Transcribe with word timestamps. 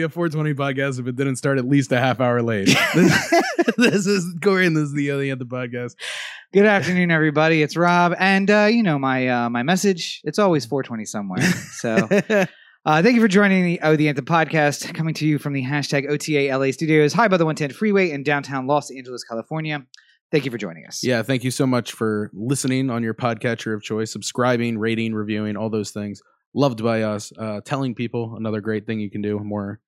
Well, 0.00 0.06
it 0.06 0.16
wouldn't 0.16 0.34
be 0.34 0.42
a 0.42 0.54
420 0.54 0.54
podcast 0.54 1.00
if 1.00 1.06
it 1.06 1.16
didn't 1.16 1.36
start 1.36 1.58
at 1.58 1.66
least 1.66 1.92
a 1.92 1.98
half 1.98 2.20
hour 2.20 2.42
late. 2.42 2.68
this, 2.94 3.30
this 3.76 4.06
is 4.06 4.34
Corey, 4.42 4.66
and 4.66 4.76
this 4.76 4.84
is 4.84 4.94
the 4.94 5.10
Other 5.10 5.24
Anthem 5.24 5.48
podcast. 5.48 5.94
Good 6.52 6.64
afternoon, 6.64 7.10
everybody. 7.10 7.62
It's 7.62 7.76
Rob, 7.76 8.14
and 8.18 8.50
uh, 8.50 8.68
you 8.70 8.82
know 8.82 8.98
my 8.98 9.28
uh, 9.28 9.50
my 9.50 9.62
message. 9.62 10.20
It's 10.24 10.38
always 10.38 10.64
420 10.64 11.04
somewhere. 11.04 11.42
So, 11.42 12.08
uh, 12.84 13.02
thank 13.02 13.14
you 13.14 13.20
for 13.20 13.28
joining 13.28 13.64
the 13.64 13.80
Oh 13.82 13.96
the 13.96 14.08
Anthem 14.08 14.24
podcast, 14.24 14.94
coming 14.94 15.14
to 15.14 15.26
you 15.26 15.38
from 15.38 15.52
the 15.52 15.64
hashtag 15.64 16.08
OTA 16.08 16.56
LA 16.56 16.72
studios, 16.72 17.12
high 17.12 17.28
by 17.28 17.36
the 17.36 17.44
110 17.44 17.76
freeway 17.76 18.10
in 18.10 18.22
downtown 18.22 18.66
Los 18.66 18.90
Angeles, 18.90 19.22
California. 19.24 19.86
Thank 20.32 20.44
you 20.44 20.50
for 20.50 20.58
joining 20.58 20.86
us. 20.86 21.04
yeah, 21.04 21.22
thank 21.22 21.44
you 21.44 21.50
so 21.50 21.66
much 21.66 21.92
for 21.92 22.30
listening 22.32 22.88
on 22.88 23.02
your 23.02 23.14
podcatcher 23.14 23.74
of 23.74 23.82
choice, 23.82 24.12
subscribing, 24.12 24.78
rating, 24.78 25.12
reviewing, 25.14 25.56
all 25.56 25.70
those 25.70 25.90
things. 25.90 26.22
Loved 26.54 26.82
by 26.82 27.02
us. 27.02 27.32
Uh, 27.36 27.60
telling 27.64 27.94
people 27.94 28.36
another 28.36 28.60
great 28.60 28.86
thing 28.86 29.00
you 29.00 29.10
can 29.10 29.22
do, 29.22 29.38
more 29.40 29.80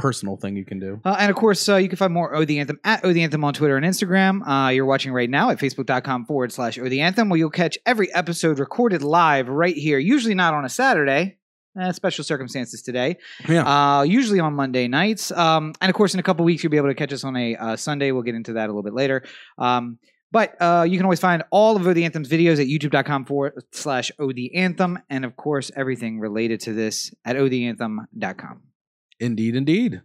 personal 0.00 0.36
thing 0.36 0.56
you 0.56 0.64
can 0.64 0.78
do. 0.78 1.00
Uh, 1.04 1.16
and 1.18 1.30
of 1.30 1.36
course, 1.36 1.68
uh, 1.68 1.76
you 1.76 1.88
can 1.88 1.96
find 1.96 2.12
more 2.12 2.34
O 2.34 2.44
the 2.44 2.58
Anthem 2.58 2.80
at 2.84 3.04
O 3.04 3.12
the 3.12 3.22
Anthem 3.22 3.44
on 3.44 3.54
Twitter 3.54 3.76
and 3.76 3.86
Instagram. 3.86 4.46
Uh, 4.46 4.70
you're 4.70 4.86
watching 4.86 5.12
right 5.12 5.30
now 5.30 5.50
at 5.50 5.58
facebook.com 5.58 6.26
forward 6.26 6.52
slash 6.52 6.78
O 6.78 6.88
the 6.88 7.00
Anthem, 7.00 7.28
where 7.28 7.38
you'll 7.38 7.50
catch 7.50 7.78
every 7.86 8.12
episode 8.14 8.58
recorded 8.58 9.02
live 9.02 9.48
right 9.48 9.76
here, 9.76 9.98
usually 9.98 10.34
not 10.34 10.54
on 10.54 10.64
a 10.64 10.68
Saturday. 10.68 11.36
Uh, 11.80 11.92
special 11.92 12.24
circumstances 12.24 12.82
today. 12.82 13.16
Yeah. 13.48 13.62
Uh, 13.62 14.02
usually 14.02 14.40
on 14.40 14.54
Monday 14.54 14.88
nights. 14.88 15.30
Um, 15.30 15.72
and 15.80 15.88
of 15.88 15.94
course, 15.94 16.14
in 16.14 16.20
a 16.20 16.22
couple 16.22 16.44
weeks, 16.44 16.64
you'll 16.64 16.72
be 16.72 16.76
able 16.76 16.88
to 16.88 16.96
catch 16.96 17.12
us 17.12 17.22
on 17.22 17.36
a 17.36 17.54
uh, 17.54 17.76
Sunday. 17.76 18.10
We'll 18.10 18.24
get 18.24 18.34
into 18.34 18.54
that 18.54 18.64
a 18.64 18.72
little 18.72 18.82
bit 18.82 18.92
later. 18.92 19.22
Um, 19.56 20.00
but 20.32 20.60
uh, 20.60 20.84
you 20.88 20.96
can 20.96 21.04
always 21.04 21.20
find 21.20 21.44
all 21.50 21.76
of 21.76 21.86
O 21.86 21.92
the 21.92 22.04
Anthem's 22.04 22.28
videos 22.28 22.60
at 22.60 22.66
youtube.com 22.66 23.24
forward 23.24 23.62
slash 23.72 24.10
OD 24.18 24.38
Anthem. 24.54 24.98
And 25.08 25.24
of 25.24 25.36
course, 25.36 25.70
everything 25.76 26.18
related 26.18 26.60
to 26.62 26.72
this 26.72 27.12
at 27.24 27.36
odanthem.com. 27.36 28.62
Indeed, 29.20 29.54
indeed. 29.54 30.00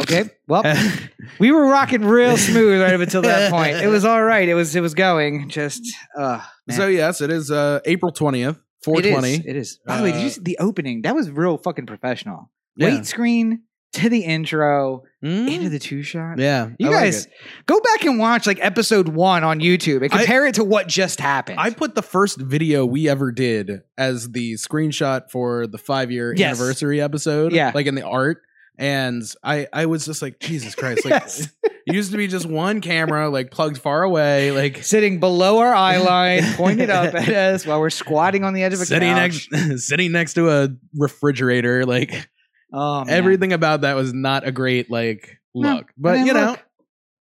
Okay. 0.00 0.24
Well, 0.46 0.62
we 1.38 1.50
were 1.50 1.66
rocking 1.66 2.04
real 2.04 2.36
smooth 2.36 2.82
right 2.82 2.92
up 2.94 3.00
until 3.00 3.22
that 3.22 3.50
point. 3.50 3.76
It 3.76 3.86
was 3.88 4.04
all 4.10 4.22
right. 4.22 4.46
It 4.48 4.54
was 4.54 4.76
it 4.76 4.80
was 4.80 4.92
going. 4.94 5.48
Just 5.48 5.82
uh 6.16 6.42
so, 6.68 6.88
yes, 6.88 7.20
it 7.22 7.30
is 7.30 7.50
uh, 7.50 7.80
April 7.86 8.12
20th, 8.12 8.60
420. 8.84 9.28
It 9.28 9.38
is. 9.40 9.46
It 9.46 9.56
is. 9.56 9.78
By 9.86 9.96
the 9.96 10.02
way, 10.02 10.12
did 10.12 10.20
you 10.20 10.26
Uh, 10.26 10.30
see 10.30 10.40
the 10.42 10.58
opening? 10.60 11.02
That 11.02 11.14
was 11.14 11.30
real 11.30 11.56
fucking 11.56 11.86
professional. 11.86 12.50
Yeah. 12.76 12.88
Wait 12.96 13.06
screen 13.06 13.62
to 13.94 14.08
the 14.08 14.20
intro 14.20 15.02
Mm? 15.24 15.50
into 15.52 15.68
the 15.68 15.80
two 15.80 16.02
shot. 16.02 16.38
yeah. 16.38 16.68
You 16.78 16.90
I 16.90 16.92
guys 16.92 17.26
it. 17.26 17.32
go 17.66 17.80
back 17.80 18.04
and 18.04 18.20
watch 18.20 18.46
like 18.46 18.58
episode 18.60 19.08
one 19.08 19.42
on 19.42 19.58
YouTube 19.58 20.04
and 20.04 20.12
I- 20.12 20.18
compare 20.18 20.46
it 20.46 20.54
to 20.56 20.64
what 20.64 20.86
just 20.86 21.18
happened. 21.20 21.58
I 21.58 21.70
put 21.70 21.96
the 21.96 22.02
first 22.02 22.40
video 22.40 22.86
we 22.86 23.08
ever 23.08 23.32
did 23.32 23.80
as 23.96 24.30
the 24.30 24.52
screenshot 24.54 25.30
for 25.32 25.66
the 25.66 25.76
five 25.78 26.12
year 26.12 26.32
Yes. 26.36 26.60
anniversary 26.60 27.00
episode. 27.00 27.52
Yeah. 27.52 27.72
Like 27.74 27.86
in 27.86 27.96
the 27.96 28.06
art. 28.06 28.42
And 28.78 29.24
I, 29.42 29.66
I 29.72 29.86
was 29.86 30.04
just 30.04 30.22
like, 30.22 30.38
Jesus 30.38 30.76
Christ. 30.76 31.04
Like 31.04 31.20
Yes. 31.22 31.48
it 31.64 31.94
used 31.94 32.12
to 32.12 32.16
be 32.16 32.28
just 32.28 32.46
one 32.46 32.80
camera, 32.80 33.28
like 33.28 33.50
plugged 33.50 33.78
far 33.78 34.04
away, 34.04 34.52
like 34.52 34.76
Sitting 34.84 35.18
below 35.18 35.58
our 35.58 35.74
eye 35.74 35.96
line, 35.96 36.44
pointed 36.54 36.90
up 36.90 37.12
at 37.12 37.28
us 37.34 37.66
while 37.66 37.80
we're 37.80 37.90
squatting 37.90 38.44
on 38.44 38.54
the 38.54 38.62
edge 38.62 38.72
of 38.74 38.80
a 38.80 38.86
sitting 38.86 39.12
couch. 39.14 39.48
next 39.50 39.86
sitting 39.88 40.12
next 40.12 40.34
to 40.34 40.48
a 40.48 40.68
refrigerator. 40.96 41.84
Like 41.84 42.28
oh, 42.72 43.04
man. 43.04 43.14
everything 43.14 43.52
about 43.52 43.82
that 43.82 43.94
was 43.96 44.12
not 44.12 44.46
a 44.46 44.52
great 44.52 44.90
like 44.90 45.38
No. 45.54 45.76
look. 45.76 45.92
But 45.96 46.26
you 46.26 46.32
know, 46.32 46.50
look, 46.52 46.60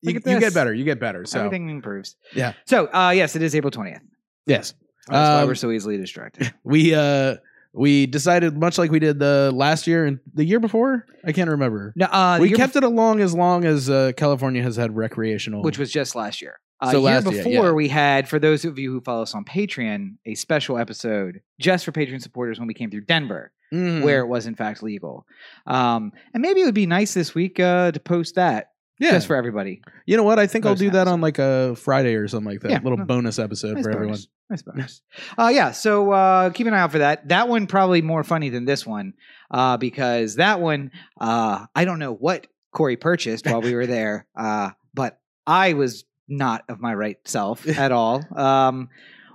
you, 0.02 0.12
look 0.14 0.26
you 0.26 0.40
get 0.40 0.54
better. 0.54 0.72
You 0.74 0.84
get 0.84 1.00
better. 1.00 1.24
So 1.24 1.38
everything 1.40 1.68
improves. 1.70 2.16
Yeah. 2.34 2.52
So, 2.66 2.86
uh, 2.86 3.10
yes, 3.14 3.36
it 3.36 3.42
is 3.42 3.54
April 3.54 3.70
twentieth. 3.70 4.02
yes. 4.46 4.74
That's 5.08 5.28
why 5.28 5.40
Um, 5.42 5.48
we're 5.48 5.54
so 5.54 5.70
easily 5.70 5.96
distracted. 5.96 6.52
we 6.64 6.94
uh 6.94 7.36
we 7.72 8.06
decided 8.06 8.56
much 8.56 8.78
like 8.78 8.90
we 8.90 8.98
did 8.98 9.18
the 9.18 9.50
last 9.54 9.86
year 9.86 10.04
and 10.04 10.18
the 10.34 10.44
year 10.44 10.58
before 10.58 11.06
i 11.24 11.30
can't 11.30 11.48
remember 11.48 11.92
No, 11.94 12.06
uh, 12.06 12.38
we 12.40 12.50
kept 12.50 12.74
it 12.74 12.82
along 12.82 13.20
as 13.20 13.32
long 13.32 13.64
as 13.64 13.88
uh, 13.88 14.10
california 14.16 14.60
has 14.62 14.74
had 14.74 14.96
recreational 14.96 15.62
which 15.62 15.78
was 15.78 15.90
just 15.92 16.14
last 16.16 16.42
year. 16.42 16.58
Uh, 16.80 16.90
So 16.90 16.98
year 16.98 17.00
last 17.06 17.30
year, 17.30 17.44
before, 17.44 17.66
yeah. 17.66 17.70
we 17.72 17.88
had, 17.88 18.28
for 18.28 18.38
those 18.40 18.64
of 18.64 18.78
you 18.78 18.90
who 18.90 19.00
follow 19.02 19.22
us 19.22 19.34
on 19.34 19.44
Patreon, 19.44 20.16
a 20.26 20.34
special 20.34 20.78
episode 20.78 21.42
just 21.60 21.84
for 21.84 21.92
Patreon 21.92 22.20
supporters 22.22 22.58
when 22.58 22.66
we 22.66 22.74
came 22.74 22.90
through 22.90 23.02
Denver, 23.04 23.52
Mhm. 23.72 24.02
where 24.02 24.20
it 24.20 24.26
was 24.26 24.46
in 24.46 24.54
fact 24.54 24.82
legal. 24.82 25.26
Um, 25.66 26.12
and 26.34 26.40
maybe 26.42 26.60
it 26.60 26.64
would 26.64 26.74
be 26.74 26.86
nice 26.86 27.14
this 27.14 27.34
week 27.34 27.60
uh, 27.60 27.92
to 27.92 28.00
post 28.00 28.34
that 28.36 28.70
yeah 28.98 29.12
just 29.12 29.26
for 29.26 29.36
everybody. 29.36 29.80
you 30.06 30.14
know 30.16 30.22
what 30.22 30.38
i 30.38 30.46
think 30.46 30.66
i'll 30.66 30.74
do 30.74 30.90
that 30.90 31.02
episode. 31.02 31.12
on 31.12 31.20
like 31.22 31.38
a 31.38 31.74
friday 31.76 32.14
or 32.16 32.28
something 32.28 32.50
like 32.52 32.60
that 32.60 32.70
Yeah. 32.70 32.80
little 32.82 32.98
No. 32.98 33.04
bonus 33.06 33.38
episode 33.38 33.76
Nice 33.76 33.84
for 33.84 33.90
everyone. 33.92 34.18
Nice 34.50 34.62
bonus. 34.62 35.00
uh, 35.38 35.50
yeah, 35.54 35.70
so 35.70 36.10
uh, 36.10 36.50
keep 36.50 36.66
an 36.66 36.74
eye 36.74 36.80
out 36.80 36.90
for 36.92 36.98
that. 36.98 37.28
That 37.28 37.48
one 37.48 37.66
probably 37.68 38.02
more 38.02 38.24
funny 38.24 38.48
than 38.50 38.64
this 38.66 38.84
one 38.84 39.14
uh, 39.52 39.76
because 39.76 40.34
that 40.36 40.60
one, 40.60 40.90
uh, 41.20 41.66
I 41.74 41.84
don't 41.84 41.98
know 42.00 42.12
what 42.12 42.48
Corey 42.72 42.96
purchased 42.96 43.46
while 43.46 43.62
we 43.62 43.74
were 43.76 43.86
there, 43.98 44.26
uh, 44.36 44.70
but 44.92 45.20
I 45.46 45.74
was 45.74 46.04
not 46.28 46.64
of 46.68 46.80
my 46.80 46.92
right 46.94 47.16
self 47.24 47.66
at 47.78 47.92
all. 47.92 48.24
Um, 48.36 48.88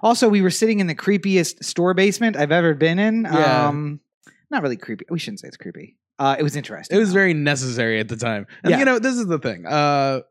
also, 0.03 0.27
we 0.29 0.41
were 0.41 0.51
sitting 0.51 0.79
in 0.81 0.87
the 0.87 0.95
creepiest 0.95 1.63
store 1.63 1.93
basement 1.93 2.35
I've 2.37 2.51
ever 2.51 2.73
been 2.75 2.99
in. 2.99 3.23
Yeah. 3.23 3.67
Um, 3.69 4.01
not 4.51 4.61
really 4.63 4.77
creepy. 4.77 5.05
We 5.09 5.19
shouldn't 5.19 5.39
say 5.41 5.47
it's 5.47 5.57
creepy. 5.57 5.97
Uh, 6.17 6.35
it 6.39 6.43
was 6.43 6.55
interesting. 6.55 6.95
it 6.95 6.99
was 6.99 7.11
very 7.13 7.33
necessary 7.33 7.99
at 7.99 8.07
the 8.07 8.15
time 8.15 8.47
and 8.63 8.71
Yeah. 8.71 8.79
you 8.79 8.85
know 8.85 8.99
this 8.99 9.15
is 9.17 9.25
the 9.27 9.37
thing 9.37 9.65
uh 9.65 10.21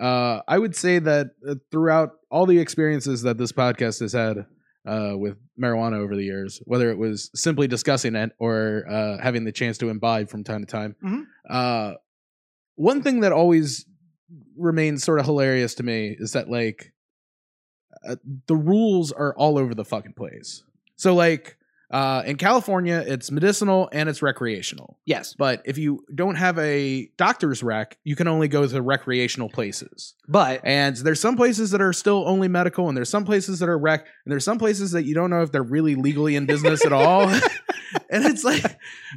uh 0.00 0.40
i 0.48 0.56
would 0.58 0.74
say 0.74 0.98
that 0.98 1.26
uh, 1.46 1.56
throughout 1.70 2.12
all 2.30 2.46
the 2.46 2.58
experiences 2.58 3.20
that 3.22 3.36
this 3.36 3.52
podcast 3.52 4.00
has 4.00 4.14
had 4.14 4.46
uh 4.86 5.12
with 5.14 5.36
marijuana 5.60 5.96
over 5.98 6.16
the 6.16 6.22
years 6.24 6.62
whether 6.64 6.90
it 6.90 6.96
was 6.96 7.30
simply 7.34 7.68
discussing 7.68 8.14
it 8.14 8.32
or 8.38 8.86
uh 8.88 9.18
having 9.22 9.44
the 9.44 9.52
chance 9.52 9.76
to 9.76 9.90
imbibe 9.90 10.30
from 10.30 10.42
time 10.42 10.60
to 10.64 10.66
time 10.66 10.96
Mhm. 11.04 11.26
uh 11.50 11.94
one 12.76 13.02
thing 13.02 13.20
that 13.20 13.32
always 13.32 13.84
remains 14.56 15.04
sort 15.04 15.18
of 15.20 15.26
hilarious 15.26 15.74
to 15.74 15.82
me 15.82 16.16
is 16.18 16.32
that 16.32 16.48
like 16.48 16.94
uh, 18.08 18.16
the 18.46 18.56
rules 18.56 19.12
are 19.12 19.34
all 19.36 19.58
over 19.58 19.74
the 19.74 19.84
fucking 19.84 20.12
place 20.14 20.62
so 20.96 21.14
like 21.14 21.55
uh 21.90 22.22
in 22.26 22.36
california 22.36 23.02
it's 23.06 23.30
medicinal 23.30 23.88
and 23.92 24.08
it's 24.08 24.22
recreational 24.22 24.98
yes, 25.04 25.34
but 25.38 25.62
if 25.64 25.78
you 25.78 26.04
don't 26.14 26.36
have 26.36 26.58
a 26.58 27.10
doctor's 27.16 27.62
rec, 27.62 27.96
you 28.04 28.16
can 28.16 28.28
only 28.28 28.48
go 28.48 28.66
to 28.66 28.82
recreational 28.82 29.48
places. 29.48 30.14
but 30.28 30.60
And 30.64 30.96
there's 30.96 31.20
some 31.20 31.36
places 31.36 31.70
that 31.70 31.80
are 31.80 31.92
still 31.92 32.24
only 32.26 32.48
medical, 32.48 32.88
and 32.88 32.96
there's 32.96 33.08
some 33.08 33.24
places 33.24 33.58
that 33.60 33.68
are 33.68 33.78
rec, 33.78 34.06
and 34.24 34.32
there's 34.32 34.44
some 34.44 34.58
places 34.58 34.92
that 34.92 35.04
you 35.04 35.14
don't 35.14 35.30
know 35.30 35.42
if 35.42 35.52
they're 35.52 35.62
really 35.62 35.94
legally 35.94 36.36
in 36.36 36.46
business 36.46 36.84
at 36.84 36.92
all. 36.92 37.28
and 38.10 38.24
it's 38.24 38.44
like, 38.44 38.64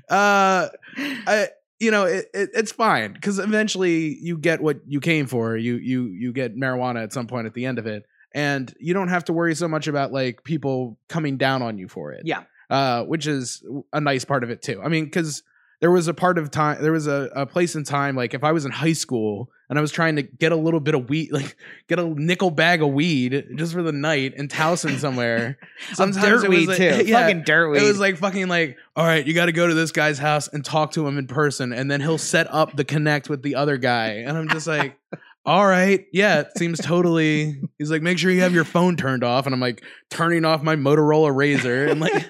uh, 0.09 0.67
I, 0.97 1.47
you 1.79 1.91
know, 1.91 2.05
it, 2.05 2.25
it, 2.33 2.49
it's 2.53 2.71
fine 2.71 3.13
because 3.13 3.39
eventually 3.39 4.17
you 4.21 4.37
get 4.37 4.61
what 4.61 4.81
you 4.87 4.99
came 4.99 5.25
for. 5.25 5.57
You 5.57 5.75
you 5.75 6.07
you 6.07 6.33
get 6.33 6.55
marijuana 6.55 7.03
at 7.03 7.13
some 7.13 7.27
point 7.27 7.47
at 7.47 7.53
the 7.53 7.65
end 7.65 7.79
of 7.79 7.87
it, 7.87 8.05
and 8.33 8.73
you 8.79 8.93
don't 8.93 9.07
have 9.07 9.25
to 9.25 9.33
worry 9.33 9.55
so 9.55 9.67
much 9.67 9.87
about 9.87 10.11
like 10.11 10.43
people 10.43 10.97
coming 11.07 11.37
down 11.37 11.61
on 11.61 11.77
you 11.77 11.87
for 11.87 12.11
it 12.11 12.21
yeah, 12.25 12.43
uh, 12.69 13.03
which 13.03 13.27
is 13.27 13.63
a 13.93 14.01
nice 14.01 14.25
part 14.25 14.43
of 14.43 14.49
it 14.49 14.61
too. 14.61 14.81
I 14.83 14.87
mean, 14.89 15.05
because 15.05 15.43
there 15.81 15.91
was 15.91 16.07
a 16.09 16.13
part 16.13 16.37
of 16.37 16.51
time, 16.51 16.81
there 16.81 16.91
was 16.91 17.07
a, 17.07 17.29
a 17.35 17.45
place 17.45 17.75
in 17.75 17.83
time, 17.85 18.15
like 18.15 18.33
if 18.33 18.43
I 18.43 18.51
was 18.51 18.65
in 18.65 18.71
high 18.71 18.91
school 18.93 19.49
and 19.69 19.79
I 19.79 19.81
was 19.81 19.91
trying 19.91 20.17
to 20.17 20.23
get 20.23 20.51
a 20.51 20.55
little 20.57 20.81
bit 20.81 20.93
of 20.93 21.07
weed, 21.07 21.31
like 21.33 21.55
get 21.87 21.99
a 21.99 22.03
nickel 22.05 22.51
bag 22.51 22.81
of 22.81 22.89
weed 22.89 23.45
just 23.55 23.71
for 23.73 23.81
the 23.81 23.93
night 23.93 24.33
in 24.35 24.49
Towson 24.49 24.97
somewhere. 24.99 25.57
Sometimes 25.93 26.25
dirt 26.25 26.43
it 26.43 26.49
was 26.49 26.57
weed 26.59 26.67
like- 26.67 26.77
too. 26.77 27.05
yeah, 27.05 27.21
Fucking 27.21 27.43
dirt 27.43 27.69
weed. 27.69 27.81
It 27.81 27.85
was 27.87 27.99
like 27.99 28.17
fucking 28.17 28.49
like, 28.49 28.77
all 28.95 29.05
right, 29.05 29.25
you 29.25 29.33
got 29.33 29.45
to 29.45 29.53
go 29.53 29.67
to 29.67 29.73
this 29.73 29.91
guy's 29.93 30.17
house 30.19 30.49
and 30.49 30.65
talk 30.65 30.91
to 30.93 31.07
him 31.07 31.17
in 31.17 31.27
person, 31.27 31.71
and 31.71 31.89
then 31.89 32.01
he'll 32.01 32.17
set 32.17 32.53
up 32.53 32.75
the 32.75 32.83
connect 32.83 33.29
with 33.29 33.41
the 33.41 33.55
other 33.55 33.77
guy, 33.77 34.07
and 34.25 34.37
I'm 34.37 34.49
just 34.49 34.67
like. 34.67 34.97
All 35.45 35.65
right, 35.65 36.05
yeah, 36.11 36.41
it 36.41 36.49
seems 36.57 36.79
totally. 36.79 37.59
He's 37.79 37.89
like, 37.89 38.03
make 38.03 38.19
sure 38.19 38.29
you 38.29 38.41
have 38.41 38.53
your 38.53 38.65
phone 38.65 38.97
turned 38.97 39.23
off, 39.23 39.45
and 39.47 39.55
I'm 39.55 39.61
like 39.61 39.83
turning 40.09 40.45
off 40.45 40.61
my 40.61 40.75
Motorola 40.75 41.31
RAZR, 41.33 41.89
and 41.89 41.99
like, 41.99 42.29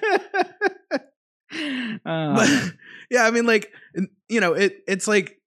but 2.04 2.48
um, 2.48 2.72
yeah, 3.10 3.24
I 3.24 3.30
mean, 3.30 3.46
like 3.46 3.72
you 4.28 4.40
know, 4.40 4.52
it 4.54 4.82
it's 4.86 5.08
like 5.08 5.39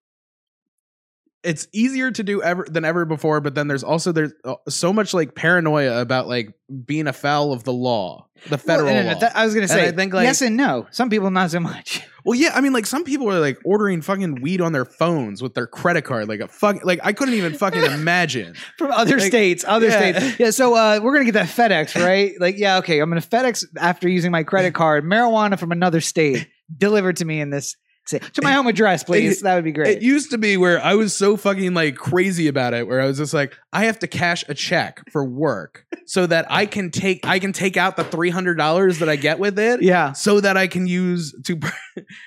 it's 1.44 1.68
easier 1.74 2.10
to 2.12 2.24
do 2.24 2.42
ever 2.42 2.66
than 2.70 2.86
ever 2.86 3.06
before, 3.06 3.42
but 3.42 3.56
then 3.56 3.68
there's 3.68 3.84
also 3.84 4.12
there's 4.12 4.32
uh, 4.46 4.56
so 4.70 4.94
much 4.94 5.14
like 5.14 5.36
paranoia 5.36 6.00
about 6.02 6.28
like 6.28 6.54
being 6.86 7.08
a 7.08 7.14
foul 7.14 7.52
of 7.52 7.64
the 7.64 7.74
law, 7.74 8.28
the 8.50 8.58
federal 8.58 8.88
Well, 8.88 8.96
no, 8.96 9.10
no, 9.10 9.14
law. 9.14 9.20
that- 9.20 9.36
I 9.36 9.46
was 9.46 9.54
gonna 9.54 9.64
And 9.64 9.72
say 9.72 9.88
I 9.88 9.92
think, 9.92 10.14
like- 10.14 10.24
yes 10.26 10.42
and 10.42 10.56
no. 10.58 10.88
Some 10.92 11.10
people 11.10 11.30
not 11.32 11.52
so 11.52 11.60
much. 11.60 12.02
well, 12.26 12.40
yeah, 12.40 12.52
I 12.56 12.62
mean, 12.62 12.72
like 12.74 12.86
some 12.86 13.04
people 13.04 13.30
are 13.30 13.40
like 13.40 13.60
ordering 13.66 14.02
fucking 14.02 14.42
weed 14.42 14.62
on 14.62 14.72
their 14.72 14.86
phones 14.86 15.42
with 15.42 15.54
their 15.54 15.68
credit 15.68 16.04
card, 16.04 16.28
like 16.30 16.40
a 16.40 16.48
fuck, 16.48 16.84
like 16.86 17.00
I 17.04 17.14
couldn't 17.14 17.34
even 17.36 17.54
fucking 17.54 17.84
imagine. 17.92 18.56
From 18.78 18.92
other 18.92 19.18
Like, 19.18 19.28
states, 19.28 19.66
other 19.68 19.88
yeah. 19.90 20.00
states. 20.20 20.40
Yeah, 20.40 20.50
so 20.52 20.74
uh, 20.76 21.00
we're 21.04 21.14
gonna 21.14 21.26
get 21.32 21.34
that 21.34 21.48
FedEx, 21.50 22.02
right? 22.02 22.32
like, 22.40 22.58
yeah, 22.58 22.78
okay, 22.78 23.00
I'm 23.00 23.10
gonna 23.10 23.22
FedEx 23.22 23.66
after 23.78 24.08
using 24.08 24.32
my 24.32 24.44
credit 24.44 24.74
card 24.74 25.04
marijuana 25.04 25.60
from 25.60 25.72
another 25.72 26.02
state 26.02 26.48
delivered 26.76 27.18
to 27.18 27.26
me 27.26 27.40
in 27.42 27.50
this 27.50 27.76
Say, 28.06 28.20
to 28.20 28.42
my 28.42 28.52
home 28.52 28.68
address, 28.68 29.04
please. 29.06 29.42
that 29.42 29.56
would 29.56 29.64
be 29.64 29.72
great. 29.72 29.98
It 29.98 30.04
used 30.04 30.32
to 30.32 30.38
be 30.38 30.58
where 30.58 30.82
I 30.84 30.96
was 30.96 31.16
so 31.16 31.38
fucking 31.38 31.74
like 31.74 31.96
crazy 31.96 32.48
about 32.48 32.74
it, 32.74 32.86
where 32.88 33.00
I 33.00 33.06
was 33.06 33.18
just 33.18 33.34
like, 33.34 33.54
I 33.72 33.86
have 33.86 34.00
to 34.00 34.08
cash 34.08 34.44
a 34.50 34.54
check 34.54 35.02
for 35.12 35.24
work 35.24 35.86
so 36.06 36.26
that 36.28 36.46
I 36.50 36.66
can 36.66 36.92
take 36.92 37.26
I 37.26 37.40
can 37.40 37.54
take 37.54 37.78
out 37.78 37.96
the 37.96 38.04
three 38.04 38.30
hundred 38.30 38.56
dollars 38.56 39.00
that 39.00 39.08
I 39.10 39.16
get 39.16 39.40
with 39.40 39.58
it. 39.58 39.82
yeah. 39.82 40.12
So 40.12 40.42
that 40.42 40.58
I 40.58 40.68
can 40.68 40.88
use 40.88 41.34
to. 41.46 41.60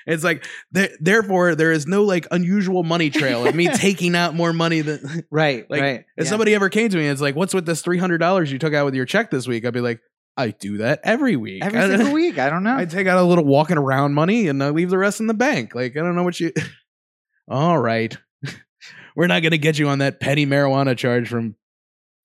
It's 0.05 0.23
like 0.23 0.45
th- 0.73 0.91
therefore 1.01 1.53
there 1.53 1.73
is 1.73 1.85
no 1.87 2.03
like 2.05 2.25
unusual 2.31 2.83
money 2.83 3.09
trail 3.09 3.45
of 3.45 3.53
me 3.53 3.67
taking 3.73 4.15
out 4.15 4.33
more 4.33 4.53
money 4.53 4.79
than 4.79 5.25
Right. 5.29 5.69
like 5.69 5.81
right. 5.81 5.99
if 6.15 6.23
yeah. 6.23 6.29
somebody 6.29 6.55
ever 6.55 6.69
came 6.69 6.87
to 6.87 6.95
me 6.97 7.03
and 7.03 7.11
it's 7.11 7.19
like, 7.21 7.35
what's 7.35 7.53
with 7.53 7.65
this 7.65 7.81
three 7.81 7.97
hundred 7.97 8.19
dollars 8.19 8.49
you 8.49 8.59
took 8.59 8.73
out 8.73 8.85
with 8.85 8.95
your 8.95 9.05
check 9.05 9.29
this 9.29 9.45
week? 9.45 9.65
I'd 9.65 9.73
be 9.73 9.81
like, 9.81 9.99
I 10.37 10.51
do 10.51 10.77
that 10.77 10.99
every 11.03 11.35
week. 11.35 11.63
every 11.65 11.79
I- 11.79 11.87
single 11.89 12.13
week. 12.13 12.37
I 12.37 12.49
don't 12.49 12.63
know. 12.63 12.77
I 12.77 12.85
take 12.85 13.07
out 13.07 13.17
a 13.17 13.23
little 13.23 13.43
walking 13.45 13.77
around 13.77 14.13
money 14.13 14.47
and 14.47 14.63
I 14.63 14.69
leave 14.69 14.89
the 14.91 14.97
rest 14.97 15.19
in 15.19 15.27
the 15.27 15.33
bank. 15.33 15.73
Like 15.75 15.97
I 15.97 16.01
don't 16.01 16.15
know 16.15 16.23
what 16.23 16.39
you. 16.39 16.51
All 17.49 17.77
right, 17.77 18.15
we're 19.15 19.27
not 19.27 19.41
going 19.41 19.51
to 19.51 19.57
get 19.57 19.79
you 19.79 19.87
on 19.87 19.99
that 19.99 20.19
petty 20.19 20.45
marijuana 20.45 20.97
charge 20.97 21.29
from 21.29 21.55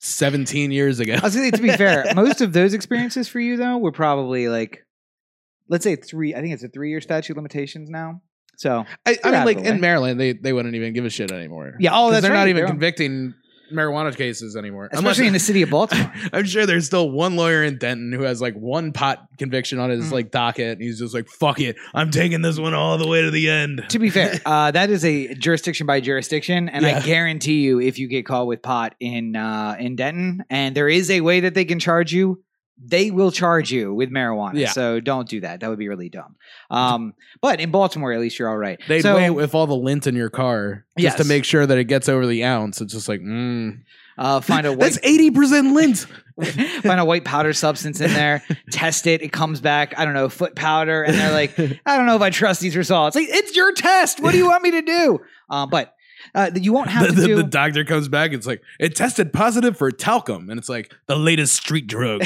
17 0.01 0.73
years 0.73 0.99
ago. 1.01 1.13
I 1.15 1.21
was 1.25 1.35
gonna 1.37 1.47
say, 1.47 1.51
to 1.53 1.63
be 1.63 1.71
fair, 1.71 2.05
most 2.17 2.41
of 2.41 2.53
those 2.53 2.75
experiences 2.75 3.29
for 3.29 3.39
you 3.41 3.57
though 3.57 3.79
were 3.79 3.93
probably 3.93 4.49
like, 4.49 4.85
let's 5.69 5.85
say 5.85 5.95
three. 5.97 6.35
I 6.35 6.41
think 6.41 6.53
it's 6.55 6.65
a 6.65 6.69
three-year 6.69 7.01
statute 7.01 7.37
limitations 7.37 7.89
now. 7.89 8.21
So 8.57 8.85
I, 9.07 9.17
I 9.25 9.31
mean, 9.31 9.45
like 9.45 9.57
of 9.59 9.63
the 9.65 9.69
way. 9.71 9.75
in 9.77 9.81
Maryland, 9.81 10.21
they 10.21 10.33
they 10.33 10.53
wouldn't 10.53 10.75
even 10.75 10.93
give 10.93 11.05
a 11.05 11.11
shit 11.11 11.31
anymore. 11.33 11.75
yeah, 11.81 11.91
oh, 11.95 12.11
that's 12.11 12.23
they're 12.23 12.33
right. 12.33 12.39
not 12.41 12.49
even 12.49 12.63
They're- 12.63 12.69
convicting 12.69 13.35
marijuana 13.73 14.15
cases 14.17 14.57
anymore. 14.57 14.89
especially 14.93 15.27
in 15.27 15.33
the 15.33 15.39
city 15.39 15.63
of 15.63 15.71
Baltimore. 15.77 16.13
I'm 16.33 16.45
sure 16.45 16.67
there's 16.67 16.87
still 16.87 17.11
one 17.11 17.37
lawyer 17.37 17.63
in 17.63 17.79
Denton 17.79 18.13
who 18.13 18.23
has 18.23 18.41
like 18.41 18.55
one 18.55 18.93
pot 18.93 19.27
conviction 19.39 19.79
on 19.79 19.91
his 19.91 20.07
Mm. 20.07 20.13
like 20.13 20.31
docket, 20.31 20.73
and 20.79 20.83
he's 20.83 20.99
just 20.99 21.15
like, 21.15 21.29
"Fuck 21.29 21.61
it, 21.61 21.77
I'm 21.95 22.11
taking 22.11 22.43
this 22.43 22.59
one 22.59 22.75
all 22.75 22.99
the 22.99 23.07
way 23.09 23.23
to 23.23 23.31
the 23.31 23.49
end." 23.51 23.85
to 23.89 23.99
be 23.99 24.11
fair, 24.11 24.41
uh, 24.47 24.71
that 24.71 24.91
is 24.91 25.05
a 25.05 25.35
jurisdiction 25.35 25.87
by 25.87 26.01
jurisdiction, 26.01 26.69
and 26.69 26.85
I 26.87 27.01
guarantee 27.01 27.61
you, 27.63 27.81
if 27.81 27.99
you 27.99 28.09
get 28.09 28.27
caught 28.27 28.47
with 28.47 28.63
pot 28.63 28.95
in 29.01 29.37
uh, 29.37 29.77
in 29.79 29.97
Denton, 29.97 30.45
and 30.51 30.75
there 30.77 30.89
is 30.89 31.11
a 31.11 31.21
way 31.21 31.41
that 31.41 31.55
they 31.55 31.65
can 31.65 31.79
charge 31.79 32.13
you, 32.13 32.43
they 32.79 33.11
will 33.11 33.31
charge 33.31 33.71
you 33.71 33.95
with 33.95 34.11
marijuana. 34.11 34.59
Yeah. 34.59 34.71
So 34.71 35.01
don't 35.01 35.29
do 35.29 35.41
that. 35.41 35.61
That 35.61 35.71
would 35.71 35.79
be 35.79 35.89
really 35.89 36.09
dumb. 36.09 36.37
Um, 36.71 37.15
but 37.41 37.61
in 37.61 37.71
Baltimore, 37.71 38.13
at 38.13 38.21
least 38.21 38.39
you're 38.39 38.49
all 38.49 38.57
right. 38.57 38.81
They'd 38.89 39.03
so, 39.03 39.15
weigh 39.15 39.31
with 39.31 39.55
all 39.55 39.67
the 39.67 39.77
lint 39.77 40.07
in 40.07 40.17
your 40.17 40.31
car 40.31 40.85
just 40.99 41.19
to 41.19 41.25
make 41.25 41.45
sure 41.45 41.67
that 41.67 41.79
it 41.79 41.85
gets 41.85 42.09
over 42.09 42.27
the 42.27 42.45
ounce. 42.45 42.81
It's 42.81 42.93
just 42.93 43.09
like, 43.09 43.21
mm. 43.21 43.81
uh, 44.19 44.41
find 44.41 44.67
a 44.67 44.71
white 44.73 44.81
that's 44.81 44.99
eighty 45.03 45.31
percent 45.31 45.75
lint. 45.75 46.07
find 46.83 46.99
a 46.99 47.05
white 47.05 47.25
powder 47.25 47.53
substance 47.53 48.01
in 48.01 48.11
there, 48.13 48.43
test 48.71 49.07
it, 49.07 49.23
it 49.23 49.33
comes 49.33 49.61
back, 49.61 49.99
I 49.99 50.07
don't 50.07 50.15
know, 50.15 50.31
foot 50.31 50.57
powder, 50.57 51.03
and 51.03 51.15
they're 51.15 51.33
like, 51.33 51.59
I 51.59 51.97
don't 51.97 52.07
know 52.07 52.17
if 52.17 52.23
I 52.23 52.31
trust 52.31 52.63
these 52.63 52.75
results. 52.75 53.15
Like, 53.15 53.29
it's 53.29 53.55
your 53.55 53.73
test. 53.75 54.19
What 54.19 54.33
do 54.33 54.39
you 54.39 54.47
want 54.47 54.63
me 54.63 54.71
to 54.73 54.83
do? 54.83 55.21
Um, 55.51 55.69
but 55.69 55.95
uh, 56.35 56.51
you 56.55 56.73
won't 56.73 56.89
have 56.91 57.09
the, 57.09 57.15
to 57.15 57.21
the- 57.21 57.27
do. 57.27 57.37
the 57.37 57.43
doctor 57.43 57.85
comes 57.85 58.09
back. 58.09 58.33
It's 58.33 58.47
like 58.47 58.63
it 58.81 58.95
tested 58.97 59.33
positive 59.33 59.77
for 59.77 59.91
talcum, 59.91 60.51
and 60.51 60.59
it's 60.59 60.69
like 60.69 60.93
the 61.07 61.17
latest 61.17 61.55
street 61.55 61.87
drug. 61.87 62.23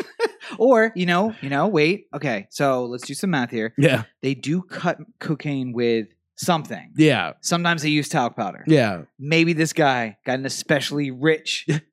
or 0.58 0.92
you 0.94 1.06
know, 1.06 1.34
you 1.40 1.48
know, 1.50 1.66
wait. 1.68 2.06
Okay, 2.14 2.46
so 2.50 2.84
let's 2.86 3.06
do 3.06 3.14
some 3.14 3.30
math 3.30 3.50
here. 3.50 3.74
yeah, 3.78 4.04
They 4.22 4.34
do 4.34 4.62
cut 4.62 4.98
cocaine 5.18 5.72
with 5.72 6.08
something. 6.36 6.92
yeah, 6.96 7.32
Sometimes 7.42 7.82
they 7.82 7.90
use 7.90 8.08
talc 8.08 8.34
powder. 8.36 8.64
yeah. 8.66 9.02
Maybe 9.18 9.52
this 9.52 9.72
guy 9.74 10.16
got 10.24 10.38
an 10.38 10.46
especially 10.46 11.10
rich. 11.10 11.66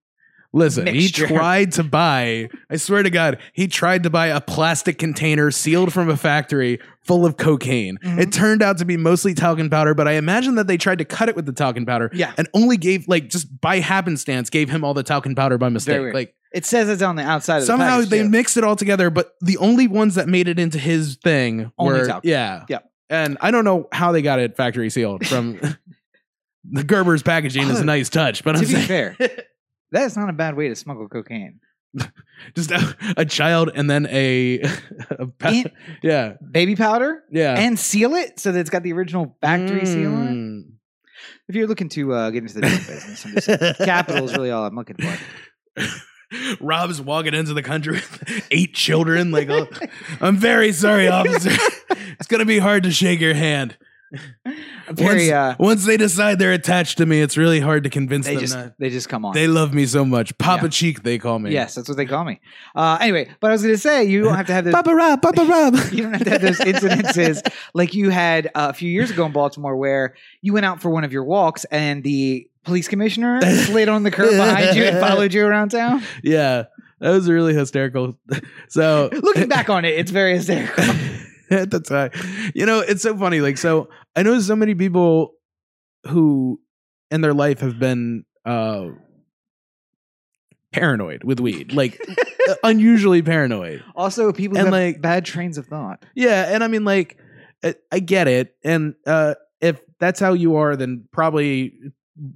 Listen, 0.54 0.86
Mixture. 0.86 1.28
he 1.28 1.34
tried 1.36 1.72
to 1.74 1.84
buy. 1.84 2.50
I 2.70 2.78
swear 2.78 3.04
to 3.04 3.10
God, 3.10 3.38
he 3.54 3.68
tried 3.68 4.04
to 4.04 4.10
buy 4.10 4.28
a 4.28 4.40
plastic 4.42 4.98
container 4.98 5.52
sealed 5.52 5.94
from 5.94 6.10
a 6.10 6.18
factory 6.18 6.80
full 7.06 7.26
of 7.26 7.38
cocaine. 7.38 7.98
Mhm. 8.04 8.20
It 8.20 8.32
turned 8.32 8.62
out 8.64 8.78
to 8.80 8.86
be 8.86 8.98
mostly 8.98 9.34
talcum 9.34 9.70
powder, 9.70 9.94
but 9.94 10.08
I 10.08 10.14
imagine 10.14 10.56
that 10.56 10.68
they 10.68 10.78
tried 10.78 10.98
to 11.00 11.06
cut 11.06 11.30
it 11.30 11.36
with 11.36 11.46
the 11.46 11.52
talcum 11.54 11.86
powder. 11.86 12.10
Yeah. 12.14 12.34
and 12.38 12.48
only 12.54 12.78
gave 12.78 13.08
like 13.08 13.30
just 13.30 13.60
by 13.62 13.80
happenstance 13.80 14.50
gave 14.50 14.70
him 14.70 14.84
all 14.84 14.94
the 14.94 15.04
talcum 15.04 15.36
powder 15.36 15.58
by 15.58 15.70
mistake. 15.70 16.14
Like 16.14 16.34
It 16.54 16.66
says 16.66 16.90
it's 16.90 17.02
on 17.02 17.18
the 17.18 17.24
outside 17.24 17.58
of 17.58 17.62
the 17.64 17.68
somehow 17.68 17.98
package, 17.98 18.10
they 18.10 18.22
too. 18.24 18.30
mixed 18.30 18.58
it 18.58 18.64
all 18.64 18.76
together, 18.78 19.10
but 19.10 19.34
the 19.42 19.58
only 19.58 19.88
ones 19.88 20.16
that 20.16 20.28
made 20.28 20.48
it 20.48 20.60
into 20.60 20.80
his 20.80 21.18
thing 21.24 21.72
Only 21.78 22.00
were 22.00 22.08
talcum. 22.08 22.30
yeah, 22.30 22.64
Yeah. 22.70 22.80
And 23.10 23.38
I 23.42 23.52
don't 23.52 23.64
know 23.66 23.88
how 23.92 24.12
they 24.12 24.22
got 24.22 24.40
it 24.40 24.58
factory 24.58 24.90
sealed 24.90 25.26
from 25.28 25.60
the 26.72 26.84
Gerber's 26.84 27.24
packaging 27.24 27.64
is 27.70 27.80
a 27.80 27.86
nice 27.86 28.10
touch, 28.10 28.44
but 28.44 28.56
I'm 28.56 28.62
to 28.62 28.68
be 28.68 28.74
saying 28.74 28.88
fair, 28.88 29.18
that 29.92 30.04
is 30.04 30.18
not 30.18 30.30
a 30.30 30.34
bad 30.34 30.56
way 30.56 30.70
to 30.70 30.76
smuggle 30.76 31.08
cocaine. 31.08 31.60
just 32.56 32.72
a, 32.72 32.96
a 33.18 33.26
child 33.26 33.72
and 33.74 33.90
then 33.90 34.06
a, 34.08 34.60
a 35.12 35.28
pa- 35.28 35.50
In- 35.50 35.72
yeah 36.04 36.34
baby 36.52 36.76
powder 36.76 37.24
yeah 37.32 37.58
and 37.58 37.80
seal 37.80 38.14
it 38.14 38.40
so 38.40 38.52
that 38.52 38.60
it's 38.60 38.70
got 38.70 38.84
the 38.84 38.94
original 38.94 39.36
factory 39.42 39.86
seal 39.86 40.14
on 40.14 40.28
it. 40.28 40.32
Mm. 40.32 40.64
If 41.48 41.56
you're 41.56 41.68
looking 41.68 41.90
to 41.90 42.14
uh, 42.14 42.30
get 42.30 42.44
into 42.44 42.56
the 42.56 42.62
drug 42.62 42.78
business, 42.88 43.26
I'm 43.26 43.34
just 43.36 43.78
capital 43.80 44.26
is 44.26 44.34
really 44.34 44.52
all 44.52 44.66
I'm 44.66 44.76
looking 44.76 44.98
for. 44.98 45.88
Rob's 46.60 47.02
walking 47.02 47.34
into 47.34 47.54
the 47.54 47.64
country 47.64 47.94
with 47.94 48.48
eight 48.52 48.74
children. 48.74 49.32
Like, 49.32 49.50
oh, 49.50 49.68
I'm 50.20 50.36
very 50.36 50.74
sorry, 50.74 51.08
officer. 51.08 51.52
it's 52.20 52.28
gonna 52.28 52.46
be 52.46 52.60
hard 52.60 52.84
to 52.84 52.92
shake 52.92 53.22
your 53.22 53.34
hand. 53.34 53.78
Very, 54.92 55.28
once, 55.28 55.32
uh, 55.32 55.56
once 55.60 55.86
they 55.86 55.98
decide 55.98 56.40
they're 56.40 56.54
attached 56.54 56.98
to 57.00 57.06
me, 57.06 57.22
it's 57.22 57.36
really 57.38 57.60
hard 57.60 57.84
to 57.84 57.90
convince 57.90 58.26
they 58.26 58.34
them 58.36 58.42
just 58.42 58.58
they 58.80 58.90
just 58.90 59.10
come 59.10 59.26
on. 59.26 59.34
they 59.34 59.48
love 59.48 59.74
me 59.74 59.86
so 59.86 60.06
much. 60.06 60.38
Papa 60.38 60.64
Yeah. 60.66 60.70
Cheek, 60.70 61.04
they 61.04 61.18
call 61.18 61.40
me. 61.40 61.52
yes, 61.52 61.76
that's 61.76 61.90
what 61.90 61.98
they 61.98 62.06
call 62.06 62.24
me. 62.24 62.40
Uh, 62.76 62.98
anyway, 63.02 63.30
but 63.40 63.50
I 63.50 63.54
was 63.54 63.62
going 63.64 63.74
to 63.74 63.78
say 63.80 64.06
you 64.06 64.24
don't 64.24 64.36
have 64.36 64.48
to 64.48 64.54
have 64.54 64.64
those. 64.66 64.74
Papa 64.74 64.96
Rob, 64.96 65.22
Papa 65.22 65.44
Rob. 65.50 65.76
you 65.92 66.04
don't 66.04 66.14
have 66.14 66.24
to 66.24 66.30
have 66.30 66.42
those 66.42 66.60
incidences 66.60 67.42
like 67.74 67.94
you 67.94 68.10
had 68.10 68.48
uh, 68.56 68.68
a 68.70 68.74
few 68.74 68.90
years 68.90 69.12
ago 69.12 69.26
in 69.26 69.32
Baltimore, 69.32 69.76
where 69.76 70.16
you 70.42 70.54
went 70.54 70.66
out 70.66 70.82
for 70.82 70.90
one 70.90 71.04
of 71.04 71.12
your 71.12 71.24
walks 71.26 71.66
and 71.66 72.04
the 72.04 72.50
police 72.64 72.88
commissioner 72.88 73.40
slid 73.66 73.90
on 73.90 74.04
the 74.04 74.12
curb 74.12 74.32
behind 74.32 74.76
you 74.78 74.84
and 74.84 75.00
followed 75.00 75.34
you 75.34 75.46
around 75.46 75.70
town. 75.70 76.02
yeah, 76.24 76.64
that 77.00 77.10
was 77.12 77.30
really 77.30 77.54
hysterical. 77.54 78.18
So 78.70 79.10
Looking 79.12 79.48
back 79.50 79.70
on 79.70 79.86
it, 79.86 79.96
it's 79.96 80.12
very 80.12 80.34
hysterical. 80.36 80.84
At 81.52 81.72
the 81.72 81.80
time. 81.80 82.12
You 82.56 82.66
know, 82.66 82.80
it's 82.80 83.02
so 83.04 83.18
funny. 83.18 83.42
Like, 83.42 83.58
so 83.58 83.90
I 84.16 84.24
know 84.24 84.40
so 84.40 84.56
many 84.56 84.76
people 84.76 85.34
who 86.08 86.60
in 87.12 87.22
their 87.22 87.34
life 87.34 87.60
have 87.62 87.80
been 87.80 88.24
uh 88.46 88.90
paranoid 90.74 91.24
with 91.24 91.40
weed, 91.40 91.74
like 91.74 92.00
unusually 92.64 93.22
paranoid. 93.22 93.84
Also, 93.96 94.32
people 94.32 94.58
And, 94.58 94.68
have 94.68 94.72
like- 94.74 95.02
bad 95.02 95.26
trains 95.26 95.58
of 95.58 95.66
thought. 95.68 96.04
Yeah, 96.16 96.54
and 96.54 96.64
I 96.64 96.68
mean, 96.68 96.84
like, 96.86 97.18
I, 97.64 97.76
I 97.92 98.00
get 98.00 98.28
it, 98.28 98.56
and 98.64 98.96
uh 99.06 99.36
if 99.60 99.80
that's 100.00 100.20
how 100.20 100.34
you 100.34 100.58
are, 100.58 100.76
then 100.76 101.08
probably 101.12 101.74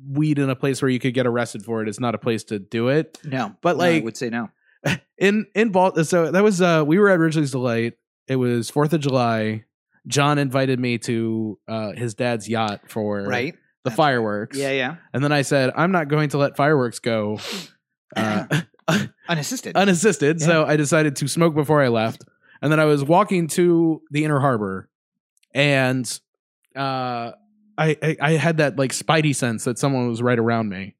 weed 0.07 0.39
in 0.39 0.49
a 0.49 0.55
place 0.55 0.81
where 0.81 0.89
you 0.89 0.99
could 0.99 1.13
get 1.13 1.27
arrested 1.27 1.63
for 1.63 1.81
it 1.83 1.89
is 1.89 1.99
not 1.99 2.15
a 2.15 2.17
place 2.17 2.43
to 2.45 2.57
do 2.59 2.87
it. 2.87 3.19
No, 3.23 3.55
But, 3.61 3.77
no, 3.77 3.83
I 3.83 3.89
like- 3.91 4.03
would 4.03 4.17
say 4.17 4.29
no. 4.29 4.49
in 5.19 5.45
in 5.53 5.71
Bal- 5.71 6.03
so 6.03 6.31
that 6.31 6.43
was 6.43 6.59
uh 6.61 6.83
we 6.85 6.97
were 6.97 7.09
at 7.09 7.19
Ridgely's 7.19 7.51
Delight. 7.51 7.93
It 8.31 8.37
was 8.37 8.69
Fourth 8.69 8.93
of 8.93 9.01
July. 9.01 9.65
John 10.07 10.37
invited 10.37 10.79
me 10.79 10.97
to 10.99 11.59
uh 11.67 11.91
his 11.91 12.13
dad's 12.13 12.47
yacht 12.47 12.81
for 12.89 13.21
Right? 13.23 13.53
the 13.83 13.89
That's- 13.89 13.97
fireworks. 13.97 14.57
Yeah, 14.57 14.71
yeah. 14.71 14.95
And 15.13 15.21
then 15.23 15.31
I 15.33 15.41
said, 15.41 15.71
I'm 15.75 15.91
not 15.91 16.07
going 16.07 16.29
to 16.29 16.37
let 16.37 16.55
fireworks 16.55 16.99
go 16.99 17.39
uh, 18.15 18.61
Unassisted. 19.29 19.75
unassisted. 19.75 20.41
So 20.41 20.65
I 20.65 20.75
decided 20.77 21.17
to 21.17 21.27
smoke 21.27 21.53
before 21.55 21.81
I 21.83 21.87
left. 21.89 22.23
And 22.61 22.71
then 22.71 22.79
I 22.79 22.85
was 22.85 23.03
walking 23.03 23.47
to 23.49 24.01
the 24.11 24.23
inner 24.23 24.39
harbor 24.39 24.89
and 25.53 26.05
uh 26.75 27.31
I, 27.77 27.97
I, 28.01 28.17
I 28.21 28.31
had 28.33 28.57
that 28.57 28.77
like 28.77 28.91
spidey 28.91 29.35
sense 29.35 29.63
that 29.65 29.77
someone 29.79 30.07
was 30.07 30.21
right 30.21 30.39
around 30.39 30.69
me. 30.69 30.95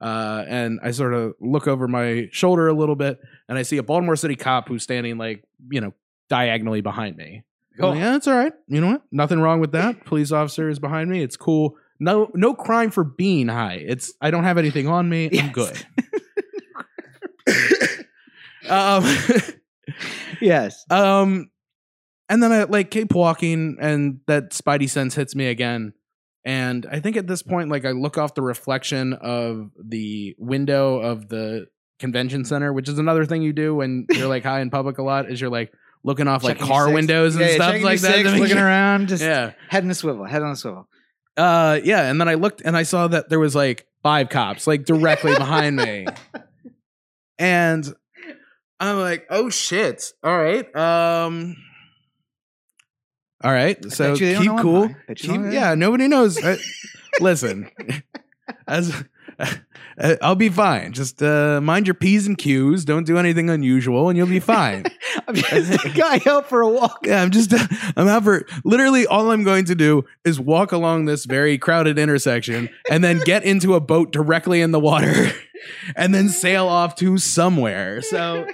Uh, 0.00 0.44
and 0.46 0.78
I 0.82 0.92
sort 0.92 1.12
of 1.14 1.32
look 1.40 1.66
over 1.66 1.88
my 1.88 2.28
shoulder 2.30 2.68
a 2.68 2.72
little 2.72 2.94
bit 2.96 3.18
and 3.48 3.58
I 3.58 3.62
see 3.62 3.78
a 3.78 3.82
Baltimore 3.82 4.14
City 4.16 4.36
cop 4.36 4.68
who's 4.68 4.82
standing 4.84 5.18
like, 5.18 5.42
you 5.70 5.80
know, 5.80 5.92
diagonally 6.28 6.80
behind 6.80 7.16
me. 7.16 7.44
Cool. 7.78 7.90
Oh, 7.90 7.92
yeah, 7.92 8.16
it's 8.16 8.26
all 8.26 8.34
right. 8.34 8.52
You 8.66 8.80
know 8.80 8.88
what? 8.88 9.02
Nothing 9.12 9.40
wrong 9.40 9.60
with 9.60 9.72
that. 9.72 10.04
Police 10.04 10.32
officer 10.32 10.68
is 10.68 10.78
behind 10.78 11.10
me. 11.10 11.22
It's 11.22 11.36
cool. 11.36 11.76
No, 12.00 12.30
no 12.34 12.54
crime 12.54 12.90
for 12.90 13.04
being 13.04 13.48
high. 13.48 13.84
It's 13.86 14.12
I 14.20 14.30
don't 14.30 14.44
have 14.44 14.58
anything 14.58 14.88
on 14.88 15.08
me. 15.08 15.30
I'm 15.38 15.52
good. 15.52 15.84
um, 18.68 19.04
yes. 20.40 20.84
um, 20.90 21.50
and 22.28 22.42
then 22.42 22.52
I 22.52 22.64
like 22.64 22.90
keep 22.90 23.14
walking, 23.14 23.78
and 23.80 24.20
that 24.26 24.50
spidey 24.50 24.88
sense 24.88 25.14
hits 25.14 25.34
me 25.34 25.46
again. 25.46 25.94
And 26.44 26.86
I 26.90 27.00
think 27.00 27.16
at 27.16 27.26
this 27.26 27.42
point, 27.42 27.70
like 27.70 27.84
I 27.84 27.92
look 27.92 28.18
off 28.18 28.34
the 28.34 28.42
reflection 28.42 29.14
of 29.14 29.70
the 29.82 30.34
window 30.38 30.98
of 30.98 31.28
the 31.28 31.66
convention 31.98 32.44
center, 32.44 32.72
which 32.72 32.88
is 32.88 32.98
another 32.98 33.24
thing 33.24 33.42
you 33.42 33.52
do 33.52 33.74
when 33.74 34.06
you're 34.10 34.28
like 34.28 34.44
high 34.44 34.60
in 34.60 34.70
public 34.70 34.98
a 34.98 35.02
lot, 35.02 35.30
is 35.30 35.40
you're 35.40 35.50
like 35.50 35.72
looking 36.08 36.26
off 36.26 36.42
like 36.42 36.54
Checking 36.56 36.66
your 36.66 36.74
car 36.76 36.86
six. 36.86 36.94
windows 36.94 37.36
and 37.36 37.44
Yeah, 37.44 37.54
stuff 37.54 37.70
checking 37.72 37.84
like 37.84 38.00
your 38.00 38.10
that. 38.10 38.16
to 38.16 38.22
six, 38.22 38.32
make 38.32 38.40
looking 38.40 38.56
sure- 38.56 38.66
around, 38.66 39.08
just 39.08 39.22
Yeah. 39.22 39.52
head 39.68 39.84
in 39.84 39.90
a 39.90 39.94
swivel, 39.94 40.24
head 40.24 40.42
on 40.42 40.50
a 40.52 40.56
swivel. 40.56 40.88
Uh 41.36 41.78
yeah, 41.84 42.10
and 42.10 42.20
then 42.20 42.26
I 42.28 42.34
looked 42.34 42.62
and 42.64 42.76
I 42.76 42.82
saw 42.82 43.06
that 43.06 43.28
there 43.28 43.38
was 43.38 43.54
like 43.54 43.86
five 44.02 44.28
cops 44.28 44.66
like 44.66 44.84
directly 44.84 45.36
behind 45.36 45.76
me. 45.76 46.06
And 47.38 47.86
I'm 48.80 48.98
like, 48.98 49.26
"Oh 49.30 49.48
shit. 49.48 50.12
All 50.24 50.36
right. 50.36 50.66
Um 50.74 51.54
All 53.44 53.52
right. 53.52 53.78
I 53.84 53.88
So 53.88 54.10
bet 54.12 54.20
you 54.20 54.26
they 54.26 54.32
don't 54.34 54.42
keep 54.42 54.50
know 54.50 54.56
I'm 54.56 54.62
cool. 54.62 54.86
high. 54.88 54.96
Bet 55.06 55.22
you 55.22 55.28
Keep, 55.28 55.34
don't 55.36 55.44
know 55.46 55.52
yeah, 55.52 55.74
nobody 55.76 56.08
knows. 56.08 56.42
Uh, 56.42 56.56
listen, 57.20 57.70
as 58.66 58.92
I'll 60.22 60.34
be 60.34 60.48
fine. 60.48 60.92
Just 60.92 61.22
uh, 61.22 61.60
mind 61.60 61.86
your 61.86 61.94
p's 61.94 62.26
and 62.26 62.36
q's. 62.36 62.84
Don't 62.84 63.04
do 63.04 63.18
anything 63.18 63.50
unusual, 63.50 64.08
and 64.08 64.16
you'll 64.16 64.26
be 64.26 64.40
fine. 64.40 64.84
I'm 65.28 65.34
just 65.34 65.84
a 65.84 65.88
guy 65.90 66.20
out 66.26 66.48
for 66.48 66.60
a 66.60 66.68
walk. 66.68 67.00
yeah, 67.04 67.22
I'm 67.22 67.30
just 67.30 67.52
I'm 67.96 68.08
out 68.08 68.24
for 68.24 68.46
literally 68.64 69.06
all 69.06 69.30
I'm 69.30 69.44
going 69.44 69.64
to 69.66 69.74
do 69.74 70.04
is 70.24 70.40
walk 70.40 70.72
along 70.72 71.04
this 71.04 71.24
very 71.24 71.58
crowded 71.58 71.98
intersection 71.98 72.68
and 72.90 73.02
then 73.02 73.20
get 73.24 73.44
into 73.44 73.74
a 73.74 73.80
boat 73.80 74.12
directly 74.12 74.60
in 74.60 74.70
the 74.72 74.80
water 74.80 75.32
and 75.96 76.14
then 76.14 76.28
sail 76.28 76.66
off 76.66 76.94
to 76.96 77.18
somewhere. 77.18 78.02
So. 78.02 78.46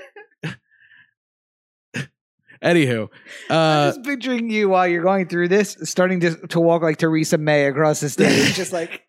Anywho, 2.63 3.11
I'm 3.51 3.57
uh, 3.57 3.87
just 3.89 4.05
picturing 4.05 4.49
you 4.49 4.71
while 4.71 4.89
you're 4.89 5.03
going 5.03 5.29
through 5.29 5.49
this, 5.49 5.77
starting 5.83 6.21
to 6.21 6.35
to 6.47 6.59
walk 6.59 6.81
like 6.81 6.97
Theresa 6.97 7.37
May 7.37 7.67
across 7.67 8.01
the 8.01 8.09
stage, 8.09 8.55
just 8.55 8.73
like 8.73 9.03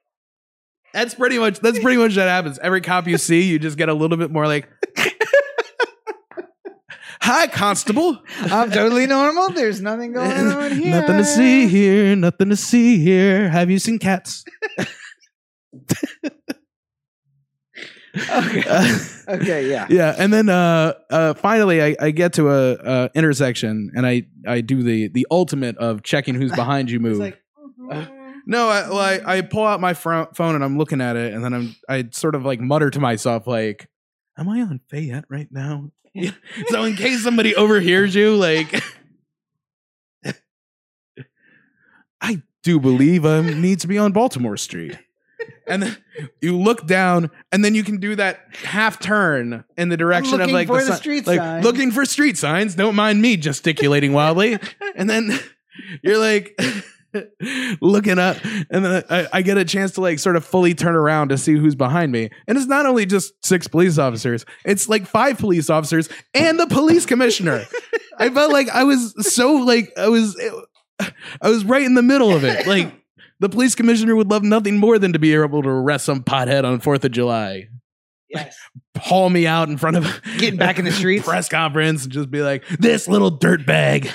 That's 0.96 1.14
pretty 1.14 1.38
much 1.38 1.60
that's 1.60 1.78
pretty 1.80 1.98
much 1.98 2.16
what 2.16 2.28
happens. 2.28 2.58
Every 2.60 2.80
cop 2.80 3.06
you 3.06 3.18
see, 3.18 3.42
you 3.44 3.60
just 3.60 3.78
get 3.78 3.90
a 3.90 3.94
little 3.94 4.16
bit 4.18 4.32
more 4.32 4.48
like 4.48 4.70
Hi, 7.22 7.48
constable. 7.48 8.20
I'm 8.40 8.72
totally 8.72 9.08
normal. 9.08 9.50
There's 9.50 9.82
nothing 9.82 10.14
going 10.14 10.32
on 10.32 10.72
here. 10.72 10.92
Nothing 10.92 11.18
to 11.18 11.26
see 11.26 11.68
here, 11.68 12.16
nothing 12.16 12.50
to 12.50 12.56
see 12.56 13.00
here. 13.00 13.50
Have 13.50 13.70
you 13.70 13.78
seen 13.80 14.00
cats? 14.00 14.46
Okay. 18.32 18.64
Uh, 18.68 18.98
Okay, 19.28 19.70
yeah. 19.70 19.88
yeah, 19.90 20.16
and 20.18 20.32
then 20.32 20.48
uh 20.50 20.94
uh 21.10 21.34
finally 21.34 21.82
I, 21.82 21.96
I 22.00 22.12
get 22.12 22.34
to 22.34 22.50
a, 22.50 22.74
uh 22.76 23.10
intersection 23.16 23.92
and 23.96 24.06
I 24.06 24.28
I 24.48 24.62
do 24.62 24.84
the 24.84 25.08
the 25.10 25.26
ultimate 25.32 25.76
of 25.78 26.04
checking 26.04 26.36
who's 26.36 26.52
behind 26.54 26.90
you 26.92 27.00
move. 27.00 27.20
It's 27.20 27.20
like 27.20 27.42
Uh, 27.92 28.06
no, 28.46 28.70
I, 28.70 28.90
well, 28.90 29.00
I 29.00 29.38
I 29.38 29.42
pull 29.42 29.66
out 29.66 29.80
my 29.80 29.94
phone 29.94 30.28
and 30.40 30.64
I'm 30.64 30.78
looking 30.78 31.02
at 31.02 31.16
it 31.16 31.34
and 31.34 31.44
then 31.44 31.54
I'm 31.54 31.76
I 31.90 32.10
sort 32.12 32.36
of 32.36 32.46
like 32.46 32.60
mutter 32.60 32.90
to 32.90 33.00
myself 33.00 33.48
like, 33.48 33.90
"Am 34.38 34.48
I 34.50 34.62
on 34.62 34.80
Fayette 34.90 35.26
right 35.30 35.48
now?" 35.52 35.92
so 36.68 36.84
in 36.84 36.96
case 36.96 37.24
somebody 37.24 37.56
overhears 37.56 38.16
you, 38.16 38.36
like, 38.36 38.82
I 42.22 42.42
do 42.64 42.80
believe 42.80 43.26
I 43.26 43.42
need 43.42 43.82
to 43.82 43.88
be 43.88 43.98
on 43.98 44.12
Baltimore 44.12 44.58
Street. 44.58 44.98
And 45.68 45.84
then 45.84 45.98
you 46.42 46.58
look 46.58 46.88
down, 46.88 47.30
and 47.52 47.66
then 47.66 47.76
you 47.76 47.84
can 47.84 47.98
do 47.98 48.16
that 48.16 48.40
half 48.64 49.00
turn 49.00 49.64
in 49.78 49.90
the 49.90 49.98
direction 49.98 50.36
of 50.36 50.52
looking 50.52 50.54
like 50.54 50.68
for 50.68 50.84
the 50.84 50.94
si- 50.94 50.98
street 50.98 51.28
like 51.28 51.40
sign. 51.40 51.64
looking 51.64 51.92
for 51.92 52.06
street 52.06 52.38
signs. 52.38 52.76
Don't 52.76 52.96
mind 52.96 53.22
me 53.22 53.36
gesticulating 53.36 54.14
wildly. 54.14 54.58
and 54.96 55.10
then 55.10 55.38
you're 56.04 56.20
like 56.20 56.60
looking 57.82 58.20
up, 58.20 58.38
and 58.70 58.86
then 58.86 59.04
I, 59.10 59.28
I 59.34 59.42
get 59.42 59.58
a 59.58 59.66
chance 59.66 59.92
to 59.94 60.02
like 60.02 60.20
sort 60.20 60.36
of 60.36 60.46
fully 60.46 60.74
turn 60.74 60.96
around 60.96 61.30
to 61.30 61.38
see 61.38 61.54
who's 61.54 61.76
behind 61.76 62.12
me. 62.12 62.30
And 62.48 62.58
it's 62.58 62.68
not 62.68 62.86
only 62.86 63.06
just 63.06 63.34
six 63.44 63.68
police 63.68 63.98
officers; 63.98 64.46
it's 64.64 64.90
like 64.90 65.06
five 65.06 65.38
police 65.38 65.70
officers 65.70 66.10
and 66.34 66.60
the 66.60 66.68
police 66.68 67.06
commissioner. 67.06 67.66
I 68.18 68.30
felt 68.30 68.52
like 68.52 68.70
I 68.70 68.84
was 68.84 69.14
so 69.34 69.54
like 69.54 69.92
I 69.98 70.08
was 70.10 70.40
I 71.42 71.50
was 71.50 71.66
right 71.66 71.84
in 71.84 71.96
the 71.96 72.04
middle 72.04 72.34
of 72.34 72.44
it. 72.44 72.66
Like 72.68 72.94
the 73.40 73.50
police 73.50 73.76
commissioner 73.76 74.16
would 74.16 74.30
love 74.30 74.44
nothing 74.44 74.78
more 74.78 74.98
than 74.98 75.14
to 75.14 75.20
be 75.20 75.34
able 75.34 75.62
to 75.64 75.70
arrest 75.70 76.06
some 76.06 76.24
pothead 76.24 76.64
on 76.64 76.80
Fourth 76.80 77.04
of 77.04 77.12
July, 77.12 77.68
yes. 78.30 78.58
haul 78.98 79.30
me 79.30 79.46
out 79.46 79.70
in 79.70 79.78
front 79.78 79.98
of 79.98 80.22
Getting 80.38 80.58
back 80.58 80.80
in 80.80 80.86
the 80.86 80.92
streets. 80.92 81.26
press 81.26 81.50
conference, 81.50 82.04
and 82.04 82.14
just 82.14 82.32
be 82.32 82.42
like, 82.42 82.66
"This 82.80 83.08
little 83.08 83.32
dirt 83.32 83.66
bag." 83.66 84.10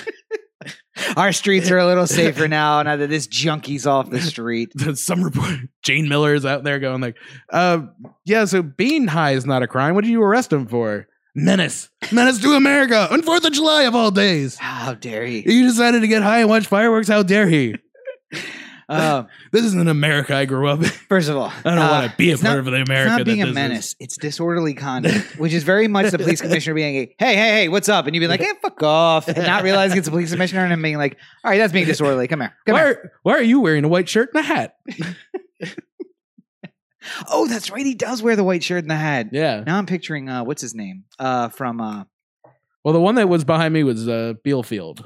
Our 1.15 1.31
streets 1.31 1.71
are 1.71 1.77
a 1.77 1.85
little 1.85 2.07
safer 2.07 2.47
now 2.47 2.81
now 2.83 2.95
that 2.95 3.09
this 3.09 3.27
junkie's 3.27 3.87
off 3.87 4.09
the 4.09 4.21
street. 4.21 4.71
Some 4.95 5.23
report 5.23 5.59
Jayne 5.83 6.07
Miller 6.09 6.33
is 6.33 6.45
out 6.45 6.63
there 6.63 6.79
going 6.79 7.01
like, 7.01 7.17
uh, 7.51 7.83
"Yeah, 8.25 8.45
so 8.45 8.61
being 8.61 9.07
high 9.07 9.31
is 9.31 9.45
not 9.45 9.63
a 9.63 9.67
crime. 9.67 9.95
What 9.95 10.03
did 10.03 10.11
you 10.11 10.21
arrest 10.21 10.51
him 10.51 10.67
for?" 10.67 11.07
Menace, 11.33 11.89
menace 12.11 12.39
to 12.39 12.55
America 12.55 13.07
on 13.09 13.21
Fourth 13.21 13.45
of 13.45 13.53
July 13.53 13.83
of 13.83 13.95
all 13.95 14.11
days. 14.11 14.57
How 14.57 14.93
dare 14.95 15.25
he? 15.25 15.49
You 15.49 15.65
decided 15.65 16.01
to 16.01 16.07
get 16.07 16.23
high 16.23 16.39
and 16.39 16.49
watch 16.49 16.67
fireworks. 16.67 17.07
How 17.07 17.23
dare 17.23 17.47
he? 17.47 17.75
Uh, 18.91 19.23
This 19.51 19.65
isn't 19.65 19.87
America 19.87 20.35
I 20.35 20.45
grew 20.45 20.67
up 20.67 20.79
in. 20.79 20.85
first 20.85 21.29
of 21.29 21.37
all, 21.37 21.51
I 21.65 21.75
don't 21.75 21.77
uh, 21.77 21.89
want 21.89 22.11
to 22.11 22.17
be 22.17 22.31
a 22.31 22.35
part 22.37 22.43
not- 22.43 22.57
of 22.59 22.65
the 22.65 22.81
America. 22.81 23.11
It's 23.11 23.17
not 23.19 23.25
being 23.25 23.39
that 23.39 23.47
a 23.49 23.53
menace. 23.53 23.87
Is. 23.87 23.95
It's 23.99 24.17
disorderly 24.17 24.73
conduct, 24.73 25.37
which 25.39 25.53
is 25.53 25.63
very 25.63 25.87
much 25.87 26.11
the 26.11 26.17
police 26.19 26.41
commissioner 26.45 26.73
being 26.75 26.99
like, 26.99 27.15
"Hey, 27.17 27.35
hey, 27.35 27.49
hey, 27.49 27.67
what's 27.69 27.89
up?" 27.89 28.05
And 28.07 28.15
you'd 28.15 28.21
be 28.21 28.27
like, 28.27 28.41
"Hey, 28.41 28.51
fuck 28.61 28.81
off," 28.83 29.27
and 29.27 29.37
not 29.37 29.63
realizing 29.63 29.97
it's 29.97 30.07
a 30.07 30.11
police 30.11 30.31
commissioner, 30.31 30.63
and 30.63 30.73
him 30.73 30.81
being 30.81 30.97
like, 30.97 31.17
"All 31.43 31.51
right, 31.51 31.57
that's 31.57 31.73
being 31.73 31.85
disorderly. 31.85 32.27
Come 32.27 32.41
here, 32.41 32.53
come 32.65 32.73
Why 32.73 32.79
here." 32.81 32.89
are, 32.89 33.11
why 33.23 33.33
are 33.33 33.41
you 33.43 33.59
wearing 33.61 33.83
a 33.83 33.87
white 33.87 34.09
shirt 34.09 34.29
and 34.33 34.43
a 34.43 34.47
hat? 34.47 34.75
Oh, 37.29 37.47
that's 37.47 37.71
right. 37.71 37.85
He 37.85 37.95
does 37.95 38.21
wear 38.21 38.35
the 38.35 38.43
white 38.43 38.63
shirt 38.63 38.83
and 38.83 38.91
the 38.91 38.95
hat. 38.95 39.29
Yeah. 39.31 39.63
Now 39.65 39.77
I'm 39.79 39.87
picturing 39.87 40.29
uh, 40.29 40.43
what's 40.43 40.61
his 40.61 40.75
name? 40.75 41.05
Uh, 41.17 41.49
from 41.49 41.81
uh, 41.81 42.03
Well, 42.83 42.93
the 42.93 43.01
one 43.01 43.15
that 43.15 43.27
was 43.27 43.43
behind 43.43 43.73
me 43.73 43.83
was 43.83 44.07
uh, 44.07 44.33
Bealefeld. 44.45 45.05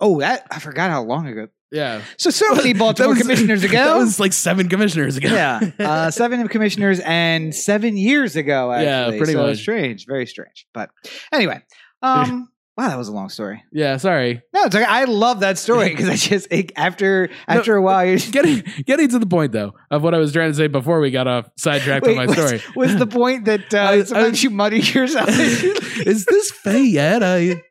oh, 0.00 0.20
that 0.20 0.46
I 0.50 0.58
forgot 0.58 0.90
how 0.90 1.02
long 1.02 1.26
ago. 1.26 1.48
Yeah. 1.72 2.02
So 2.18 2.30
so 2.30 2.54
many 2.54 2.72
Baltimore 2.78 3.14
was- 3.14 3.22
commissioners 3.22 3.64
ago. 3.64 3.72
That 3.72 3.96
was 3.96 4.20
like 4.20 4.32
seven 4.34 4.68
commissioners 4.68 5.16
ago. 5.16 5.28
yeah, 5.28 5.70
uh, 5.80 6.10
seven 6.12 6.46
commissioners 6.48 7.00
and 7.00 7.54
seven 7.54 7.96
years 7.96 8.36
ago. 8.36 8.70
Actually. 8.70 8.84
Yeah, 9.16 9.18
pretty 9.18 9.32
so 9.32 9.46
much. 9.46 9.58
strange, 9.58 10.06
very 10.06 10.26
strange. 10.26 10.66
But 10.74 10.90
anyway, 11.32 11.62
um, 12.02 12.48
wow, 12.76 12.88
that 12.88 12.98
was 12.98 13.08
a 13.08 13.12
long 13.12 13.30
story. 13.30 13.62
yeah. 13.72 13.96
Sorry. 13.96 14.42
No, 14.52 14.64
it's 14.64 14.74
like, 14.74 14.86
I 14.86 15.04
love 15.04 15.40
that 15.40 15.56
story 15.58 15.88
because 15.88 16.08
I 16.10 16.16
just 16.16 16.48
it, 16.52 16.72
after 16.76 17.30
after 17.48 17.74
a 17.74 17.80
while 17.82 18.04
you're 18.04 18.18
just, 18.18 18.32
Getting 18.32 18.62
getting 18.84 19.08
to 19.08 19.18
the 19.18 19.26
point 19.26 19.52
though 19.52 19.72
of 19.90 20.02
what 20.02 20.14
I 20.14 20.18
was 20.18 20.30
trying 20.32 20.50
to 20.50 20.54
say 20.56 20.66
before 20.66 21.00
we 21.00 21.10
got 21.10 21.26
off 21.26 21.48
sidetracked 21.56 22.04
Wait, 22.04 22.18
with 22.18 22.18
my 22.18 22.26
what's- 22.26 22.60
story. 22.60 22.62
Was 22.76 22.96
the 22.96 23.06
point 23.06 23.46
that 23.46 23.72
uh, 23.72 23.78
I- 23.78 23.90
I- 23.92 24.02
sometimes 24.04 24.42
you 24.44 24.50
muddy 24.50 24.80
yourself? 24.80 25.28
Is 25.30 26.26
this 26.26 26.50
Fayette? 26.50 27.22
I 27.22 27.62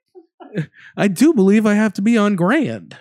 I 0.98 1.08
do 1.08 1.34
believe 1.34 1.66
I 1.68 1.76
have 1.76 1.94
to 1.94 2.02
be 2.02 2.18
on 2.18 2.36
Grand. 2.36 2.98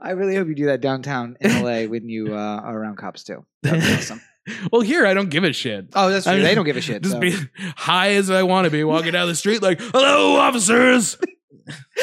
I 0.00 0.10
really 0.10 0.36
hope 0.36 0.48
you 0.48 0.54
do 0.54 0.66
that 0.66 0.80
downtown 0.80 1.36
in 1.40 1.62
LA 1.62 1.82
when 1.90 2.08
you 2.08 2.34
uh, 2.34 2.60
are 2.62 2.78
around 2.78 2.96
cops 2.96 3.24
too. 3.24 3.44
That'd 3.62 3.80
be 3.80 3.94
awesome. 3.94 4.20
Well, 4.72 4.80
here 4.80 5.06
I 5.06 5.12
don't 5.12 5.28
give 5.28 5.44
a 5.44 5.52
shit. 5.52 5.88
Oh, 5.92 6.08
that's 6.08 6.24
true. 6.24 6.32
I 6.32 6.36
mean, 6.36 6.44
they 6.44 6.54
don't 6.54 6.64
give 6.64 6.78
a 6.78 6.80
shit. 6.80 7.02
Just 7.02 7.16
so. 7.16 7.20
be 7.20 7.36
high 7.76 8.12
as 8.12 8.30
I 8.30 8.44
want 8.44 8.64
to 8.64 8.70
be, 8.70 8.82
walking 8.82 9.12
down 9.12 9.28
the 9.28 9.36
street 9.36 9.60
like, 9.60 9.78
"Hello, 9.78 10.36
officers." 10.36 11.18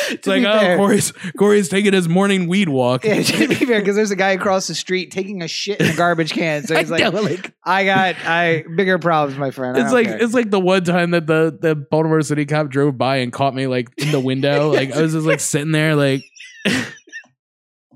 It's 0.09 0.27
like, 0.27 0.43
oh, 0.43 0.59
fair- 0.59 0.77
Corey's 0.77 1.11
Corey's 1.39 1.69
taking 1.69 1.93
his 1.93 2.07
morning 2.07 2.47
weed 2.47 2.69
walk. 2.69 3.03
Yeah, 3.03 3.23
to 3.23 3.47
be 3.47 3.55
fair, 3.55 3.79
because 3.79 3.95
there's 3.95 4.11
a 4.11 4.15
guy 4.15 4.31
across 4.31 4.67
the 4.67 4.75
street 4.75 5.09
taking 5.09 5.41
a 5.41 5.47
shit 5.47 5.79
in 5.81 5.87
a 5.87 5.95
garbage 5.95 6.33
can. 6.33 6.63
So 6.67 6.75
he's 6.77 6.91
I 6.91 6.97
like, 7.07 7.13
like, 7.13 7.53
I 7.63 7.85
got 7.85 8.15
I 8.23 8.63
bigger 8.75 8.99
problems, 8.99 9.39
my 9.39 9.49
friend. 9.49 9.75
It's 9.77 9.91
like 9.91 10.05
care." 10.05 10.21
it's 10.21 10.35
like 10.35 10.51
the 10.51 10.59
one 10.59 10.83
time 10.83 11.11
that 11.11 11.25
the 11.25 11.57
the 11.59 11.75
Baltimore 11.75 12.21
City 12.21 12.45
cop 12.45 12.69
drove 12.69 12.97
by 12.97 13.17
and 13.17 13.33
caught 13.33 13.55
me 13.55 13.65
like 13.65 13.89
in 13.97 14.11
the 14.11 14.19
window. 14.19 14.71
like 14.71 14.91
I 14.91 15.01
was 15.01 15.13
just 15.13 15.25
like 15.25 15.39
sitting 15.39 15.71
there 15.71 15.95
like 15.95 16.23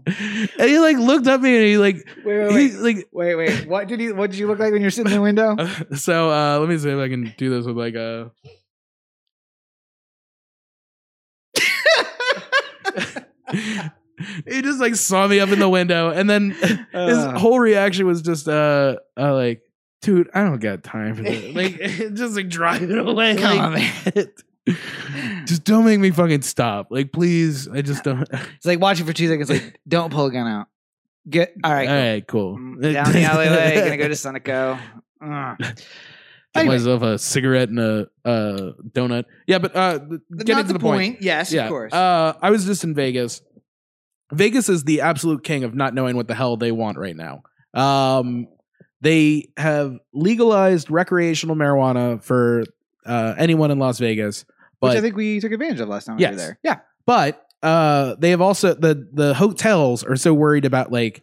and 0.08 0.70
he 0.70 0.80
like 0.80 0.98
looked 0.98 1.28
at 1.28 1.42
me 1.42 1.56
and 1.56 1.66
he 1.66 1.78
like 1.78 1.98
wait, 2.26 2.48
wait, 2.54 2.72
he 2.72 2.78
like 2.78 3.08
wait, 3.12 3.36
wait. 3.36 3.68
What 3.68 3.88
did 3.88 4.00
you 4.02 4.16
What 4.16 4.32
did 4.32 4.40
you 4.40 4.48
look 4.48 4.60
like 4.60 4.72
when 4.72 4.82
you're 4.82 4.92
sitting 4.92 5.12
in 5.12 5.18
the 5.18 5.22
window? 5.22 5.56
so 5.96 6.32
uh 6.32 6.60
let 6.60 6.70
me 6.70 6.78
see 6.78 6.90
if 6.90 6.98
I 7.00 7.10
can 7.10 7.34
do 7.38 7.50
this 7.50 7.66
with 7.66 7.78
like 7.78 7.96
a 7.96 8.32
he 14.46 14.62
just 14.62 14.80
like 14.80 14.96
saw 14.96 15.28
me 15.28 15.40
up 15.40 15.50
in 15.50 15.60
the 15.60 15.70
window 15.70 16.12
and 16.12 16.30
then 16.30 16.52
his 16.52 16.78
Uh. 16.94 17.38
whole 17.40 17.60
reaction 17.60 18.06
was 18.06 18.22
just 18.22 18.48
uh, 18.48 18.98
uh 19.18 19.34
like 19.34 19.62
dude 20.02 20.30
i 20.34 20.44
don't 20.44 20.60
got 20.60 20.84
time 20.84 21.16
for 21.16 21.24
this 21.24 21.56
like 21.56 21.78
just 22.14 22.36
like 22.36 22.50
driving 22.50 22.98
away 22.98 23.36
Come 23.36 23.58
like, 23.58 23.62
on, 23.62 23.74
man. 23.74 24.28
Just 25.46 25.64
don't 25.64 25.86
make 25.86 26.00
me 26.00 26.12
fucking 26.12 26.42
stop 26.42 26.88
like 26.92 27.12
please 27.12 27.68
i 27.70 27.82
just 27.82 28.04
don't 28.04 28.28
It's 28.56 28.66
like 28.66 28.80
watching 28.80 29.06
for 29.06 29.14
two 29.14 29.28
seconds. 29.28 29.50
Like, 29.50 29.80
don't 29.88 30.12
pull 30.12 30.26
a 30.28 30.32
gun 30.32 30.48
out. 30.48 30.68
Get 31.30 31.54
all 31.64 31.72
right. 31.74 31.88
cool. 31.88 31.98
right 31.98 32.28
cool 32.28 32.58
Mm, 32.58 32.94
Down 32.94 33.12
the 33.12 33.24
alleyway. 33.24 33.76
Gonna 33.76 33.98
go 33.98 34.08
to. 34.08 34.80
Uh. 35.22 35.56
Get 35.56 35.86
Anyway. 36.56 36.78
myself 36.78 37.04
a 37.04 37.20
cigarette 37.20 37.70
and 37.70 37.80
a 37.80 38.08
uh, 38.26 38.72
donut. 38.90 39.26
Yeah, 39.46 39.60
but 39.60 39.76
uh, 39.76 40.00
getting 40.00 40.56
Not 40.56 40.62
to 40.62 40.68
the, 40.68 40.74
the, 40.74 40.80
point. 40.80 41.22
Yes, 41.22 41.54
yeah, 41.54 41.66
of 41.66 41.70
course. 41.70 41.94
Uh, 41.94 42.34
I 42.42 42.50
was 42.50 42.66
just 42.66 42.84
in 42.84 42.96
Vegas. 42.96 43.44
Vegas 44.34 44.68
is 44.68 44.84
the 44.84 45.02
absolute 45.02 45.44
king 45.44 45.64
of 45.64 45.76
not 45.76 45.94
knowing 45.94 46.16
what 46.16 46.28
the 46.28 46.34
hell 46.34 46.58
they 46.58 46.72
want 46.72 46.98
right 46.98 47.16
now. 47.16 47.44
Um, 47.76 48.48
they 49.02 49.50
have 49.58 50.00
legalized 50.12 50.90
recreational 50.90 51.56
marijuana 51.56 52.22
for 52.24 52.64
uh, 53.06 53.36
anyone 53.38 53.70
in 53.70 53.78
Las 53.78 54.00
Vegas, 54.00 54.44
but 54.80 54.90
Which 54.90 54.98
I 54.98 55.02
think 55.02 55.16
we 55.16 55.40
took 55.40 55.52
advantage 55.52 55.80
of 55.80 55.90
last 55.90 56.06
time 56.06 56.18
we 56.18 56.26
were 56.26 56.36
there. 56.36 56.60
Yeah. 56.64 56.78
but 57.06 57.46
uh, 57.62 58.16
they 58.20 58.30
have 58.30 58.40
also 58.42 58.74
the 58.74 59.08
the 59.12 59.34
hotels 59.34 60.04
are 60.04 60.16
so 60.16 60.34
worried 60.34 60.64
about 60.66 60.92
like 60.92 61.22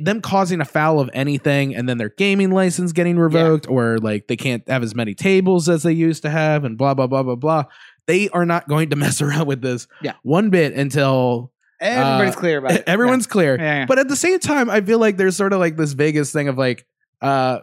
them 0.00 0.22
causing 0.22 0.60
a 0.62 0.64
foul 0.64 0.98
of 1.00 1.10
anything, 1.12 1.74
and 1.76 1.86
then 1.88 1.98
their 1.98 2.08
gaming 2.08 2.50
license 2.50 2.92
getting 2.92 3.18
revoked, 3.18 3.68
or 3.68 3.98
like 3.98 4.28
they 4.28 4.36
can't 4.36 4.66
have 4.68 4.82
as 4.82 4.94
many 4.94 5.14
tables 5.14 5.68
as 5.68 5.82
they 5.82 5.92
used 5.92 6.22
to 6.22 6.30
have, 6.30 6.64
and 6.64 6.78
blah 6.78 6.94
blah 6.94 7.06
blah 7.06 7.22
blah 7.22 7.34
blah. 7.34 7.64
They 8.06 8.28
are 8.30 8.46
not 8.46 8.66
going 8.68 8.90
to 8.90 8.96
mess 9.04 9.20
around 9.20 9.46
with 9.46 9.60
this 9.60 9.86
Yeah. 10.00 10.14
one 10.22 10.48
bit 10.50 10.72
until 10.74 11.52
Everybody's 11.80 12.34
Uh, 12.36 12.38
clear 12.40 12.58
about 12.58 12.72
it. 12.72 12.84
Everyone's 12.86 13.26
clear. 13.26 13.56
Yeah, 13.58 13.80
yeah. 13.80 13.86
But 13.86 13.98
at 13.98 14.08
the 14.08 14.16
same 14.16 14.38
time, 14.38 14.70
I 14.70 14.80
feel 14.80 14.98
like 14.98 15.18
there's 15.18 15.36
sort 15.36 15.52
of 15.52 15.58
like 15.58 15.76
this 15.76 15.92
Vegas 15.92 16.32
thing 16.32 16.48
of 16.48 16.56
like, 16.56 16.86
uh, 17.20 17.58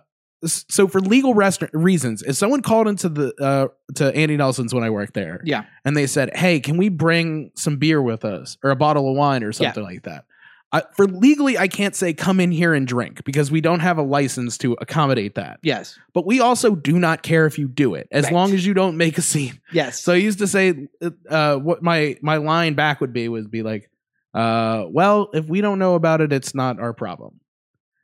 so 0.46 0.88
for 0.88 1.00
legal 1.00 1.34
rest- 1.34 1.64
reasons, 1.74 2.22
if 2.24 2.36
someone 2.36 2.62
called 2.62 2.88
into 2.88 3.10
the 3.10 3.34
uh 3.42 3.68
to 3.96 4.16
Andy 4.16 4.38
Nelson's 4.38 4.74
when 4.74 4.84
I 4.84 4.90
worked 4.90 5.14
there, 5.14 5.42
Yeah. 5.44 5.66
and 5.86 5.96
they 5.96 6.08
said, 6.08 6.36
"Hey, 6.36 6.60
can 6.60 6.78
we 6.78 6.90
bring 6.90 7.52
some 7.56 7.78
beer 7.78 8.02
with 8.02 8.26
us 8.26 8.58
or 8.64 8.72
a 8.72 8.76
bottle 8.76 9.10
of 9.10 9.16
wine 9.16 9.44
or 9.44 9.52
something 9.52 9.84
like 9.84 10.04
that?" 10.04 10.26
I, 10.74 10.84
for 10.96 11.06
legally, 11.06 11.58
I 11.58 11.68
can't 11.68 11.94
say 11.94 12.14
come 12.14 12.40
in 12.40 12.50
here 12.50 12.74
and 12.74 12.88
drink 12.88 13.26
because 13.26 13.52
we 13.52 13.60
don't 13.60 13.82
have 13.82 13.98
a 13.98 14.02
license 14.04 14.58
to 14.60 14.72
accommodate 14.80 15.36
that. 15.36 15.60
yes. 15.62 16.00
But 16.14 16.26
we 16.26 16.40
also 16.40 16.76
do 16.76 16.98
not 16.98 17.24
care 17.24 17.46
if 17.46 17.60
you 17.60 17.68
do 17.68 17.94
it 17.94 18.08
as 18.10 18.24
Right. 18.24 18.34
long 18.34 18.54
as 18.54 18.66
you 18.66 18.74
don't 18.74 18.96
make 18.96 19.18
a 19.18 19.22
scene. 19.22 19.60
Yes. 19.74 20.02
So 20.02 20.14
I 20.14 20.16
used 20.16 20.40
to 20.40 20.48
say, 20.48 20.88
uh, 21.30 21.58
what 21.58 21.84
my 21.84 22.16
my 22.22 22.38
line 22.38 22.76
back 22.76 23.02
would 23.02 23.12
be 23.12 23.28
would 23.28 23.52
be 23.52 23.64
like, 23.64 23.90
uh, 24.34 24.86
"Well, 24.90 25.30
if 25.34 25.46
we 25.50 25.60
don't 25.60 25.78
know 25.78 25.96
about 25.96 26.22
it, 26.22 26.32
it's 26.32 26.56
not 26.56 26.80
our 26.80 26.94
problem." 26.94 27.42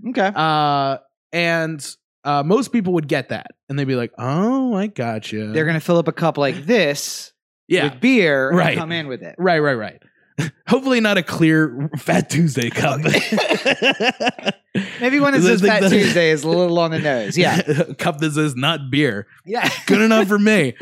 okay. 0.09 0.29
Uh, 0.35 0.97
and 1.31 1.95
uh, 2.27 2.43
most 2.43 2.71
people 2.73 2.93
would 2.93 3.07
get 3.07 3.29
that, 3.29 3.47
and 3.69 3.79
they'd 3.79 3.85
be 3.85 3.95
like, 3.95 4.11
"Oh, 4.17 4.75
I 4.75 4.87
gotcha." 4.87 5.47
They're 5.47 5.65
gonna 5.65 5.79
fill 5.79 5.97
up 5.97 6.07
a 6.07 6.11
cup 6.13 6.37
like 6.37 6.65
this 6.65 7.31
yeah, 7.67 7.85
with 7.85 8.01
beer 8.01 8.49
and 8.49 8.57
Right. 8.57 8.77
come 8.77 8.91
in 8.91 9.07
with 9.07 9.23
it. 9.23 9.35
right, 9.37 9.59
right, 9.59 9.73
right. 9.73 10.01
Hopefully, 10.67 10.99
not 10.99 11.17
a 11.17 11.23
clear 11.23 11.89
Fat 11.97 12.29
Tuesday 12.29 12.69
cup. 12.69 13.01
Maybe 15.01 15.19
one 15.19 15.33
that 15.33 15.41
says 15.45 15.61
Fat 15.61 15.81
the- 15.81 15.89
Tuesday 15.89 16.29
is 16.29 16.43
a 16.43 16.49
little 16.49 16.77
on 16.79 16.91
the 16.91 16.99
nose. 16.99 17.37
Yeah. 17.37 17.59
a 17.61 17.95
cup 17.95 18.19
that 18.19 18.33
says 18.33 18.55
not 18.55 18.91
beer. 18.91 19.25
Yeah. 19.45 19.67
Good 19.87 20.01
enough 20.01 20.27
for 20.27 20.37
me. 20.37 20.75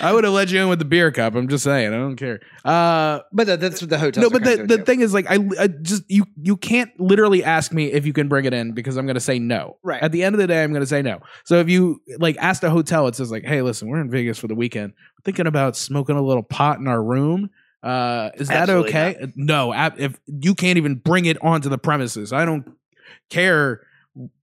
I 0.00 0.12
would 0.12 0.24
have 0.24 0.32
let 0.32 0.50
you 0.50 0.60
in 0.62 0.68
with 0.68 0.78
the 0.78 0.84
beer 0.84 1.10
cup. 1.10 1.34
I'm 1.34 1.48
just 1.48 1.64
saying. 1.64 1.92
I 1.92 1.96
don't 1.96 2.16
care. 2.16 2.40
Uh, 2.64 3.20
But 3.32 3.46
the, 3.46 3.56
that's 3.56 3.80
what 3.80 3.90
the 3.90 3.98
hotel. 3.98 4.22
no, 4.22 4.30
but 4.30 4.44
the, 4.44 4.64
the 4.66 4.78
thing 4.84 5.00
is, 5.00 5.12
like, 5.14 5.26
I, 5.30 5.38
I 5.58 5.66
just 5.68 6.02
you 6.08 6.24
you 6.40 6.56
can't 6.56 6.90
literally 7.00 7.42
ask 7.44 7.72
me 7.72 7.92
if 7.92 8.06
you 8.06 8.12
can 8.12 8.28
bring 8.28 8.44
it 8.44 8.54
in 8.54 8.72
because 8.72 8.96
I'm 8.96 9.06
going 9.06 9.14
to 9.14 9.20
say 9.20 9.38
no. 9.38 9.76
Right. 9.82 10.02
At 10.02 10.12
the 10.12 10.22
end 10.22 10.34
of 10.34 10.38
the 10.40 10.46
day, 10.46 10.62
I'm 10.62 10.70
going 10.72 10.82
to 10.82 10.86
say 10.86 11.02
no. 11.02 11.20
So 11.44 11.58
if 11.60 11.68
you 11.68 12.00
like 12.18 12.36
asked 12.38 12.64
a 12.64 12.70
hotel, 12.70 13.06
it 13.08 13.14
says 13.14 13.30
like, 13.30 13.44
"Hey, 13.44 13.62
listen, 13.62 13.88
we're 13.88 14.00
in 14.00 14.10
Vegas 14.10 14.38
for 14.38 14.48
the 14.48 14.54
weekend. 14.54 14.92
We're 14.92 15.22
thinking 15.24 15.46
about 15.46 15.76
smoking 15.76 16.16
a 16.16 16.22
little 16.22 16.42
pot 16.42 16.78
in 16.78 16.88
our 16.88 17.02
room. 17.02 17.50
Uh, 17.82 18.30
is 18.36 18.48
that 18.48 18.62
Absolutely 18.62 18.90
okay? 18.90 19.32
No. 19.36 19.72
ab- 19.72 19.98
If 20.00 20.18
you 20.26 20.54
can't 20.56 20.76
even 20.76 20.96
bring 20.96 21.26
it 21.26 21.36
onto 21.42 21.68
the 21.68 21.78
premises, 21.78 22.32
I 22.32 22.44
don't 22.44 22.66
care 23.30 23.82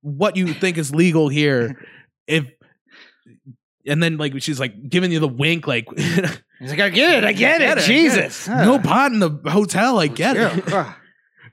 what 0.01 0.35
you 0.37 0.53
think 0.53 0.77
is 0.77 0.93
legal 0.93 1.29
here. 1.29 1.77
If 2.25 2.45
and 3.85 4.01
then 4.01 4.17
like 4.17 4.41
she's 4.41 4.59
like 4.59 4.89
giving 4.89 5.11
you 5.11 5.19
the 5.19 5.27
wink, 5.27 5.67
like 5.67 5.85
He's 5.97 6.69
like, 6.69 6.79
I 6.79 6.89
get 6.89 7.17
it. 7.17 7.23
I 7.25 7.33
get, 7.33 7.55
I 7.55 7.65
get 7.65 7.77
it. 7.77 7.83
it, 7.83 7.87
Jesus. 7.87 8.47
no 8.47 8.79
pot 8.79 9.11
in 9.11 9.19
the 9.19 9.29
hotel. 9.47 9.99
I 9.99 10.07
get 10.07 10.37
it. 10.37 10.65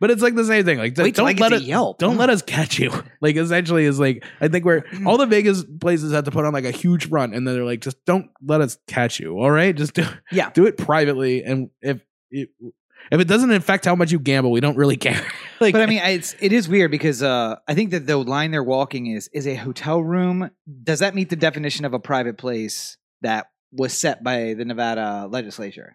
But 0.01 0.11
it's 0.11 0.23
like 0.23 0.35
the 0.35 0.47
same 0.47 0.65
thing. 0.65 0.79
Like, 0.79 0.97
Wait 0.97 1.15
don't 1.15 1.39
let 1.39 1.53
it. 1.53 1.61
Yelp. 1.61 1.99
Don't 1.99 2.17
let 2.17 2.31
us 2.31 2.41
catch 2.41 2.79
you. 2.79 2.91
Like, 3.21 3.37
essentially, 3.37 3.85
is 3.85 4.01
like 4.01 4.25
I 4.41 4.49
think 4.49 4.65
we're 4.65 4.81
Mm. 4.81 5.07
all 5.07 5.19
the 5.19 5.27
Vegas 5.27 5.63
places 5.79 6.13
have 6.15 6.25
to 6.25 6.31
put 6.31 6.47
on 6.47 6.55
like 6.55 6.65
a 6.65 6.71
huge 6.71 7.11
front, 7.11 7.35
and 7.35 7.47
then 7.47 7.55
they're 7.55 7.67
like, 7.67 7.81
just 7.83 8.03
don't 8.07 8.31
let 8.43 8.63
us 8.63 8.79
catch 8.87 9.21
you. 9.21 9.39
All 9.39 9.51
right, 9.51 9.77
just 9.77 9.93
do 9.93 10.05
Yeah. 10.33 10.49
do 10.55 10.65
it 10.67 10.79
privately, 10.79 11.45
and 11.45 11.69
if 11.83 12.01
it, 12.31 12.49
if 13.11 13.21
it 13.21 13.29
doesn't 13.29 13.51
affect 13.53 13.85
how 13.85 13.95
much 13.95 14.13
you 14.13 14.19
gamble, 14.19 14.51
we 14.51 14.61
don't 14.61 14.77
really 14.77 14.97
care. 15.09 15.27
like, 15.61 15.73
But 15.73 15.83
I 15.83 15.87
mean, 15.87 16.01
it's 16.03 16.35
it 16.41 16.53
is 16.53 16.69
weird 16.69 16.91
because 16.91 17.23
uh, 17.23 17.57
I 17.67 17.75
think 17.75 17.91
that 17.91 18.07
the 18.07 18.17
line 18.17 18.51
they're 18.51 18.63
walking 18.63 19.07
is 19.07 19.29
is 19.33 19.47
a 19.47 19.55
hotel 19.55 20.03
room. 20.03 20.51
Does 20.83 21.01
that 21.01 21.15
meet 21.15 21.31
the 21.31 21.37
definition 21.37 21.85
of 21.85 21.95
a 21.95 21.99
private 21.99 22.39
place 22.39 22.97
that 23.23 23.47
was 23.73 23.97
set 23.97 24.23
by 24.25 24.55
the 24.55 24.65
Nevada 24.65 25.27
legislature? 25.31 25.95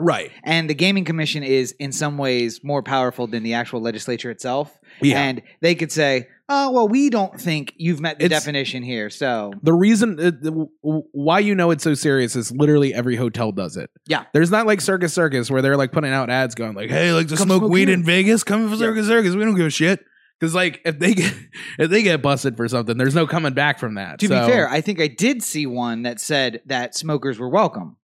right? 0.00 0.30
And 0.44 0.68
the 0.68 0.74
gaming 0.74 1.04
commission 1.04 1.42
is 1.42 1.72
in 1.72 1.92
some 1.92 2.16
ways 2.16 2.60
more 2.64 2.82
powerful 2.82 3.26
than 3.26 3.42
the 3.42 3.54
actual 3.54 3.82
legislature 3.82 4.30
itself. 4.30 4.76
Yeah. 5.02 5.22
And 5.22 5.42
they 5.60 5.74
could 5.74 5.92
say, 5.92 6.28
"Oh, 6.50 6.70
well, 6.72 6.88
we 6.88 7.08
don't 7.08 7.40
think 7.40 7.72
you've 7.78 8.00
met 8.00 8.18
the 8.18 8.26
It's- 8.26 8.38
definition 8.42 8.82
here." 8.82 9.08
So 9.08 9.52
the 9.62 9.72
reason 9.72 10.18
uh, 10.20 10.32
the- 10.32 10.66
why 10.82 11.38
you 11.38 11.54
know 11.54 11.70
it's 11.70 11.82
so 11.84 11.94
serious 11.94 12.36
is 12.36 12.52
literally 12.52 12.92
every 12.92 13.16
hotel 13.16 13.52
does 13.52 13.76
it. 13.78 13.88
Yeah. 14.06 14.24
There's 14.34 14.50
not 14.50 14.66
like 14.66 14.80
Circus 14.82 15.14
Circus 15.14 15.50
where 15.50 15.62
they're 15.62 15.76
like 15.78 15.92
putting 15.92 16.10
out 16.12 16.28
ads 16.28 16.54
going 16.54 16.74
like, 16.74 16.90
"Hey, 16.90 17.12
like 17.12 17.28
to 17.28 17.36
Come 17.36 17.46
smoke, 17.46 17.60
smoke 17.60 17.72
weed 17.72 17.88
here." 17.88 17.94
in 17.96 18.04
Vegas, 18.04 18.42
come 18.44 18.68
for. 18.68 18.76
Circus 18.76 19.06
Circus. 19.06 19.34
We 19.34 19.44
don't 19.44 19.54
give 19.54 19.66
a 19.66 19.70
shit." 19.70 20.00
Because 20.38 20.54
like 20.54 20.80
if 20.84 20.98
they 20.98 21.14
get 21.14 21.34
if 21.78 21.90
they 21.90 22.02
get 22.02 22.22
busted 22.22 22.56
for 22.56 22.66
something, 22.66 22.96
there's 22.98 23.14
no 23.14 23.26
coming 23.26 23.52
back 23.54 23.78
from 23.78 23.94
that. 23.94 24.18
to 24.18 24.26
So- 24.28 24.40
be 24.46 24.52
fair, 24.52 24.68
I 24.68 24.80
think 24.80 25.00
I 25.00 25.06
did 25.06 25.42
see 25.42 25.66
one 25.66 26.02
that 26.02 26.18
said 26.20 26.62
that 26.66 26.94
smokers 26.94 27.38
were 27.38 27.48
welcome, 27.50 27.96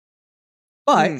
but 0.86 1.12
Hmm. 1.12 1.18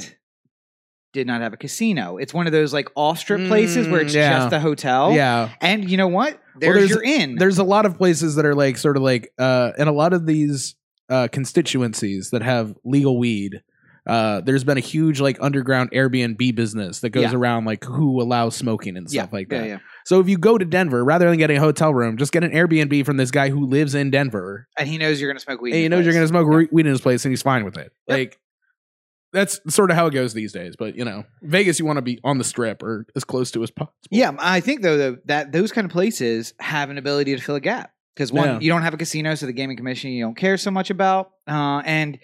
Did 1.16 1.26
not 1.26 1.42
have 1.42 1.54
a 1.54 1.58
casino. 1.58 2.18
It's 2.18 2.34
one 2.34 2.46
of 2.46 2.52
those 2.54 2.72
like 2.74 2.90
off 2.96 3.18
strip 3.18 3.48
places 3.48 3.88
where 3.88 4.02
Mm, 4.02 4.06
it's 4.06 4.14
yeah. 4.14 4.38
just 4.38 4.54
a 4.54 4.60
hotel. 4.60 5.12
yeah, 5.14 5.50
And 5.62 5.90
you 5.90 5.98
know 5.98 6.08
what? 6.08 6.40
There's, 6.60 6.76
there's- 6.76 6.90
your 6.92 7.04
in. 7.04 7.36
there's 7.36 7.58
a 7.58 7.64
lot 7.64 7.86
of 7.88 7.98
places 7.98 8.36
that 8.36 8.46
are 8.46 8.54
like 8.56 8.78
sort 8.78 8.96
of 8.98 9.04
like 9.04 9.34
uh 9.40 9.72
in 9.78 9.88
a 9.88 9.92
lot 9.92 10.14
of 10.14 10.26
these 10.28 10.76
uh 11.10 11.28
constituencies 11.32 12.30
that 12.32 12.42
have 12.44 12.76
legal 12.84 13.18
weed 13.18 13.62
uh 14.08 14.40
there's 14.42 14.64
been 14.64 14.78
a 14.78 14.82
huge 14.82 15.20
like 15.20 15.38
underground 15.42 15.90
airbnb 15.92 16.54
business 16.56 17.00
that 17.00 17.10
goes 17.10 17.24
Yeah. 17.32 17.36
around 17.38 17.66
like 17.66 17.84
who 17.84 18.22
allows 18.22 18.56
smoking 18.56 18.98
and 18.98 19.08
yeah, 19.12 19.24
stuff 19.24 19.34
like 19.34 19.50
that 19.50 19.66
yeah. 19.68 19.78
so 20.06 20.20
if 20.20 20.30
you 20.30 20.38
go 20.38 20.58
to 20.58 20.66
denver 20.66 21.04
rather 21.04 21.28
than 21.30 21.38
getting 21.40 21.58
a 21.58 21.60
hotel 21.60 21.92
room 21.94 22.16
just 22.18 22.32
get 22.32 22.44
an 22.44 22.52
airbnb 22.52 23.04
from 23.06 23.18
this 23.18 23.32
guy 23.32 23.50
who 23.50 23.66
lives 23.66 23.96
in 23.96 24.12
denver 24.12 24.68
And 24.78 24.88
he 24.88 24.98
knows 24.98 25.20
you're 25.20 25.30
going 25.30 25.38
to 25.38 25.44
smoke 25.44 25.60
weed. 25.62 25.72
and 25.74 25.80
he 25.82 25.90
knows 25.90 26.06
you're 26.06 26.14
going 26.14 26.24
to 26.24 26.28
smoke 26.28 26.48
weed 26.72 26.86
in 26.86 26.92
his 26.92 27.02
place 27.02 27.26
and 27.26 27.32
he's 27.32 27.42
fine 27.42 27.66
with 27.66 27.78
it 27.78 27.92
Yep. 28.08 28.18
like 28.18 28.40
that's 29.34 29.60
sort 29.74 29.92
of 29.92 29.98
how 29.98 30.06
it 30.08 30.12
goes 30.14 30.34
these 30.34 30.54
days 30.54 30.76
but 30.78 30.96
you 30.96 31.04
know 31.04 31.24
vegas 31.42 31.78
you 31.80 31.86
want 31.86 31.98
to 31.98 32.02
be 32.02 32.20
on 32.24 32.38
the 32.38 32.44
strip 32.44 32.82
or 32.84 33.06
as 33.16 33.24
close 33.24 33.52
to 33.52 33.62
as 33.64 33.72
possible 33.72 33.94
Yeah, 34.10 34.32
I 34.40 34.60
think 34.62 34.82
though, 34.82 35.18
that 35.26 35.52
those 35.52 35.72
kind 35.72 35.86
of 35.86 35.92
places 35.92 36.54
have 36.60 36.90
an 36.90 36.98
ability 36.98 37.36
to 37.36 37.42
fill 37.42 37.56
a 37.56 37.60
gap 37.60 37.92
because 38.16 38.32
one, 38.32 38.46
Yeah. 38.48 38.60
you 38.62 38.70
don't 38.70 38.84
have 38.84 38.94
a 38.94 38.98
casino, 38.98 39.36
so 39.36 39.46
the 39.46 39.52
gaming 39.54 39.76
commission 39.76 40.12
you 40.12 40.24
don't 40.24 40.36
care 40.38 40.56
so 40.58 40.72
much 40.72 40.90
about, 40.90 41.32
uh, 41.48 41.82
and 41.86 42.18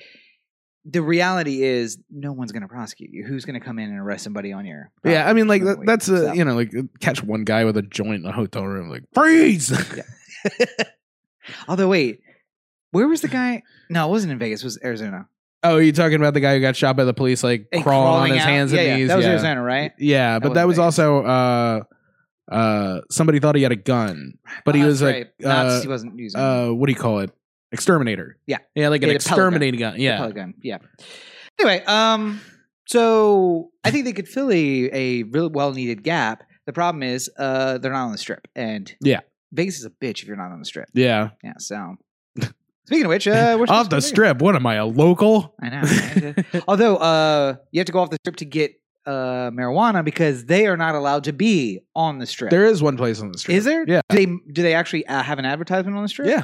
the 0.85 1.01
reality 1.01 1.61
is 1.63 1.97
no 2.09 2.31
one's 2.31 2.51
going 2.53 2.61
to 2.63 2.67
prosecute 2.67 3.11
you. 3.11 3.23
Who's 3.25 3.45
going 3.45 3.59
to 3.59 3.63
come 3.63 3.77
in 3.77 3.89
and 3.89 3.99
arrest 3.99 4.23
somebody 4.23 4.51
on 4.53 4.65
your? 4.65 4.89
Yeah, 5.03 5.29
I 5.29 5.33
mean, 5.33 5.47
like 5.47 5.63
that, 5.63 5.85
that's 5.85 6.07
a 6.09 6.33
you 6.35 6.43
know, 6.45 6.55
like 6.55 6.71
catch 7.01 7.21
one 7.21 7.43
guy 7.43 7.65
with 7.65 7.75
a 7.77 7.81
joint 7.83 8.23
in 8.23 8.25
a 8.25 8.31
hotel 8.31 8.65
room, 8.65 8.89
like 8.89 9.03
freeze. 9.13 9.71
Although 11.67 11.87
wait, 11.89 12.21
where 12.91 13.07
was 13.07 13.21
the 13.21 13.27
guy? 13.27 13.63
No, 13.89 14.07
it 14.07 14.11
wasn't 14.11 14.31
in 14.33 14.39
Vegas. 14.39 14.61
It 14.61 14.65
was 14.65 14.79
Arizona. 14.83 15.27
Oh, 15.63 15.77
you 15.77 15.91
talking 15.91 16.15
about 16.17 16.33
the 16.33 16.39
guy 16.39 16.55
who 16.55 16.61
got 16.61 16.75
shot 16.75 16.95
by 16.97 17.03
the 17.03 17.13
police, 17.13 17.43
like 17.43 17.67
crawling, 17.81 18.31
on 18.31 18.37
his 18.37 18.43
out. 18.43 18.49
hands 18.49 18.73
yeah, 18.73 18.79
and 18.79 18.87
yeah, 18.87 18.95
knees? 18.97 19.07
That 19.09 19.15
was 19.17 19.25
yeah. 19.25 19.31
Arizona, 19.31 19.61
right? 19.63 19.91
Yeah, 19.97 20.39
but 20.39 20.53
That 20.55 20.67
was 20.67 20.77
wasn't 20.77 20.85
also 20.85 21.23
uh, 21.25 21.83
uh, 22.51 23.01
somebody 23.09 23.39
thought 23.39 23.55
he 23.55 23.63
had 23.63 23.71
a 23.71 23.75
gun, 23.77 24.33
but 24.65 24.75
he 24.75 24.83
Oh, 24.83 24.87
was 24.87 24.99
that's 24.99 25.13
like, 25.13 25.33
right. 25.39 25.47
Not- 25.47 25.65
uh, 25.67 25.81
he 25.81 25.87
wasn't 25.87 26.17
using 26.19 26.39
uh, 26.39 26.67
what 26.69 26.87
do 26.87 26.91
you 26.93 26.99
call 26.99 27.19
it? 27.19 27.31
Exterminator. 27.71 28.37
Yeah. 28.47 28.57
yeah, 28.75 28.89
like 28.89 29.01
an 29.03 29.09
Yeah, 29.09 29.17
the 29.17 29.19
pellet 29.19 29.23
gun. 29.23 29.33
exterminating 29.37 29.79
gun. 29.79 29.99
Yeah, 29.99 30.17
pellet 30.17 30.35
gun. 30.35 30.53
Yeah. 30.61 30.77
Anyway, 31.59 31.83
um, 31.85 32.41
so 32.87 33.71
I 33.83 33.91
think 33.91 34.05
they 34.05 34.13
could 34.13 34.27
fill 34.27 34.51
a, 34.51 34.89
a 34.91 35.23
really 35.23 35.47
well 35.47 35.71
needed 35.73 36.03
gap. 36.03 36.43
The 36.65 36.73
problem 36.73 37.03
is, 37.03 37.29
uh, 37.37 37.77
they're 37.77 37.91
not 37.93 38.05
on 38.05 38.11
the 38.11 38.17
strip, 38.17 38.47
and 38.55 38.93
Yeah. 39.01 39.21
Vegas 39.53 39.79
is 39.79 39.85
a 39.85 39.89
bitch 39.89 40.21
if 40.21 40.25
you're 40.27 40.35
not 40.37 40.51
on 40.51 40.59
the 40.59 40.65
strip. 40.65 40.89
yeah. 40.93 41.29
Yeah. 41.43 41.53
So, 41.59 41.95
speaking 42.91 43.05
of 43.05 43.09
which, 43.09 43.27
uh, 43.27 43.55
we're 43.57 43.65
Off 43.69 43.89
the 43.89 44.01
strip. 44.01 44.41
What 44.41 44.55
am 44.55 44.67
I, 44.67 44.75
a 44.75 44.85
local? 44.85 45.55
I 45.61 45.69
know. 45.69 45.81
right? 45.81 46.63
Although, 46.67 46.97
uh, 46.97 47.55
you 47.71 47.79
have 47.79 47.85
to 47.85 47.93
go 47.93 47.99
off 47.99 48.09
the 48.09 48.17
strip 48.23 48.35
to 48.37 48.45
get 48.45 48.73
uh 49.07 49.49
marijuana 49.49 50.05
because 50.05 50.45
they 50.45 50.67
are 50.67 50.77
not 50.77 50.93
allowed 50.93 51.23
to 51.23 51.33
be 51.33 51.79
on 51.95 52.19
the 52.19 52.27
strip. 52.27 52.51
there 52.51 52.65
is 52.65 52.83
one 52.83 52.97
place 52.97 53.19
on 53.19 53.31
the 53.31 53.37
strip. 53.39 53.57
Is 53.57 53.65
there? 53.65 53.83
Yeah. 53.87 54.01
Do 54.09 54.15
they 54.15 54.25
do 54.25 54.61
they 54.61 54.75
actually 54.75 55.07
uh, 55.07 55.23
have 55.23 55.39
an 55.39 55.45
advertisement 55.45 55.97
on 55.97 56.03
the 56.03 56.09
strip? 56.09 56.27
Yeah. 56.27 56.43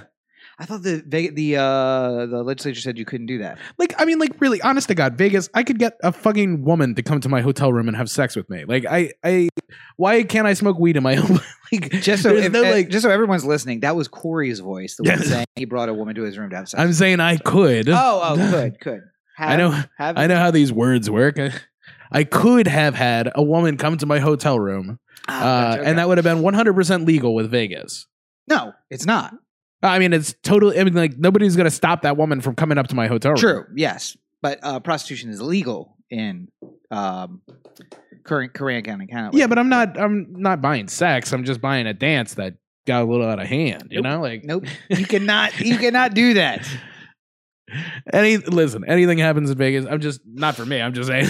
I 0.60 0.66
thought 0.66 0.82
the 0.82 1.04
the 1.06 1.56
uh 1.58 2.26
the 2.26 2.42
legislature 2.44 2.82
said 2.82 2.98
you 2.98 3.06
couldn't 3.06 3.28
do 3.28 3.38
that. 3.40 3.60
Like, 3.78 3.94
I 4.02 4.06
mean, 4.06 4.18
like, 4.18 4.40
really, 4.42 4.60
honest 4.62 4.88
to 4.88 4.96
God, 4.96 5.16
Vegas, 5.16 5.50
I 5.54 5.62
could 5.64 5.78
get 5.78 5.94
a 6.02 6.12
fucking 6.12 6.64
woman 6.64 6.96
to 6.96 7.04
come 7.04 7.20
to 7.22 7.30
my 7.30 7.42
hotel 7.42 7.72
room 7.72 7.88
and 7.88 7.96
have 7.96 8.10
sex 8.10 8.36
with 8.36 8.50
me. 8.50 8.66
Like, 8.66 8.84
I, 8.86 9.12
I, 9.24 9.50
why 9.98 10.24
can't 10.24 10.48
I 10.48 10.54
smoke 10.56 10.80
weed 10.80 10.98
in 10.98 11.04
my 11.04 11.16
own? 11.22 11.40
like, 11.72 11.92
Just 12.02 12.24
so 12.24 12.34
if- 12.36 12.52
no, 12.52 12.64
uh, 12.66 12.72
like, 12.72 12.90
just 12.90 13.04
so 13.04 13.12
everyone's 13.12 13.46
listening, 13.46 13.82
that 13.82 13.96
was 13.96 14.08
Corey's 14.08 14.60
voice, 14.60 14.96
the 14.96 15.04
one 15.04 15.20
saying 15.22 15.46
he 15.56 15.66
brought 15.66 15.90
a 15.90 15.94
woman 15.94 16.16
to 16.16 16.24
his 16.24 16.38
room 16.40 16.50
to 16.50 16.56
have 16.56 16.70
sex. 16.70 16.82
I'm 16.82 16.92
saying 16.94 17.20
I 17.20 17.38
could. 17.38 17.88
oh, 17.90 17.96
oh, 18.24 18.36
good, 18.52 18.80
good. 18.80 19.02
Have, 19.36 19.50
I 19.52 19.56
know, 19.58 19.84
Have 20.00 20.18
I 20.18 20.26
know 20.26 20.38
how 20.38 20.50
these 20.50 20.74
words 20.74 21.08
work. 21.10 21.38
I, 22.12 22.24
could 22.24 22.66
have 22.68 22.96
had 22.96 23.30
a 23.36 23.44
woman 23.44 23.78
come 23.78 23.98
to 23.98 24.08
my 24.08 24.18
hotel 24.20 24.58
room, 24.60 24.98
Ah, 25.28 25.74
uh, 25.74 25.76
okay. 25.76 25.86
and 25.90 26.00
that 26.00 26.08
would 26.08 26.18
have 26.18 26.24
been 26.26 26.42
100% 26.42 27.06
legal 27.06 27.36
with 27.36 27.52
Vegas. 27.52 28.08
no, 28.48 28.74
it's 28.90 29.06
not 29.06 29.36
I 29.84 30.00
mean, 30.00 30.14
it's 30.14 30.34
totally. 30.44 30.80
I 30.80 30.84
mean, 30.84 30.94
like 30.96 31.18
nobody's 31.18 31.56
gonna 31.56 31.70
stop 31.72 32.02
that 32.02 32.18
woman 32.18 32.42
from 32.42 32.56
coming 32.56 32.78
up 32.78 32.88
to 32.88 32.96
my 32.96 33.08
hotel 33.08 33.32
room. 33.32 33.40
true. 33.40 33.66
Yes, 33.76 34.18
but 34.42 34.60
uh, 34.64 34.80
prostitution 34.80 35.30
is 35.30 35.40
illegal 35.40 35.96
in 36.10 36.48
um, 36.90 37.42
Korean 38.24 38.50
Korean 38.52 38.84
County, 38.84 39.08
Canada. 39.08 39.38
Yeah, 39.38 39.48
but 39.48 39.60
I'm 39.60 39.70
not. 39.70 40.00
I'm 40.00 40.28
not 40.42 40.62
buying 40.62 40.88
sex. 40.88 41.32
I'm 41.32 41.44
just 41.44 41.62
buying 41.62 41.86
a 41.88 41.94
dance 41.94 42.34
that 42.36 42.56
got 42.88 43.04
a 43.04 43.06
little 43.06 43.28
out 43.28 43.40
of 43.40 43.48
hand. 43.48 43.90
You 43.92 44.02
Nope. 44.02 44.12
know, 44.12 44.22
like 44.22 44.44
nope, 44.44 44.66
you 44.90 45.06
cannot, 45.06 45.60
you 45.60 45.78
cannot 45.78 46.14
do 46.14 46.34
that. 46.36 46.68
Any 48.14 48.38
listen, 48.38 48.86
anything 48.88 49.18
happens 49.18 49.50
in 49.50 49.58
Vegas. 49.58 49.86
I'm 49.86 50.00
just 50.00 50.22
not 50.26 50.56
for 50.56 50.66
me. 50.66 50.82
I'm 50.82 50.94
just 50.94 51.10
saying. 51.10 51.28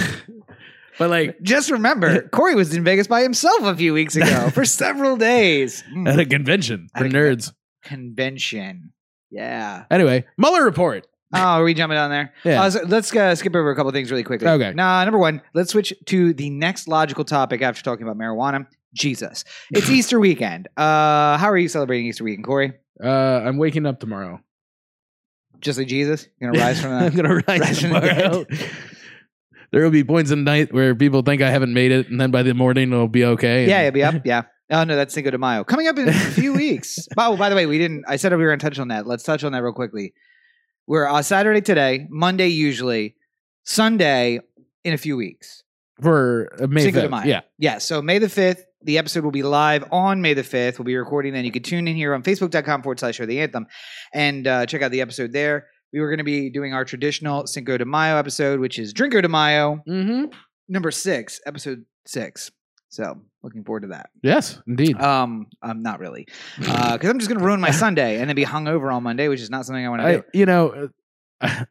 but 1.00 1.10
like 1.10 1.42
Just 1.42 1.72
remember, 1.72 2.22
Corey 2.32 2.54
was 2.54 2.76
in 2.76 2.84
Vegas 2.84 3.08
by 3.08 3.24
himself 3.24 3.64
a 3.64 3.76
few 3.76 3.92
weeks 3.94 4.16
ago 4.16 4.52
for 4.52 4.64
several 4.64 5.18
days. 5.18 5.84
Mm. 5.92 6.08
at 6.08 6.20
a 6.20 6.26
convention 6.26 6.90
for 6.96 7.06
nerds. 7.06 7.52
Convention. 7.88 8.92
Yeah. 9.32 9.86
Anyway, 9.92 10.26
Mueller 10.38 10.64
report. 10.64 11.08
Oh, 11.34 11.40
are 11.40 11.64
we 11.66 11.74
jumping 11.74 11.98
down 11.98 12.10
there? 12.10 12.34
Yeah. 12.46 12.62
Uh, 12.64 12.70
so 12.70 12.84
let's 12.88 13.14
uh, 13.14 13.36
skip 13.36 13.54
over 13.54 13.70
a 13.70 13.76
couple 13.76 13.92
things 13.92 14.10
really 14.10 14.24
quickly. 14.24 14.48
Okay. 14.48 14.72
Nah, 14.74 15.04
number 15.04 15.18
one, 15.18 15.42
let's 15.54 15.72
switch 15.72 15.94
to 16.06 16.34
the 16.34 16.50
next 16.50 16.88
logical 16.88 17.26
topic 17.26 17.62
after 17.62 17.84
talking 17.84 18.08
about 18.08 18.18
marijuana. 18.18 18.66
Jesus. 18.94 19.44
It's 19.72 19.90
Easter 19.98 20.22
weekend. 20.22 20.70
Uh, 20.78 21.38
how 21.38 21.50
are 21.50 21.58
you 21.58 21.68
celebrating 21.68 22.06
Easter 22.06 22.24
weekend, 22.24 22.46
Corey? 22.46 22.72
Uh, 23.04 23.10
I'm 23.10 23.58
waking 23.58 23.86
up 23.86 24.00
tomorrow. 24.00 24.40
Just 25.60 25.78
like 25.78 25.90
Jesus? 25.90 26.30
You're 26.40 26.54
gonna 26.54 26.64
rise 26.66 26.82
from 26.82 26.92
that? 26.92 27.04
I'm 27.12 27.14
gonna 27.14 27.36
rise, 27.46 27.60
rise 27.60 27.82
from 27.82 27.90
the 27.92 28.00
tomorrow. 28.00 28.46
there 29.74 29.84
will 29.84 29.92
be 29.92 30.06
points 30.06 30.32
in 30.32 30.46
the 30.46 30.50
night 30.50 30.74
where 30.74 30.96
people 30.96 31.24
think 31.24 31.42
I 31.42 31.50
haven't 31.50 31.74
made 31.74 31.92
it, 31.92 32.08
and 32.08 32.22
then 32.22 32.32
by 32.32 32.44
the 32.44 32.54
morning 32.54 32.94
it'll 32.94 33.10
be 33.10 33.26
okay. 33.26 33.68
yeah, 33.68 33.84
you'll 33.84 33.92
be 33.92 34.04
up. 34.04 34.26
Yeah. 34.26 34.44
Oh 34.70 34.84
no, 34.84 34.96
that's 34.96 35.14
Cinco 35.14 35.32
de 35.32 35.38
Mayo. 35.38 35.64
Coming 35.64 35.88
up 35.88 35.98
in 35.98 36.10
a 36.10 36.14
few 36.14 36.54
weeks. 36.56 37.08
Oh, 37.18 37.38
by 37.38 37.50
the 37.50 37.56
way, 37.56 37.66
we 37.66 37.78
didn't. 37.78 38.04
I 38.08 38.18
said 38.18 38.32
we 38.34 38.38
were 38.38 38.50
going 38.50 38.60
to 38.60 38.66
touch 38.66 38.80
on 38.80 38.90
that. 38.90 39.08
Let's 39.08 39.24
touch 39.24 39.44
on 39.44 39.54
that 39.54 39.64
real 39.64 39.74
quickly. 39.74 40.14
We're 40.88 41.08
uh, 41.08 41.22
Saturday 41.22 41.62
today, 41.62 42.08
Monday 42.10 42.48
usually, 42.48 43.16
Sunday 43.64 44.40
in 44.84 44.94
a 44.94 44.98
few 44.98 45.18
weeks. 45.18 45.64
for 46.02 46.50
uh, 46.62 46.68
May 46.68 46.84
Cinco 46.84 47.02
de 47.02 47.10
Mayo. 47.10 47.26
Yeah, 47.26 47.42
Yeah, 47.58 47.78
so 47.78 48.02
May 48.02 48.20
the 48.20 48.28
5th, 48.28 48.62
the 48.82 48.98
episode 48.98 49.24
will 49.24 49.32
be 49.32 49.44
live 49.44 49.86
on 49.92 50.22
May 50.22 50.34
the 50.34 50.44
5th. 50.44 50.80
We'll 50.80 50.86
be 50.86 50.96
recording 50.96 51.34
then. 51.34 51.46
You 51.46 51.52
can 51.52 51.64
tune 51.64 51.88
in 51.88 51.96
here 51.96 52.14
on 52.14 52.24
facebook.com 52.24 52.84
forward 52.84 53.00
slash 53.00 53.16
show 53.16 53.26
the 53.26 53.42
anthem 53.42 53.68
and 54.14 54.48
uh, 54.48 54.66
check 54.66 54.82
out 54.82 54.92
the 54.92 55.02
episode 55.02 55.34
there. 55.34 55.68
We 55.92 56.00
were 56.00 56.08
going 56.08 56.20
to 56.20 56.24
be 56.24 56.50
doing 56.50 56.74
our 56.74 56.86
traditional 56.86 57.48
Cinco 57.48 57.78
de 57.78 57.86
Mayo 57.86 58.18
episode, 58.18 58.60
which 58.60 58.80
is 58.80 58.94
Drinko 58.94 59.22
de 59.22 59.30
Mayo, 59.30 59.82
mm-hmm. 59.88 60.26
number 60.68 60.92
six, 60.92 61.40
episode 61.46 61.86
six. 62.06 62.52
So 62.90 63.22
looking 63.44 63.64
forward 63.64 63.82
to 63.82 63.88
that. 63.90 64.10
yes, 64.24 64.62
indeed. 64.68 65.00
Um, 65.00 65.48
I'm 65.62 65.82
not 65.82 66.00
really, 66.00 66.28
because 66.58 67.10
I'm 67.10 67.20
just 67.20 67.30
going 67.30 67.40
to 67.40 67.46
ruin 67.46 67.60
my 67.62 67.72
Sunday 67.84 68.20
and 68.20 68.30
then 68.30 68.36
be 68.36 68.46
hungover 68.46 68.94
on 68.94 69.04
Monday, 69.04 69.28
which 69.28 69.42
is 69.42 69.50
not 69.50 69.66
something 69.66 69.86
I 69.86 69.90
want 69.90 70.02
to 70.02 70.18
do. 70.18 70.24
you 70.34 70.46
know, 70.46 70.90
uh, 71.42 71.64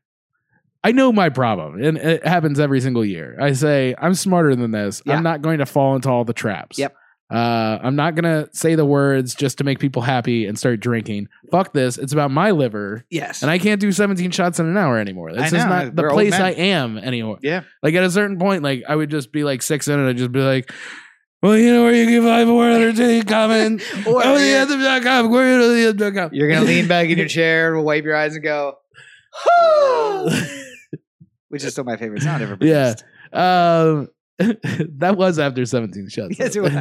I 0.85 0.93
know 0.93 1.13
my 1.13 1.31
problem, 1.31 1.83
and 1.83 1.99
it 1.99 2.25
happens 2.27 2.61
every 2.61 2.81
single 2.81 3.05
year. 3.05 3.37
I 3.41 3.53
say 3.53 3.95
I'm 3.99 4.15
smarter 4.15 4.55
than 4.55 4.71
this. 4.71 5.03
Yeah. 5.05 5.17
I'm 5.17 5.25
not 5.25 5.43
going 5.43 5.59
to 5.59 5.67
fall 5.67 5.97
into 5.97 6.09
all 6.09 6.25
the 6.25 6.33
traps. 6.33 6.79
Yep. 6.79 6.95
Uh, 7.29 7.81
I'm 7.83 7.97
not 7.97 8.15
gonna 8.15 8.49
say 8.53 8.77
the 8.77 8.85
words 8.85 9.35
just 9.35 9.59
to 9.59 9.65
make 9.65 9.81
people 9.81 10.01
happy 10.01 10.47
and 10.47 10.57
start 10.57 10.79
drinking. 10.79 11.27
Fuck 11.51 11.73
this. 11.73 11.99
It's 11.99 12.13
about 12.13 12.31
my 12.31 12.53
liver, 12.53 13.05
Yes, 13.11 13.43
and 13.43 13.51
I 13.51 13.59
can't 13.59 13.81
do 13.81 13.91
17 13.91 14.31
shots 14.31 14.61
in 14.61 14.67
an 14.67 14.77
hour 14.77 14.97
anymore. 14.97 15.33
This 15.33 15.47
is 15.47 15.55
not 15.55 15.97
the 15.97 16.03
We're 16.03 16.11
place. 16.11 16.35
I 16.35 16.51
am 16.51 16.99
anymore. 16.99 17.39
yeah, 17.43 17.63
Like 17.83 17.95
at 17.95 18.05
a 18.05 18.11
certain 18.13 18.39
point, 18.39 18.63
like 18.63 18.85
I 18.89 18.95
would 18.95 19.11
just 19.11 19.33
be 19.33 19.43
like 19.43 19.63
six 19.63 19.89
in, 19.89 19.99
and 19.99 20.09
I'd 20.09 20.19
just 20.19 20.31
be 20.31 20.39
like, 20.39 20.71
"Well, 21.43 21.57
you 21.57 21.73
know 21.73 21.85
where 21.85 21.95
you 21.95 22.07
can 22.07 22.23
find 22.23 22.49
more 22.49 22.69
entertaining 22.71 23.23
comment." 23.25 23.83
Or- 24.07 24.23
oh, 24.25 24.39
the 24.39 24.45
anthem.com. 24.45 25.31
Where 25.31 25.59
to 25.61 25.69
the 25.69 25.89
anthem.com. 25.89 26.31
You're 26.33 26.49
gonna 26.51 26.65
lean 26.67 26.89
back 26.89 27.09
in 27.09 27.19
your 27.19 27.29
chair, 27.39 27.75
and 27.75 27.85
wipe 27.85 28.05
your 28.05 28.17
eyes, 28.17 28.35
and 28.35 28.43
go, 28.45 28.77
which 31.49 31.65
is 31.65 31.73
still 31.73 31.85
my 31.85 31.97
favorite 31.97 32.23
sound 32.23 32.43
ever. 32.43 32.57
Yeah. 32.61 32.95
Um, 33.33 34.09
that 34.39 35.17
was 35.17 35.39
after 35.39 35.65
17 35.65 36.09
shots. 36.09 36.39
yes, 36.39 36.57
it 36.57 36.61
was. 36.61 36.73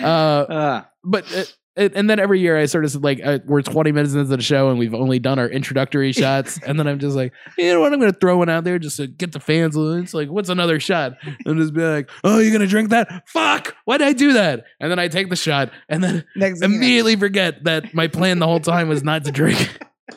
Uh, 0.00 0.04
Uh, 0.04 0.84
but 1.04 1.30
it, 1.32 1.56
and 1.76 2.10
then 2.10 2.20
every 2.20 2.40
year 2.40 2.58
I 2.58 2.66
sort 2.66 2.84
of 2.84 2.90
said 2.90 3.02
like 3.02 3.20
uh, 3.24 3.38
we're 3.46 3.62
20 3.62 3.92
minutes 3.92 4.12
into 4.12 4.24
the 4.24 4.42
show 4.42 4.68
and 4.68 4.78
we've 4.78 4.94
only 4.94 5.18
done 5.18 5.38
our 5.38 5.48
introductory 5.48 6.12
shots, 6.22 6.58
and 6.66 6.78
then 6.78 6.86
I'm 6.86 6.98
just 6.98 7.16
like, 7.16 7.32
you 7.56 7.72
know 7.72 7.80
what? 7.80 7.92
I'm 7.92 8.00
gonna 8.00 8.12
throw 8.12 8.38
one 8.38 8.48
out 8.48 8.64
there 8.64 8.78
just 8.78 8.98
to 8.98 9.06
get 9.06 9.32
the 9.32 9.40
fans. 9.40 9.76
It's 9.76 10.14
like, 10.14 10.28
what's 10.28 10.48
another 10.50 10.80
shot? 10.80 11.14
And 11.46 11.58
just 11.58 11.72
be 11.72 11.82
like, 11.82 12.10
oh, 12.24 12.38
you're 12.38 12.52
gonna 12.52 12.66
drink 12.66 12.90
that? 12.90 13.28
Fuck! 13.28 13.74
Why 13.84 13.98
did 13.98 14.06
I 14.08 14.12
do 14.12 14.34
that? 14.34 14.64
And 14.80 14.90
then 14.90 14.98
I 14.98 15.08
take 15.08 15.30
the 15.30 15.36
shot, 15.36 15.70
and 15.88 16.04
then 16.04 16.24
next 16.36 16.62
immediately 16.62 17.16
forget 17.16 17.64
that 17.64 17.94
my 17.94 18.08
plan 18.08 18.38
the 18.38 18.46
whole 18.46 18.60
time 18.60 18.88
was 18.88 19.02
not 19.02 19.24
to 19.24 19.32
drink. 19.32 19.78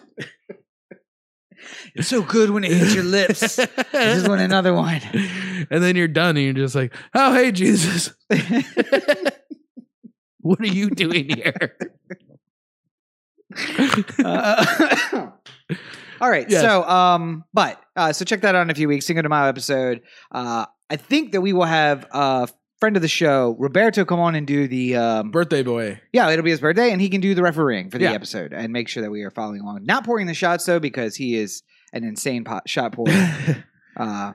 it's 1.96 2.10
so 2.10 2.22
good 2.22 2.50
when 2.50 2.64
it 2.66 2.72
hits 2.72 2.94
your 2.94 3.04
lips. 3.06 3.60
I 3.60 3.66
just 3.94 4.28
want 4.28 4.42
another 4.42 4.74
one. 4.74 5.02
and 5.70 5.82
then 5.84 5.96
you're 5.96 6.10
done, 6.10 6.36
and 6.36 6.46
you're 6.46 6.54
just 6.66 6.76
like, 6.76 6.94
oh, 7.14 7.34
hey, 7.34 7.52
Jesus. 7.52 8.14
What 10.46 10.60
are 10.60 10.68
you 10.68 10.90
doing 10.90 11.30
here? 11.30 11.76
Uh, 14.24 14.66
all 16.22 16.30
right. 16.30 16.50
Yes. 16.50 16.62
So, 16.62 16.84
um, 16.84 17.44
but 17.54 17.82
uh, 17.96 18.14
so 18.14 18.26
check 18.26 18.42
that 18.42 18.56
out 18.56 18.62
in 18.62 18.70
a 18.70 18.76
few 18.76 18.88
weeks. 18.88 19.06
Cinco 19.06 19.22
de 19.22 19.30
Mayo 19.30 19.46
episode. 19.48 20.02
Uh, 20.32 20.66
I 20.90 20.96
think 20.98 21.32
that 21.32 21.42
we 21.42 21.54
will 21.54 21.64
have 21.66 22.06
a 22.12 22.48
friend 22.80 22.96
of 22.96 23.02
the 23.02 23.08
show, 23.08 23.56
Roberto, 23.60 24.06
come 24.06 24.20
on 24.20 24.36
and 24.36 24.46
do 24.46 24.68
the 24.68 24.96
um, 24.98 25.32
Birthday 25.32 25.64
boy. 25.64 26.00
yeah, 26.14 26.30
it'll 26.30 26.44
be 26.44 26.52
his 26.52 26.60
birthday, 26.60 26.92
and 26.92 27.02
he 27.02 27.10
can 27.10 27.22
do 27.22 27.34
the 27.34 27.42
refereeing 27.42 27.90
for 27.90 27.98
the 27.98 28.04
Yeah. 28.06 28.12
episode 28.14 28.54
and 28.54 28.72
make 28.74 28.88
sure 28.88 29.02
that 29.04 29.12
we 29.12 29.24
are 29.24 29.32
following 29.32 29.62
along. 29.62 29.86
Not 29.86 30.06
pouring 30.06 30.28
the 30.28 30.34
shots 30.34 30.66
though, 30.66 30.80
because 30.80 31.16
he 31.16 31.36
is 31.36 31.64
an 31.94 32.04
insane 32.04 32.44
pot, 32.44 32.68
shot 32.70 32.94
pourer. 32.94 33.12
Uh, 33.98 34.34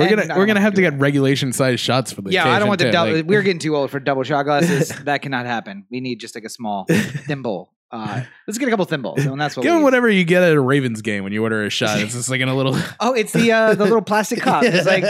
We're 0.00 0.06
and 0.08 0.28
gonna 0.28 0.38
we're 0.38 0.46
gonna 0.46 0.60
have 0.60 0.74
to 0.74 0.80
get 0.80 0.98
regulation 0.98 1.52
size 1.52 1.80
shots 1.80 2.12
for 2.12 2.22
the 2.22 2.32
yeah, 2.32 2.48
I 2.48 2.58
don't 2.58 2.68
want 2.68 2.80
the 2.80 2.90
double. 2.90 3.12
like- 3.12 3.26
we're 3.26 3.42
getting 3.42 3.58
too 3.58 3.76
old 3.76 3.90
for 3.90 4.00
double 4.00 4.22
shot 4.22 4.44
glasses. 4.44 4.88
that 5.04 5.22
cannot 5.22 5.46
happen. 5.46 5.86
We 5.90 6.00
need 6.00 6.20
just 6.20 6.34
like 6.34 6.44
a 6.44 6.48
small 6.48 6.86
thimble. 6.88 7.72
Uh, 7.92 8.22
let's 8.46 8.56
get 8.56 8.68
a 8.68 8.70
couple 8.70 8.84
thimbles, 8.84 9.24
and 9.24 9.40
that's 9.40 9.56
what. 9.56 9.64
Give 9.64 9.72
we 9.72 9.78
them 9.78 9.82
whatever 9.82 10.08
you 10.08 10.22
get 10.24 10.44
at 10.44 10.52
a 10.52 10.60
Ravens 10.60 11.02
game 11.02 11.24
when 11.24 11.32
you 11.32 11.42
order 11.42 11.64
a 11.64 11.70
shot. 11.70 11.98
It's 11.98 12.14
just 12.14 12.30
like 12.30 12.40
in 12.40 12.48
a 12.48 12.54
little 12.54 12.76
Oh, 13.00 13.14
it's 13.14 13.32
the 13.32 13.50
uh, 13.50 13.74
the 13.74 13.84
little 13.84 14.02
plastic 14.02 14.40
cup. 14.40 14.62
It's 14.64 14.86
like 14.86 15.02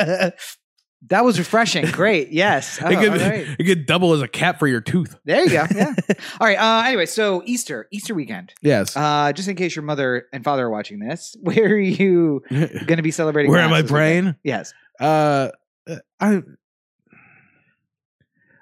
that 1.08 1.24
was 1.24 1.38
refreshing. 1.38 1.86
Great. 1.86 2.28
Yes. 2.40 2.78
Oh, 2.82 2.88
it, 2.88 2.98
could, 2.98 3.22
all 3.22 3.28
right. 3.28 3.46
it 3.58 3.64
could 3.64 3.86
double 3.86 4.12
as 4.12 4.22
a 4.22 4.28
cap 4.28 4.58
for 4.58 4.66
your 4.66 4.80
tooth. 4.80 5.16
There 5.24 5.42
you 5.42 5.50
go. 5.50 5.66
Yeah. 5.74 5.94
all 6.40 6.46
right. 6.46 6.56
Uh, 6.58 6.86
anyway, 6.86 7.06
so 7.06 7.42
Easter, 7.44 7.86
Easter 7.90 8.14
weekend. 8.14 8.54
Yes. 8.62 8.96
Uh, 8.96 9.32
just 9.32 9.48
in 9.48 9.56
case 9.56 9.74
your 9.76 9.82
mother 9.82 10.26
and 10.32 10.44
father 10.44 10.66
are 10.66 10.70
watching 10.70 10.98
this, 11.00 11.36
where 11.40 11.66
are 11.66 11.78
you 11.78 12.42
going 12.50 12.96
to 12.96 13.02
be 13.02 13.10
celebrating? 13.10 13.50
Where 13.50 13.60
am 13.60 13.72
I 13.72 13.82
this 13.82 13.90
weekend? 13.90 13.96
praying? 13.96 14.34
Yes. 14.44 14.72
Uh, 14.98 15.50
I 16.20 16.42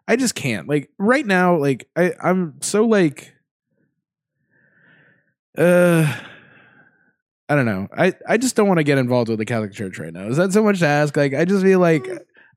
I 0.08 0.16
just 0.16 0.34
can't. 0.34 0.66
Like 0.68 0.90
right 0.98 1.26
now, 1.26 1.56
like 1.56 1.88
I 1.94 2.14
I'm 2.22 2.54
so 2.62 2.86
like 2.86 3.34
uh 5.56 6.16
I 7.48 7.54
don't 7.56 7.66
know. 7.66 7.88
I 7.96 8.14
I 8.28 8.36
just 8.36 8.56
don't 8.56 8.68
want 8.68 8.78
to 8.78 8.84
get 8.84 8.98
involved 8.98 9.28
with 9.30 9.38
the 9.38 9.44
Catholic 9.44 9.72
Church 9.72 9.98
right 9.98 10.12
now. 10.12 10.26
Is 10.28 10.36
that 10.36 10.52
so 10.52 10.62
much 10.62 10.80
to 10.80 10.86
ask? 10.86 11.16
Like 11.16 11.34
I 11.34 11.44
just 11.44 11.62
feel 11.62 11.78
like 11.80 12.06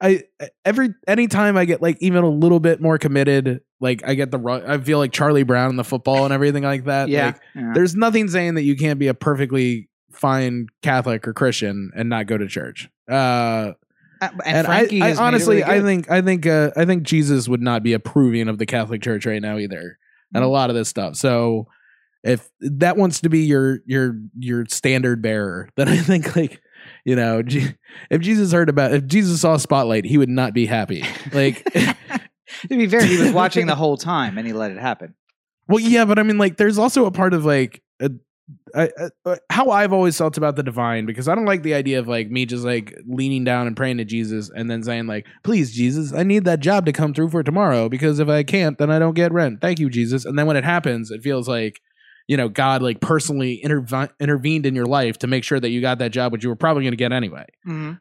I 0.01 0.23
every 0.65 0.89
anytime 1.08 1.56
I 1.58 1.65
get 1.65 1.82
like 1.82 1.97
even 2.01 2.23
a 2.23 2.30
little 2.30 2.60
bit 2.60 2.82
more 2.82 2.97
committed, 2.97 3.62
like 3.80 4.01
I 4.06 4.15
get 4.15 4.32
the 4.32 4.63
I 4.67 4.77
feel 4.80 4.97
like 4.97 5.12
Charlie 5.13 5.43
Brown 5.43 5.69
in 5.69 5.75
the 5.77 5.84
football 5.84 6.25
and 6.25 6.34
everything 6.34 6.63
like 6.63 6.86
that. 6.86 7.08
Yeah. 7.10 7.27
Like, 7.27 7.41
yeah. 7.56 7.71
there's 7.73 7.95
nothing 7.95 8.27
saying 8.27 8.56
that 8.56 8.63
you 8.63 8.75
can't 8.75 8.99
be 8.99 9.08
a 9.08 9.13
perfectly 9.13 9.89
fine 10.12 10.67
Catholic 10.82 11.25
or 11.27 11.34
Christian 11.34 11.91
and 11.95 12.10
not 12.10 12.25
go 12.27 12.38
to 12.38 12.47
church. 12.47 12.89
Uh, 13.10 13.73
Uh, 14.21 14.30
and, 14.45 14.58
and 14.58 14.67
I, 14.67 14.77
Frankie 14.80 15.01
I 15.01 15.08
has 15.08 15.19
honestly, 15.19 15.58
really 15.58 15.71
I 15.71 15.82
think, 15.82 16.12
I 16.12 16.21
think, 16.21 16.45
uh, 16.45 16.69
I 16.77 16.86
think 16.86 17.04
Jesus 17.04 17.47
would 17.47 17.62
not 17.62 17.82
be 17.82 17.93
approving 17.93 18.49
of 18.49 18.60
the 18.60 18.67
Catholic 18.67 19.01
Church 19.01 19.25
right 19.25 19.41
now 19.41 19.58
either, 19.58 19.97
and 20.36 20.43
a 20.43 20.47
Mm. 20.47 20.51
lot 20.51 20.69
of 20.69 20.75
this 20.75 20.89
stuff. 20.89 21.15
So, 21.15 21.65
if 22.23 22.49
that 22.60 22.97
wants 22.97 23.21
to 23.21 23.29
be 23.29 23.39
your 23.39 23.79
your 23.86 24.19
your 24.38 24.65
standard 24.67 25.21
bearer, 25.21 25.69
then 25.75 25.88
I 25.88 25.97
think 25.97 26.36
like. 26.36 26.62
You 27.05 27.15
know, 27.15 27.43
if 28.10 28.21
Jesus 28.21 28.51
heard 28.51 28.69
about, 28.69 28.91
if 28.91 29.05
Jesus 29.05 29.41
saw 29.41 29.57
Spotlight, 29.57 30.03
he 30.05 30.17
would 30.17 30.29
not 30.29 30.53
be 30.53 30.65
happy. 30.65 31.03
Like, 31.31 31.63
to 31.73 32.67
be 32.69 32.88
fair, 32.88 33.03
he 33.03 33.17
was 33.17 33.31
watching 33.31 33.67
the 33.67 33.75
whole 33.75 33.97
time 33.97 34.38
and 34.38 34.45
he 34.47 34.53
let 34.53 34.71
it 34.71 34.77
happen. 34.77 35.15
Well, 35.67 35.79
yeah, 35.79 36.05
but 36.05 36.19
I 36.19 36.23
mean, 36.23 36.38
like, 36.38 36.57
there's 36.57 36.77
also 36.77 37.05
a 37.05 37.12
part 37.12 37.34
of 37.34 37.45
like 37.45 37.81
a, 38.73 39.10
how 39.49 39.69
I've 39.69 39.93
always 39.93 40.17
felt 40.17 40.38
about 40.38 40.55
the 40.55 40.63
divine 40.63 41.05
because 41.05 41.27
I 41.27 41.36
don't 41.36 41.45
like 41.45 41.63
the 41.63 41.73
idea 41.73 41.99
of 41.99 42.07
like 42.07 42.29
me 42.29 42.45
just 42.45 42.63
like 42.63 42.95
leaning 43.05 43.43
down 43.43 43.67
and 43.67 43.75
praying 43.75 43.97
to 43.97 44.05
Jesus 44.05 44.49
and 44.53 44.69
then 44.69 44.84
saying 44.84 45.07
like, 45.07 45.25
"Please, 45.43 45.71
Jesus, 45.71 46.13
I 46.13 46.23
need 46.23 46.45
that 46.45 46.60
job 46.60 46.86
to 46.86 46.93
come 46.93 47.13
through 47.13 47.29
for 47.29 47.43
tomorrow 47.43 47.89
because 47.89 48.19
if 48.19 48.29
I 48.29 48.43
can't, 48.43 48.77
then 48.77 48.91
I 48.91 48.99
don't 48.99 49.13
get 49.13 49.31
rent. 49.31 49.62
Thank 49.62 49.79
you, 49.79 49.89
Jesus." 49.89 50.25
And 50.25 50.38
then 50.38 50.47
when 50.47 50.57
it 50.57 50.63
happens, 50.63 51.12
it 51.12 51.21
feels 51.21 51.47
like 51.47 51.81
you 52.27 52.38
know 52.38 52.47
God 52.49 52.81
like 52.81 52.99
personally 53.01 53.62
interve- 53.63 54.12
intervened 54.19 54.65
in 54.65 54.75
your 54.75 54.86
life 54.86 55.19
to 55.19 55.27
make 55.27 55.43
sure 55.43 55.60
that 55.60 55.69
you 55.69 55.81
got 55.81 55.97
that 55.99 56.12
job, 56.12 56.31
which 56.31 56.43
you 56.43 56.49
were 56.49 56.55
probably 56.55 56.84
going 56.84 56.93
to 56.93 56.97
get 56.97 57.12
anyway. 57.12 57.45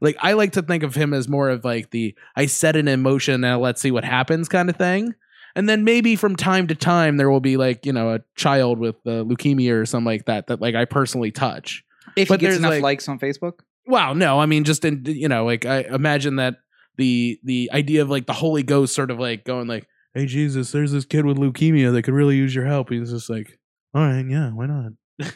Like 0.00 0.16
I 0.20 0.35
like 0.35 0.52
to 0.52 0.62
think 0.62 0.83
of 0.83 0.94
him 0.94 1.12
as 1.14 1.28
more 1.28 1.48
of 1.50 1.64
like 1.64 1.90
the 1.90 2.14
I 2.37 2.46
set 2.46 2.76
it 2.76 2.87
in 2.87 3.02
motion 3.02 3.42
and 3.44 3.61
let's 3.61 3.80
see 3.80 3.90
what 3.90 4.04
happens 4.04 4.48
kind 4.48 4.70
of 4.70 4.76
thing. 4.76 5.14
And 5.56 5.68
then 5.68 5.83
maybe 5.83 6.14
from 6.14 6.37
time 6.37 6.68
to 6.68 6.76
time 6.76 7.16
there 7.16 7.28
will 7.28 7.40
be 7.40 7.56
like, 7.56 7.85
you 7.85 7.92
know, 7.92 8.14
a 8.14 8.20
child 8.37 8.78
with 8.78 8.94
uh, 9.04 9.24
leukemia 9.24 9.72
or 9.72 9.85
something 9.85 10.04
like 10.06 10.26
that 10.26 10.46
that 10.46 10.61
like 10.61 10.74
I 10.76 10.85
personally 10.85 11.33
touch. 11.33 11.85
If 12.16 12.28
But 12.28 12.40
he 12.40 12.46
gets 12.46 12.52
there's, 12.54 12.59
enough 12.61 12.70
like- 12.72 12.83
likes 12.83 13.09
on 13.09 13.18
Facebook. 13.18 13.54
Wow, 13.87 14.12
no, 14.12 14.38
I 14.38 14.46
mean 14.46 14.62
just 14.64 14.85
in 14.85 15.02
you 15.06 15.26
know, 15.28 15.44
like 15.44 15.66
I 15.66 15.80
imagine 15.80 16.37
that 16.37 16.56
the 16.96 17.40
the 17.42 17.70
idea 17.72 18.02
of 18.02 18.11
like 18.11 18.26
the 18.26 18.33
Holy 18.33 18.62
Ghost 18.62 18.94
sort 18.94 19.11
of 19.11 19.18
like 19.18 19.44
going 19.44 19.66
like, 19.66 19.88
"Hey 20.14 20.26
Jesus, 20.26 20.70
there's 20.70 20.92
this 20.92 21.04
kid 21.04 21.24
with 21.24 21.38
leukemia 21.38 21.90
that 21.92 22.02
could 22.02 22.14
really 22.14 22.37
use 22.37 22.54
your 22.54 22.66
help." 22.66 22.90
He's 22.90 23.11
just 23.11 23.28
like, 23.30 23.59
"All 23.94 24.03
right, 24.03 24.24
yeah, 24.29 24.50
why 24.50 24.66
not?" 24.66 24.92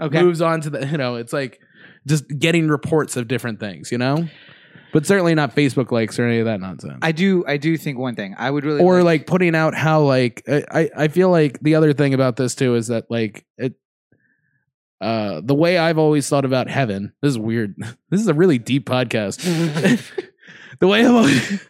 Okay. 0.00 0.20
Moves 0.22 0.40
on 0.40 0.60
to 0.62 0.70
the, 0.70 0.84
you 0.86 0.96
know, 0.96 1.14
it's 1.16 1.32
like 1.32 1.60
just 2.06 2.26
getting 2.26 2.66
reports 2.66 3.16
of 3.16 3.28
different 3.28 3.60
things, 3.60 3.92
you 3.92 3.98
know? 3.98 4.26
but 4.92 5.06
certainly 5.06 5.34
not 5.34 5.54
Facebook 5.54 5.92
likes 5.92 6.18
or 6.18 6.26
any 6.26 6.38
of 6.40 6.46
that 6.46 6.60
nonsense. 6.60 6.98
I 7.02 7.12
do. 7.12 7.44
I 7.46 7.56
do 7.56 7.76
think 7.76 7.98
one 7.98 8.14
thing. 8.16 8.34
I 8.36 8.50
would 8.50 8.64
really 8.64 8.80
or 8.82 8.96
like, 9.04 9.20
like 9.20 9.26
putting 9.26 9.54
out 9.54 9.74
how 9.74 10.02
like 10.02 10.42
I 10.48 10.64
I 10.72 10.90
I 11.04 11.08
feel 11.08 11.30
like 11.30 11.60
the 11.60 11.76
other 11.76 11.92
thing 11.92 12.14
about 12.14 12.36
this 12.36 12.54
too 12.56 12.74
is 12.74 12.88
that 12.88 13.10
like 13.10 13.46
it 13.58 13.74
uh 15.00 15.40
the 15.44 15.54
way 15.54 15.78
I've 15.78 15.98
always 15.98 16.28
thought 16.28 16.44
about 16.44 16.68
heaven 16.68 17.12
this 17.22 17.30
is 17.30 17.38
weird 17.38 17.74
this 18.10 18.20
is 18.20 18.28
a 18.28 18.34
really 18.34 18.58
deep 18.58 18.86
podcast 18.86 19.38
the 20.80 20.86
way 20.88 21.00
I've 21.04 21.14
always, 21.14 21.68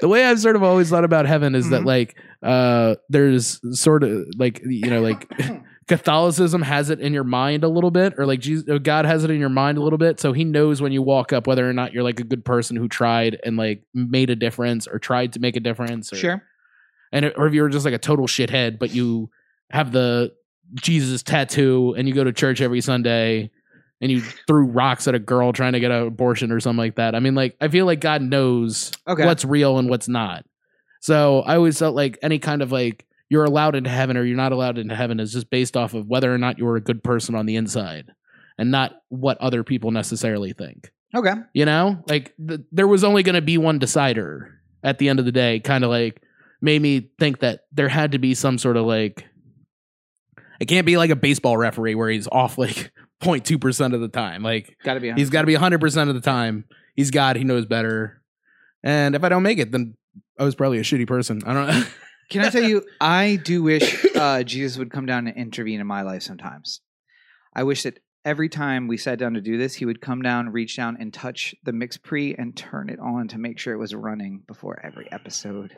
the 0.00 0.08
way 0.08 0.24
I've 0.24 0.40
sort 0.40 0.56
of 0.56 0.62
always 0.62 0.90
thought 0.90 1.04
about 1.04 1.26
heaven 1.26 1.54
is 1.54 1.70
that 1.70 1.82
Mhm. 1.82 1.86
like 1.86 2.16
uh 2.42 2.94
there's 3.08 3.60
sort 3.78 4.02
of 4.02 4.24
like 4.38 4.60
you 4.64 4.88
know 4.90 5.00
like 5.00 5.30
Catholicism 5.88 6.62
has 6.62 6.88
it 6.88 7.00
in 7.00 7.12
your 7.12 7.24
mind 7.24 7.64
a 7.64 7.68
little 7.68 7.90
bit, 7.90 8.14
or 8.16 8.24
like 8.24 8.38
Jesus, 8.38 8.64
God 8.80 9.06
has 9.06 9.24
it 9.24 9.30
in 9.30 9.40
your 9.40 9.48
mind 9.48 9.76
a 9.76 9.82
little 9.82 9.98
bit, 9.98 10.20
so 10.20 10.32
He 10.32 10.44
knows 10.44 10.80
when 10.80 10.92
you 10.92 11.02
walk 11.02 11.32
up 11.32 11.48
whether 11.48 11.68
or 11.68 11.72
not 11.72 11.92
you're 11.92 12.04
like 12.04 12.20
a 12.20 12.24
good 12.24 12.44
person 12.44 12.76
who 12.76 12.88
tried 12.88 13.40
and 13.44 13.56
like 13.56 13.82
made 13.92 14.30
a 14.30 14.36
difference 14.36 14.86
or 14.86 15.00
tried 15.00 15.32
to 15.32 15.40
make 15.40 15.56
a 15.56 15.60
difference. 15.60 16.12
Or, 16.12 16.16
sure. 16.16 16.42
and 17.10 17.32
or 17.36 17.48
if 17.48 17.54
you're 17.54 17.68
just 17.68 17.84
like 17.84 17.94
a 17.94 17.98
total 17.98 18.28
shithead, 18.28 18.78
but 18.78 18.94
you 18.94 19.30
have 19.72 19.90
the 19.90 20.32
Jesus 20.74 21.24
tattoo 21.24 21.96
and 21.98 22.06
you 22.06 22.14
go 22.14 22.22
to 22.22 22.32
church 22.32 22.60
every 22.60 22.80
Sunday 22.80 23.50
and 24.00 24.12
you 24.12 24.20
threw 24.20 24.66
rocks 24.66 25.08
at 25.08 25.16
a 25.16 25.18
girl 25.18 25.52
trying 25.52 25.72
to 25.72 25.80
get 25.80 25.90
an 25.90 26.06
abortion 26.06 26.52
or 26.52 26.60
something 26.60 26.78
like 26.78 26.94
that. 26.96 27.16
I 27.16 27.18
mean, 27.18 27.34
like 27.34 27.56
I 27.60 27.66
feel 27.66 27.84
like 27.86 27.98
God 28.00 28.22
knows 28.22 28.92
Okay. 29.08 29.26
what's 29.26 29.44
real 29.44 29.76
and 29.78 29.90
what's 29.90 30.06
not. 30.06 30.44
So 31.00 31.40
I 31.40 31.56
always 31.56 31.78
felt 31.78 31.94
like 31.96 32.18
any 32.22 32.38
kind 32.38 32.62
of 32.62 32.72
like 32.72 33.06
you're 33.28 33.44
allowed 33.44 33.74
into 33.74 33.90
heaven 33.90 34.16
or 34.16 34.24
you're 34.24 34.36
not 34.36 34.52
allowed 34.52 34.78
into 34.78 34.94
heaven 34.94 35.18
is 35.20 35.32
just 35.32 35.50
based 35.50 35.76
off 35.76 35.94
of 35.94 36.06
whether 36.06 36.32
or 36.32 36.38
not 36.38 36.58
you're 36.58 36.76
a 36.76 36.80
good 36.80 37.02
person 37.02 37.34
on 37.34 37.46
the 37.46 37.56
inside 37.56 38.10
and 38.58 38.70
not 38.70 39.00
what 39.08 39.38
other 39.38 39.64
people 39.64 39.90
necessarily 39.90 40.52
think. 40.52 40.90
Okay. 41.14 41.34
You 41.54 41.64
know, 41.64 42.02
like 42.08 42.34
th- 42.46 42.60
there 42.72 42.86
was 42.86 43.02
only 43.04 43.22
going 43.22 43.34
to 43.34 43.40
be 43.42 43.56
one 43.58 43.78
decider 43.78 44.60
at 44.84 44.98
the 44.98 45.08
end 45.08 45.18
of 45.18 45.24
the 45.24 45.32
day, 45.32 45.60
kind 45.60 45.84
of 45.84 45.90
like 45.90 46.22
made 46.60 46.80
me 46.82 47.10
think 47.18 47.40
that 47.40 47.60
there 47.72 47.88
had 47.88 48.12
to 48.12 48.18
be 48.18 48.34
some 48.34 48.58
sort 48.58 48.76
of 48.76 48.84
like, 48.84 49.24
it 50.60 50.66
can't 50.66 50.86
be 50.86 50.96
like 50.98 51.10
a 51.10 51.16
baseball 51.16 51.56
referee 51.56 51.94
where 51.94 52.10
he's 52.10 52.28
off 52.28 52.58
like 52.58 52.92
0.2% 53.22 53.94
of 53.94 54.00
the 54.00 54.08
time. 54.08 54.42
Like 54.42 54.76
Got 54.84 54.94
to 54.94 55.00
be. 55.00 55.12
he's 55.12 55.30
got 55.30 55.40
to 55.42 55.46
be 55.46 55.54
100% 55.56 56.08
of 56.08 56.14
the 56.14 56.20
time. 56.20 56.64
He's 56.96 57.10
God, 57.10 57.36
he 57.36 57.44
knows 57.44 57.64
better. 57.64 58.22
And 58.82 59.14
if 59.14 59.24
I 59.24 59.28
don't 59.28 59.42
make 59.42 59.58
it, 59.58 59.72
then 59.72 59.94
I 60.40 60.44
was 60.44 60.54
probably 60.54 60.78
a 60.78 60.82
shitty 60.82 61.06
person. 61.06 61.42
I 61.44 61.52
don't 61.52 61.68
know. 61.68 61.84
Can 62.30 62.42
I 62.42 62.48
tell 62.48 62.62
you? 62.62 62.82
I 62.98 63.36
do 63.44 63.62
wish 63.62 64.06
uh, 64.16 64.42
Jesus 64.42 64.78
would 64.78 64.90
come 64.90 65.04
down 65.04 65.26
and 65.26 65.36
intervene 65.36 65.80
in 65.80 65.86
my 65.86 66.00
life 66.00 66.22
sometimes. 66.22 66.80
I 67.54 67.64
wish 67.64 67.82
that 67.82 67.98
every 68.24 68.48
time 68.48 68.88
we 68.88 68.96
sat 68.96 69.18
down 69.18 69.34
to 69.34 69.42
do 69.42 69.58
this, 69.58 69.74
he 69.74 69.84
would 69.84 70.00
come 70.00 70.22
down, 70.22 70.48
reach 70.48 70.76
down, 70.76 70.96
and 70.98 71.12
touch 71.12 71.54
the 71.64 71.72
mix 71.72 71.98
pre 71.98 72.34
and 72.34 72.56
turn 72.56 72.88
it 72.88 72.98
on 73.00 73.28
to 73.28 73.38
make 73.38 73.58
sure 73.58 73.74
it 73.74 73.78
was 73.78 73.94
running 73.94 74.42
before 74.46 74.80
every 74.82 75.12
episode. 75.12 75.76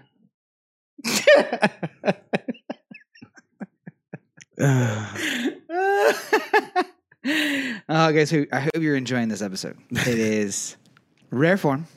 uh, 7.89 8.13
guys, 8.13 8.33
I 8.33 8.61
hope 8.61 8.79
you're 8.79 8.95
enjoying 8.95 9.29
this 9.29 9.43
episode. 9.43 9.77
It 9.91 10.07
is 10.07 10.77
rare 11.31 11.57
form 11.57 11.89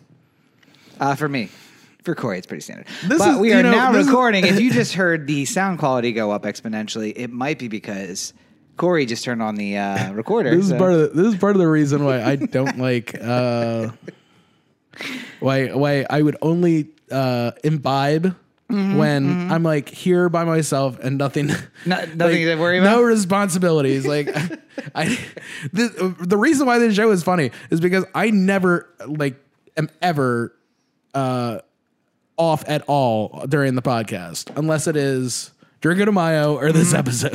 uh, 0.99 1.13
for 1.13 1.29
me. 1.29 1.51
For 2.05 2.15
Corey, 2.15 2.37
it's 2.37 2.47
pretty 2.47 2.61
standard. 2.61 2.85
This 3.07 3.17
but 3.19 3.33
is- 3.33 3.39
we 3.39 3.51
are 3.51 3.63
know, 3.63 3.71
now 3.71 3.93
recording. 3.93 4.45
if 4.45 4.59
you 4.59 4.71
just 4.81 4.93
heard 4.93 5.25
the 5.27 5.43
sound 5.45 5.79
quality 5.79 6.11
go 6.13 6.31
up 6.31 6.43
exponentially, 6.43 7.13
it 7.15 7.31
might 7.31 7.57
be 7.59 7.67
because 7.67 8.31
Corey 8.77 9.05
just 9.07 9.23
turned 9.23 9.41
on 9.41 9.55
the 9.55 9.77
uh, 9.77 10.13
recorder. 10.13 10.55
this 10.55 10.67
is 10.69 10.73
part 10.77 10.93
of 10.93 10.99
the, 10.99 11.07
this 11.21 11.33
is 11.33 11.39
part 11.39 11.55
of 11.55 11.59
the 11.59 11.67
reason 11.67 12.05
why 12.05 12.21
I 12.23 12.35
don't 12.35 12.77
like 12.77 13.15
uh 13.19 13.89
why 15.39 15.67
why 15.69 16.05
I 16.09 16.21
would 16.21 16.37
only 16.41 16.89
uh 17.11 17.51
imbibe 17.63 18.35
when 18.67 19.51
I'm 19.51 19.61
like 19.63 19.89
here 19.89 20.27
by 20.27 20.43
myself 20.43 20.97
and 20.99 21.17
nothing 21.19 21.47
No- 21.47 21.55
nothing 21.85 22.17
like, 22.17 22.31
to 22.33 22.55
worry 22.55 22.79
about, 22.79 22.95
No 22.97 23.03
responsibilities. 23.03 24.05
Like 24.07 24.27
I 24.95 25.17
the, 25.71 26.15
the 26.19 26.37
reason 26.37 26.65
why 26.65 26.79
this 26.79 26.95
show 26.95 27.11
is 27.11 27.23
funny 27.23 27.51
is 27.69 27.79
because 27.79 28.05
I 28.15 28.31
never 28.31 28.89
like 29.07 29.35
am 29.77 29.89
ever 30.01 30.55
uh 31.13 31.59
off 32.37 32.63
at 32.67 32.81
all 32.87 33.45
during 33.47 33.75
the 33.75 33.81
podcast 33.81 34.51
unless 34.57 34.87
it 34.87 34.95
is 34.95 35.51
Drinko 35.81 36.05
de 36.05 36.11
Mayo 36.11 36.55
or 36.57 36.71
this 36.71 36.93
episode. 36.93 37.33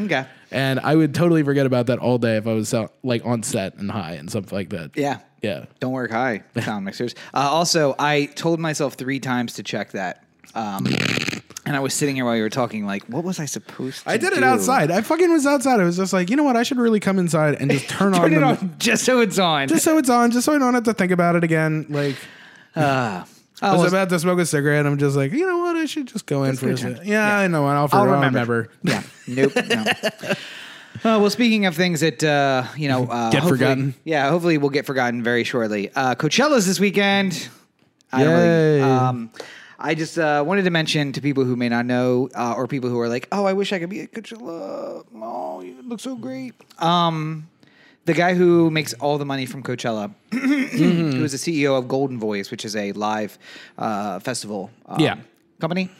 okay. 0.00 0.26
And 0.50 0.80
I 0.80 0.96
would 0.96 1.14
totally 1.14 1.42
forget 1.42 1.66
about 1.66 1.86
that 1.86 1.98
all 1.98 2.18
day 2.18 2.36
if 2.36 2.46
I 2.46 2.52
was 2.54 2.72
out, 2.74 2.92
like 3.02 3.24
on 3.24 3.42
set 3.42 3.76
and 3.76 3.90
high 3.90 4.12
and 4.14 4.30
something 4.30 4.56
like 4.56 4.70
that. 4.70 4.96
Yeah. 4.96 5.18
Yeah. 5.42 5.66
Don't 5.78 5.92
work 5.92 6.10
high, 6.10 6.42
sound 6.60 6.84
mixers. 6.84 7.14
Uh, 7.32 7.38
also, 7.38 7.94
I 7.98 8.26
told 8.26 8.58
myself 8.60 8.94
three 8.94 9.20
times 9.20 9.54
to 9.54 9.62
check 9.62 9.92
that. 9.92 10.24
Um, 10.54 10.86
and 11.64 11.76
I 11.76 11.80
was 11.80 11.94
sitting 11.94 12.16
here 12.16 12.24
while 12.24 12.34
you 12.36 12.42
were 12.42 12.50
talking, 12.50 12.84
like, 12.84 13.04
what 13.04 13.22
was 13.22 13.38
I 13.38 13.44
supposed 13.44 14.02
to 14.02 14.10
I 14.10 14.16
did 14.16 14.32
it 14.32 14.42
outside. 14.42 14.90
I 14.90 15.00
fucking 15.02 15.30
was 15.30 15.46
outside. 15.46 15.78
I 15.78 15.84
was 15.84 15.96
just 15.96 16.12
like, 16.12 16.28
you 16.28 16.36
know 16.36 16.42
what? 16.42 16.56
I 16.56 16.64
should 16.64 16.78
really 16.78 16.98
come 17.00 17.18
inside 17.18 17.54
and 17.60 17.70
just 17.70 17.88
turn, 17.88 18.14
on 18.14 18.20
Turn 18.22 18.32
it 18.34 18.40
the 18.40 18.44
on 18.46 18.74
just 18.78 19.04
so 19.04 19.20
it's 19.20 19.38
on. 19.38 19.68
just 19.68 19.84
so 19.84 19.96
it's 19.98 20.10
on, 20.10 20.30
just 20.32 20.44
so 20.46 20.54
I 20.54 20.58
don't 20.58 20.74
have 20.74 20.82
to 20.84 20.94
think 20.94 21.12
about 21.12 21.36
it 21.36 21.44
again. 21.44 21.86
Like 21.88 22.16
uh, 22.74 23.24
I 23.62 23.74
oh, 23.74 23.82
was 23.82 23.92
about 23.92 24.08
to 24.08 24.18
smoke 24.18 24.38
a 24.38 24.46
cigarette. 24.46 24.86
I'm 24.86 24.96
just 24.98 25.16
like, 25.16 25.32
you 25.32 25.46
know 25.46 25.58
what? 25.58 25.76
I 25.76 25.84
should 25.86 26.06
just 26.06 26.26
go 26.26 26.44
in 26.44 26.56
for 26.56 26.66
a 26.66 26.68
good 26.70 26.78
second. 26.78 26.96
time. 26.96 27.06
Yeah, 27.06 27.38
I 27.38 27.46
know. 27.46 27.66
I'll, 27.66 27.88
I'll 27.92 28.06
remember. 28.06 28.68
remember. 28.68 28.68
Yeah. 28.82 29.02
Nope. 29.28 29.52
No. 29.68 29.84
Uh, 31.04 31.18
well, 31.20 31.30
speaking 31.30 31.66
of 31.66 31.76
things 31.76 32.00
that 32.00 32.22
uh, 32.24 32.64
you 32.76 32.88
know, 32.88 33.04
uh, 33.04 33.30
Get 33.30 33.40
hopefully- 33.42 33.58
forgotten. 33.58 33.94
Yeah, 34.04 34.28
hopefully 34.28 34.58
we'll 34.58 34.70
get 34.70 34.86
forgotten 34.86 35.22
very 35.22 35.44
shortly. 35.44 35.90
Uh, 35.94 36.14
Coachella's 36.14 36.66
this 36.66 36.80
weekend. 36.80 37.48
I 38.12 38.24
don't 38.24 38.32
really- 38.32 38.78
Yay. 38.78 38.82
um, 38.82 39.30
I 39.78 39.94
just 39.94 40.18
uh, 40.18 40.42
wanted 40.46 40.64
to 40.64 40.70
mention 40.70 41.12
to 41.12 41.20
people 41.22 41.44
who 41.44 41.56
may 41.56 41.68
not 41.68 41.86
know, 41.86 42.28
uh, 42.34 42.54
or 42.56 42.66
people 42.66 42.90
who 42.90 42.98
are 43.00 43.08
like, 43.08 43.28
"Oh, 43.32 43.46
I 43.46 43.54
wish 43.54 43.72
I 43.72 43.78
could 43.78 43.88
be 43.88 44.00
at 44.02 44.12
Coachella. 44.12 45.04
Oh, 45.14 45.62
you 45.62 45.76
look 45.84 46.00
so 46.00 46.16
great." 46.16 46.54
Um, 46.78 47.48
the 48.06 48.14
guy 48.14 48.34
who 48.34 48.70
makes 48.70 48.92
all 48.94 49.18
the 49.18 49.26
money 49.26 49.46
from 49.46 49.62
Coachella, 49.62 50.12
who 50.32 51.22
is 51.24 51.32
the 51.32 51.38
CEO 51.38 51.78
of 51.78 51.84
Goldenvoice, 51.86 52.50
which 52.50 52.64
is 52.64 52.74
a 52.76 52.92
live 52.92 53.38
uh, 53.78 54.18
festival 54.20 54.70
um, 54.86 55.00
Yeah. 55.00 55.16
company. 55.60 55.90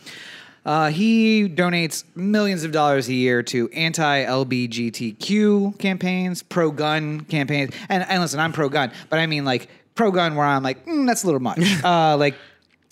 Uh, 0.65 0.91
he 0.91 1.49
donates 1.49 2.05
millions 2.15 2.65
of 2.65 2.73
dollars 2.73 3.09
a 3.09 3.15
year 3.15 3.43
to 3.43 3.69
anti-LBGTQ 3.71 5.79
campaigns, 5.79 6.43
pro-gun 6.43 7.21
campaigns, 7.23 7.75
and, 7.89 8.05
and 8.09 8.21
listen, 8.21 8.41
I'm 8.41 8.53
pro-gun, 8.53 8.93
but 9.09 9.19
I 9.19 9.27
mean 9.27 9.45
like 9.45 9.69
pro-gun 9.95 10.35
where 10.37 10.47
I'm 10.47 10.63
like, 10.63 10.85
mm, 10.87 11.07
that's 11.07 11.23
a 11.23 11.27
little 11.27 11.41
much. 11.41 11.61
uh, 11.85 12.17
like, 12.17 12.35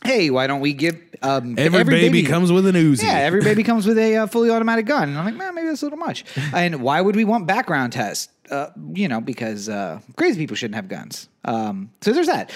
hey, 0.04 0.30
why 0.30 0.46
don't 0.46 0.60
we 0.60 0.72
give 0.72 1.00
um, 1.22 1.58
Every, 1.58 1.84
baby, 1.84 2.22
comes 2.22 2.52
with 2.52 2.66
an 2.66 2.74
Uzi. 2.74 3.02
yeah, 3.02 3.18
every 3.18 3.42
baby 3.42 3.62
comes 3.64 3.86
with 3.86 3.98
a 3.98 4.16
uh, 4.16 4.26
fully 4.26 4.50
automatic 4.50 4.86
gun. 4.86 5.08
And 5.08 5.18
I'm 5.18 5.24
like, 5.24 5.34
man, 5.34 5.54
maybe 5.54 5.68
that's 5.68 5.82
a 5.82 5.86
little 5.86 5.98
much. 5.98 6.24
and 6.54 6.80
why 6.82 7.00
would 7.00 7.16
we 7.16 7.24
want 7.24 7.46
background 7.46 7.92
tests? 7.92 8.28
Uh, 8.50 8.70
you 8.94 9.08
know, 9.08 9.20
because 9.20 9.68
uh, 9.68 10.00
crazy 10.16 10.38
people 10.38 10.56
shouldn't 10.56 10.76
have 10.76 10.88
guns. 10.88 11.28
Um, 11.44 11.90
so 12.00 12.12
there's 12.12 12.28
that. 12.28 12.50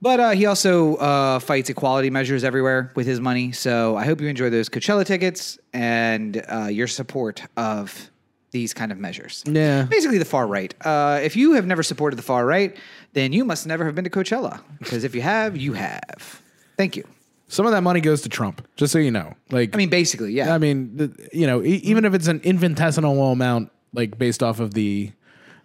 But 0.00 0.20
uh, 0.20 0.30
he 0.30 0.46
also 0.46 0.94
uh, 0.96 1.38
fights 1.40 1.70
equality 1.70 2.08
measures 2.08 2.44
everywhere 2.44 2.92
with 2.94 3.06
his 3.06 3.20
money. 3.20 3.52
So 3.52 3.96
I 3.96 4.04
hope 4.04 4.20
you 4.20 4.28
enjoy 4.28 4.48
those 4.48 4.68
Coachella 4.68 5.04
tickets 5.04 5.58
and 5.72 6.42
uh, 6.48 6.66
your 6.66 6.86
support 6.86 7.42
of 7.56 8.10
these 8.52 8.72
kind 8.72 8.92
of 8.92 8.98
measures. 8.98 9.42
Yeah. 9.46 9.82
Basically, 9.82 10.18
the 10.18 10.24
far 10.24 10.46
right. 10.46 10.72
Uh, 10.86 11.20
if 11.22 11.36
you 11.36 11.52
have 11.54 11.66
never 11.66 11.82
supported 11.82 12.16
the 12.16 12.22
far 12.22 12.46
right, 12.46 12.76
then 13.12 13.32
you 13.32 13.44
must 13.44 13.66
never 13.66 13.84
have 13.84 13.94
been 13.94 14.04
to 14.04 14.10
Coachella. 14.10 14.60
Because 14.78 15.04
if 15.04 15.14
you 15.14 15.20
have, 15.20 15.56
you 15.56 15.72
have. 15.74 16.40
Thank 16.78 16.96
you. 16.96 17.04
Some 17.48 17.66
of 17.66 17.72
that 17.72 17.82
money 17.82 18.00
goes 18.00 18.22
to 18.22 18.28
Trump, 18.28 18.66
just 18.76 18.92
so 18.92 18.98
you 18.98 19.10
know. 19.10 19.34
Like, 19.50 19.74
I 19.74 19.78
mean, 19.78 19.88
basically, 19.90 20.32
yeah. 20.32 20.54
I 20.54 20.58
mean, 20.58 21.14
you 21.32 21.46
know, 21.46 21.62
e- 21.62 21.80
even 21.82 22.04
if 22.04 22.14
it's 22.14 22.26
an 22.28 22.40
infinitesimal 22.44 23.32
amount, 23.32 23.70
like 23.92 24.16
based 24.18 24.42
off 24.42 24.60
of 24.60 24.74
the 24.74 25.12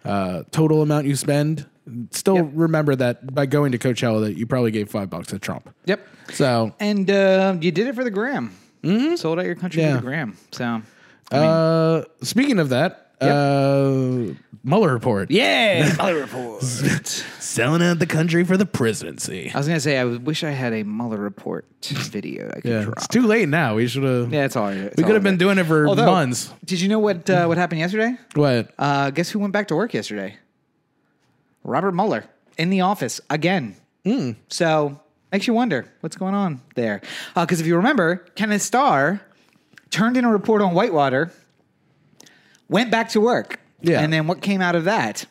uh, 0.06 0.44
total 0.52 0.82
amount 0.82 1.08
you 1.08 1.16
spend, 1.16 1.66
still 2.12 2.36
Yep. 2.38 2.50
remember 2.54 2.96
that 2.96 3.34
by 3.36 3.46
going 3.46 3.74
to 3.74 3.78
Coachella, 3.78 4.22
that 4.22 4.38
you 4.38 4.46
probably 4.48 4.72
gave 4.72 4.90
five 4.90 5.10
bucks 5.10 5.28
to 5.28 5.40
Trump. 5.40 5.70
Yep. 5.86 6.08
So, 6.32 6.74
And 6.80 7.10
uh, 7.12 7.58
you 7.60 7.72
did 7.72 7.88
it 7.88 7.96
for 7.96 8.04
the 8.06 8.12
gram. 8.12 8.56
Mm-hmm. 8.82 9.16
Sold 9.16 9.40
out 9.40 9.46
your 9.46 9.56
country 9.56 9.82
Yeah. 9.82 9.96
for 9.96 10.02
the 10.02 10.08
gram. 10.08 10.38
So, 10.52 10.82
uh, 11.32 12.04
speaking 12.22 12.60
of 12.60 12.70
that, 12.70 13.03
uh, 13.32 14.34
Mueller 14.64 14.94
report. 14.94 15.30
yeah, 15.32 15.94
Mueller 15.98 16.16
report. 16.22 16.64
Selling 16.64 17.82
out 17.84 18.00
the 18.00 18.06
country 18.08 18.44
for 18.44 18.58
the 18.58 18.66
presidency. 18.66 19.52
I 19.54 19.58
was 19.58 19.68
gonna 19.68 19.80
say 19.80 19.98
I 20.00 20.06
wish 20.06 20.44
I 20.44 20.52
had 20.52 20.74
a 20.74 20.84
Mueller 20.84 21.18
report 21.18 21.66
video 21.84 22.50
I 22.50 22.62
could 22.62 22.66
Yeah, 22.72 22.84
drop. 22.84 22.98
it's 22.98 23.08
too 23.08 23.22
late 23.28 23.50
now. 23.50 23.76
We 23.76 23.88
should 23.88 24.04
have. 24.04 24.34
yeah, 24.34 24.46
it's 24.46 24.56
all. 24.56 24.70
It's 24.70 24.96
we 24.98 25.04
could 25.04 25.14
have 25.16 25.24
been 25.24 25.38
doing 25.38 25.58
it 25.58 25.66
for 25.66 25.88
Although- 25.88 26.06
months. 26.06 26.52
Did 26.66 26.82
you 26.82 26.88
know 26.90 27.00
what 27.00 27.30
uh, 27.30 27.46
what 27.46 27.58
happened 27.58 27.80
yesterday? 27.80 28.18
What? 28.36 28.74
Uh, 28.80 29.10
guess 29.12 29.30
who 29.30 29.40
went 29.40 29.54
back 29.54 29.68
to 29.70 29.76
work 29.76 29.94
yesterday? 29.94 30.38
Robert 31.64 31.92
Mueller 31.94 32.26
in 32.58 32.70
the 32.70 32.82
office 32.82 33.22
again. 33.30 33.76
So 34.50 35.00
makes 35.32 35.48
you 35.48 35.54
wonder 35.54 35.86
what's 36.02 36.16
going 36.18 36.34
on 36.36 36.62
there. 36.76 37.02
Uh, 37.36 37.46
Because 37.46 37.62
if 37.62 37.68
you 37.68 37.76
remember, 37.78 38.18
Kenneth 38.36 38.62
Starr 38.62 39.22
turned 39.90 40.18
in 40.18 40.26
a 40.26 40.32
report 40.32 40.62
on 40.62 40.74
Whitewater, 40.74 41.32
went 42.70 42.92
back 42.92 43.10
to 43.10 43.22
work. 43.22 43.60
Yeah. 43.82 44.00
And 44.02 44.12
then 44.14 44.28
what 44.28 44.42
came 44.42 44.62
out 44.62 44.76
of 44.76 44.86
that? 44.86 45.26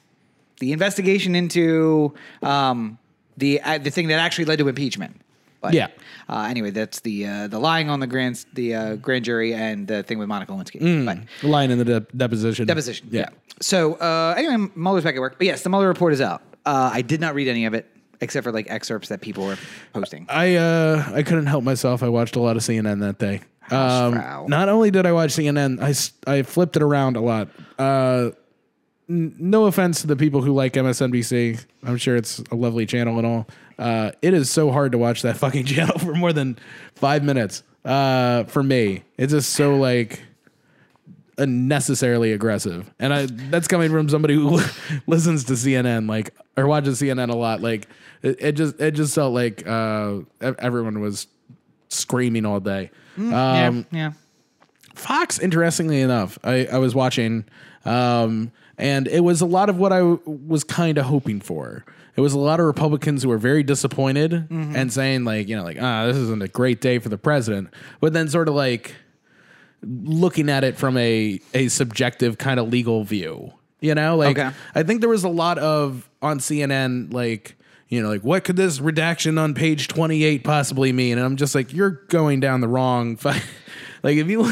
The 0.60 0.72
investigation 0.72 1.34
into 1.34 2.14
um, 2.42 2.98
the 3.36 3.60
uh, 3.60 3.78
the 3.78 3.90
thing 3.90 4.08
that 4.08 4.18
actually 4.20 4.44
led 4.44 4.58
to 4.58 4.68
impeachment. 4.68 5.20
But, 5.60 5.74
Yeah. 5.74 5.88
Uh, 6.28 6.46
anyway, 6.50 6.70
that's 6.70 7.00
the 7.00 7.26
uh, 7.26 7.46
the 7.48 7.58
lying 7.58 7.88
on 7.88 8.00
the 8.00 8.06
grand 8.06 8.44
the 8.52 8.74
uh, 8.74 8.96
grand 8.96 9.24
jury 9.24 9.54
and 9.54 9.86
the 9.86 10.02
thing 10.02 10.18
with 10.18 10.28
Monica 10.28 10.52
Lewinsky. 10.52 10.80
Mm. 10.80 11.06
But 11.06 11.48
Lying 11.48 11.70
in 11.70 11.78
the 11.78 11.84
de- 11.84 12.00
deposition. 12.16 12.66
deposition. 12.66 13.08
Yeah. 13.10 13.28
So 13.60 13.94
uh, 13.94 14.34
anyway, 14.36 14.68
Mueller's 14.74 15.04
back 15.04 15.14
at 15.14 15.20
work. 15.20 15.36
But 15.38 15.46
yes, 15.46 15.62
the 15.62 15.70
Mueller 15.70 15.88
report 15.88 16.12
is 16.12 16.20
out. 16.20 16.42
Uh, 16.66 16.90
I 16.92 17.02
did 17.02 17.20
not 17.20 17.34
read 17.34 17.48
any 17.48 17.64
of 17.64 17.74
it 17.74 17.88
except 18.20 18.44
for 18.44 18.52
like 18.52 18.70
excerpts 18.70 19.08
that 19.08 19.20
people 19.20 19.44
were 19.46 19.58
posting. 19.92 20.26
I 20.28 20.54
uh 20.56 21.10
I 21.12 21.22
couldn't 21.22 21.46
help 21.46 21.64
myself. 21.64 22.02
I 22.02 22.08
watched 22.08 22.36
a 22.36 22.40
lot 22.40 22.56
of 22.56 22.62
CNN 22.62 23.00
that 23.00 23.18
day. 23.18 23.40
Um, 23.70 24.48
not 24.48 24.68
only 24.68 24.90
did 24.90 25.06
I 25.06 25.12
watch 25.12 25.30
CNN, 25.30 25.80
I, 25.80 26.30
I 26.30 26.42
flipped 26.42 26.76
it 26.76 26.82
around 26.82 27.16
a 27.16 27.20
lot. 27.20 27.48
Uh, 27.78 28.30
n- 29.08 29.34
no 29.38 29.66
offense 29.66 30.00
to 30.02 30.06
the 30.06 30.16
people 30.16 30.42
who 30.42 30.52
like 30.52 30.74
MSNBC. 30.74 31.64
I'm 31.84 31.96
sure 31.96 32.16
it's 32.16 32.38
a 32.50 32.54
lovely 32.54 32.86
channel 32.86 33.18
and 33.18 33.26
all. 33.26 33.46
Uh, 33.78 34.12
it 34.20 34.34
is 34.34 34.50
so 34.50 34.70
hard 34.70 34.92
to 34.92 34.98
watch 34.98 35.22
that 35.22 35.36
fucking 35.38 35.64
channel 35.66 35.98
for 35.98 36.14
more 36.14 36.32
than 36.32 36.58
five 36.94 37.22
minutes. 37.22 37.62
Uh, 37.84 38.44
for 38.44 38.62
me, 38.62 39.02
it's 39.16 39.32
just 39.32 39.50
so 39.50 39.76
like 39.76 40.22
unnecessarily 41.38 42.32
aggressive. 42.32 42.92
And 42.98 43.12
I 43.12 43.26
that's 43.26 43.68
coming 43.68 43.90
from 43.90 44.08
somebody 44.08 44.34
who 44.34 44.60
listens 45.06 45.44
to 45.44 45.54
CNN 45.54 46.08
like 46.08 46.34
or 46.56 46.66
watches 46.66 47.00
CNN 47.00 47.30
a 47.30 47.36
lot. 47.36 47.60
Like 47.60 47.88
it, 48.22 48.36
it 48.40 48.52
just 48.52 48.80
it 48.80 48.92
just 48.92 49.14
felt 49.14 49.32
like 49.34 49.66
uh 49.66 50.20
everyone 50.40 51.00
was 51.00 51.26
screaming 51.92 52.44
all 52.46 52.60
day. 52.60 52.90
Um 53.18 53.30
yeah, 53.30 53.82
yeah. 53.92 54.12
Fox, 54.94 55.38
interestingly 55.38 56.00
enough, 56.00 56.38
I, 56.44 56.66
I 56.66 56.78
was 56.78 56.94
watching, 56.94 57.44
um, 57.86 58.52
and 58.76 59.08
it 59.08 59.20
was 59.24 59.40
a 59.40 59.46
lot 59.46 59.70
of 59.70 59.78
what 59.78 59.90
I 59.92 59.98
w- 60.00 60.20
was 60.26 60.64
kind 60.64 60.98
of 60.98 61.06
hoping 61.06 61.40
for. 61.40 61.84
It 62.14 62.20
was 62.20 62.34
a 62.34 62.38
lot 62.38 62.60
of 62.60 62.66
Republicans 62.66 63.22
who 63.22 63.30
were 63.30 63.38
very 63.38 63.62
disappointed 63.62 64.46
and 64.50 64.92
saying, 64.92 65.24
like, 65.24 65.48
you 65.48 65.56
know, 65.56 65.64
like, 65.64 65.78
ah, 65.80 66.04
this 66.06 66.16
isn't 66.18 66.42
a 66.42 66.48
great 66.48 66.82
day 66.82 66.98
for 66.98 67.08
the 67.08 67.16
president. 67.16 67.70
But 68.00 68.12
then 68.12 68.28
sort 68.28 68.48
of 68.48 68.54
like 68.54 68.94
looking 69.82 70.50
at 70.50 70.62
it 70.62 70.76
from 70.76 70.98
a, 70.98 71.40
a 71.54 71.68
subjective 71.68 72.36
kind 72.36 72.60
of 72.60 72.68
legal 72.68 73.02
view. 73.04 73.54
You 73.80 73.94
know, 73.94 74.16
like, 74.16 74.38
Okay. 74.38 74.50
I 74.74 74.82
think 74.82 75.00
there 75.00 75.08
was 75.10 75.24
a 75.24 75.28
lot 75.30 75.56
of 75.58 76.08
on 76.20 76.38
CNN, 76.38 77.12
like, 77.14 77.56
you 77.92 78.00
know, 78.02 78.08
like, 78.08 78.22
what 78.22 78.42
could 78.42 78.56
this 78.56 78.80
redaction 78.80 79.36
on 79.36 79.52
page 79.52 79.86
28 79.86 80.44
possibly 80.44 80.92
mean? 80.94 81.18
And 81.18 81.26
I'm 81.26 81.36
just 81.36 81.54
like, 81.54 81.74
you're 81.74 81.90
going 82.08 82.40
down 82.40 82.62
the 82.62 82.66
wrong. 82.68 83.16
Fi- 83.18 83.42
like, 84.02 84.16
if 84.16 84.28
you 84.28 84.50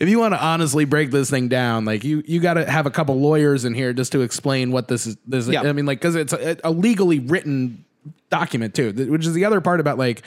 if 0.00 0.08
you 0.08 0.18
want 0.18 0.32
to 0.32 0.42
honestly 0.42 0.86
break 0.86 1.10
this 1.10 1.28
thing 1.28 1.48
down, 1.48 1.84
like, 1.84 2.04
you 2.04 2.22
you 2.26 2.40
got 2.40 2.54
to 2.54 2.64
have 2.64 2.86
a 2.86 2.90
couple 2.90 3.20
lawyers 3.20 3.66
in 3.66 3.74
here 3.74 3.92
just 3.92 4.12
to 4.12 4.22
explain 4.22 4.72
what 4.72 4.88
this 4.88 5.06
is. 5.06 5.18
This, 5.26 5.46
Yeah. 5.46 5.60
I 5.60 5.72
mean, 5.74 5.84
like, 5.84 6.00
because 6.00 6.14
it's 6.14 6.32
a, 6.32 6.56
a 6.64 6.70
legally 6.70 7.18
written 7.18 7.84
document 8.30 8.74
too, 8.74 8.92
which 9.10 9.26
is 9.26 9.34
the 9.34 9.44
other 9.44 9.60
part 9.60 9.78
about 9.80 9.98
like. 9.98 10.26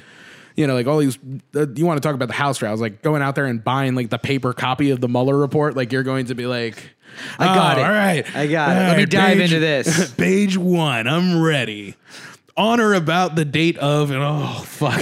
You 0.56 0.68
know, 0.68 0.76
like 0.76 0.86
all 0.86 1.00
these, 1.00 1.18
uh, 1.56 1.66
you 1.74 1.84
want 1.84 2.00
to 2.00 2.08
talk 2.08 2.14
about 2.14 2.28
the 2.28 2.36
house 2.36 2.60
trials, 2.60 2.80
like 2.80 3.02
going 3.02 3.24
out 3.24 3.34
there 3.34 3.48
and 3.48 3.64
buying 3.64 3.96
like 3.96 4.12
the 4.12 4.20
paper 4.20 4.54
copy 4.54 4.92
of 4.92 5.02
the 5.02 5.08
Mueller 5.08 5.36
report. 5.36 5.76
Like 5.76 5.92
you're 5.92 6.04
going 6.04 6.28
to 6.28 6.36
be 6.36 6.46
like, 6.46 6.92
I 7.40 7.46
got 7.46 7.78
"Oh, 7.80 7.82
it. 7.82 7.84
All 7.84 7.90
right. 7.90 8.36
I 8.36 8.46
got 8.46 8.70
it. 8.70 8.80
All 8.80 8.88
Let 8.90 8.98
me 8.98 9.02
right, 9.04 9.10
dive 9.10 9.40
into 9.40 9.58
this." 9.58 10.12
Page 10.16 10.56
one. 10.56 11.08
I'm 11.08 11.42
ready. 11.42 11.96
Honor 12.56 12.94
about 12.94 13.36
the 13.36 13.46
date 13.46 13.78
of, 13.80 14.12
and 14.12 14.22
oh, 14.22 14.64
fuck. 14.66 15.02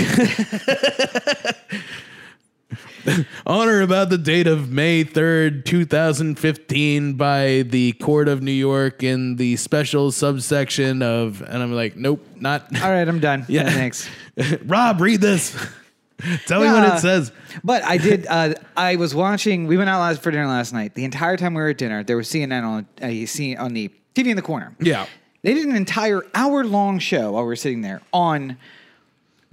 Honor 3.46 3.82
about 3.82 4.10
the 4.10 4.18
date 4.18 4.48
of 4.48 4.72
May 4.72 5.04
3rd, 5.04 5.66
2015, 5.66 7.14
by 7.16 7.64
the 7.64 7.92
Court 7.94 8.30
of 8.30 8.42
New 8.42 8.52
York 8.52 9.04
in 9.04 9.36
the 9.36 9.58
special 9.58 10.12
subsection 10.12 11.02
of, 11.02 11.42
and 11.42 11.62
I'm 11.62 11.74
like, 11.74 11.98
nope, 11.98 12.26
not. 12.40 12.68
All 12.82 12.90
right, 12.90 13.08
I'm 13.08 13.20
done. 13.20 13.46
Yeah. 13.52 13.70
thanks. 13.70 14.10
Rob, 14.66 15.02
read 15.02 15.20
this. 15.20 15.54
Tell 16.46 16.62
me 16.62 16.68
what 16.68 16.96
it 16.96 17.00
says. 17.00 17.34
But 17.64 17.84
I 17.84 17.98
did. 17.98 18.28
Uh, 18.28 18.54
I 18.78 18.96
was 18.96 19.14
watching. 19.14 19.66
We 19.68 19.76
went 19.76 19.90
out 19.90 20.00
last 20.00 20.22
for 20.22 20.32
dinner 20.32 20.48
last 20.48 20.72
night. 20.72 20.94
The 20.94 21.04
entire 21.04 21.36
time 21.36 21.56
we 21.56 21.62
were 21.62 21.70
at 21.70 21.80
dinner, 21.80 22.04
there 22.04 22.16
was 22.16 22.30
CNN 22.30 22.64
on. 22.64 22.88
Uh, 23.02 23.64
on 23.64 23.74
the 23.74 23.92
TV 24.14 24.28
in 24.28 24.36
the 24.36 24.42
corner. 24.42 24.76
Yeah. 24.80 25.08
They 25.44 25.54
did 25.54 25.68
an 25.68 25.76
entire 25.76 26.24
hour 26.34 26.64
long 26.64 27.00
show 27.00 27.32
while 27.32 27.44
we 27.44 27.48
were 27.48 27.56
sitting 27.56 27.82
there 27.82 28.02
on 28.14 28.58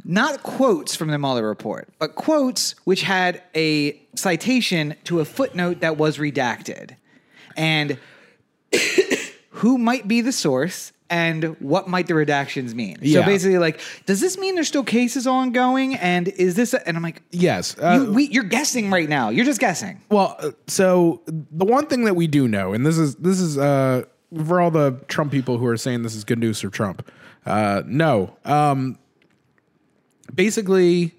not 0.05 0.43
quotes 0.43 0.95
from 0.95 1.09
the 1.09 1.19
Mueller 1.19 1.47
report, 1.47 1.89
but 1.99 2.15
quotes 2.15 2.75
which 2.85 3.03
had 3.03 3.43
a 3.55 4.01
citation 4.15 4.95
to 5.05 5.21
a 5.21 5.25
footnote 5.25 5.81
that 5.81 5.97
was 5.97 6.19
redacted. 6.19 6.97
And 7.57 7.99
who 9.51 9.79
might 9.79 10.07
be 10.07 10.21
the 10.21 10.33
source 10.33 10.93
and 11.11 11.57
what 11.61 11.89
might 11.89 12.07
the 12.07 12.15
redactions 12.15 12.75
mean? 12.75 12.99
Yeah. 13.01 13.21
So 13.21 13.27
basically, 13.27 13.59
like, 13.59 13.81
does 14.07 14.21
this 14.21 14.39
mean 14.39 14.55
there's 14.55 14.69
still 14.69 14.85
cases 14.85 15.27
ongoing? 15.27 15.95
And 15.97 16.29
is 16.29 16.55
this, 16.55 16.75
a, 16.75 16.87
and 16.87 16.97
I'm 16.97 17.03
like, 17.03 17.23
Yes. 17.31 17.77
Uh, 17.79 18.05
you, 18.05 18.13
we, 18.13 18.25
you're 18.29 18.45
guessing 18.45 18.91
right 18.91 19.09
now. 19.09 19.31
You're 19.31 19.47
just 19.47 19.61
guessing. 19.61 20.01
Well, 20.11 20.37
uh, 20.39 20.51
so 20.67 21.23
the 21.27 21.65
one 21.65 21.87
thing 21.87 22.05
that 22.05 22.15
we 22.15 22.27
do 22.27 22.47
know, 22.47 22.73
and 22.73 22.85
this 22.85 22.99
is 22.99 23.17
this 23.17 23.41
is 23.41 23.57
uh, 23.59 24.05
for 24.47 24.61
all 24.61 24.71
the 24.71 24.93
Trump 25.09 25.33
people 25.33 25.59
who 25.59 25.67
are 25.67 25.77
saying 25.77 26.03
this 26.03 26.15
is 26.15 26.25
good 26.25 26.39
news 26.39 26.61
for 26.61 26.69
Trump. 26.69 27.09
Uh, 27.47 27.83
no, 27.87 28.37
um, 28.45 28.99
basically, 30.35 31.15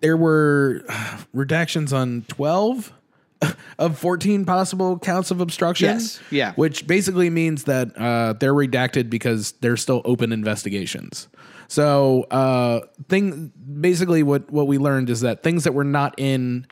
there 0.00 0.16
were 0.16 0.82
redactions 1.34 1.92
on 1.92 2.24
twelve 2.28 2.92
of 3.78 3.98
fourteen 3.98 4.44
possible 4.44 4.98
counts 4.98 5.30
of 5.30 5.40
obstruction. 5.40 5.88
Yes. 5.88 6.20
Yeah. 6.30 6.52
which 6.54 6.86
basically 6.86 7.30
means 7.30 7.64
that 7.64 7.96
uh, 7.96 8.34
they're 8.34 8.54
redacted 8.54 9.10
because 9.10 9.52
they're 9.60 9.76
still 9.76 10.02
open 10.04 10.32
investigations. 10.32 11.28
So, 11.68 12.24
uh, 12.24 12.80
thing 13.08 13.52
basically 13.80 14.22
what 14.22 14.50
what 14.50 14.66
we 14.66 14.78
learned 14.78 15.10
is 15.10 15.20
that 15.20 15.42
things 15.42 15.64
that 15.64 15.72
were 15.72 15.84
not 15.84 16.18
in 16.18 16.66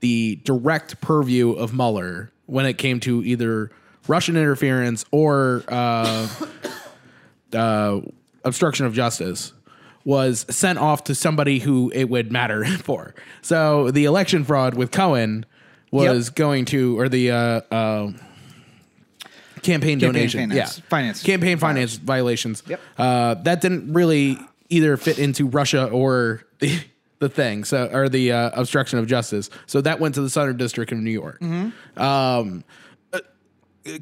the 0.00 0.36
direct 0.44 1.00
purview 1.00 1.52
of 1.52 1.72
Mueller 1.74 2.30
when 2.44 2.66
it 2.66 2.74
came 2.74 3.00
to 3.00 3.24
either 3.24 3.70
Russian 4.08 4.36
interference 4.36 5.04
or 5.10 5.62
uh, 5.68 6.28
uh, 7.52 8.00
obstruction 8.44 8.86
of 8.86 8.94
justice 8.94 9.52
was 10.04 10.46
sent 10.48 10.78
off 10.78 11.04
to 11.04 11.14
somebody 11.14 11.58
who 11.58 11.90
it 11.94 12.04
would 12.04 12.30
matter 12.30 12.64
for. 12.78 13.14
So 13.42 13.90
the 13.90 14.04
election 14.04 14.44
fraud 14.44 14.74
with 14.74 14.90
Cohen 14.92 15.44
was 15.90 16.30
going 16.30 16.66
to, 16.66 16.98
or 16.98 17.08
the 17.08 17.30
uh, 17.30 17.36
uh, 17.70 18.12
campaign, 19.62 19.98
donation, 19.98 20.50
finance. 20.50 20.78
yeah, 20.78 20.84
Finance. 20.88 21.22
campaign 21.22 21.58
finance 21.58 21.96
violations. 21.96 22.62
Yep. 22.66 22.80
Uh, 22.98 23.34
that 23.34 23.60
didn't 23.60 23.92
really 23.92 24.38
either 24.68 24.96
fit 24.96 25.18
into 25.18 25.46
Russia 25.46 25.86
or 25.86 26.44
the, 26.60 26.78
the 27.18 27.28
thing, 27.28 27.64
so 27.64 27.88
or 27.92 28.08
the 28.08 28.32
uh, 28.32 28.50
obstruction 28.54 28.98
of 28.98 29.06
justice. 29.06 29.48
So 29.66 29.80
that 29.80 30.00
went 30.00 30.14
to 30.16 30.20
the 30.20 30.30
Southern 30.30 30.56
District 30.56 30.92
of 30.92 30.98
New 30.98 31.10
York. 31.10 31.42
Um, 31.42 31.72
uh, 31.96 32.44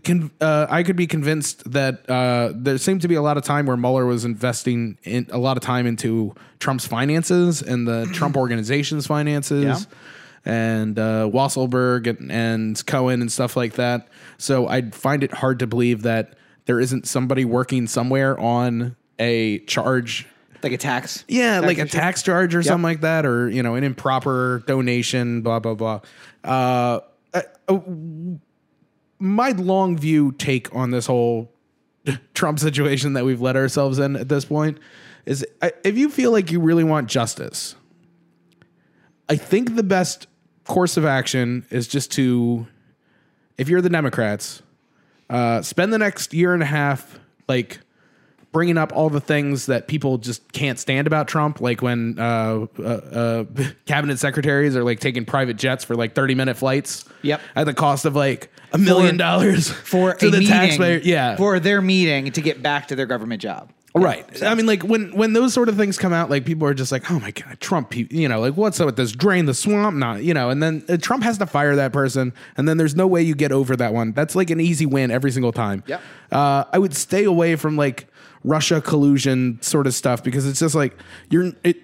con- 0.05 0.31
uh, 0.41 0.67
I 0.69 0.83
could 0.83 0.97
be 0.97 1.07
convinced 1.07 1.71
that 1.73 2.09
uh, 2.09 2.53
there 2.55 2.79
seemed 2.79 3.03
to 3.03 3.09
be 3.09 3.15
a 3.15 3.23
lot 3.23 3.37
of 3.37 3.43
time 3.45 3.67
where 3.67 3.77
Mueller 3.77 4.07
was 4.07 4.25
investing 4.25 4.99
in 5.05 5.27
a 5.31 5.39
lot 5.39 5.57
of 5.57 5.63
time 5.63 5.87
into 5.87 6.35
Trump's 6.59 6.87
finances 6.87 7.63
and 7.63 7.87
the 7.87 8.07
Trump 8.15 8.37
organization's 8.37 9.07
finances. 9.07 9.65
Yeah. 9.65 9.79
And 10.47 10.99
uh, 10.99 11.31
Weisselberg 11.33 12.07
and, 12.07 12.31
and 12.31 12.87
Cohen 12.87 13.23
and 13.23 13.33
stuff 13.33 13.57
like 13.57 13.75
that. 13.75 14.09
So 14.37 14.67
I'd 14.69 14.95
find 14.95 15.23
it 15.25 15.33
hard 15.33 15.61
to 15.61 15.67
believe 15.67 16.03
that 16.03 16.35
there 16.67 16.81
isn't 16.81 17.07
somebody 17.07 17.45
working 17.47 17.87
somewhere 17.87 18.39
on 18.39 18.95
a 19.19 19.61
charge 19.61 20.27
Like 20.63 20.73
a 20.73 20.77
tax. 20.77 21.25
yeah, 21.29 21.61
like 21.61 21.79
a 21.79 21.87
tax 21.87 22.23
charge 22.23 22.55
or 22.55 22.63
something 22.63 22.83
like 22.83 23.01
that, 23.03 23.25
or 23.25 23.49
you 23.49 23.63
know, 23.63 23.75
an 23.75 23.85
improper 23.85 24.63
donation, 24.67 25.41
blah 25.43 25.61
blah 25.61 25.75
blah. 25.75 26.01
Uh, 26.43 27.01
uh, 27.33 27.43
uh, 27.69 27.79
my 29.25 29.51
long 29.51 29.97
view 29.97 30.33
take 30.33 30.75
on 30.75 30.91
this 30.91 31.07
whole 31.07 31.51
Trump 32.35 32.59
situation 32.59 33.15
that 33.15 33.25
we've 33.25 33.41
let 33.41 33.57
ourselves 33.57 33.99
in 33.99 34.17
at 34.17 34.29
this 34.29 34.45
point 34.45 34.79
is, 35.25 35.45
if 35.83 35.97
you 35.97 36.11
feel 36.11 36.31
like 36.31 36.51
you 36.51 36.61
really 36.61 36.85
want 36.85 37.09
justice, 37.09 37.75
I 39.29 39.37
think 39.37 39.75
the 39.75 39.83
best 39.83 40.27
course 40.65 40.97
of 40.97 41.07
action 41.07 41.65
is 41.71 41.89
just 41.89 42.13
to, 42.13 42.67
if 43.57 43.69
you're 43.69 43.81
the 43.81 43.89
Democrats, 43.89 44.63
uh, 45.31 45.63
spend 45.63 45.93
the 45.93 45.99
next 45.99 46.35
year 46.35 46.53
and 46.53 46.63
a 46.63 46.67
half 46.67 47.19
like 47.49 47.81
bringing 48.55 48.79
up 48.79 48.93
all 48.95 49.11
the 49.11 49.21
things 49.21 49.67
that 49.67 49.89
people 49.89 50.17
just 50.17 50.51
can't 50.53 50.79
stand 50.79 51.07
about 51.07 51.29
Trump, 51.29 51.61
like 51.61 51.83
when 51.83 52.19
uh, 52.19 52.67
uh, 52.79 52.83
uh, 52.83 53.45
cabinet 53.87 54.19
secretaries 54.19 54.77
are 54.77 54.85
like 54.85 55.01
taking 55.01 55.27
private 55.27 55.59
jets 55.59 55.85
for 55.85 55.95
like 55.95 56.15
thirty 56.15 56.35
minute 56.35 56.57
flights. 56.57 57.05
Yep. 57.21 57.41
at 57.57 57.65
the 57.65 57.75
cost 57.75 58.05
of 58.05 58.15
like 58.15 58.51
a 58.73 58.79
million 58.79 59.17
dollars 59.17 59.71
For 59.85 60.15
to 60.17 60.31
the 60.31 60.39
meeting, 60.39 60.55
taxpayer. 60.55 61.01
Yeah, 61.03 61.37
For 61.37 61.61
their 61.61 61.83
meeting 61.83 62.33
to 62.33 62.41
get 62.41 62.63
back 62.63 62.89
to 62.89 62.97
their 62.97 63.07
government 63.07 63.43
job. 63.43 63.71
Right. 63.97 64.43
I 64.43 64.57
mean, 64.57 64.67
like 64.67 64.83
when 64.83 65.15
when 65.15 65.35
those 65.35 65.55
sort 65.55 65.69
of 65.69 65.77
things 65.77 65.99
come 65.99 66.13
out, 66.13 66.29
like 66.29 66.45
people 66.45 66.67
are 66.67 66.75
just 66.75 66.91
like, 66.91 67.09
"Oh 67.13 67.21
my 67.21 67.31
god, 67.31 67.61
Trump!" 67.61 67.95
You 67.95 68.29
know, 68.29 68.41
like 68.41 68.57
what's 68.57 68.81
up 68.81 68.87
with 68.87 68.97
this? 68.97 69.13
Drain 69.13 69.45
the 69.47 69.55
swamp, 69.55 69.97
not 69.97 70.25
you 70.25 70.35
know. 70.35 70.51
And 70.51 70.61
then 70.61 70.85
uh, 70.89 70.97
Trump 70.97 71.23
has 71.23 71.39
to 71.39 71.47
fire 71.47 71.77
that 71.77 71.93
person, 71.93 72.33
and 72.57 72.69
then 72.69 72.77
there's 72.77 72.97
no 72.97 73.07
way 73.07 73.23
you 73.23 73.37
get 73.37 73.53
over 73.53 73.77
that 73.77 73.95
one. 73.95 74.11
That's 74.11 74.35
like 74.35 74.51
an 74.51 74.61
easy 74.61 74.85
win 74.85 75.13
every 75.13 75.31
single 75.31 75.53
time. 75.53 75.85
Yep. 75.87 76.03
Uh, 76.33 76.65
I 76.73 76.79
would 76.79 76.95
stay 76.95 77.23
away 77.23 77.55
from 77.55 77.77
like 77.77 78.09
Russia 78.45 78.81
collusion 78.81 79.59
sort 79.63 79.87
of 79.87 79.95
stuff 79.95 80.23
because 80.23 80.47
it's 80.47 80.61
just 80.61 80.75
like 80.75 80.97
you're 81.31 81.53
it 81.65 81.79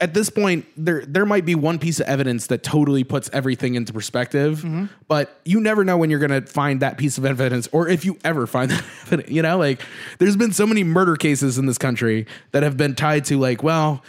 at 0.00 0.14
this 0.14 0.30
point 0.30 0.66
there 0.76 1.04
there 1.06 1.26
might 1.26 1.44
be 1.44 1.54
one 1.54 1.78
piece 1.78 2.00
of 2.00 2.06
evidence 2.06 2.46
that 2.48 2.62
totally 2.62 3.02
puts 3.02 3.30
everything 3.32 3.74
into 3.74 3.92
perspective 3.92 4.58
mm-hmm. 4.58 4.86
but 5.08 5.40
you 5.44 5.60
never 5.60 5.84
know 5.84 5.96
when 5.96 6.10
you're 6.10 6.18
going 6.18 6.30
to 6.30 6.46
find 6.46 6.80
that 6.80 6.98
piece 6.98 7.18
of 7.18 7.24
evidence 7.24 7.68
or 7.72 7.88
if 7.88 8.04
you 8.04 8.18
ever 8.24 8.46
find 8.46 8.70
that 8.72 8.84
evidence 9.06 9.30
you 9.30 9.42
know? 9.42 9.58
Like 9.58 9.80
there's 10.18 10.36
been 10.36 10.52
so 10.52 10.66
many 10.66 10.84
murder 10.84 11.16
cases 11.16 11.58
in 11.58 11.66
this 11.66 11.78
country 11.78 12.26
that 12.52 12.62
have 12.62 12.76
been 12.76 12.94
tied 12.94 13.24
to 13.26 13.38
like 13.38 13.62
well 13.62 14.02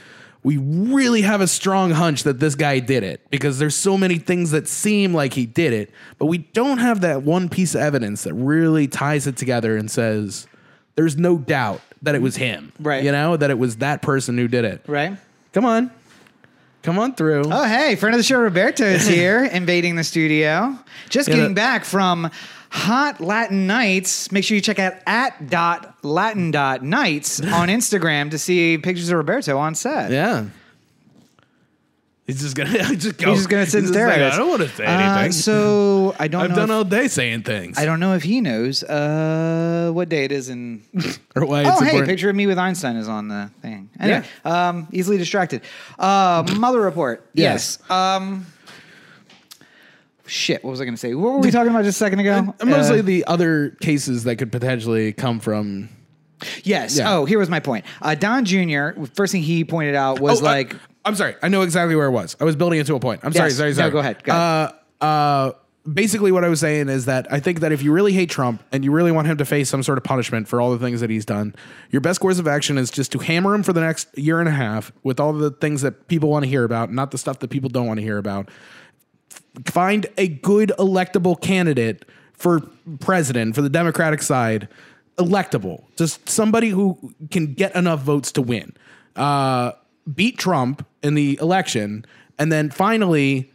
we 0.43 0.57
really 0.57 1.23
have 1.23 1.41
a 1.41 1.47
strong 1.47 1.91
hunch 1.91 2.23
that 2.23 2.39
this 2.39 2.55
guy 2.55 2.79
did 2.79 3.03
it 3.03 3.21
because 3.31 3.57
there's 3.57 3.75
so 3.75 3.97
many 3.97 4.17
things 4.17 4.51
that 4.51 4.67
seem 4.67 5.13
like 5.13 5.33
he 5.33 5.45
did 5.45 5.73
it 5.73 5.89
but 6.19 6.27
we 6.27 6.37
don't 6.37 6.77
have 6.77 7.01
that 7.01 7.23
one 7.23 7.49
piece 7.49 7.73
of 7.75 7.81
evidence 7.81 8.23
that 8.23 8.33
really 8.33 8.87
ties 8.87 9.25
it 9.25 9.35
together 9.37 9.75
and 9.77 9.89
says 9.89 10.47
there's 10.97 11.15
no 11.15 11.37
doubt 11.37 11.79
that 12.01 12.13
it 12.15 12.21
was 12.21 12.35
him 12.35 12.73
Right. 12.79 13.03
you 13.03 13.11
know 13.13 13.37
that 13.37 13.49
it 13.49 13.57
was 13.57 13.77
that 13.77 14.01
person 14.01 14.37
who 14.37 14.47
did 14.49 14.65
it 14.65 14.81
Right. 14.87 15.17
Come 15.53 15.63
on. 15.65 15.91
Come 16.83 16.99
on 16.99 17.15
through. 17.15 17.43
Oh, 17.45 17.63
hey, 17.65 17.95
friend 17.95 18.13
of 18.13 18.19
the 18.19 18.23
show, 18.23 18.39
Roberto 18.39 18.85
is 18.85 19.07
here, 19.17 19.43
invading 19.45 19.95
the 19.95 20.03
studio. 20.03 20.77
Just 21.09 21.27
Yeah. 21.27 21.35
getting 21.35 21.53
back 21.53 21.83
from 21.83 22.29
Hot 22.69 23.19
Latin 23.19 23.65
Nights. 23.67 24.31
Make 24.31 24.43
sure 24.43 24.55
you 24.55 24.61
check 24.61 24.77
out 24.79 24.93
at 25.07 25.49
dot 25.49 25.95
Latin 26.03 26.51
dot 26.51 26.83
nights 26.83 27.39
on 27.41 27.67
Instagram 27.69 28.29
to 28.31 28.37
see 28.37 28.77
pictures 28.77 29.09
of 29.09 29.17
Roberto 29.17 29.57
on 29.57 29.73
set. 29.75 30.11
yeah. 30.11 30.45
He's 32.27 32.41
just 32.41 32.55
gonna 32.57 32.69
just 32.95 33.17
go. 33.17 33.29
He's 33.29 33.39
just 33.39 33.49
gonna 33.49 33.65
sit 33.65 33.79
and 33.85 33.87
stare 33.87 34.09
at 34.09 34.21
us. 34.21 34.33
I 34.33 34.37
don't 34.37 34.49
want 34.49 34.61
to 34.63 34.67
say 34.69 34.85
Uh, 34.85 34.99
anything. 34.99 35.31
so 35.31 36.13
I 36.19 36.27
don't 36.27 36.41
I've 36.43 36.49
know. 36.49 36.55
done 36.57 36.69
if, 36.69 36.75
all 36.75 36.83
day 36.83 37.07
saying 37.07 37.43
things. 37.43 37.77
I 37.77 37.85
don't 37.85 38.01
know 38.01 38.15
if 38.15 38.23
he 38.23 38.41
knows 38.41 38.83
uh, 38.83 39.91
what 39.93 40.09
day 40.09 40.25
it 40.25 40.33
is 40.33 40.49
in. 40.49 40.83
or 41.37 41.45
why 41.45 41.61
It's 41.61 41.69
oh, 41.69 41.83
it's 41.83 41.91
hey, 41.93 42.03
picture 42.05 42.29
of 42.29 42.35
me 42.35 42.45
with 42.45 42.57
Einstein 42.57 42.97
is 42.97 43.07
on 43.07 43.29
the 43.29 43.49
thing. 43.61 43.89
Anyway, 43.97 44.25
um, 44.43 44.87
easily 44.91 45.17
distracted. 45.17 45.61
Uh, 45.97 46.43
Mueller 46.57 46.81
report. 46.81 47.25
Yes. 47.33 47.79
Yes. 47.81 47.89
Um, 47.89 48.45
shit. 50.25 50.63
What 50.63 50.71
was 50.71 50.81
I 50.81 50.83
going 50.83 50.95
to 50.95 50.99
say? 50.99 51.13
What 51.13 51.33
were 51.33 51.39
we 51.39 51.51
talking 51.51 51.69
about 51.71 51.85
just 51.85 51.95
a 51.95 51.99
second 52.03 52.19
ago? 52.19 52.53
And 52.59 52.69
mostly 52.69 52.99
Uh, 52.99 53.03
the 53.03 53.25
other 53.25 53.69
cases 53.81 54.23
that 54.25 54.35
could 54.35 54.51
potentially 54.51 55.13
come 55.13 55.39
from. 55.39 55.89
yes. 56.63 56.97
yeah. 56.97 57.13
Oh, 57.13 57.25
here 57.25 57.39
was 57.39 57.49
my 57.49 57.59
point. 57.59 57.85
Uh, 58.01 58.15
Don 58.15 58.45
Jr. 58.45 58.89
First 59.13 59.31
thing 59.31 59.41
he 59.43 59.63
pointed 59.63 59.95
out 59.95 60.19
was 60.19 60.41
Oh, 60.41 60.45
I- 60.45 60.49
like. 60.51 60.75
I'm 61.07 61.15
sorry. 61.15 61.35
I 61.41 61.47
know 61.47 61.61
exactly 61.61 61.95
where 61.95 62.07
it 62.07 62.11
was. 62.11 62.35
I 62.39 62.43
was 62.43 62.55
building 62.55 62.79
it 62.79 62.87
to 62.87 62.95
a 62.95 62.99
point. 62.99 63.21
I'm 63.23 63.33
sorry. 63.33 63.49
Yes. 63.49 63.57
Sorry. 63.57 63.69
No, 63.71 63.75
Sorry. 63.75 63.91
go 63.91 63.99
ahead, 63.99 64.23
go 64.23 64.31
ahead. 64.33 64.73
Uh, 65.01 65.05
uh, 65.05 65.51
basically, 65.91 66.31
what 66.31 66.43
I 66.43 66.49
was 66.49 66.59
saying 66.59 66.89
is 66.89 67.05
that 67.05 67.31
I 67.31 67.39
think 67.39 67.61
that 67.61 67.71
if 67.71 67.81
you 67.81 67.93
really 67.93 68.11
hate 68.11 68.29
Trump 68.29 68.61
and 68.71 68.83
you 68.83 68.91
really 68.91 69.11
want 69.11 69.27
him 69.27 69.37
to 69.37 69.45
face 69.45 69.69
some 69.69 69.83
sort 69.83 69.97
of 69.97 70.03
punishment 70.03 70.47
for 70.47 70.59
all 70.59 70.71
the 70.71 70.79
things 70.79 70.99
that 71.01 71.09
he's 71.09 71.25
done, 71.25 71.55
your 71.91 72.01
best 72.01 72.19
course 72.19 72.39
of 72.39 72.47
action 72.47 72.77
is 72.77 72.91
just 72.91 73.11
to 73.13 73.19
hammer 73.19 73.55
him 73.55 73.63
for 73.63 73.73
the 73.73 73.81
next 73.81 74.15
year 74.17 74.39
and 74.39 74.49
a 74.49 74.51
half 74.51 74.91
with 75.03 75.19
all 75.19 75.31
the 75.33 75.51
things 75.51 75.81
that 75.81 76.07
people 76.09 76.29
want 76.29 76.43
to 76.43 76.49
hear 76.49 76.63
about, 76.65 76.91
not 76.91 77.11
the 77.11 77.17
stuff 77.17 77.39
that 77.39 77.49
people 77.49 77.69
don't 77.69 77.87
want 77.87 77.99
to 77.99 78.03
hear 78.03 78.17
about. 78.17 78.49
Find 79.65 80.05
a 80.17 80.27
good 80.27 80.71
electable 80.77 81.39
candidate 81.39 82.05
for 82.33 82.59
president 82.99 83.55
for 83.55 83.61
the 83.61 83.69
Democratic 83.69 84.21
side, 84.21 84.67
electable, 85.17 85.83
just 85.95 86.29
somebody 86.29 86.69
who 86.69 87.13
can 87.31 87.53
get 87.53 87.75
enough 87.75 88.01
votes 88.01 88.31
to 88.33 88.41
win. 88.41 88.75
Uh, 89.15 89.71
beat 90.13 90.37
Trump 90.37 90.85
in 91.07 91.15
the 91.15 91.37
election, 91.41 92.05
and 92.37 92.51
then 92.51 92.69
finally 92.69 93.51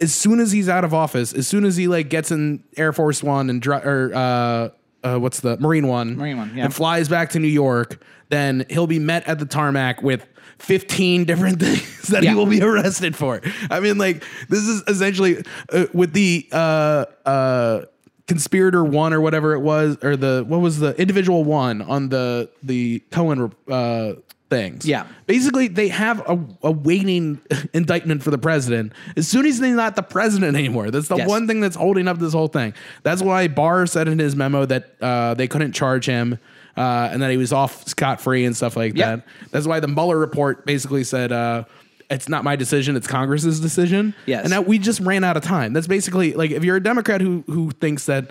as 0.00 0.14
soon 0.14 0.38
as 0.40 0.52
he's 0.52 0.68
out 0.68 0.84
of 0.84 0.94
office, 0.94 1.32
as 1.32 1.46
soon 1.48 1.64
as 1.64 1.76
he 1.76 1.88
like 1.88 2.08
gets 2.08 2.30
in 2.30 2.62
Air 2.76 2.92
Force 2.92 3.22
One 3.22 3.50
and 3.50 3.60
dri- 3.60 3.82
or 3.84 4.12
uh, 4.14 4.68
uh, 5.02 5.18
what's 5.18 5.40
the 5.40 5.56
Marine 5.58 5.86
One, 5.88 6.16
Marine 6.16 6.36
One, 6.38 6.52
yeah. 6.56 6.64
and 6.64 6.74
flies 6.74 7.08
back 7.08 7.30
to 7.30 7.38
New 7.40 7.48
York, 7.48 8.00
then 8.28 8.64
he'll 8.70 8.86
be 8.86 8.98
met 8.98 9.26
at 9.28 9.38
the 9.38 9.46
tarmac 9.46 10.02
with. 10.02 10.26
15 10.60 11.24
different 11.24 11.60
things 11.62 12.08
that 12.08 12.24
Yeah. 12.24 12.30
he 12.30 12.34
will 12.36 12.44
be 12.46 12.60
arrested 12.60 13.14
for. 13.14 13.40
I 13.70 13.78
mean, 13.78 13.96
like, 13.96 14.24
this 14.48 14.66
is 14.66 14.82
essentially 14.88 15.44
uh, 15.72 15.86
with 15.94 16.12
the 16.14 16.48
uh, 16.50 17.04
uh, 17.24 17.84
conspirator 18.26 18.84
one 18.84 19.12
or 19.12 19.20
whatever 19.20 19.54
it 19.54 19.60
was, 19.60 19.96
or 20.02 20.16
the 20.16 20.44
what 20.48 20.58
was 20.60 20.80
the 20.80 21.00
individual 21.00 21.44
one 21.44 21.80
on 21.80 22.08
the 22.08 22.50
the 22.64 22.98
Cohen 23.12 23.52
uh, 23.70 24.14
things. 24.50 24.86
Yeah. 24.86 25.06
Basically, 25.26 25.68
they 25.68 25.88
have 25.88 26.20
a, 26.28 26.38
a 26.62 26.70
waiting 26.72 27.40
indictment 27.74 28.22
for 28.22 28.30
the 28.30 28.38
president. 28.38 28.92
As 29.16 29.28
soon 29.28 29.44
as 29.46 29.58
he's 29.58 29.74
not 29.74 29.94
the 29.96 30.02
president 30.02 30.56
anymore, 30.56 30.90
that's 30.90 31.08
the 31.08 31.16
Yes. 31.16 31.28
one 31.28 31.46
thing 31.46 31.60
that's 31.60 31.76
holding 31.76 32.08
up 32.08 32.18
this 32.18 32.32
whole 32.32 32.48
thing. 32.48 32.72
That's 33.02 33.22
why 33.22 33.48
Barr 33.48 33.86
said 33.86 34.08
in 34.08 34.18
his 34.18 34.34
memo 34.36 34.64
that 34.66 34.94
uh, 35.00 35.34
they 35.34 35.48
couldn't 35.48 35.72
charge 35.72 36.06
him 36.06 36.38
uh, 36.76 37.08
and 37.12 37.20
that 37.22 37.30
he 37.30 37.36
was 37.36 37.52
off 37.52 37.86
scot 37.86 38.20
free 38.20 38.44
and 38.44 38.56
stuff 38.56 38.76
like 38.76 38.96
Yep. 38.96 39.24
that. 39.24 39.50
That's 39.50 39.66
why 39.66 39.80
the 39.80 39.88
Mueller 39.88 40.18
report 40.18 40.64
basically 40.66 41.04
said. 41.04 41.32
Uh, 41.32 41.64
it's 42.10 42.26
not 42.26 42.42
my 42.42 42.56
decision; 42.56 42.96
it's 42.96 43.06
Congress's 43.06 43.60
decision. 43.60 44.14
Yes. 44.24 44.44
and 44.44 44.50
now 44.50 44.62
we 44.62 44.78
just 44.78 45.00
ran 45.00 45.24
out 45.24 45.36
of 45.36 45.42
time. 45.42 45.74
That's 45.74 45.86
basically 45.86 46.32
like 46.32 46.50
if 46.52 46.64
you're 46.64 46.76
a 46.76 46.82
Democrat 46.82 47.20
who 47.20 47.44
who 47.48 47.70
thinks 47.70 48.06
that 48.06 48.30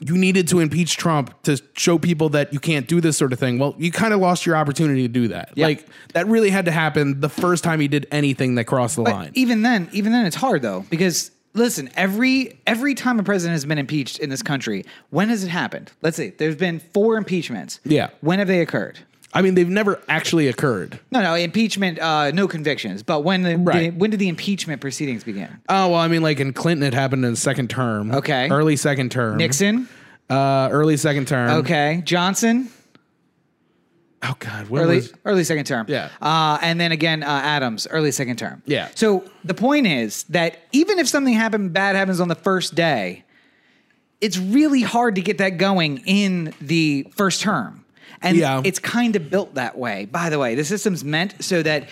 you 0.00 0.16
needed 0.16 0.48
to 0.48 0.60
impeach 0.60 0.96
Trump 0.96 1.40
to 1.42 1.60
show 1.74 1.98
people 1.98 2.28
that 2.30 2.52
you 2.52 2.60
can't 2.60 2.86
do 2.86 3.00
this 3.00 3.16
sort 3.16 3.32
of 3.32 3.38
thing. 3.38 3.58
Well, 3.58 3.74
you 3.78 3.90
kind 3.90 4.14
of 4.14 4.20
lost 4.20 4.46
your 4.46 4.56
opportunity 4.56 5.02
to 5.02 5.08
do 5.08 5.28
that. 5.28 5.50
Yeah. 5.54 5.66
Like 5.66 5.86
that 6.12 6.26
really 6.28 6.50
had 6.50 6.66
to 6.66 6.70
happen 6.70 7.20
the 7.20 7.28
first 7.28 7.64
time 7.64 7.80
he 7.80 7.88
did 7.88 8.06
anything 8.10 8.54
that 8.56 8.64
crossed 8.64 8.96
the 8.96 9.02
But 9.02 9.12
line. 9.14 9.30
even 9.34 9.62
then, 9.62 9.88
even 9.92 10.12
then, 10.12 10.26
it's 10.26 10.36
hard 10.36 10.62
though 10.62 10.84
because 10.90 11.30
listen, 11.54 11.90
every 11.96 12.58
every 12.66 12.94
time 12.94 13.18
a 13.18 13.22
president 13.24 13.54
has 13.54 13.64
been 13.64 13.78
impeached 13.78 14.18
in 14.20 14.30
this 14.30 14.42
country, 14.42 14.84
when 15.10 15.28
has 15.30 15.42
it 15.42 15.48
happened? 15.48 15.90
Let's 16.02 16.16
see. 16.16 16.28
There's 16.30 16.56
been 16.56 16.78
four 16.78 17.16
impeachments. 17.16 17.80
Yeah. 17.84 18.10
When 18.20 18.38
have 18.38 18.48
they 18.48 18.60
occurred? 18.60 19.00
I 19.34 19.42
mean, 19.42 19.54
they've 19.54 19.68
never 19.68 20.00
actually 20.08 20.48
occurred. 20.48 20.98
No, 21.10 21.20
no 21.20 21.34
impeachment. 21.34 21.98
Uh, 21.98 22.30
no 22.30 22.48
convictions. 22.48 23.02
But 23.02 23.24
when 23.24 23.42
the, 23.42 23.56
Right. 23.58 23.94
when 23.94 24.10
did 24.10 24.18
the 24.20 24.28
impeachment 24.28 24.80
proceedings 24.80 25.22
begin? 25.24 25.48
Oh 25.68 25.88
well, 25.90 26.00
I 26.00 26.08
mean, 26.08 26.22
like 26.22 26.40
in 26.40 26.52
Clinton, 26.54 26.86
it 26.86 26.94
happened 26.94 27.24
in 27.24 27.32
the 27.32 27.36
second 27.36 27.68
term. 27.68 28.10
Okay. 28.12 28.48
early 28.50 28.76
second 28.76 29.10
term. 29.12 29.36
Nixon. 29.36 29.88
uh, 30.30 30.68
early 30.72 30.96
second 30.96 31.28
term. 31.28 31.50
Okay. 31.60 32.02
Johnson. 32.04 32.70
Oh 34.22 34.34
God, 34.40 34.66
Early 34.72 34.96
was? 34.96 35.12
early 35.24 35.44
second 35.44 35.66
term. 35.66 35.86
Yeah. 35.88 36.08
Uh, 36.20 36.58
and 36.60 36.80
then 36.80 36.90
again, 36.90 37.22
uh, 37.22 37.26
Adams. 37.26 37.86
Early 37.88 38.10
second 38.10 38.36
term. 38.36 38.62
Yeah. 38.66 38.88
So 38.96 39.24
the 39.44 39.54
point 39.54 39.86
is 39.86 40.24
that 40.24 40.58
even 40.72 40.98
if 40.98 41.06
something 41.08 41.34
happened 41.34 41.72
bad 41.72 41.94
happens 41.94 42.18
on 42.18 42.26
the 42.26 42.34
first 42.34 42.74
day, 42.74 43.22
it's 44.20 44.36
really 44.36 44.82
hard 44.82 45.14
to 45.14 45.20
get 45.20 45.38
that 45.38 45.50
going 45.58 45.98
in 46.04 46.52
the 46.60 47.06
first 47.14 47.42
term. 47.42 47.84
And 48.22 48.36
Yeah. 48.36 48.60
it's 48.64 48.78
kind 48.78 49.16
of 49.16 49.30
built 49.30 49.54
that 49.54 49.78
way. 49.78 50.06
By 50.10 50.30
the 50.30 50.38
way, 50.38 50.54
the 50.54 50.64
system's 50.64 51.04
meant 51.04 51.34
so 51.42 51.62
that 51.62 51.88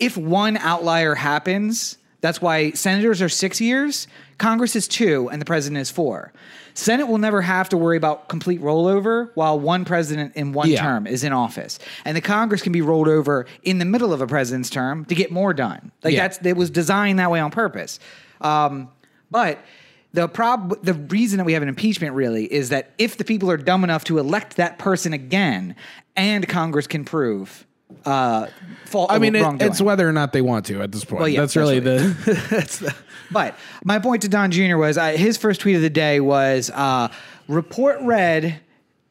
if 0.00 0.16
one 0.16 0.56
outlier 0.58 1.14
happens, 1.14 1.98
that's 2.20 2.40
why 2.40 2.70
senators 2.72 3.20
are 3.22 3.28
six 3.28 3.60
years, 3.60 4.08
Congress 4.38 4.74
is 4.76 4.88
two, 4.88 5.28
and 5.30 5.40
the 5.40 5.44
president 5.46 5.80
is 5.80 5.90
four. 5.90 6.32
Senate 6.74 7.06
will 7.08 7.16
never 7.18 7.40
have 7.40 7.70
to 7.70 7.76
worry 7.76 7.96
about 7.96 8.28
complete 8.28 8.60
rollover 8.60 9.30
while 9.34 9.58
one 9.58 9.84
president 9.86 10.34
in 10.36 10.52
one 10.52 10.68
Yeah. 10.68 10.82
term 10.82 11.06
is 11.06 11.24
in 11.24 11.32
office. 11.32 11.78
And 12.04 12.14
the 12.16 12.20
Congress 12.20 12.60
can 12.60 12.72
be 12.72 12.82
rolled 12.82 13.08
over 13.08 13.46
in 13.62 13.78
the 13.78 13.86
middle 13.86 14.12
of 14.12 14.20
a 14.20 14.26
president's 14.26 14.68
term 14.68 15.06
to 15.06 15.14
get 15.14 15.30
more 15.30 15.54
done. 15.54 15.90
Like 16.04 16.12
Yeah. 16.14 16.22
that's 16.28 16.38
it 16.44 16.56
was 16.56 16.68
designed 16.68 17.18
that 17.18 17.30
way 17.30 17.40
on 17.40 17.50
purpose. 17.50 17.98
Um, 18.42 18.88
but 19.30 19.58
the 20.16 20.28
prob 20.28 20.82
the 20.82 20.94
reason 20.94 21.36
that 21.36 21.44
we 21.44 21.52
have 21.52 21.62
an 21.62 21.68
impeachment 21.68 22.14
really 22.14 22.50
is 22.50 22.70
that 22.70 22.92
if 22.96 23.18
the 23.18 23.24
people 23.24 23.50
are 23.50 23.58
dumb 23.58 23.84
enough 23.84 24.02
to 24.04 24.18
elect 24.18 24.56
that 24.56 24.78
person 24.78 25.12
again, 25.12 25.76
and 26.16 26.48
Congress 26.48 26.86
can 26.86 27.04
prove 27.04 27.66
uh, 28.06 28.46
fault. 28.86 29.12
I 29.12 29.18
mean, 29.18 29.36
it, 29.36 29.62
it's 29.62 29.80
whether 29.80 30.08
or 30.08 30.12
not 30.12 30.32
they 30.32 30.40
want 30.40 30.64
to 30.66 30.80
at 30.80 30.90
this 30.90 31.04
point. 31.04 31.20
Well, 31.20 31.28
yeah, 31.28 31.40
that's, 31.40 31.52
that's 31.52 31.56
really 31.56 31.80
the. 31.80 32.48
that's 32.50 32.78
the. 32.78 32.94
But 33.30 33.56
my 33.84 33.98
point 33.98 34.22
to 34.22 34.28
Don 34.28 34.50
Jr. 34.50 34.78
was 34.78 34.96
uh, 34.96 35.10
his 35.10 35.36
first 35.36 35.60
tweet 35.60 35.76
of 35.76 35.82
the 35.82 35.90
day 35.90 36.20
was 36.20 36.70
uh, 36.70 37.08
report 37.46 38.00
read, 38.00 38.58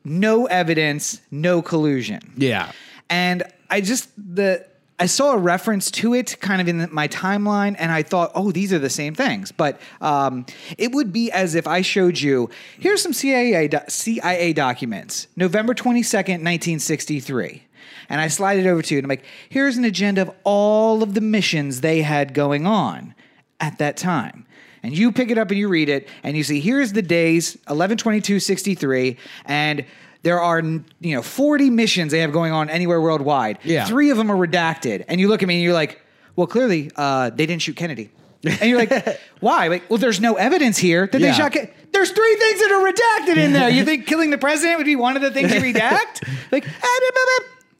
no 0.03 0.47
evidence, 0.47 1.21
no 1.29 1.61
collusion. 1.61 2.33
Yeah. 2.35 2.71
And 3.11 3.43
I 3.69 3.81
just 3.81 4.09
the 4.17 4.65
I 4.97 5.07
saw 5.07 5.33
a 5.33 5.37
reference 5.37 5.91
to 5.91 6.13
it 6.13 6.39
kind 6.39 6.61
of 6.61 6.69
in 6.69 6.87
my 6.91 7.09
timeline, 7.09 7.75
and 7.77 7.91
I 7.91 8.01
thought, 8.01 8.31
oh, 8.33 8.51
these 8.51 8.71
are 8.71 8.79
the 8.79 8.89
same 8.89 9.13
things. 9.13 9.51
But 9.51 9.79
um, 9.99 10.45
it 10.77 10.93
would 10.93 11.11
be 11.11 11.31
as 11.31 11.53
if 11.53 11.67
I 11.67 11.81
showed 11.81 12.19
you 12.19 12.49
here's 12.79 13.01
some 13.01 13.11
CIA 13.11 13.67
do- 13.67 13.79
CIA 13.89 14.53
documents, 14.53 15.27
November 15.35 15.73
twenty 15.73 16.01
second, 16.01 16.43
nineteen 16.43 16.79
sixty 16.79 17.19
three. 17.19 17.63
And 18.07 18.21
I 18.21 18.27
slide 18.27 18.59
it 18.59 18.67
over 18.67 18.81
to 18.83 18.93
you, 18.93 18.99
and 18.99 19.05
I'm 19.05 19.09
like, 19.09 19.25
here's 19.49 19.77
an 19.77 19.83
agenda 19.83 20.21
of 20.21 20.31
all 20.43 21.01
of 21.03 21.13
the 21.13 21.21
missions 21.21 21.81
they 21.81 22.01
had 22.01 22.33
going 22.33 22.67
on 22.67 23.15
at 23.59 23.79
that 23.79 23.97
time. 23.97 24.45
And 24.83 24.95
you 24.95 25.11
pick 25.11 25.31
it 25.31 25.37
up 25.37 25.49
and 25.49 25.59
you 25.59 25.67
read 25.67 25.89
it, 25.89 26.07
and 26.23 26.37
you 26.37 26.43
see 26.43 26.59
here's 26.59 26.93
the 26.93 27.01
days 27.01 27.57
11 27.69 27.97
22 27.97 28.39
63, 28.39 29.17
and 29.45 29.85
there 30.25 30.41
are 30.41 30.59
you 30.59 31.15
know 31.15 31.21
40 31.21 31.69
missions 31.69 32.11
they 32.11 32.19
have 32.19 32.33
going 32.33 32.51
on 32.51 32.69
anywhere 32.69 32.99
worldwide. 32.99 33.59
Yeah. 33.63 33.85
Three 33.85 34.09
of 34.09 34.17
them 34.17 34.29
are 34.31 34.35
redacted. 34.35 35.05
And 35.07 35.21
you 35.21 35.27
look 35.29 35.41
at 35.43 35.47
me 35.47 35.53
and 35.55 35.63
you're 35.63 35.73
like, 35.73 36.01
well, 36.35 36.47
clearly 36.47 36.91
uh, 36.97 37.29
they 37.29 37.45
didn't 37.45 37.61
shoot 37.61 37.75
Kennedy. 37.75 38.09
And 38.43 38.69
you're 38.69 38.77
like, 38.79 38.91
why? 39.39 39.67
Like, 39.69 39.89
well, 39.89 39.97
there's 39.99 40.19
no 40.19 40.33
evidence 40.35 40.77
here 40.77 41.07
that 41.07 41.21
Yeah. 41.21 41.31
they 41.31 41.37
shot. 41.37 41.51
Ke- 41.53 41.71
there's 41.93 42.11
three 42.11 42.35
things 42.35 42.59
that 42.59 42.71
are 42.71 42.83
redacted 42.91 43.37
in 43.43 43.53
there. 43.53 43.69
You 43.69 43.85
think 43.85 44.05
killing 44.07 44.29
the 44.31 44.37
president 44.37 44.77
would 44.79 44.85
be 44.85 44.95
one 44.95 45.15
of 45.15 45.21
the 45.21 45.31
things 45.31 45.53
you 45.53 45.61
redact? 45.73 46.27
Like, 46.51 46.65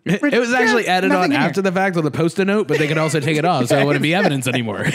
It, 0.06 0.22
it 0.22 0.40
was 0.40 0.54
actually 0.54 0.88
added 0.88 1.12
on 1.12 1.32
after 1.32 1.64
the 1.64 1.72
fact 1.72 1.96
with 1.96 2.06
a 2.06 2.12
post-it 2.12 2.46
note, 2.46 2.68
but 2.68 2.78
they 2.78 2.88
could 2.88 3.00
also 3.00 3.20
take 3.20 3.38
it 3.38 3.46
off, 3.46 3.66
so 3.66 3.80
it 3.80 3.86
wouldn't 3.86 4.04
be 4.04 4.14
evidence 4.22 4.48
anymore. 4.48 4.86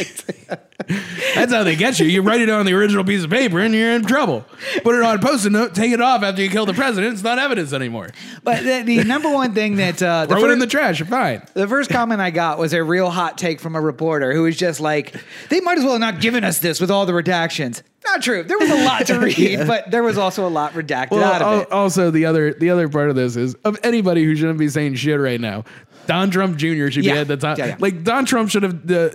That's 1.34 1.52
how 1.52 1.64
they 1.64 1.74
get 1.74 1.98
you. 1.98 2.06
You 2.06 2.22
write 2.22 2.40
it 2.40 2.48
on 2.48 2.64
the 2.64 2.74
original 2.74 3.02
piece 3.02 3.24
of 3.24 3.30
paper, 3.30 3.58
and 3.58 3.74
you're 3.74 3.92
in 3.92 4.04
trouble. 4.04 4.44
Put 4.84 4.94
it 4.94 5.02
on 5.02 5.16
a 5.16 5.18
post-it 5.20 5.50
note, 5.50 5.74
take 5.74 5.90
it 5.90 6.00
off 6.00 6.22
after 6.22 6.42
you 6.42 6.48
kill 6.48 6.64
the 6.64 6.74
president. 6.74 7.14
It's 7.14 7.24
not 7.24 7.40
evidence 7.40 7.72
anymore. 7.72 8.10
But 8.44 8.62
the, 8.62 8.82
the 8.82 9.02
number 9.04 9.30
one 9.32 9.52
thing 9.52 9.76
that 9.76 10.00
uh, 10.00 10.26
the 10.26 10.36
Throw 10.36 10.44
it 10.44 10.52
in 10.52 10.60
the 10.60 10.66
trash. 10.68 11.00
You're 11.00 11.08
fine. 11.08 11.42
The 11.54 11.66
first 11.66 11.90
comment 11.90 12.20
I 12.20 12.30
got 12.30 12.58
was 12.58 12.72
a 12.72 12.82
real 12.82 13.10
hot 13.10 13.36
take 13.36 13.58
from 13.58 13.74
a 13.74 13.80
reporter 13.80 14.32
who 14.32 14.44
was 14.44 14.56
just 14.56 14.80
like, 14.80 15.14
they 15.48 15.60
might 15.60 15.78
as 15.78 15.82
well 15.84 15.94
have 15.94 16.00
not 16.00 16.20
given 16.20 16.44
us 16.44 16.60
this 16.60 16.80
with 16.80 16.90
all 16.90 17.04
the 17.04 17.12
redactions. 17.12 17.82
Not 18.04 18.22
true. 18.22 18.42
There 18.42 18.58
was 18.58 18.70
a 18.70 18.84
lot 18.84 19.06
to 19.06 19.18
read, 19.20 19.66
but 19.66 19.90
there 19.90 20.02
was 20.02 20.16
also 20.18 20.46
a 20.46 20.50
lot 20.50 20.72
redacted 20.72 21.22
out 21.22 21.42
of 21.42 21.62
it. 21.62 21.72
also 21.72 22.10
the 22.10 22.24
other 22.26 22.54
the 22.54 22.70
other 22.70 22.88
part 22.88 23.10
of 23.10 23.16
this 23.16 23.36
is 23.36 23.54
of 23.64 23.78
anybody 23.82 24.24
who 24.24 24.34
shouldn't 24.34 24.58
be 24.58 24.68
saying 24.68 24.94
shit 24.94 25.20
right 25.20 25.40
now. 25.40 25.64
Don 26.06 26.30
Trump 26.30 26.56
Jr. 26.56 26.88
should 26.90 27.04
Yeah. 27.04 27.12
be 27.12 27.18
at 27.20 27.28
the 27.28 27.36
top. 27.36 27.58
Yeah, 27.58 27.66
yeah. 27.66 27.76
Like 27.78 28.02
Don 28.02 28.24
Trump 28.24 28.50
should 28.50 28.62
have. 28.64 28.90
Uh, 28.90 29.10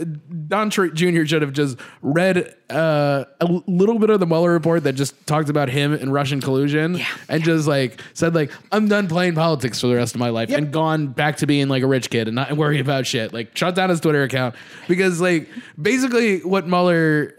Don 0.47 0.69
Tr- 0.69 0.87
Jr. 0.87 1.25
should 1.25 1.41
have 1.41 1.53
just 1.53 1.77
read 2.01 2.53
uh, 2.69 3.25
a 3.39 3.45
little 3.67 3.99
bit 3.99 4.09
of 4.09 4.19
the 4.19 4.25
Mueller 4.25 4.51
report 4.51 4.83
that 4.83 4.93
just 4.93 5.25
talked 5.27 5.49
about 5.49 5.69
him 5.69 5.93
and 5.93 6.11
Russian 6.13 6.41
collusion, 6.41 6.99
and 7.29 7.43
just 7.43 7.67
like 7.67 8.01
said 8.13 8.35
like 8.35 8.51
I'm 8.71 8.87
done 8.87 9.07
playing 9.07 9.35
politics 9.35 9.79
for 9.81 9.87
the 9.87 9.95
rest 9.95 10.13
of 10.15 10.19
my 10.19 10.29
life, 10.29 10.49
Yep. 10.49 10.57
and 10.57 10.71
gone 10.73 11.07
back 11.07 11.37
to 11.37 11.47
being 11.47 11.67
like 11.69 11.83
a 11.83 11.87
rich 11.87 12.09
kid 12.09 12.27
and 12.27 12.35
not 12.35 12.51
worry 12.57 12.79
about 12.79 13.05
shit. 13.07 13.33
Like 13.33 13.55
shut 13.55 13.75
down 13.75 13.89
his 13.89 13.99
Twitter 13.99 14.23
account 14.23 14.55
because 14.87 15.21
like 15.21 15.47
basically 15.81 16.39
what 16.39 16.67
Mueller, 16.67 17.33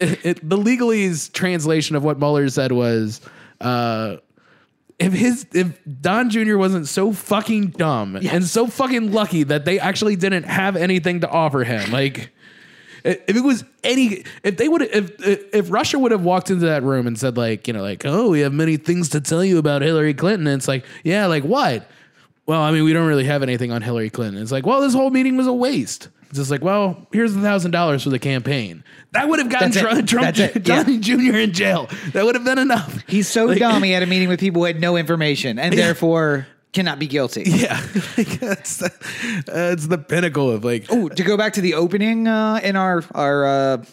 it, 0.00 0.24
it- 0.26 0.48
the 0.48 0.56
legalese 0.56 1.32
translation 1.32 1.96
of 1.96 2.04
what 2.04 2.18
Mueller 2.18 2.48
said 2.48 2.72
was. 2.72 3.20
Uh, 3.60 4.16
if 5.00 5.12
his 5.12 5.46
if 5.52 5.78
Don 6.00 6.28
Jr. 6.28 6.56
wasn't 6.56 6.88
so 6.88 7.12
fucking 7.12 7.68
dumb 7.68 8.16
and 8.16 8.44
so 8.44 8.66
fucking 8.66 9.12
lucky 9.12 9.44
that 9.44 9.64
they 9.64 9.78
actually 9.78 10.16
didn't 10.16 10.42
have 10.42 10.74
anything 10.74 11.20
to 11.20 11.28
offer 11.30 11.62
him, 11.62 11.92
like 11.92 12.30
if 13.04 13.36
it 13.36 13.42
was 13.42 13.64
any 13.84 14.24
if 14.42 14.56
they 14.56 14.68
would 14.68 14.82
if 14.82 15.12
if 15.20 15.70
Russia 15.70 15.98
would 15.98 16.12
have 16.12 16.22
walked 16.22 16.50
into 16.50 16.66
that 16.66 16.82
room 16.82 17.06
and 17.06 17.18
said 17.18 17.36
like 17.36 17.66
you 17.66 17.72
know 17.72 17.82
like 17.82 18.04
oh 18.04 18.30
we 18.30 18.40
have 18.40 18.52
many 18.52 18.76
things 18.76 19.08
to 19.10 19.20
tell 19.20 19.44
you 19.44 19.58
about 19.58 19.82
Hillary 19.82 20.14
Clinton, 20.14 20.46
and 20.46 20.58
it's 20.58 20.68
like 20.68 20.84
yeah 21.04 21.26
like 21.26 21.44
what? 21.44 21.88
Well, 22.46 22.62
I 22.62 22.70
mean 22.70 22.84
we 22.84 22.92
don't 22.92 23.06
really 23.06 23.24
have 23.24 23.42
anything 23.42 23.72
on 23.72 23.82
Hillary 23.82 24.10
Clinton. 24.10 24.42
It's 24.42 24.52
like 24.52 24.66
well 24.66 24.80
this 24.80 24.94
whole 24.94 25.10
meeting 25.10 25.36
was 25.36 25.46
a 25.46 25.52
waste. 25.52 26.08
It's 26.28 26.38
just 26.38 26.50
like 26.50 26.62
well 26.62 27.06
here's 27.12 27.34
a 27.34 27.40
thousand 27.40 27.70
dollars 27.70 28.02
for 28.02 28.10
the 28.10 28.18
campaign. 28.18 28.84
That 29.12 29.28
would 29.28 29.38
have 29.38 29.48
gotten. 29.48 29.72
Trump, 29.72 30.06
Trump. 30.06 30.36
Johnny 30.62 30.98
Jr. 30.98 31.36
in 31.36 31.52
jail. 31.52 31.88
That 32.12 32.24
would 32.24 32.34
have 32.34 32.44
been 32.44 32.58
enough. 32.58 33.02
He's 33.06 33.28
so 33.28 33.54
dumb, 33.54 33.82
he 33.82 33.90
had 33.92 34.02
a 34.02 34.06
meeting 34.06 34.28
with 34.28 34.40
people 34.40 34.62
who 34.62 34.66
had 34.66 34.80
no 34.80 34.96
information 34.96 35.58
and 35.58 35.72
therefore 35.72 36.46
cannot 36.78 36.98
be 37.00 37.06
guilty. 37.08 37.42
Yeah, 37.58 37.80
like, 38.16 38.38
that's 38.38 38.76
the, 38.76 39.42
that's 39.46 39.86
the 39.88 39.98
pinnacle 39.98 40.48
of 40.50 40.64
like. 40.64 40.86
Oh, 40.90 41.08
to 41.08 41.22
go 41.24 41.36
back 41.36 41.54
to 41.54 41.60
the 41.60 41.74
opening 41.74 42.28
uh, 42.28 42.60
in 42.62 42.76
our 42.76 43.02
our 43.14 43.44
uh, 43.46 43.84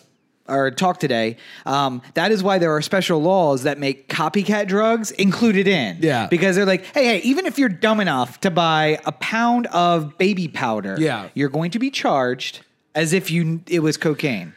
our 0.48 0.70
talk 0.70 1.00
today, 1.00 1.38
um, 1.66 2.04
that 2.14 2.32
is 2.32 2.44
why 2.44 2.60
there 2.60 2.72
are 2.76 2.82
special 2.84 3.20
laws 3.22 3.64
that 3.64 3.80
make 3.80 4.08
copycat 4.08 4.68
drugs 4.68 5.10
included 5.12 5.68
in. 5.68 5.98
Yeah. 6.00 6.28
because 6.28 6.56
they're 6.56 6.68
like, 6.68 6.86
hey, 6.94 7.06
hey, 7.06 7.18
even 7.24 7.48
if 7.48 7.58
you're 7.58 7.70
dumb 7.70 8.00
enough 8.00 8.40
to 8.42 8.52
buy 8.52 9.00
a 9.06 9.12
pound 9.14 9.66
of 9.68 10.16
baby 10.20 10.48
powder, 10.48 10.96
Yeah. 11.00 11.30
you're 11.34 11.50
going 11.50 11.72
to 11.72 11.80
be 11.80 11.90
charged 11.90 12.62
as 12.94 13.14
if 13.14 13.32
you 13.32 13.62
it 13.68 13.80
was 13.80 13.98
cocaine. 13.98 14.54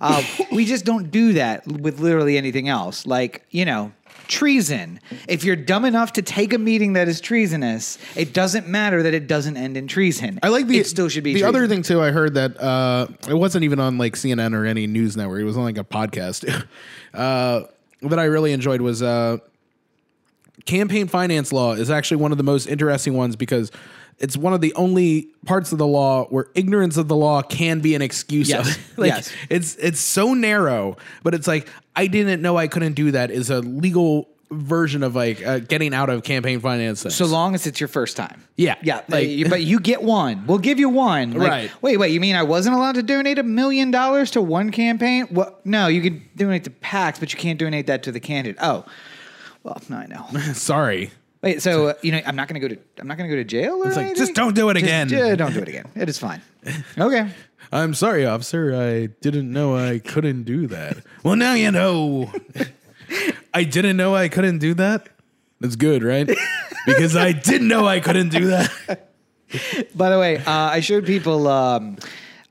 Uh, 0.00 0.22
we 0.52 0.64
just 0.64 0.84
don't 0.84 1.10
do 1.10 1.32
that 1.34 1.66
with 1.66 1.98
literally 2.00 2.36
anything 2.36 2.68
else. 2.68 3.06
Like 3.06 3.44
you 3.50 3.64
know. 3.64 3.90
Treason. 4.32 4.98
If 5.28 5.44
you're 5.44 5.56
dumb 5.56 5.84
enough 5.84 6.14
to 6.14 6.22
take 6.22 6.54
a 6.54 6.58
meeting 6.58 6.94
that 6.94 7.06
is 7.06 7.20
treasonous, 7.20 7.98
it 8.16 8.32
doesn't 8.32 8.66
matter 8.66 9.02
that 9.02 9.12
it 9.12 9.26
doesn't 9.26 9.58
end 9.58 9.76
in 9.76 9.86
treason. 9.86 10.38
I 10.42 10.48
like 10.48 10.68
the 10.68 10.78
it 10.78 10.86
still 10.86 11.10
should 11.10 11.22
be 11.22 11.34
the 11.34 11.40
treason. 11.40 11.54
other 11.54 11.68
thing 11.68 11.82
too. 11.82 12.00
I 12.00 12.12
heard 12.12 12.32
that 12.34 12.58
uh, 12.58 13.08
it 13.28 13.34
wasn't 13.34 13.64
even 13.64 13.78
on 13.78 13.98
like 13.98 14.14
CNN 14.14 14.54
or 14.54 14.64
any 14.64 14.86
news 14.86 15.18
network. 15.18 15.42
It 15.42 15.44
was 15.44 15.58
on 15.58 15.64
like 15.64 15.76
a 15.76 15.84
podcast 15.84 16.48
uh, 17.14 17.60
that 18.00 18.18
I 18.18 18.24
really 18.24 18.52
enjoyed 18.52 18.80
was 18.80 19.02
uh, 19.02 19.36
campaign 20.64 21.08
finance 21.08 21.52
law 21.52 21.74
is 21.74 21.90
actually 21.90 22.16
one 22.16 22.32
of 22.32 22.38
the 22.38 22.44
most 22.44 22.66
interesting 22.66 23.12
ones 23.14 23.36
because 23.36 23.70
it's 24.22 24.36
one 24.36 24.54
of 24.54 24.60
the 24.60 24.72
only 24.74 25.28
parts 25.44 25.72
of 25.72 25.78
the 25.78 25.86
law 25.86 26.24
where 26.26 26.46
ignorance 26.54 26.96
of 26.96 27.08
the 27.08 27.16
law 27.16 27.42
can 27.42 27.80
be 27.80 27.94
an 27.94 28.02
excuse. 28.02 28.48
Yes. 28.48 28.78
like 28.96 29.08
Yes. 29.08 29.32
it's 29.50 29.74
it's 29.76 30.00
so 30.00 30.32
narrow, 30.32 30.96
but 31.22 31.34
it's 31.34 31.46
like 31.46 31.68
I 31.94 32.06
didn't 32.06 32.40
know 32.40 32.56
I 32.56 32.68
couldn't 32.68 32.94
do 32.94 33.10
that 33.10 33.30
is 33.30 33.50
a 33.50 33.60
legal 33.60 34.28
version 34.50 35.02
of 35.02 35.16
like 35.16 35.44
uh, 35.46 35.58
getting 35.60 35.94
out 35.94 36.10
of 36.10 36.22
campaign 36.22 36.60
finance. 36.60 37.02
things. 37.02 37.14
So 37.14 37.24
long 37.24 37.54
as 37.54 37.66
it's 37.66 37.80
your 37.80 37.88
first 37.88 38.16
time. 38.18 38.44
Yeah. 38.56 38.74
Yeah. 38.82 39.00
Like- 39.08 39.48
but 39.48 39.62
you 39.62 39.80
get 39.80 40.02
one. 40.02 40.46
We'll 40.46 40.58
give 40.58 40.78
you 40.78 40.90
one. 40.90 41.32
Like, 41.32 41.48
Right. 41.50 41.82
Wait, 41.82 41.96
wait. 41.96 42.12
You 42.12 42.20
mean 42.20 42.36
I 42.36 42.42
wasn't 42.42 42.76
allowed 42.76 42.96
to 42.96 43.02
donate 43.02 43.38
a 43.38 43.42
million 43.42 43.90
dollars 43.90 44.30
to 44.32 44.42
one 44.42 44.70
campaign? 44.70 45.26
What? 45.30 45.64
No, 45.64 45.86
you 45.86 46.02
could 46.02 46.36
donate 46.36 46.64
to 46.64 46.70
PACs, 46.70 47.18
but 47.18 47.32
you 47.32 47.38
can't 47.38 47.58
donate 47.58 47.86
that 47.86 48.02
to 48.02 48.12
the 48.12 48.20
candidate. 48.20 48.58
Oh. 48.62 48.84
Well, 49.62 49.80
no, 49.88 49.96
I 49.96 50.06
know. 50.06 50.26
sorry. 50.52 51.12
Wait, 51.42 51.60
so 51.60 51.88
uh, 51.88 51.94
you 52.02 52.12
know, 52.12 52.20
I'm 52.24 52.36
not 52.36 52.48
going 52.48 52.60
to 52.60 52.68
go 52.68 52.74
to 52.74 52.80
I'm 53.00 53.08
not 53.08 53.18
going 53.18 53.28
to 53.28 53.36
go 53.36 53.40
to 53.40 53.44
jail 53.44 53.82
or 53.82 53.88
It's 53.88 53.96
like, 53.96 54.06
anything? 54.06 54.16
just 54.26 54.34
don't 54.34 54.54
do 54.54 54.68
it 54.70 54.74
Just- 54.74 54.84
again. 54.84 55.08
yeah, 55.08 55.34
don't 55.34 55.52
do 55.52 55.60
it 55.60 55.68
again. 55.68 55.86
It 55.96 56.08
is 56.08 56.18
fine. 56.18 56.40
Okay. 56.98 57.28
I'm 57.72 57.94
sorry, 57.94 58.26
officer. 58.26 58.74
I 58.76 59.06
didn't 59.22 59.50
know 59.50 59.74
I 59.76 59.98
couldn't 59.98 60.42
do 60.44 60.66
that. 60.68 60.98
well, 61.24 61.36
now 61.36 61.54
you 61.54 61.70
know. 61.72 62.30
I 63.54 63.64
didn't 63.64 63.96
know 63.96 64.14
I 64.14 64.28
couldn't 64.28 64.58
do 64.58 64.74
that. 64.74 65.08
That's 65.60 65.76
good, 65.76 66.02
right? 66.02 66.28
Because 66.86 67.14
I 67.14 67.30
didn't 67.30 67.68
know 67.68 67.86
I 67.86 68.00
couldn't 68.00 68.30
do 68.30 68.46
that. 68.46 69.08
By 69.94 70.10
the 70.10 70.18
way, 70.18 70.38
uh, 70.38 70.50
I 70.50 70.80
showed 70.80 71.06
people. 71.06 71.46
Um, 71.46 71.96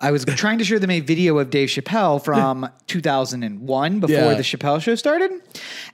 I 0.01 0.11
was 0.11 0.25
trying 0.43 0.57
to 0.57 0.63
show 0.65 0.79
them 0.79 0.89
a 0.91 0.99
video 0.99 1.37
of 1.37 1.49
Dave 1.49 1.69
Chappelle 1.69 2.23
from 2.23 2.67
2001 2.87 3.99
before 3.99 4.15
Yeah. 4.15 4.33
the 4.33 4.43
Chappelle 4.43 4.81
show 4.81 4.95
started, 4.95 5.31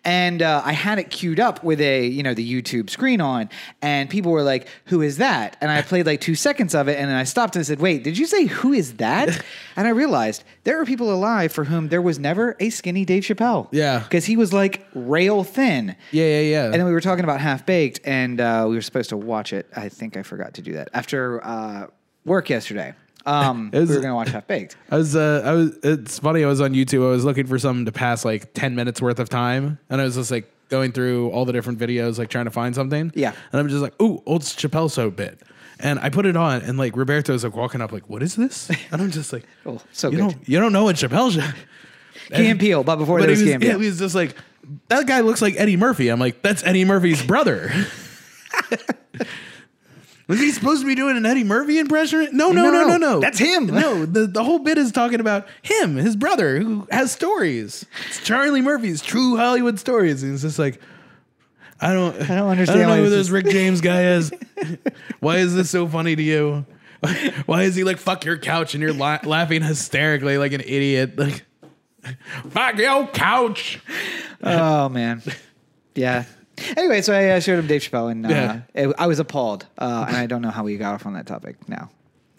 and 0.05 0.41
uh, 0.41 0.61
I 0.63 0.71
had 0.73 0.97
it 0.99 1.09
queued 1.09 1.39
up 1.39 1.63
with 1.63 1.81
a 1.81 2.07
you 2.07 2.23
know 2.23 2.33
the 2.33 2.49
YouTube 2.61 2.89
screen 2.89 3.21
on, 3.21 3.49
and 3.81 4.09
people 4.09 4.31
were 4.31 4.43
like, 4.43 4.67
"Who 4.85 5.01
is 5.01 5.17
that?" 5.17 5.57
And 5.61 5.69
I 5.69 5.81
played 5.81 6.05
like 6.05 6.21
two 6.21 6.35
seconds 6.35 6.73
of 6.73 6.87
it, 6.87 6.97
and 6.97 7.09
then 7.09 7.15
I 7.17 7.23
stopped 7.23 7.55
and 7.55 7.61
I 7.61 7.63
said, 7.63 7.79
"Wait, 7.79 8.03
did 8.03 8.17
you 8.17 8.25
say 8.25 8.45
who 8.45 8.73
is 8.73 8.93
that?" 8.95 9.43
and 9.75 9.87
I 9.87 9.91
realized 9.91 10.43
there 10.63 10.79
are 10.81 10.85
people 10.85 11.13
alive 11.13 11.51
for 11.51 11.65
whom 11.65 11.89
there 11.89 12.01
was 12.01 12.17
never 12.19 12.55
a 12.59 12.69
skinny 12.69 13.05
Dave 13.05 13.23
Chappelle. 13.23 13.67
Yeah. 13.71 13.99
because 13.99 14.25
he 14.25 14.37
was 14.37 14.53
like 14.53 14.85
rail 14.93 15.43
thin. 15.43 15.95
Yeah, 16.11 16.25
yeah, 16.25 16.39
yeah. 16.41 16.63
And 16.65 16.73
then 16.75 16.85
we 16.85 16.91
were 16.91 17.01
talking 17.01 17.23
about 17.23 17.41
Half 17.41 17.65
Baked, 17.65 17.99
and 18.05 18.39
uh, 18.39 18.65
we 18.69 18.75
were 18.75 18.81
supposed 18.81 19.09
to 19.09 19.17
watch 19.17 19.53
it. 19.53 19.67
I 19.75 19.89
think 19.89 20.15
I 20.17 20.23
forgot 20.23 20.53
to 20.55 20.61
do 20.61 20.73
that 20.73 20.89
after 20.93 21.43
uh, 21.45 21.87
work 22.25 22.49
yesterday. 22.49 22.93
Um, 23.27 23.69
we 23.73 23.79
was- 23.79 23.89
were 23.89 23.95
going 23.95 24.07
to 24.07 24.15
watch 24.15 24.29
Half 24.29 24.47
Baked. 24.47 24.75
I 24.89 24.97
was, 24.97 25.15
uh, 25.15 25.41
I 25.45 25.51
was. 25.53 25.77
It's 25.83 26.19
funny. 26.19 26.43
I 26.43 26.47
was 26.47 26.61
on 26.61 26.73
YouTube. 26.73 27.05
I 27.05 27.09
was 27.09 27.25
looking 27.25 27.45
for 27.45 27.59
something 27.59 27.85
to 27.85 27.91
pass 27.91 28.23
like 28.25 28.53
ten 28.53 28.75
minutes 28.75 29.01
worth 29.01 29.19
of 29.19 29.29
time, 29.29 29.77
and 29.89 30.01
I 30.01 30.03
was 30.05 30.15
just 30.15 30.31
like 30.31 30.51
going 30.69 30.91
through 30.91 31.29
all 31.31 31.45
the 31.45 31.53
different 31.53 31.79
videos, 31.79 32.17
like 32.17 32.29
trying 32.29 32.45
to 32.45 32.51
find 32.51 32.73
something. 32.73 33.11
Yeah. 33.15 33.33
And 33.51 33.59
I'm 33.59 33.69
just 33.69 33.81
like, 33.81 33.93
ooh, 34.01 34.21
old 34.25 34.41
Chappelle 34.41 34.93
show 34.93 35.09
bit. 35.09 35.41
And 35.79 35.99
I 35.99 36.09
put 36.09 36.25
it 36.25 36.35
on, 36.35 36.61
and 36.63 36.77
like 36.79 36.95
Roberto's 36.97 37.43
like 37.43 37.55
walking 37.55 37.81
up, 37.81 37.91
like, 37.91 38.09
"What 38.09 38.23
is 38.23 38.35
this?" 38.35 38.69
And 38.91 39.01
I'm 39.01 39.11
just 39.11 39.31
like, 39.31 39.43
Oh, 39.65 39.79
so 39.91 40.09
you 40.09 40.17
good. 40.17 40.31
don't, 40.31 40.49
you 40.49 40.59
don't 40.59 40.73
know 40.73 40.85
what 40.85 40.95
Chappelle 40.95 41.31
show." 41.31 41.47
And 42.31 42.59
Peele, 42.59 42.83
but 42.83 42.95
before 42.95 43.19
But 43.19 43.27
there 43.27 43.29
was 43.31 43.41
was, 43.43 43.51
and 43.51 43.63
yeah, 43.63 43.77
he 43.77 43.85
was 43.85 43.99
just 43.99 44.15
like, 44.15 44.35
that 44.89 45.05
guy 45.07 45.19
looks 45.21 45.41
like 45.41 45.53
Eddie 45.57 45.77
Murphy. 45.77 46.09
I'm 46.09 46.19
like, 46.19 46.41
that's 46.41 46.63
Eddie 46.63 46.83
Murphy's 46.83 47.21
brother. 47.23 47.71
Was 50.27 50.39
he 50.39 50.51
supposed 50.51 50.81
to 50.81 50.87
be 50.87 50.93
doing 50.95 51.15
an 51.15 51.25
Eddie 51.25 51.45
Murphy 51.45 51.79
impression? 51.79 52.29
No, 52.33 52.51
no, 52.51 52.69
no, 52.69 52.85
No, 52.85 52.97
no, 52.97 53.19
that's 53.21 53.39
him. 53.39 53.67
No, 53.67 54.05
the, 54.05 54.27
the 54.27 54.43
whole 54.43 54.59
bit 54.59 54.77
is 54.77 54.91
talking 54.91 55.21
about 55.21 55.47
him, 55.61 55.95
his 55.95 56.17
brother, 56.17 56.59
who 56.59 56.85
has 56.91 57.11
stories. 57.13 57.85
It's 58.07 58.21
Charlie 58.23 58.61
Murphy's 58.61 59.01
true 59.01 59.37
Hollywood 59.37 59.79
stories. 59.79 60.23
And 60.23 60.33
it's 60.33 60.41
just 60.41 60.59
like, 60.59 60.81
I 61.79 61.93
don't, 61.93 62.13
I 62.29 62.35
don't 62.35 62.49
understand 62.49 62.81
I 62.81 62.87
don't 62.87 62.97
know 62.97 63.03
who 63.03 63.09
this 63.09 63.29
Rick 63.29 63.45
James 63.47 63.79
guy 63.79 64.03
is. 64.15 64.31
why 65.21 65.37
is 65.37 65.55
this 65.55 65.69
so 65.69 65.87
funny 65.87 66.15
to 66.15 66.23
you? 66.23 66.65
Why 67.45 67.61
is 67.61 67.75
he 67.75 67.83
like 67.83 67.99
fuck 67.99 68.25
your 68.25 68.39
couch 68.39 68.73
and 68.73 68.81
you're 68.81 68.91
la- 68.91 69.19
laughing 69.23 69.61
hysterically 69.61 70.39
like 70.39 70.51
an 70.53 70.61
idiot? 70.61 71.15
Like, 71.15 71.45
fuck 72.49 72.75
your 72.77 73.05
couch. 73.05 73.79
Oh 74.41 74.89
man, 74.89 75.21
yeah. 75.93 76.25
Anyway, 76.75 77.01
so 77.01 77.13
I 77.13 77.29
uh, 77.29 77.39
showed 77.39 77.59
him 77.59 77.67
Dave 77.67 77.81
Chappelle, 77.81 78.11
and 78.11 78.25
uh, 78.25 78.29
Yeah. 78.29 78.61
it- 78.73 78.95
I 78.97 79.07
was 79.07 79.19
appalled, 79.19 79.65
uh, 79.77 80.05
and 80.07 80.17
I 80.17 80.25
don't 80.25 80.41
know 80.41 80.49
how 80.49 80.63
we 80.63 80.77
got 80.77 80.93
off 80.95 81.05
on 81.05 81.13
that 81.13 81.27
topic 81.27 81.55
now. 81.69 81.89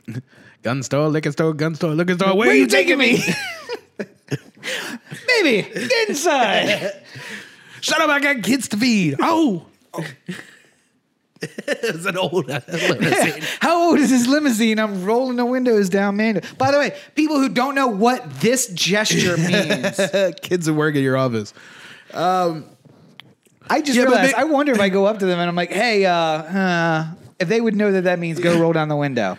Gun 0.62 0.82
store, 0.82 1.08
liquor 1.08 1.30
store, 1.30 1.54
gun 1.54 1.74
store, 1.76 1.94
liquor 1.94 2.14
store. 2.14 2.36
Where, 2.36 2.50
are 2.50 2.54
you 2.54 2.66
taking 2.66 2.98
me? 2.98 3.22
Maybe 5.28 5.66
inside. 6.08 6.92
Shut 7.80 8.00
up! 8.00 8.10
I 8.10 8.18
got 8.18 8.42
kids 8.42 8.66
to 8.68 8.76
feed. 8.76 9.14
Oh. 9.20 9.66
it's 11.40 12.04
an 12.04 12.16
old 12.18 12.48
limousine. 12.48 13.42
How 13.60 13.88
old 13.90 14.00
is 14.00 14.10
this 14.10 14.26
limousine? 14.26 14.80
I'm 14.80 15.04
rolling 15.04 15.36
the 15.36 15.46
windows 15.46 15.88
down, 15.88 16.16
man. 16.16 16.40
By 16.58 16.72
the 16.72 16.78
way, 16.78 16.98
people 17.14 17.38
who 17.38 17.48
don't 17.48 17.76
know 17.76 17.86
what 17.86 18.40
this 18.40 18.66
gesture 18.68 19.36
means, 19.36 20.00
kids 20.42 20.66
who 20.66 20.74
work 20.74 20.96
at 20.96 21.02
your 21.02 21.16
office. 21.16 21.54
I 23.70 23.80
just 23.80 23.96
Yeah, 23.96 24.04
realized. 24.04 24.34
I 24.34 24.44
wonder 24.44 24.72
if 24.72 24.80
I 24.80 24.88
go 24.88 25.06
up 25.06 25.18
to 25.18 25.26
them 25.26 25.38
and 25.38 25.48
I'm 25.48 25.56
like, 25.56 25.72
"Hey, 25.72 26.04
uh, 26.06 26.12
uh, 26.14 27.06
if 27.38 27.48
they 27.48 27.60
would 27.60 27.76
know 27.76 27.92
that 27.92 28.04
that 28.04 28.18
means 28.18 28.38
go 28.40 28.58
roll 28.58 28.72
down 28.72 28.88
the 28.88 28.96
window." 28.96 29.36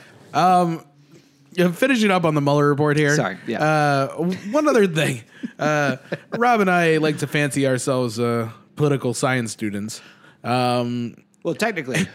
Yeah, 1.54 1.72
finishing 1.72 2.12
up 2.12 2.26
on 2.26 2.36
the 2.36 2.42
Mueller 2.42 2.70
report 2.70 2.96
here. 2.96 3.16
Sorry, 3.16 3.38
yeah. 3.48 3.62
Uh, 3.64 4.08
one 4.52 4.68
other 4.68 4.88
thing. 4.88 5.24
Uh, 5.58 5.98
Rob 6.38 6.62
and 6.62 6.70
I 6.70 6.98
like 6.98 7.18
to 7.20 7.28
fancy 7.28 7.68
ourselves 7.68 8.20
uh, 8.20 8.50
political 8.76 9.14
science 9.14 9.52
students. 9.52 10.02
Um, 10.44 11.16
Well, 11.44 11.56
technically, 11.56 12.08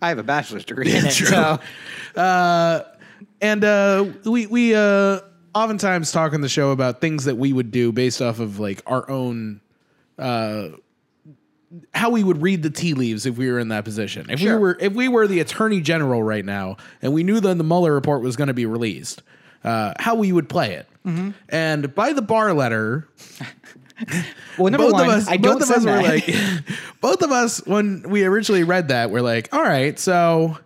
I 0.00 0.08
have 0.08 0.18
a 0.18 0.22
bachelor's 0.22 0.64
degree 0.64 0.90
in 0.96 1.04
it, 1.06 1.12
True. 1.12 1.26
so 1.26 1.58
uh, 2.16 2.82
and 3.40 3.62
uh, 3.64 4.06
we 4.24 4.46
we 4.46 4.74
uh, 4.74 5.20
oftentimes 5.54 6.10
talk 6.10 6.32
on 6.32 6.40
the 6.40 6.48
show 6.48 6.70
about 6.70 7.00
things 7.00 7.24
that 7.26 7.36
we 7.36 7.52
would 7.52 7.70
do 7.70 7.92
based 7.92 8.22
off 8.22 8.40
of 8.40 8.58
like 8.58 8.82
our 8.86 9.08
own 9.10 9.60
uh, 10.18 10.68
how 11.94 12.10
we 12.10 12.24
would 12.24 12.42
read 12.42 12.62
the 12.62 12.70
tea 12.70 12.94
leaves 12.94 13.26
if 13.26 13.36
we 13.38 13.50
were 13.50 13.58
in 13.58 13.68
that 13.68 13.84
position. 13.84 14.26
If 14.30 14.40
Sure. 14.40 14.54
we 14.56 14.60
were 14.60 14.78
if 14.80 14.92
we 14.92 15.08
were 15.08 15.26
the 15.26 15.40
attorney 15.40 15.80
general 15.80 16.22
right 16.22 16.44
now 16.44 16.76
and 17.02 17.12
we 17.12 17.22
knew 17.22 17.40
that 17.40 17.58
the 17.58 17.64
Mueller 17.64 17.94
report 17.94 18.22
was 18.22 18.36
going 18.36 18.48
to 18.48 18.54
be 18.54 18.66
released, 18.66 19.22
uh, 19.64 19.94
how 19.98 20.14
we 20.14 20.32
would 20.32 20.48
play 20.48 20.74
it. 20.74 20.88
Mm-hmm. 21.06 21.30
And 21.48 21.94
by 21.94 22.12
the 22.12 22.22
Barr 22.22 22.52
letter, 22.54 23.08
well, 24.58 24.70
both 24.72 24.92
one, 24.92 25.04
of 25.04 25.08
us, 25.10 25.28
I 25.28 25.36
both 25.36 25.62
of 25.62 25.70
us 25.70 25.84
were 25.84 26.02
like, 26.02 26.28
both 27.00 27.22
of 27.22 27.30
us 27.30 27.64
when 27.66 28.02
we 28.08 28.24
originally 28.24 28.64
read 28.64 28.88
that, 28.88 29.10
we're 29.10 29.22
like, 29.22 29.48
all 29.52 29.62
right, 29.62 29.98
so 29.98 30.58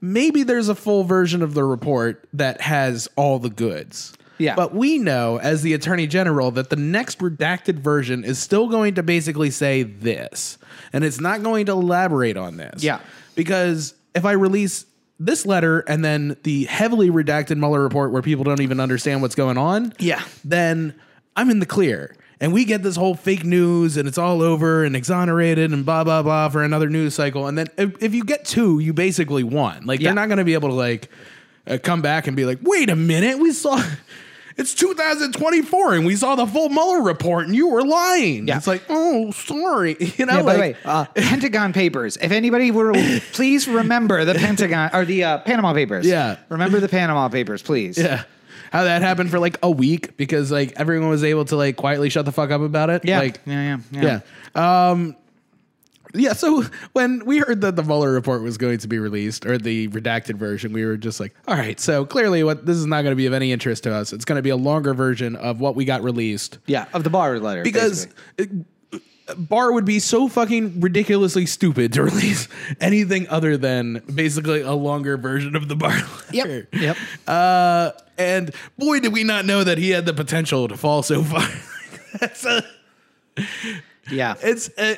maybe 0.00 0.42
there's 0.42 0.68
a 0.68 0.74
full 0.74 1.04
version 1.04 1.42
of 1.42 1.54
the 1.54 1.64
report 1.64 2.28
that 2.34 2.60
has 2.60 3.08
all 3.16 3.38
the 3.38 3.50
goods. 3.50 4.12
Yeah. 4.42 4.54
But 4.56 4.74
we 4.74 4.98
know 4.98 5.38
as 5.38 5.62
the 5.62 5.72
attorney 5.74 6.06
general 6.06 6.50
that 6.52 6.68
the 6.70 6.76
next 6.76 7.18
redacted 7.20 7.76
version 7.78 8.24
is 8.24 8.38
still 8.38 8.68
going 8.68 8.94
to 8.94 9.02
basically 9.02 9.50
say 9.50 9.82
this, 9.84 10.58
and 10.92 11.04
it's 11.04 11.20
not 11.20 11.42
going 11.42 11.66
to 11.66 11.72
elaborate 11.72 12.36
on 12.36 12.56
this. 12.56 12.82
Yeah. 12.82 13.00
Because 13.34 13.94
if 14.14 14.24
I 14.24 14.32
release 14.32 14.84
this 15.18 15.46
letter 15.46 15.80
and 15.80 16.04
then 16.04 16.36
the 16.42 16.64
heavily 16.64 17.08
redacted 17.08 17.56
Mueller 17.56 17.80
report 17.82 18.10
where 18.12 18.22
people 18.22 18.44
don't 18.44 18.60
even 18.60 18.80
understand 18.80 19.22
what's 19.22 19.34
going 19.36 19.56
on, 19.56 19.92
Yeah. 19.98 20.22
then 20.44 20.94
I'm 21.36 21.48
in 21.48 21.60
the 21.60 21.66
clear. 21.66 22.16
And 22.40 22.52
we 22.52 22.64
get 22.64 22.82
this 22.82 22.96
whole 22.96 23.14
fake 23.14 23.44
news 23.44 23.96
and 23.96 24.08
it's 24.08 24.18
all 24.18 24.42
over 24.42 24.82
and 24.84 24.96
exonerated 24.96 25.70
and 25.72 25.86
blah, 25.86 26.02
blah, 26.02 26.22
blah 26.24 26.48
for 26.48 26.64
another 26.64 26.88
news 26.90 27.14
cycle. 27.14 27.46
And 27.46 27.56
then 27.56 27.68
if, 27.78 28.02
if 28.02 28.14
you 28.14 28.24
get 28.24 28.44
two, 28.44 28.80
you 28.80 28.92
basically 28.92 29.44
won. 29.44 29.86
Like, 29.86 30.00
Yeah. 30.00 30.08
they're 30.08 30.14
not 30.16 30.26
going 30.26 30.38
to 30.38 30.44
be 30.44 30.54
able 30.54 30.70
to, 30.70 30.74
like, 30.74 31.08
uh, 31.68 31.78
come 31.80 32.02
back 32.02 32.26
and 32.26 32.36
be 32.36 32.44
like, 32.44 32.58
wait 32.62 32.90
a 32.90 32.96
minute, 32.96 33.38
we 33.38 33.52
saw. 33.52 33.80
It's 34.56 34.74
2024 34.74 35.94
and 35.94 36.06
we 36.06 36.16
saw 36.16 36.34
the 36.34 36.46
full 36.46 36.68
Mueller 36.68 37.02
report 37.02 37.46
and 37.46 37.54
you 37.56 37.68
were 37.68 37.82
lying. 37.82 38.48
Yeah. 38.48 38.56
It's 38.58 38.66
like, 38.66 38.82
oh, 38.88 39.30
sorry. 39.32 39.96
You 40.18 40.26
know, 40.26 40.36
Yeah, 40.38 40.42
by 40.42 40.54
the 40.54 40.60
way, 40.60 40.76
uh, 40.84 41.04
Pentagon 41.16 41.72
Papers. 41.72 42.16
If 42.18 42.32
anybody 42.32 42.70
were, 42.70 42.92
please 43.32 43.66
remember 43.66 44.24
the 44.24 44.34
Pentagon 44.34 44.90
or 44.92 45.04
the 45.04 45.24
uh, 45.24 45.38
Panama 45.38 45.72
Papers. 45.72 46.06
Yeah. 46.06 46.36
remember 46.48 46.80
the 46.80 46.88
Panama 46.88 47.28
Papers, 47.28 47.62
please. 47.62 47.96
yeah. 47.98 48.24
How 48.72 48.84
that 48.84 49.02
happened 49.02 49.30
for 49.30 49.38
like 49.38 49.58
a 49.62 49.70
week 49.70 50.16
because 50.16 50.50
like 50.50 50.72
everyone 50.76 51.08
was 51.10 51.24
able 51.24 51.44
to 51.46 51.56
like 51.56 51.76
quietly 51.76 52.08
shut 52.10 52.24
the 52.24 52.32
fuck 52.32 52.50
up 52.50 52.60
about 52.62 52.88
it. 52.90 53.04
yeah, 53.04 53.18
Like, 53.18 53.40
yeah, 53.46 53.76
yeah, 53.92 54.00
yeah. 54.02 54.20
Yeah. 54.54 54.90
Um, 54.90 55.16
yeah. 56.14 56.32
So 56.34 56.64
when 56.92 57.24
we 57.24 57.38
heard 57.38 57.60
that 57.62 57.76
the 57.76 57.82
Mueller 57.82 58.12
report 58.12 58.42
was 58.42 58.56
going 58.58 58.78
to 58.78 58.88
be 58.88 58.98
released 58.98 59.46
or 59.46 59.58
the 59.58 59.88
redacted 59.88 60.36
version, 60.36 60.72
we 60.72 60.84
were 60.84 60.96
just 60.96 61.20
like, 61.20 61.34
all 61.48 61.56
right. 61.56 61.78
So 61.80 62.04
clearly, 62.04 62.42
what 62.44 62.66
this 62.66 62.76
is 62.76 62.86
not 62.86 63.02
going 63.02 63.12
to 63.12 63.16
be 63.16 63.26
of 63.26 63.32
any 63.32 63.52
interest 63.52 63.82
to 63.84 63.94
us. 63.94 64.12
It's 64.12 64.24
going 64.24 64.36
to 64.36 64.42
be 64.42 64.50
a 64.50 64.56
longer 64.56 64.94
version 64.94 65.36
of 65.36 65.60
what 65.60 65.74
we 65.76 65.84
got 65.84 66.02
released 66.02 66.58
Yeah, 66.66 66.86
of 66.94 67.04
the 67.04 67.10
Barr 67.10 67.38
letter. 67.38 67.62
because. 67.62 68.08
it- 68.38 68.50
Barr 69.38 69.72
would 69.72 69.84
be 69.84 69.98
so 70.00 70.28
fucking 70.28 70.80
ridiculously 70.80 71.46
stupid 71.46 71.92
to 71.94 72.02
release 72.04 72.48
anything 72.80 73.26
other 73.28 73.56
than 73.56 74.02
basically 74.12 74.60
a 74.62 74.72
longer 74.72 75.16
version 75.16 75.54
of 75.56 75.68
the 75.68 75.76
Barr 75.76 75.90
letter. 76.32 76.68
Yep, 76.72 76.74
yep. 76.74 76.96
Uh, 77.26 77.92
and 78.18 78.52
boy, 78.76 78.98
did 78.98 79.12
we 79.12 79.22
not 79.22 79.46
know 79.46 79.62
that 79.64 79.78
he 79.78 79.90
had 79.90 80.06
the 80.06 80.12
potential 80.12 80.66
to 80.68 80.76
fall 80.76 81.02
so 81.04 81.22
far. 81.22 81.48
That's 82.18 82.44
a, 82.46 82.62
yeah, 84.10 84.34
it's 84.42 84.68
uh, 84.76 84.96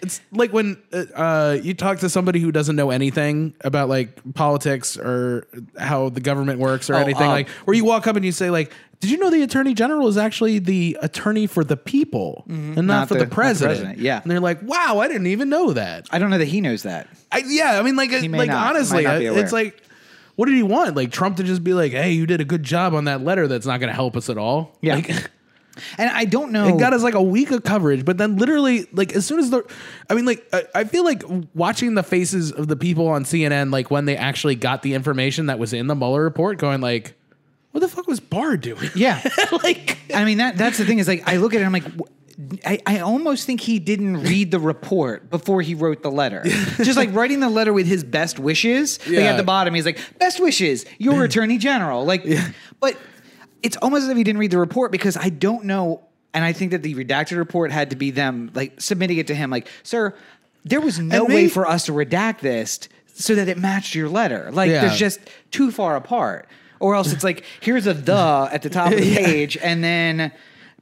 it's 0.00 0.20
like 0.32 0.52
when 0.52 0.80
uh, 0.92 1.04
uh, 1.14 1.58
you 1.62 1.74
talk 1.74 1.98
to 2.00 2.08
somebody 2.08 2.40
who 2.40 2.52
doesn't 2.52 2.76
know 2.76 2.90
anything 2.90 3.54
about 3.62 3.88
like 3.88 4.20
politics 4.34 4.96
or 4.96 5.46
how 5.78 6.08
the 6.08 6.20
government 6.20 6.58
works 6.60 6.88
or 6.88 6.94
Oh, 6.94 6.98
anything 6.98 7.26
uh, 7.28 7.30
like 7.30 7.48
where 7.66 7.76
you 7.76 7.84
walk 7.84 8.06
up 8.06 8.16
and 8.16 8.24
you 8.24 8.32
say 8.32 8.50
like 8.50 8.72
did 9.00 9.10
you 9.10 9.16
know 9.18 9.30
the 9.30 9.42
attorney 9.42 9.74
general 9.74 10.08
is 10.08 10.16
actually 10.16 10.58
the 10.58 10.96
attorney 11.02 11.46
for 11.46 11.62
the 11.64 11.76
people 11.76 12.44
and 12.48 12.56
not, 12.56 12.74
Mm-hmm. 12.76 12.86
Not 12.86 13.08
for 13.08 13.14
the- 13.14 13.18
the, 13.20 13.24
not 13.26 13.30
the 13.30 13.34
president. 13.34 13.98
yeah. 13.98 14.20
and 14.22 14.30
they're 14.30 14.40
like 14.40 14.60
wow 14.62 14.98
i 15.00 15.08
didn't 15.08 15.26
even 15.28 15.48
know 15.48 15.72
that 15.72 16.06
I 16.10 16.18
don't 16.18 16.30
know 16.30 16.38
that 16.38 16.48
he 16.48 16.60
knows 16.60 16.82
that. 16.84 17.08
I, 17.32 17.42
yeah 17.46 17.78
i 17.78 17.82
mean 17.82 17.96
like 17.96 18.10
like 18.12 18.30
not- 18.30 18.50
honestly 18.70 19.04
might 19.04 19.12
not 19.12 19.18
be 19.20 19.26
aware. 19.26 19.42
it's 19.42 19.52
like 19.52 19.82
what 20.36 20.46
did 20.46 20.54
he 20.54 20.62
want 20.62 20.94
like 20.96 21.10
trump 21.10 21.36
to 21.38 21.42
just 21.42 21.62
be 21.64 21.74
like 21.74 21.92
hey 21.92 22.12
you 22.12 22.26
did 22.26 22.40
a 22.40 22.44
good 22.44 22.62
job 22.62 22.94
on 22.94 23.04
that 23.06 23.22
letter 23.22 23.48
that's 23.48 23.66
not 23.66 23.80
going 23.80 23.88
to 23.88 23.94
help 23.94 24.16
us 24.16 24.30
at 24.30 24.38
all 24.38 24.76
Yeah. 24.80 24.96
Like, 24.96 25.30
And 25.96 26.10
I 26.10 26.24
don't 26.24 26.52
know. 26.52 26.68
It 26.68 26.78
got 26.78 26.92
us 26.92 27.02
like 27.02 27.14
a 27.14 27.22
week 27.22 27.50
of 27.50 27.64
coverage, 27.64 28.04
but 28.04 28.18
then 28.18 28.36
literally, 28.36 28.86
like 28.92 29.14
as 29.14 29.26
soon 29.26 29.38
as 29.38 29.50
the, 29.50 29.64
I 30.08 30.14
mean, 30.14 30.24
like 30.24 30.46
I, 30.52 30.64
I 30.74 30.84
feel 30.84 31.04
like 31.04 31.22
watching 31.54 31.94
the 31.94 32.02
faces 32.02 32.52
of 32.52 32.68
the 32.68 32.76
people 32.76 33.08
on 33.08 33.24
CNN, 33.24 33.72
like 33.72 33.90
when 33.90 34.04
they 34.04 34.16
actually 34.16 34.54
got 34.54 34.82
the 34.82 34.94
information 34.94 35.46
that 35.46 35.58
was 35.58 35.72
in 35.72 35.86
the 35.86 35.94
Mueller 35.94 36.22
report, 36.22 36.58
going 36.58 36.80
like, 36.80 37.14
"What 37.72 37.80
the 37.80 37.88
fuck 37.88 38.06
was 38.06 38.20
Barr 38.20 38.56
doing?" 38.56 38.90
yeah, 38.94 39.22
like, 39.62 39.98
I 40.14 40.24
mean 40.24 40.38
that 40.38 40.56
that's 40.56 40.78
the 40.78 40.84
thing 40.84 40.98
is 40.98 41.08
like 41.08 41.22
I 41.26 41.36
look 41.36 41.54
at 41.54 41.60
it, 41.60 41.64
I'm 41.64 41.72
like. 41.72 41.84
I, 42.64 42.78
I 42.86 43.00
almost 43.00 43.46
think 43.46 43.60
he 43.60 43.80
didn't 43.80 44.22
read 44.22 44.52
the 44.52 44.60
report 44.60 45.28
before 45.28 45.60
he 45.60 45.74
wrote 45.74 46.04
the 46.04 46.10
letter. 46.10 46.42
Just 46.76 46.96
like 46.96 47.12
writing 47.12 47.40
the 47.40 47.50
letter 47.50 47.72
with 47.72 47.88
his 47.88 48.04
best 48.04 48.38
wishes. 48.38 49.04
Like 49.08 49.24
at 49.24 49.36
the 49.36 49.42
bottom, 49.42 49.74
he's 49.74 49.84
like, 49.84 49.98
"Best 50.20 50.38
wishes, 50.38 50.86
your 50.98 51.24
attorney 51.24 51.58
general." 51.58 52.04
Like, 52.04 52.24
but 52.78 52.96
it's 53.62 53.76
almost 53.78 54.04
as 54.04 54.08
if 54.10 54.16
he 54.16 54.24
didn't 54.24 54.38
read 54.38 54.50
the 54.50 54.58
report 54.58 54.92
because 54.92 55.16
I 55.16 55.28
don't 55.30 55.64
know. 55.64 56.02
And 56.34 56.44
I 56.44 56.52
think 56.52 56.72
that 56.72 56.82
the 56.82 56.94
redacted 56.94 57.36
report 57.38 57.70
had 57.72 57.90
to 57.90 57.96
be 57.96 58.10
them 58.10 58.50
like 58.54 58.80
submitting 58.80 59.16
it 59.18 59.26
to 59.28 59.34
him. 59.34 59.50
Like, 59.50 59.66
sir, 59.82 60.14
there 60.64 60.80
was 60.80 60.98
no 60.98 61.24
And 61.24 61.34
way 61.34 61.48
for 61.48 61.66
us 61.66 61.86
to 61.86 61.92
redact 61.92 62.40
this 62.40 62.80
so 63.14 63.34
that 63.34 63.48
it 63.48 63.58
matched 63.58 63.94
your 63.94 64.08
letter. 64.08 64.50
Like, 64.52 64.70
Yeah. 64.70 64.82
there's 64.82 64.98
just 64.98 65.20
too 65.50 65.70
far 65.72 65.96
apart. 65.96 66.46
Or 66.80 66.94
else 66.94 67.12
it's 67.12 67.24
like, 67.24 67.44
here's 67.60 67.86
a 67.88 67.94
the 67.94 68.48
at 68.52 68.62
the 68.62 68.70
top 68.70 68.92
of 68.92 68.98
the 68.98 69.06
Yeah. 69.06 69.24
page, 69.26 69.56
and 69.56 69.82
then 69.82 70.30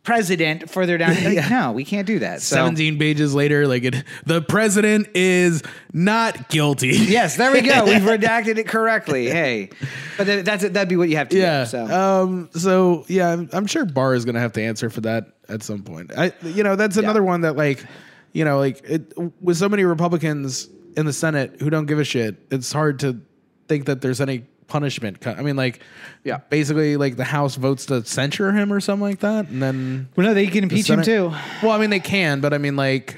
president 0.06 0.70
further 0.70 0.96
down. 0.96 1.10
Like, 1.24 1.34
Yeah. 1.34 1.48
No, 1.48 1.72
we 1.72 1.84
can't 1.84 2.06
do 2.06 2.20
that. 2.20 2.40
So, 2.40 2.56
seventeen 2.56 2.98
pages 2.98 3.34
later, 3.34 3.66
like 3.68 3.84
it, 3.84 4.04
the 4.24 4.40
president 4.40 5.08
is 5.14 5.62
not 5.92 6.48
guilty. 6.48 6.88
yes, 6.96 7.36
there 7.36 7.52
we 7.52 7.60
go. 7.60 7.84
We've 7.86 8.00
redacted 8.00 8.56
it 8.56 8.66
correctly. 8.68 9.28
Hey, 9.28 9.68
but 10.16 10.26
that- 10.26 10.44
that's 10.46 10.62
that'd 10.62 10.88
be 10.88 10.96
what 10.96 11.08
you 11.10 11.16
have 11.18 11.28
to 11.30 11.36
Yeah. 11.38 11.64
do. 11.64 11.70
So 11.70 11.84
Um. 11.86 12.48
So 12.54 13.04
yeah, 13.08 13.30
I'm, 13.32 13.50
I'm 13.52 13.66
sure 13.66 13.84
Barr 13.84 14.14
is 14.14 14.24
gonna 14.24 14.40
have 14.40 14.52
to 14.52 14.62
answer 14.62 14.88
for 14.88 15.02
that 15.02 15.26
at 15.48 15.62
some 15.62 15.82
point. 15.82 16.12
I, 16.16 16.32
you 16.42 16.62
know, 16.62 16.76
that's 16.76 16.96
another 16.96 17.22
one 17.22 17.42
that 17.42 17.56
like, 17.56 17.84
you 18.32 18.44
know, 18.44 18.58
like 18.58 18.82
it 18.88 19.12
with 19.42 19.56
so 19.58 19.68
many 19.68 19.84
Republicans 19.84 20.68
in 20.96 21.04
the 21.04 21.12
Senate 21.12 21.60
who 21.60 21.68
don't 21.68 21.86
give 21.86 21.98
a 21.98 22.04
shit. 22.04 22.36
It's 22.50 22.72
hard 22.72 23.00
to 23.00 23.20
think 23.68 23.84
that 23.86 24.00
there's 24.00 24.20
any 24.20 24.46
punishment. 24.68 25.20
co- 25.20 25.32
I 25.32 25.42
mean, 25.42 25.56
like, 25.56 25.80
Yeah. 26.24 26.38
basically, 26.50 26.96
like 26.96 27.16
the 27.16 27.24
House 27.24 27.56
votes 27.56 27.86
to 27.86 28.04
censure 28.04 28.52
him 28.52 28.72
or 28.72 28.80
something 28.80 29.02
like 29.02 29.20
that, 29.20 29.48
and 29.48 29.62
then 29.62 30.08
well, 30.16 30.26
no, 30.28 30.34
they 30.34 30.46
can 30.46 30.64
impeach 30.64 30.88
him 30.90 31.02
Senate- 31.02 31.04
too. 31.04 31.32
Well, 31.62 31.72
I 31.72 31.78
mean, 31.78 31.90
they 31.90 32.00
can, 32.00 32.40
but 32.40 32.52
I 32.52 32.58
mean, 32.58 32.76
like, 32.76 33.16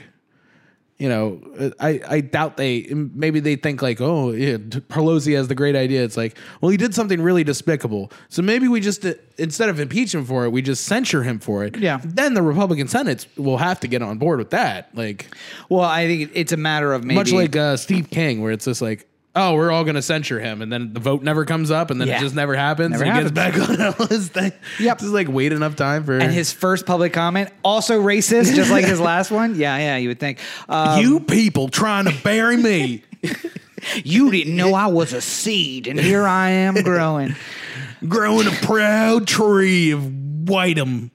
you 0.99 1.09
know, 1.09 1.41
I, 1.79 2.01
I 2.09 2.21
doubt 2.23 2.57
they 2.57 2.89
maybe 2.93 3.39
they 3.39 3.55
think 3.55 3.83
like, 3.83 4.01
oh, 4.01 4.33
yeah, 4.33 4.57
Pelosi 4.57 5.37
has 5.37 5.47
the 5.47 5.55
great 5.55 5.77
idea. 5.77 6.03
It's 6.03 6.17
like, 6.17 6.37
well, 6.61 6.71
he 6.71 6.77
did 6.77 6.93
something 6.93 7.23
really 7.23 7.45
despicable, 7.45 8.11
so 8.29 8.43
maybe 8.43 8.67
we 8.67 8.81
just 8.81 9.07
uh, 9.07 9.15
instead 9.39 9.69
of 9.69 9.79
impeach 9.79 10.13
him 10.13 10.25
for 10.25 10.45
it, 10.45 10.51
we 10.51 10.61
just 10.61 10.87
censure 10.87 11.23
him 11.23 11.39
for 11.39 11.63
it. 11.65 11.77
Yeah. 11.79 12.01
Then 12.05 12.35
the 12.35 12.43
Republican 12.43 12.89
Senate 12.89 13.27
will 13.37 13.59
have 13.59 13.79
to 13.81 13.87
get 13.87 14.03
on 14.03 14.19
board 14.19 14.41
with 14.41 14.51
that, 14.51 14.91
like 14.93 15.29
Well, 15.69 15.83
I 15.85 16.07
think 16.09 16.33
it's 16.35 16.51
a 16.51 16.57
matter 16.57 16.93
of 16.93 17.05
maybe 17.05 17.15
much 17.15 17.31
like 17.33 17.55
uh, 17.55 17.77
Steve 17.77 18.11
King, 18.11 18.43
where 18.43 18.51
it's 18.51 18.65
just 18.65 18.83
like. 18.83 19.07
Oh, 19.41 19.55
we're 19.55 19.70
all 19.70 19.84
going 19.84 19.95
to 19.95 20.03
censure 20.03 20.41
him, 20.41 20.62
and 20.62 20.72
then 20.72 20.93
the 20.93 20.99
vote 21.01 21.22
never 21.22 21.45
comes 21.45 21.70
up, 21.70 21.93
and 21.93 22.01
then 22.01 22.09
Yeah. 22.09 22.16
it 22.18 22.20
just 22.22 22.34
never 22.34 22.57
happens. 22.57 22.91
Never 22.91 23.05
and 23.05 23.14
he 23.14 23.20
gets 23.22 23.30
back 23.32 23.55
on 23.57 24.09
his 24.09 24.28
thing. 24.30 24.53
Yep. 24.80 24.99
just 24.99 25.12
like 25.12 25.28
wait 25.28 25.53
enough 25.53 25.76
time 25.76 26.03
for 26.03 26.18
and 26.18 26.32
his 26.32 26.51
first 26.53 26.86
public 26.86 27.12
comment 27.12 27.51
also 27.62 28.03
racist, 28.03 28.55
just 28.57 28.70
like 28.72 28.84
his 28.84 28.99
last 28.99 29.30
one. 29.30 29.55
Yeah, 29.55 29.76
yeah, 29.78 29.97
you 29.97 30.09
would 30.09 30.18
think. 30.18 30.41
Um, 30.68 31.01
you 31.01 31.20
people 31.20 31.68
trying 31.68 32.07
to 32.07 32.14
bury 32.24 32.57
me. 32.57 33.05
you 34.05 34.30
didn't 34.32 34.57
know 34.57 34.74
I 34.74 34.86
was 34.89 35.12
a 35.12 35.20
seed, 35.20 35.86
and 35.86 36.01
here 36.01 36.26
I 36.26 36.51
am 36.51 36.74
growing. 36.74 37.36
growing 38.09 38.49
a 38.49 38.51
proud 38.51 39.28
tree 39.28 39.93
of 39.93 40.01
whiteum. 40.01 41.11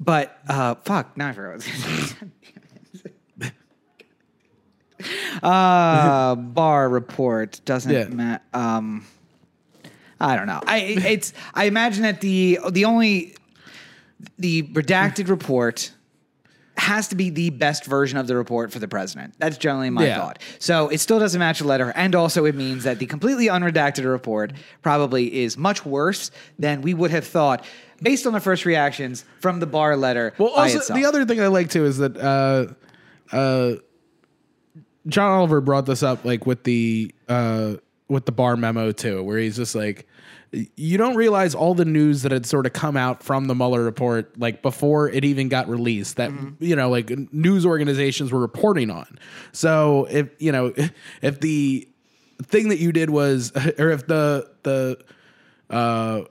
But 0.00 0.38
uh, 0.48 0.76
fuck, 0.84 1.16
now 1.16 1.28
I 1.28 1.32
forgot. 1.32 1.48
What 1.48 1.52
I 1.52 1.56
was 1.56 1.66
gonna 1.66 2.06
say. 2.06 2.16
Uh, 5.42 6.34
Barr 6.36 6.88
report 6.88 7.60
doesn't 7.64 7.92
Yeah. 7.92 8.04
matter. 8.08 8.42
Um, 8.54 9.06
I 10.20 10.36
don't 10.36 10.46
know. 10.46 10.60
I 10.66 10.78
it's 10.78 11.32
I 11.54 11.64
imagine 11.64 12.02
that 12.02 12.20
the 12.20 12.58
the 12.70 12.84
only 12.86 13.36
the 14.38 14.64
redacted 14.64 15.28
report 15.28 15.92
has 16.76 17.08
to 17.08 17.16
be 17.16 17.28
the 17.30 17.50
best 17.50 17.84
version 17.84 18.18
of 18.18 18.26
the 18.28 18.36
report 18.36 18.72
for 18.72 18.78
the 18.78 18.86
president. 18.88 19.34
That's 19.38 19.58
generally 19.58 19.90
my 19.90 20.06
Yeah. 20.06 20.16
thought. 20.18 20.38
So 20.60 20.88
it 20.88 20.98
still 20.98 21.18
doesn't 21.18 21.38
match 21.38 21.58
the 21.58 21.66
letter, 21.66 21.92
and 21.96 22.14
also 22.14 22.44
it 22.44 22.54
means 22.54 22.84
that 22.84 22.98
the 23.00 23.06
completely 23.06 23.46
unredacted 23.46 24.08
report 24.08 24.52
probably 24.82 25.42
is 25.42 25.56
much 25.56 25.84
worse 25.84 26.30
than 26.58 26.82
we 26.82 26.94
would 26.94 27.10
have 27.10 27.26
thought 27.26 27.64
based 28.00 28.26
on 28.28 28.32
the 28.32 28.40
first 28.40 28.64
reactions 28.64 29.24
from 29.40 29.58
the 29.60 29.66
Barr 29.66 29.96
letter. 29.96 30.34
Well, 30.38 30.50
also 30.50 30.94
the 30.94 31.04
other 31.04 31.24
thing 31.24 31.40
I 31.40 31.48
like 31.48 31.68
too 31.70 31.84
is 31.84 31.98
that 31.98 32.16
uh, 32.16 32.66
uh, 33.36 33.74
John 35.08 35.30
Oliver 35.32 35.60
brought 35.60 35.86
this 35.86 36.02
up 36.02 36.24
like 36.24 36.46
with 36.46 36.64
the 36.64 37.14
uh, 37.28 37.74
with 38.08 38.26
the 38.26 38.32
Barr 38.32 38.56
memo 38.56 38.92
too, 38.92 39.22
where 39.22 39.38
he's 39.38 39.56
just 39.56 39.74
like, 39.74 40.06
you 40.76 40.96
don't 40.96 41.14
realize 41.14 41.54
all 41.54 41.74
the 41.74 41.84
news 41.84 42.22
that 42.22 42.32
had 42.32 42.46
sort 42.46 42.66
of 42.66 42.72
come 42.72 42.96
out 42.96 43.22
from 43.22 43.46
the 43.46 43.54
Mueller 43.54 43.82
report, 43.82 44.38
like 44.38 44.62
before 44.62 45.08
it 45.08 45.24
even 45.24 45.48
got 45.48 45.68
released, 45.68 46.16
that 46.16 46.30
you 46.58 46.76
know, 46.76 46.90
like 46.90 47.10
news 47.32 47.66
organizations 47.66 48.32
were 48.32 48.40
reporting 48.40 48.90
on. 48.90 49.18
So 49.52 50.06
if 50.10 50.28
you 50.38 50.52
know, 50.52 50.72
if 51.22 51.40
the 51.40 51.88
thing 52.42 52.68
that 52.68 52.78
you 52.78 52.92
did 52.92 53.10
was, 53.10 53.52
or 53.78 53.90
if 53.90 54.06
the 54.06 54.50
the 54.62 54.98
uh, 55.70 56.22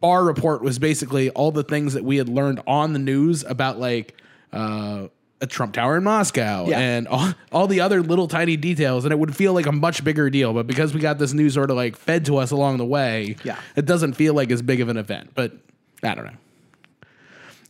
Barr 0.00 0.24
report 0.24 0.62
was 0.62 0.78
basically 0.78 1.30
all 1.30 1.52
the 1.52 1.62
things 1.62 1.94
that 1.94 2.04
we 2.04 2.16
had 2.16 2.28
learned 2.28 2.60
on 2.66 2.92
the 2.92 2.98
news 2.98 3.44
about 3.44 3.78
like 3.78 4.20
uh, 4.52 5.06
a 5.42 5.46
Trump 5.46 5.74
Tower 5.74 5.96
in 5.98 6.04
Moscow 6.04 6.66
Yeah. 6.68 6.78
and 6.78 7.06
all, 7.08 7.34
all 7.50 7.66
the 7.66 7.80
other 7.80 8.00
little 8.02 8.28
tiny 8.28 8.56
details, 8.56 9.04
and 9.04 9.12
it 9.12 9.18
would 9.18 9.36
feel 9.36 9.52
like 9.52 9.66
a 9.66 9.72
much 9.72 10.02
bigger 10.04 10.30
deal. 10.30 10.54
But 10.54 10.66
because 10.66 10.94
we 10.94 11.00
got 11.00 11.18
this 11.18 11.32
news 11.34 11.52
sort 11.54 11.70
of 11.70 11.76
like 11.76 11.96
fed 11.96 12.24
to 12.26 12.36
us 12.38 12.50
along 12.52 12.78
the 12.78 12.86
way, 12.86 13.36
Yeah. 13.44 13.56
it 13.76 13.84
doesn't 13.84 14.14
feel 14.14 14.32
like 14.34 14.50
as 14.50 14.62
big 14.62 14.80
of 14.80 14.88
an 14.88 14.96
event. 14.96 15.30
But 15.34 15.52
I 16.02 16.14
don't 16.14 16.24
know. 16.24 16.32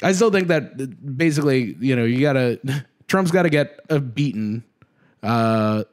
I 0.02 0.12
still 0.12 0.30
think 0.30 0.48
that 0.48 1.16
basically, 1.16 1.76
you 1.80 1.96
know, 1.96 2.04
you 2.04 2.20
gotta 2.20 2.60
Trump's 3.08 3.30
got 3.30 3.42
to 3.42 3.50
get 3.50 3.80
beaten 4.14 4.64
uh, 5.22 5.84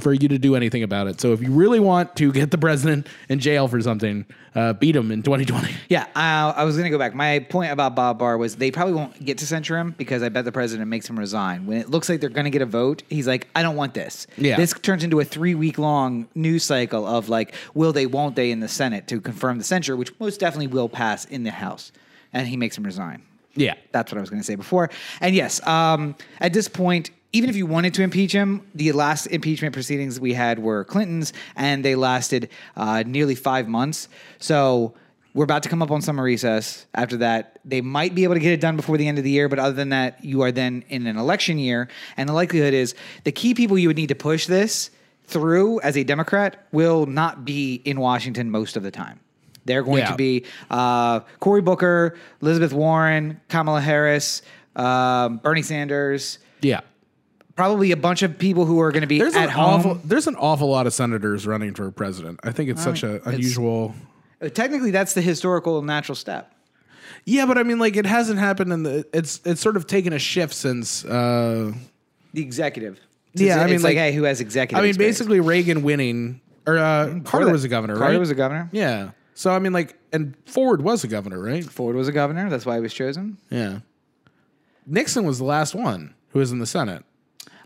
for 0.00 0.12
you 0.12 0.28
to 0.28 0.38
do 0.38 0.56
anything 0.56 0.82
about 0.82 1.06
it. 1.06 1.20
So 1.20 1.32
if 1.32 1.40
you 1.40 1.50
really 1.52 1.80
want 1.80 2.16
to 2.16 2.32
get 2.32 2.50
the 2.50 2.58
president 2.58 3.06
in 3.28 3.38
jail 3.38 3.68
for 3.68 3.80
something, 3.80 4.26
uh, 4.54 4.72
beat 4.74 4.96
him 4.96 5.10
in 5.10 5.22
2020. 5.22 5.74
Yeah, 5.88 6.04
uh, 6.14 6.52
I 6.56 6.62
was 6.62 6.76
going 6.76 6.84
to 6.84 6.90
go 6.90 6.98
back. 6.98 7.14
My 7.14 7.40
point 7.40 7.72
about 7.72 7.96
Bob 7.96 8.18
Barr 8.18 8.38
was 8.38 8.54
they 8.56 8.70
probably 8.70 8.94
won't 8.94 9.24
get 9.24 9.38
to 9.38 9.46
censure 9.46 9.76
him 9.76 9.92
because 9.98 10.22
I 10.22 10.28
bet 10.28 10.44
the 10.44 10.52
president 10.52 10.88
makes 10.88 11.10
him 11.10 11.18
resign. 11.18 11.66
When 11.66 11.78
it 11.78 11.90
looks 11.90 12.08
like 12.08 12.20
they're 12.20 12.30
going 12.30 12.44
to 12.44 12.50
get 12.50 12.62
a 12.62 12.66
vote, 12.66 13.02
he's 13.08 13.26
like, 13.26 13.48
I 13.56 13.62
don't 13.62 13.74
want 13.74 13.94
this. 13.94 14.28
Yeah. 14.36 14.56
This 14.56 14.72
turns 14.72 15.02
into 15.02 15.18
a 15.18 15.24
three 15.24 15.56
week 15.56 15.78
long 15.78 16.28
news 16.36 16.62
cycle 16.62 17.06
of 17.06 17.28
like, 17.28 17.54
will 17.74 17.92
they, 17.92 18.06
won't 18.06 18.36
they 18.36 18.52
in 18.52 18.60
the 18.60 18.68
Senate 18.68 19.08
to 19.08 19.20
confirm 19.20 19.58
the 19.58 19.64
censure, 19.64 19.96
which 19.96 20.12
most 20.20 20.38
definitely 20.38 20.68
will 20.68 20.88
pass 20.88 21.24
in 21.24 21.42
the 21.42 21.50
House. 21.50 21.90
And 22.32 22.46
he 22.46 22.56
makes 22.56 22.78
him 22.78 22.84
resign. 22.84 23.22
Yeah. 23.54 23.74
That's 23.92 24.12
what 24.12 24.18
I 24.18 24.20
was 24.20 24.30
going 24.30 24.40
to 24.40 24.46
say 24.46 24.54
before. 24.54 24.90
And 25.20 25.34
yes, 25.34 25.64
um, 25.66 26.14
at 26.40 26.52
this 26.52 26.68
point, 26.68 27.10
even 27.32 27.48
if 27.50 27.56
you 27.56 27.66
wanted 27.66 27.94
to 27.94 28.02
impeach 28.02 28.32
him, 28.32 28.66
the 28.74 28.92
last 28.92 29.26
impeachment 29.26 29.72
proceedings 29.72 30.18
we 30.18 30.34
had 30.34 30.58
were 30.58 30.84
Clinton's, 30.84 31.32
and 31.56 31.84
they 31.84 31.94
lasted 31.94 32.48
uh, 32.76 33.04
nearly 33.06 33.34
five 33.34 33.68
months. 33.68 34.08
So 34.38 34.94
we're 35.32 35.44
about 35.44 35.62
to 35.62 35.68
come 35.68 35.80
up 35.80 35.92
on 35.92 36.02
summer 36.02 36.24
recess. 36.24 36.86
After 36.94 37.16
that, 37.18 37.60
they 37.64 37.80
might 37.80 38.16
be 38.16 38.24
able 38.24 38.34
to 38.34 38.40
get 38.40 38.52
it 38.52 38.60
done 38.60 38.74
before 38.74 38.96
the 38.98 39.06
end 39.06 39.16
of 39.18 39.22
the 39.24 39.30
year. 39.30 39.48
But 39.48 39.60
other 39.60 39.74
than 39.74 39.90
that, 39.90 40.24
you 40.24 40.40
are 40.42 40.50
then 40.50 40.82
in 40.88 41.06
an 41.06 41.16
election 41.16 41.58
year, 41.58 41.88
and 42.16 42.28
the 42.28 42.32
likelihood 42.32 42.74
is 42.74 42.94
the 43.24 43.30
key 43.32 43.54
people 43.54 43.78
you 43.78 43.86
would 43.88 43.96
need 43.96 44.08
to 44.08 44.16
push 44.16 44.46
this 44.46 44.90
through 45.24 45.80
as 45.82 45.96
a 45.96 46.02
Democrat 46.02 46.66
will 46.72 47.06
not 47.06 47.44
be 47.44 47.74
in 47.84 48.00
Washington 48.00 48.50
most 48.50 48.76
of 48.76 48.82
the 48.82 48.90
time. 48.90 49.20
They're 49.66 49.84
going 49.84 49.98
Yeah. 49.98 50.10
to 50.10 50.16
be 50.16 50.44
uh, 50.68 51.20
Cory 51.38 51.60
Booker, 51.60 52.16
Elizabeth 52.42 52.72
Warren, 52.72 53.40
Kamala 53.48 53.80
Harris, 53.80 54.42
um, 54.74 55.36
Bernie 55.36 55.62
Sanders, 55.62 56.40
Yeah. 56.62 56.80
Probably 57.60 57.92
a 57.92 57.96
bunch 57.96 58.22
of 58.22 58.38
people 58.38 58.64
who 58.64 58.80
are 58.80 58.90
going 58.92 59.02
to 59.02 59.06
be 59.06 59.18
There's 59.18 59.34
at 59.34 59.44
an 59.44 59.50
home. 59.50 59.64
awful 59.64 59.94
there's 60.04 60.26
an 60.26 60.36
awful 60.36 60.68
lot 60.70 60.86
of 60.86 60.94
senators 60.94 61.46
running 61.46 61.74
for 61.74 61.90
president. 61.90 62.40
I 62.42 62.52
think 62.52 62.70
it's 62.70 62.82
such 62.82 63.02
a 63.02 63.20
unusual 63.28 63.94
Uh, 64.40 64.48
Technically, 64.48 64.90
that's 64.90 65.12
the 65.12 65.20
historical 65.20 65.82
natural 65.82 66.16
step. 66.16 66.54
Yeah, 67.26 67.44
but 67.46 67.58
I 67.58 67.62
mean 67.64 67.78
like 67.78 67.96
it 67.96 68.06
hasn't 68.06 68.38
happened 68.38 68.72
in 68.72 68.82
the 68.82 69.04
it's 69.12 69.40
it's 69.44 69.60
sort 69.60 69.76
of 69.76 69.86
taken 69.86 70.12
a 70.14 70.18
shift 70.18 70.54
since 70.54 71.04
uh 71.04 71.72
The 72.32 72.40
executive. 72.42 72.98
Yeah, 73.34 73.58
I 73.60 73.64
it's 73.64 73.70
mean, 73.70 73.82
like, 73.82 73.84
like- 73.90 73.96
hey, 73.96 74.12
who 74.12 74.22
has 74.24 74.40
executive? 74.40 74.78
I 74.78 74.82
mean 74.82 74.90
experience? 74.90 75.18
basically 75.18 75.40
Reagan 75.40 75.82
winning 75.82 76.40
or 76.66 76.78
uh 76.78 77.20
Carter 77.24 77.50
was 77.52 77.64
a 77.64 77.68
governor, 77.68 77.96
Carter 77.96 78.12
right? 78.14 78.18
was 78.20 78.30
a 78.30 78.34
governor. 78.34 78.68
Yeah. 78.72 79.10
So 79.34 79.50
I 79.52 79.58
mean 79.58 79.74
like 79.74 79.96
and 80.12 80.34
Ford 80.46 80.80
was 80.82 81.04
a 81.04 81.08
governor, 81.08 81.38
right? 81.40 81.64
Ford 81.64 81.94
was 81.94 82.08
a 82.08 82.12
governor. 82.12 82.48
That's 82.48 82.64
why 82.64 82.76
he 82.76 82.80
was 82.80 82.94
chosen. 82.94 83.36
Yeah. 83.50 83.80
Nixon 84.86 85.24
was 85.24 85.38
the 85.38 85.44
last 85.44 85.74
one 85.74 86.14
who 86.30 86.38
was 86.38 86.50
in 86.52 86.58
the 86.58 86.66
Senate. 86.66 87.04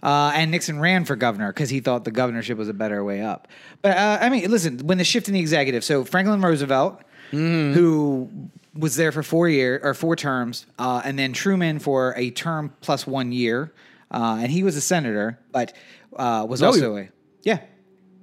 Uh, 0.05 0.31
and 0.35 0.51
Nixon 0.51 0.79
ran 0.79 1.05
for 1.07 1.17
governor 1.17 1.51
because 1.53 1.71
he 1.71 1.81
thought 1.81 2.05
the 2.05 2.11
governorship 2.11 2.59
was 2.59 2.69
a 2.69 2.75
better 2.75 3.03
way 3.03 3.23
up. 3.23 3.49
But 3.83 3.97
uh, 3.97 4.19
I 4.21 4.29
mean, 4.29 4.51
listen, 4.51 4.79
when 4.87 4.99
the 4.99 5.05
shift 5.05 5.27
in 5.29 5.35
the 5.35 5.41
executive, 5.41 5.83
so 5.83 6.05
Franklin 6.05 6.41
Roosevelt, 6.43 7.01
who 7.31 8.29
was 8.75 8.97
there 8.97 9.13
for 9.13 9.23
four 9.23 9.49
year 9.49 9.81
or 9.83 9.95
four 9.95 10.15
terms, 10.17 10.67
uh, 10.79 11.01
and 11.05 11.19
then 11.19 11.33
Truman 11.33 11.79
for 11.79 12.15
a 12.17 12.31
term 12.31 12.73
plus 12.81 13.07
one 13.07 13.33
year, 13.33 13.73
uh, 14.11 14.39
and 14.41 14.51
he 14.53 14.63
was 14.63 14.77
a 14.77 14.81
senator, 14.81 15.39
but 15.53 15.73
uh, 16.17 16.47
was 16.49 16.61
No, 16.61 16.73
he- 16.73 16.81
also 16.81 16.97
a 16.99 17.09
yeah, 17.43 17.61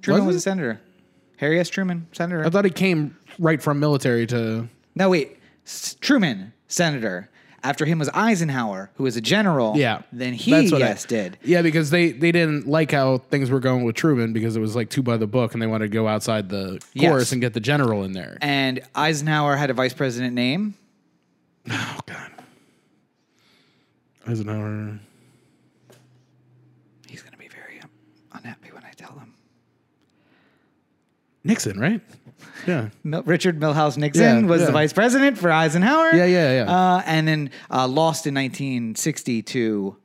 Truman 0.02 0.26
Was 0.26 0.34
was, 0.34 0.42
a 0.42 0.44
senator. 0.44 0.80
Harry 1.38 1.58
S. 1.58 1.68
Truman, 1.68 2.06
senator. 2.12 2.44
I 2.46 2.50
thought 2.50 2.64
he 2.64 2.70
came 2.70 3.16
right 3.38 3.60
from 3.60 3.80
military 3.80 4.26
to 4.28 4.68
no, 4.94 5.10
wait, 5.10 5.38
S- 5.66 5.96
Truman, 6.00 6.52
senator. 6.68 7.28
After 7.64 7.84
him 7.84 8.00
was 8.00 8.08
Eisenhower, 8.12 8.90
who 8.96 9.04
was 9.04 9.16
a 9.16 9.20
general. 9.20 9.76
Yeah. 9.76 10.02
then 10.12 10.32
he 10.32 10.50
That's 10.50 10.72
what 10.72 10.82
I- 10.82 10.86
yes 10.88 11.04
did. 11.04 11.38
Yeah, 11.44 11.62
because 11.62 11.90
they 11.90 12.10
they 12.12 12.32
didn't 12.32 12.66
like 12.66 12.90
how 12.90 13.18
things 13.18 13.50
were 13.50 13.60
going 13.60 13.84
with 13.84 13.94
Truman 13.94 14.32
because 14.32 14.56
it 14.56 14.60
was 14.60 14.74
like 14.74 14.90
two 14.90 15.02
by 15.02 15.16
the 15.16 15.26
book 15.28 15.52
and 15.52 15.62
they 15.62 15.66
wanted 15.68 15.84
to 15.90 15.94
go 15.94 16.08
outside 16.08 16.48
the 16.48 16.80
Yes. 16.94 17.08
course 17.10 17.32
and 17.32 17.40
get 17.40 17.52
the 17.54 17.60
general 17.60 18.02
in 18.02 18.12
there. 18.12 18.36
And 18.40 18.80
Eisenhower 18.96 19.54
had 19.56 19.70
a 19.70 19.74
vice 19.74 19.94
president 19.94 20.34
name. 20.34 20.74
Oh 21.70 22.00
god. 22.06 22.30
Eisenhower. 24.26 24.98
He's 27.08 27.22
going 27.22 27.32
to 27.32 27.38
be 27.38 27.48
very 27.48 27.80
unhappy 28.32 28.70
when 28.72 28.84
I 28.84 28.90
tell 28.96 29.12
him. 29.12 29.34
Nixon, 31.44 31.78
right? 31.78 32.00
Yeah. 32.66 32.88
Mil- 33.04 33.22
Richard 33.24 33.58
Milhous 33.60 33.96
Nixon 33.96 34.44
Yeah, 34.44 34.50
was 34.50 34.60
yeah. 34.60 34.66
the 34.66 34.72
vice 34.72 34.92
president 34.92 35.38
for 35.38 35.50
Eisenhower. 35.50 36.10
Yeah, 36.14 36.24
yeah, 36.26 36.64
yeah. 36.64 36.70
Uh, 36.96 37.02
and 37.06 37.26
then 37.28 37.50
uh, 37.70 37.86
lost 37.88 38.26
in 38.26 38.34
1960 38.34 39.42
to 39.42 39.96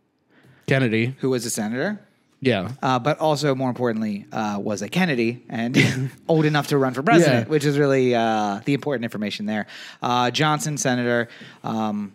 Kennedy. 0.67 1.15
who 1.19 1.29
was 1.29 1.45
a 1.45 1.49
senator. 1.49 1.99
Yeah. 2.39 2.71
Uh, 2.83 2.99
but 2.99 3.17
also, 3.19 3.55
more 3.55 3.69
importantly, 3.69 4.25
uh, 4.31 4.59
was 4.61 4.81
a 4.83 4.89
Kennedy 4.89 5.43
and 5.49 6.11
old 6.27 6.45
enough 6.45 6.67
to 6.67 6.77
run 6.77 6.93
for 6.93 7.01
president, 7.01 7.47
Yeah. 7.47 7.51
which 7.51 7.65
is 7.65 7.79
really 7.79 8.13
uh, 8.13 8.61
the 8.65 8.73
important 8.75 9.03
information 9.05 9.45
there. 9.47 9.65
Uh, 10.01 10.29
Johnson, 10.31 10.77
senator. 10.77 11.29
Um, 11.63 12.13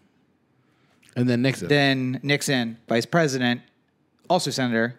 And 1.16 1.28
then 1.28 1.42
Nixon. 1.42 1.68
then 1.68 2.20
Nixon, 2.22 2.78
vice 2.88 3.04
president, 3.06 3.60
also 4.30 4.50
senator. 4.50 4.98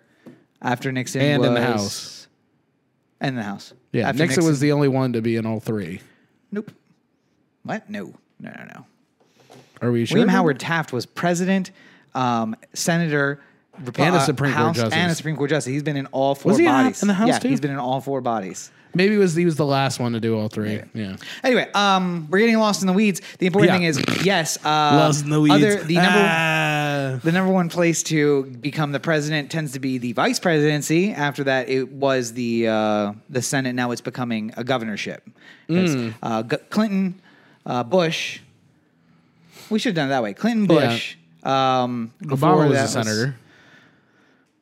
After 0.62 0.92
Nixon 0.92 1.22
And 1.22 1.46
in 1.46 1.54
the 1.54 1.62
House. 1.62 2.28
And 3.20 3.30
in 3.30 3.36
the 3.36 3.44
House. 3.44 3.74
Yeah. 3.94 4.10
After 4.10 4.24
Nixon, 4.24 4.44
was 4.46 4.60
the 4.60 4.74
only 4.74 4.90
one 4.90 5.14
to 5.14 5.22
be 5.22 5.38
in 5.38 5.46
all 5.46 5.60
three. 5.62 6.02
Nope. 6.52 6.72
What? 7.64 7.90
No. 7.90 8.14
No, 8.40 8.52
no, 8.58 8.66
no. 8.74 8.86
Are 9.82 9.92
we 9.92 10.06
sure? 10.06 10.16
William 10.16 10.30
Howard 10.30 10.60
Taft 10.60 10.92
was 10.92 11.06
president, 11.06 11.72
um, 12.14 12.56
senator, 12.74 13.40
Repu- 13.82 14.00
And 14.06 14.16
a 14.16 14.20
uh, 14.20 14.22
Supreme 14.22 14.54
Court 14.54 14.76
justice. 14.76 14.94
and 14.94 15.12
a 15.12 15.16
Supreme 15.16 15.36
Court 15.36 15.50
justice. 15.50 15.72
He's 15.72 15.82
been 15.82 15.98
in 15.98 16.06
all 16.08 16.36
four 16.36 16.52
Was 16.52 16.60
he 16.60 16.66
in 16.66 16.72
the- 16.72 16.78
bodies. 16.84 17.02
in 17.02 17.08
the 17.08 17.14
House 17.16 17.28
yeah, 17.30 17.40
too? 17.40 17.48
he's 17.48 17.60
been 17.62 17.72
in 17.72 17.80
all 17.80 18.02
four 18.02 18.22
bodies. 18.22 18.70
Maybe 18.96 19.16
it 19.16 19.18
was 19.18 19.34
he 19.34 19.46
was 19.46 19.56
the 19.56 19.66
last 19.66 20.00
one 20.00 20.14
to 20.14 20.20
do 20.20 20.38
all 20.38 20.48
three. 20.50 20.80
Yeah. 20.94 21.16
Anyway, 21.44 21.68
um, 21.74 22.28
we're 22.30 22.38
getting 22.38 22.60
lost 22.60 22.82
in 22.82 22.88
the 22.88 22.94
weeds. 22.94 23.22
The 23.40 23.48
important 23.48 23.72
Yeah. 23.72 23.78
thing 23.78 23.86
is, 23.86 24.24
yes, 24.24 24.58
uh, 24.64 24.70
Lost 24.70 25.24
in 25.24 25.32
the 25.32 25.42
weeds. 25.42 25.56
Other, 25.56 25.84
the 25.84 25.96
number 25.96 26.20
The 27.24 27.32
number 27.32 27.52
one 27.52 27.70
place 27.70 28.04
to 28.04 28.44
become 28.62 28.92
the 28.92 29.00
president 29.00 29.52
tends 29.52 29.74
to 29.74 29.80
be 29.80 29.98
the 29.98 30.14
vice 30.14 30.40
presidency. 30.40 31.12
After 31.12 31.44
that, 31.46 31.70
it 31.70 31.92
was 31.92 32.34
the 32.34 32.68
uh, 32.68 33.14
the 33.30 33.42
Senate. 33.42 33.74
Now 33.76 33.92
it's 33.92 34.02
becoming 34.02 34.54
a 34.58 34.64
governorship. 34.64 35.28
Mm. 35.70 36.14
Uh, 36.22 36.44
G- 36.44 36.58
Clinton, 36.70 37.22
uh, 37.66 37.84
Bush. 37.84 38.40
We 39.70 39.80
should 39.80 39.90
have 39.92 39.96
done 39.96 40.08
it 40.08 40.10
that 40.10 40.24
way. 40.24 40.34
Clinton, 40.34 40.66
Bush. 40.68 41.16
Um, 41.44 42.14
Obama 42.24 42.70
was 42.70 42.80
a 42.80 42.88
senator. 42.88 43.36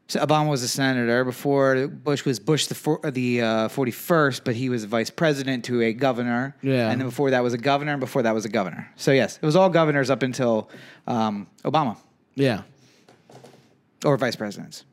so 0.08 0.20
Obama 0.26 0.50
was 0.50 0.64
a 0.64 0.68
senator 0.68 1.24
before 1.24 1.88
Bush 1.88 2.26
was 2.26 2.40
Bush 2.40 2.68
the 2.68 2.76
four, 2.76 3.00
the 3.12 3.68
forty 3.72 3.92
first, 3.92 4.44
but 4.44 4.56
he 4.56 4.70
was 4.70 4.84
a 4.84 4.88
vice 4.88 5.10
president 5.10 5.66
to 5.66 5.82
a 5.82 5.94
governor. 5.94 6.56
Yeah. 6.62 6.90
and 6.90 7.00
then 7.00 7.08
before 7.08 7.32
that 7.32 7.44
was 7.44 7.54
a 7.54 7.58
governor, 7.58 7.92
and 7.94 8.00
before 8.00 8.24
that 8.24 8.34
was 8.34 8.46
a 8.46 8.50
governor. 8.50 8.90
So 8.96 9.12
yes, 9.12 9.38
it 9.42 9.46
was 9.46 9.56
all 9.56 9.70
governors 9.70 10.10
up 10.10 10.24
until 10.24 10.70
um, 11.08 11.48
Obama 11.64 11.98
Yeah. 12.36 12.62
or 14.06 14.18
vice 14.18 14.36
presidents. 14.36 14.84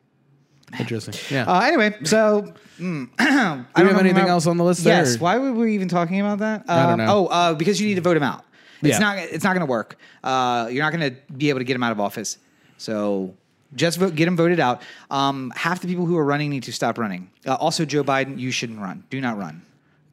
Interesting. 0.78 1.14
Yeah. 1.30 1.44
Uh, 1.50 1.60
anyway, 1.60 1.96
so 2.04 2.52
mm, 2.78 3.08
I 3.18 3.24
do 3.24 3.64
don't 3.76 3.86
we 3.86 3.92
have 3.92 4.00
anything 4.00 4.28
else 4.28 4.46
on 4.46 4.56
the 4.58 4.64
list? 4.64 4.84
Yes. 4.84 5.12
there? 5.12 5.18
Why 5.18 5.38
were 5.38 5.52
we 5.52 5.74
even 5.74 5.88
talking 5.88 6.20
about 6.20 6.38
that? 6.40 6.64
I 6.68 6.82
don't 6.82 7.00
Um, 7.00 7.06
know. 7.06 7.06
Oh, 7.08 7.26
uh, 7.26 7.54
because 7.54 7.80
you 7.80 7.88
need 7.88 7.94
to 7.94 8.00
vote 8.02 8.16
him 8.16 8.22
out. 8.22 8.44
It's 8.82 8.90
Yeah. 8.90 8.98
not. 8.98 9.18
It's 9.18 9.42
not 9.44 9.54
going 9.54 9.66
to 9.66 9.70
work. 9.70 9.96
Uh, 10.22 10.68
you're 10.70 10.82
not 10.84 10.92
going 10.92 11.10
to 11.10 11.16
be 11.32 11.48
able 11.48 11.58
to 11.60 11.64
get 11.64 11.74
him 11.74 11.82
out 11.82 11.92
of 11.92 12.00
office. 12.00 12.38
So 12.76 13.34
just 13.74 13.98
vote, 13.98 14.14
get 14.14 14.28
him 14.28 14.36
voted 14.36 14.60
out. 14.60 14.82
Um, 15.10 15.52
half 15.56 15.80
the 15.80 15.88
people 15.88 16.06
who 16.06 16.16
are 16.16 16.24
running 16.24 16.50
need 16.50 16.62
to 16.64 16.72
stop 16.72 16.96
running. 16.98 17.30
Uh, 17.46 17.54
also, 17.54 17.84
Joe 17.84 18.04
Biden, 18.04 18.38
you 18.38 18.50
shouldn't 18.50 18.78
run. 18.78 19.04
Do 19.10 19.20
not 19.20 19.36
run. 19.38 19.62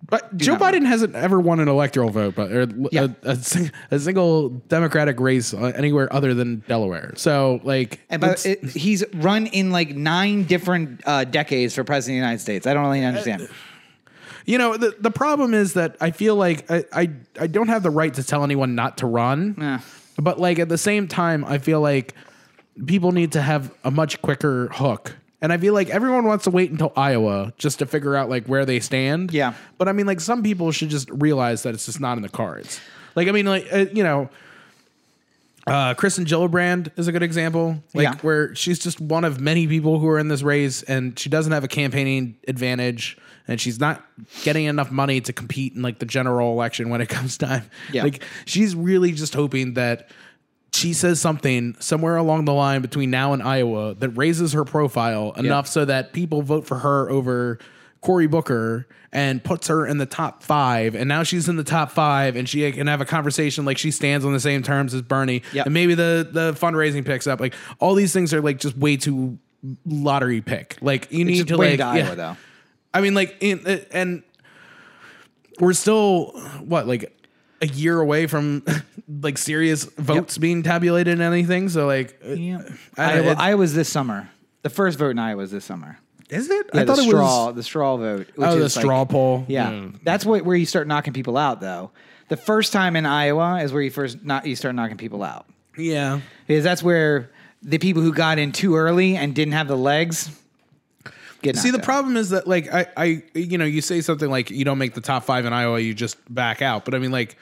But 0.07 0.37
Joe. 0.37 0.55
Biden 0.57 0.85
hasn't 0.85 1.15
ever 1.15 1.39
won 1.39 1.59
an 1.59 1.67
electoral 1.67 2.09
vote, 2.11 2.35
but 2.35 2.51
or 2.51 2.67
Yeah. 2.91 3.07
a, 3.23 3.29
a, 3.31 3.35
sing- 3.37 3.71
a 3.91 3.99
single 3.99 4.49
Democratic 4.49 5.19
race 5.19 5.53
uh, 5.53 5.71
anywhere 5.75 6.11
other 6.13 6.33
than 6.33 6.59
Delaware. 6.67 7.13
So 7.15 7.59
like, 7.63 7.99
but 8.19 8.45
it, 8.45 8.63
he's 8.65 9.03
run 9.15 9.47
in 9.47 9.71
like 9.71 9.95
nine 9.95 10.43
different 10.43 11.01
uh, 11.05 11.23
decades 11.23 11.73
for 11.75 11.83
president 11.83 12.17
of 12.17 12.21
the 12.21 12.25
United 12.27 12.41
States. 12.41 12.67
I 12.67 12.73
don't 12.73 12.83
really 12.85 13.03
understand. 13.03 13.49
you 14.45 14.57
know, 14.57 14.77
the 14.77 14.95
the 14.99 15.11
problem 15.11 15.53
is 15.53 15.73
that 15.73 15.95
I 15.99 16.11
feel 16.11 16.35
like 16.35 16.69
I, 16.69 16.83
I 16.93 17.09
I 17.39 17.47
don't 17.47 17.69
have 17.69 17.81
the 17.81 17.89
right 17.89 18.13
to 18.13 18.23
tell 18.23 18.43
anyone 18.43 18.75
not 18.75 18.97
to 18.99 19.07
run. 19.07 19.55
Yeah. 19.57 19.79
But 20.19 20.39
like 20.39 20.59
at 20.59 20.69
the 20.69 20.77
same 20.77 21.07
time, 21.07 21.43
I 21.43 21.57
feel 21.57 21.81
like 21.81 22.13
people 22.85 23.11
need 23.11 23.31
to 23.33 23.41
have 23.41 23.73
a 23.83 23.89
much 23.91 24.21
quicker 24.21 24.67
hook. 24.67 25.15
And 25.41 25.51
I 25.53 25.57
feel 25.57 25.73
like 25.73 25.89
everyone 25.89 26.25
wants 26.25 26.45
to 26.45 26.49
wait 26.49 26.71
until 26.71 26.91
Iowa 26.95 27.53
just 27.57 27.79
to 27.79 27.85
figure 27.85 28.15
out 28.15 28.29
like 28.29 28.45
where 28.47 28.65
they 28.65 28.79
stand. 28.79 29.31
Yeah. 29.33 29.53
But 29.77 29.87
I 29.87 29.91
mean, 29.91 30.05
like 30.07 30.19
some 30.21 30.41
people 30.43 30.71
should 30.71 30.89
just 30.89 31.09
realize 31.11 31.63
that 31.63 31.73
it's 31.73 31.85
just 31.85 31.99
not 31.99 32.17
in 32.17 32.23
the 32.23 32.29
cards. 32.29 32.79
Like 33.15 33.27
I 33.27 33.31
mean, 33.31 33.45
like 33.45 33.67
uh, 33.71 33.85
you 33.93 34.03
know, 34.03 34.29
uh, 35.67 35.93
Kirsten 35.95 36.25
Gillibrand 36.25 36.91
is 36.97 37.07
a 37.07 37.11
good 37.11 37.23
example. 37.23 37.81
Like 37.93 38.03
Yeah. 38.05 38.15
where 38.21 38.53
she's 38.55 38.79
just 38.79 39.01
one 39.01 39.23
of 39.23 39.39
many 39.39 39.67
people 39.67 39.99
who 39.99 40.07
are 40.07 40.19
in 40.19 40.27
this 40.27 40.43
race, 40.43 40.83
and 40.83 41.17
she 41.17 41.29
doesn't 41.29 41.51
have 41.51 41.63
a 41.63 41.67
campaigning 41.67 42.37
advantage, 42.47 43.17
and 43.47 43.59
she's 43.59 43.79
not 43.79 44.03
getting 44.43 44.65
enough 44.65 44.91
money 44.91 45.21
to 45.21 45.33
compete 45.33 45.73
in 45.73 45.81
like 45.81 45.99
the 45.99 46.05
general 46.05 46.51
election 46.53 46.89
when 46.89 47.01
it 47.01 47.09
comes 47.09 47.37
time. 47.37 47.63
Yeah. 47.91 48.03
Like 48.03 48.23
she's 48.45 48.75
really 48.75 49.11
just 49.11 49.33
hoping 49.33 49.73
that 49.73 50.09
she 50.75 50.93
says 50.93 51.21
something 51.21 51.75
somewhere 51.79 52.15
along 52.15 52.45
the 52.45 52.53
line 52.53 52.81
between 52.81 53.09
now 53.09 53.33
and 53.33 53.41
Iowa 53.41 53.95
that 53.95 54.09
raises 54.09 54.53
her 54.53 54.65
profile 54.65 55.31
enough 55.33 55.67
so 55.67 55.85
that 55.85 56.13
people 56.13 56.41
vote 56.41 56.65
for 56.65 56.79
her 56.79 57.09
over 57.09 57.59
Cory 58.01 58.27
Booker 58.27 58.87
and 59.11 59.43
puts 59.43 59.67
her 59.67 59.87
in 59.87 59.97
the 59.97 60.05
top 60.05 60.43
five. 60.43 60.93
And 60.93 61.07
now 61.07 61.23
she's 61.23 61.49
in 61.49 61.55
the 61.55 61.63
top 61.63 61.91
five 61.91 62.35
and 62.35 62.47
she 62.47 62.71
can 62.71 62.87
have 62.87 63.01
a 63.01 63.05
conversation 63.05 63.65
like 63.65 63.77
she 63.77 63.89
stands 63.91 64.25
on 64.25 64.33
the 64.33 64.39
same 64.39 64.61
terms 64.61 64.93
as 64.93 65.01
Bernie. 65.01 65.41
Yep. 65.53 65.65
And 65.65 65.73
maybe 65.73 65.95
the, 65.95 66.27
the 66.29 66.53
fundraising 66.53 67.05
picks 67.05 67.25
up. 67.25 67.39
Like 67.39 67.55
all 67.79 67.95
these 67.95 68.13
things 68.13 68.33
are 68.33 68.41
like 68.41 68.59
just 68.59 68.77
way 68.77 68.97
too 68.97 69.39
lottery 69.85 70.41
pick. 70.41 70.77
Like 70.81 71.11
you 71.11 71.25
need 71.25 71.47
to 71.47 71.57
like, 71.57 71.79
to 71.79 71.97
yeah. 71.97 72.15
Though. 72.15 72.37
I 72.93 73.01
mean, 73.01 73.13
like, 73.13 73.35
in, 73.41 73.65
uh, 73.65 73.79
and 73.91 74.23
we're 75.59 75.73
still 75.73 76.27
what, 76.59 76.87
like, 76.87 77.14
a 77.61 77.67
year 77.67 77.99
away 77.99 78.27
from 78.27 78.63
like 79.21 79.37
serious 79.37 79.83
votes 79.85 80.37
being 80.37 80.63
tabulated 80.63 81.13
and 81.13 81.21
anything. 81.21 81.69
So, 81.69 81.85
like, 81.87 82.19
uh, 82.25 82.33
Yeah. 82.33 82.61
I 82.97 83.13
Iowa, 83.13 83.31
it- 83.31 83.37
Iowa's 83.39 83.73
this 83.73 83.89
summer. 83.89 84.29
The 84.63 84.69
first 84.69 84.97
vote 84.97 85.09
in 85.11 85.19
Iowa 85.19 85.43
is 85.43 85.51
this 85.51 85.63
summer. 85.65 85.97
is 86.29 86.49
it? 86.49 86.67
Yeah, 86.73 86.81
I 86.81 86.85
thought 86.85 86.95
the 86.97 87.03
it 87.03 87.07
straw, 87.09 87.45
was. 87.47 87.55
the 87.55 87.63
straw 87.63 87.97
vote. 87.97 88.27
which 88.35 88.47
Oh, 88.47 88.57
the 88.57 88.65
is 88.65 88.75
like- 88.75 88.83
straw 88.83 89.05
poll. 89.05 89.45
Yeah, 89.47 89.69
Mm. 89.69 89.99
that's 90.03 90.25
what 90.25 90.43
where 90.43 90.55
you 90.55 90.65
start 90.65 90.87
knocking 90.87 91.13
people 91.13 91.37
out, 91.37 91.61
though. 91.61 91.91
The 92.29 92.37
first 92.37 92.73
time 92.73 92.95
in 92.95 93.05
Iowa 93.05 93.61
is 93.61 93.71
where 93.71 93.83
you 93.83 93.91
first 93.91 94.23
not 94.25 94.47
you 94.47 94.55
start 94.55 94.73
knocking 94.73 94.97
people 94.97 95.21
out 95.23 95.45
Yeah. 95.77 96.21
because 96.47 96.63
that's 96.63 96.81
where 96.81 97.29
the 97.61 97.77
people 97.77 98.01
who 98.01 98.11
got 98.11 98.39
in 98.39 98.51
too 98.51 98.75
early 98.75 99.15
and 99.15 99.35
didn't 99.35 99.53
have 99.53 99.67
the 99.67 99.77
legs 99.77 100.29
get. 101.45 101.57
See, 101.57 101.71
the 101.71 101.77
out. 101.77 101.83
problem 101.83 102.17
is 102.17 102.29
that, 102.31 102.47
like, 102.47 102.73
I, 102.73 102.87
I, 102.97 103.23
you 103.33 103.57
know, 103.57 103.65
you 103.65 103.81
say 103.81 104.01
something 104.01 104.29
like 104.29 104.49
you 104.49 104.65
don't 104.65 104.77
make 104.77 104.93
the 104.93 105.01
top 105.01 105.23
five 105.23 105.45
in 105.45 105.53
Iowa, 105.53 105.79
you 105.79 105.93
just 105.93 106.17
back 106.33 106.61
out. 106.61 106.85
But 106.85 106.95
I 106.95 106.99
mean, 106.99 107.11
like, 107.11 107.37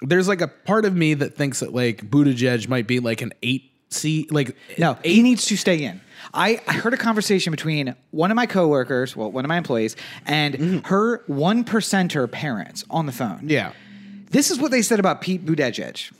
there's 0.00 0.28
like 0.28 0.40
a 0.40 0.48
part 0.48 0.84
of 0.84 0.94
me 0.94 1.14
that 1.14 1.34
thinks 1.34 1.60
that 1.60 1.72
like 1.72 2.08
Buttigieg 2.08 2.68
might 2.68 2.86
be 2.86 3.00
like 3.00 3.22
an 3.22 3.32
eight 3.42 3.70
seat, 3.90 4.32
like 4.32 4.56
No, 4.78 4.98
he 5.04 5.22
needs 5.22 5.46
to 5.46 5.56
stay 5.56 5.82
in. 5.82 6.00
I, 6.34 6.60
I 6.66 6.74
heard 6.74 6.94
a 6.94 6.96
conversation 6.96 7.50
between 7.50 7.94
one 8.10 8.30
of 8.30 8.36
my 8.36 8.46
coworkers, 8.46 9.16
well, 9.16 9.30
one 9.30 9.44
of 9.44 9.48
my 9.48 9.58
employees, 9.58 9.96
and 10.24 10.54
mm-hmm. 10.54 10.78
her 10.86 11.22
one 11.26 11.64
percenter 11.64 12.30
parents 12.30 12.84
on 12.90 13.06
the 13.06 13.12
phone. 13.12 13.48
yeah. 13.48 13.72
This 14.30 14.50
is 14.50 14.58
what 14.58 14.70
they 14.70 14.80
said 14.80 14.98
about 14.98 15.20
Pete 15.20 15.44
Buttigieg. 15.44 16.10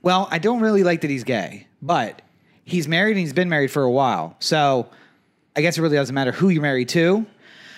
Well, 0.00 0.28
I 0.30 0.38
don't 0.38 0.60
really 0.60 0.84
like 0.84 1.00
that 1.00 1.10
he's 1.10 1.24
gay, 1.24 1.66
but 1.82 2.22
he's 2.64 2.86
married 2.86 3.12
and 3.12 3.20
he's 3.20 3.32
been 3.32 3.48
married 3.48 3.72
for 3.72 3.82
a 3.82 3.90
while. 3.90 4.36
So 4.38 4.88
I 5.56 5.60
guess 5.62 5.78
it 5.78 5.82
really 5.82 5.96
doesn't 5.96 6.14
matter 6.14 6.32
who 6.32 6.48
you're 6.50 6.62
married 6.62 6.88
to. 6.90 7.26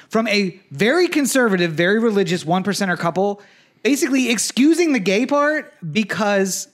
From 0.09 0.27
a 0.29 0.59
very 0.71 1.07
conservative, 1.09 1.73
very 1.73 1.99
religious 1.99 2.45
one 2.45 2.65
percenter 2.65 2.99
couple, 2.99 3.41
basically 3.83 4.31
excusing 4.31 4.93
the 4.93 4.99
gay 4.99 5.27
part 5.27 5.73
because 5.93 6.69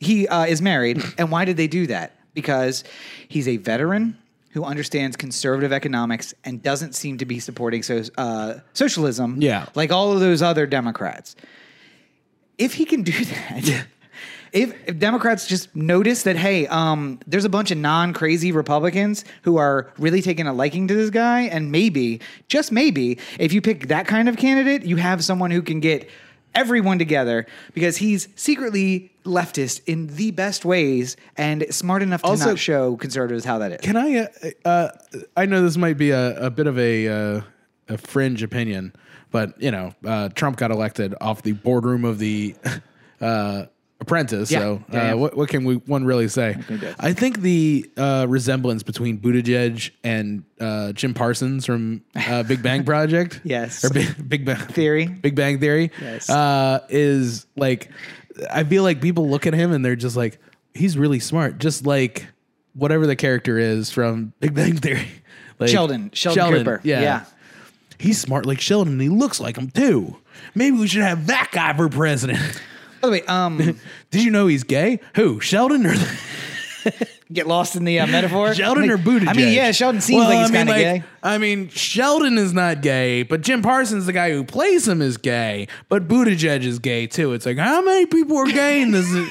he 0.00 0.28
uh, 0.28 0.44
is 0.44 0.60
married. 0.60 1.02
and 1.18 1.30
why 1.30 1.44
did 1.44 1.56
they 1.56 1.68
do 1.68 1.86
that? 1.86 2.12
Because 2.34 2.84
he's 3.28 3.48
a 3.48 3.56
veteran 3.56 4.18
who 4.50 4.64
understands 4.64 5.16
conservative 5.16 5.72
economics 5.72 6.34
and 6.44 6.62
doesn't 6.62 6.94
seem 6.94 7.18
to 7.18 7.24
be 7.26 7.38
supporting 7.38 7.82
so, 7.82 8.02
uh, 8.16 8.54
socialism 8.72 9.40
Yeah. 9.40 9.66
like 9.74 9.92
all 9.92 10.12
of 10.12 10.20
those 10.20 10.42
other 10.42 10.66
Democrats. 10.66 11.36
If 12.58 12.74
he 12.74 12.84
can 12.84 13.02
do 13.02 13.12
that, 13.24 13.86
if, 14.52 14.74
if 14.86 14.98
Democrats 14.98 15.46
just 15.46 15.74
notice 15.74 16.22
that, 16.24 16.36
hey, 16.36 16.66
um, 16.68 17.20
there's 17.26 17.44
a 17.44 17.48
bunch 17.48 17.70
of 17.70 17.78
non 17.78 18.12
crazy 18.12 18.52
Republicans 18.52 19.24
who 19.42 19.56
are 19.56 19.92
really 19.98 20.22
taking 20.22 20.46
a 20.46 20.52
liking 20.52 20.88
to 20.88 20.94
this 20.94 21.10
guy, 21.10 21.42
and 21.42 21.70
maybe, 21.72 22.20
just 22.48 22.72
maybe, 22.72 23.18
if 23.38 23.52
you 23.52 23.60
pick 23.60 23.88
that 23.88 24.06
kind 24.06 24.28
of 24.28 24.36
candidate, 24.36 24.84
you 24.84 24.96
have 24.96 25.22
someone 25.24 25.50
who 25.50 25.62
can 25.62 25.80
get 25.80 26.08
everyone 26.54 26.98
together 26.98 27.46
because 27.74 27.98
he's 27.98 28.28
secretly 28.34 29.12
leftist 29.24 29.80
in 29.86 30.08
the 30.16 30.30
best 30.30 30.64
ways 30.64 31.16
and 31.36 31.64
smart 31.72 32.02
enough 32.02 32.22
to 32.22 32.28
Also- 32.28 32.50
not 32.50 32.58
show 32.58 32.96
conservatives 32.96 33.44
how 33.44 33.58
that 33.58 33.72
is. 33.72 33.80
Can 33.82 33.96
I? 33.96 34.18
Uh, 34.18 34.50
uh, 34.64 34.88
I 35.36 35.46
know 35.46 35.62
this 35.62 35.76
might 35.76 35.98
be 35.98 36.10
a, 36.10 36.46
a 36.46 36.50
bit 36.50 36.66
of 36.66 36.78
a 36.78 37.08
uh, 37.08 37.40
a 37.88 37.98
fringe 37.98 38.42
opinion, 38.42 38.92
but 39.30 39.60
you 39.60 39.70
know, 39.70 39.94
uh, 40.04 40.30
Trump 40.30 40.56
got 40.56 40.70
elected 40.70 41.14
off 41.20 41.42
the 41.42 41.52
boardroom 41.52 42.04
of 42.04 42.18
the 42.18 42.54
uh, 43.20 43.66
Apprentice. 44.00 44.50
Yeah. 44.50 44.58
So, 44.60 44.84
Yeah, 44.92 45.06
yeah. 45.08 45.12
uh, 45.12 45.16
what 45.16 45.36
what 45.36 45.48
can 45.48 45.64
we 45.64 45.74
one 45.76 46.04
really 46.04 46.28
say? 46.28 46.56
I 47.00 47.12
think 47.12 47.40
the 47.40 47.90
uh, 47.96 48.26
resemblance 48.28 48.82
between 48.84 49.18
Buttigieg 49.18 49.90
and 50.04 50.44
uh, 50.60 50.92
Jim 50.92 51.14
Parsons 51.14 51.66
from 51.66 52.02
uh, 52.14 52.44
Big 52.44 52.62
Bang 52.62 52.84
Project, 52.92 53.40
Yes. 53.42 53.84
or 53.84 53.90
Big, 53.90 54.28
Big 54.28 54.44
Bang 54.44 54.56
Theory. 54.56 55.06
Big 55.06 55.34
Bang 55.34 55.58
Theory, 55.58 55.90
Yes. 56.00 56.30
uh, 56.30 56.80
is 56.88 57.46
like 57.56 57.90
I 58.52 58.62
feel 58.62 58.84
like 58.84 59.00
people 59.00 59.28
look 59.28 59.46
at 59.48 59.54
him 59.54 59.72
and 59.72 59.84
they're 59.84 59.96
just 59.96 60.16
like 60.16 60.38
he's 60.74 60.96
really 60.96 61.18
smart, 61.18 61.58
just 61.58 61.84
like 61.84 62.26
whatever 62.74 63.04
the 63.06 63.16
character 63.16 63.58
is 63.58 63.90
from 63.90 64.32
Big 64.40 64.54
Bang 64.54 64.76
Theory. 64.76 65.08
Like, 65.60 65.70
Sheldon, 65.70 66.12
Sheldon, 66.14 66.58
Cooper. 66.58 66.80
yeah. 66.84 67.00
yeah. 67.00 67.24
He's 67.98 68.20
smart 68.20 68.46
like 68.46 68.60
Sheldon, 68.60 68.92
and 68.92 69.02
he 69.02 69.08
looks 69.08 69.40
like 69.40 69.56
him 69.58 69.70
too. 69.72 70.16
Maybe 70.54 70.76
we 70.78 70.86
should 70.86 71.02
have 71.02 71.26
that 71.26 71.48
guy 71.50 71.76
for 71.76 71.88
president. 71.88 72.38
By 73.00 73.08
the 73.08 73.12
way, 73.12 73.22
um, 73.22 73.56
Did 74.10 74.24
you 74.24 74.30
know 74.30 74.46
he's 74.46 74.64
gay? 74.64 75.00
Who? 75.14 75.40
Sheldon 75.40 75.86
or 75.86 75.94
get 77.32 77.46
lost 77.46 77.76
in 77.76 77.84
the 77.84 78.00
uh, 78.00 78.06
metaphor. 78.06 78.54
Sheldon 78.54 78.84
Like, 78.88 78.92
or 78.92 78.98
Buttigieg? 78.98 79.28
I 79.28 79.32
mean, 79.34 79.52
yeah, 79.54 79.70
Sheldon 79.72 80.00
seems 80.00 80.20
Well, 80.20 80.28
like 80.30 80.38
he's 80.38 80.50
I 80.50 80.52
mean, 80.52 80.66
kind 80.66 80.68
of 80.68 80.74
like, 80.74 81.02
gay. 81.02 81.08
I 81.22 81.38
mean, 81.38 81.68
Sheldon 81.68 82.38
is 82.38 82.52
not 82.52 82.80
gay, 82.82 83.22
but 83.22 83.42
Jim 83.42 83.62
Parsons, 83.62 84.06
the 84.06 84.12
guy 84.12 84.30
who 84.30 84.44
plays 84.44 84.86
him, 84.88 85.02
is 85.02 85.16
gay. 85.16 85.68
But 85.88 86.08
Buttigieg 86.08 86.62
is 86.64 86.78
gay 86.78 87.06
too. 87.06 87.32
It's 87.34 87.46
like 87.46 87.58
how 87.58 87.82
many 87.82 88.06
people 88.06 88.36
are 88.38 88.46
gay 88.46 88.80
in 88.82 88.92
this? 88.92 89.06
There's 89.10 89.28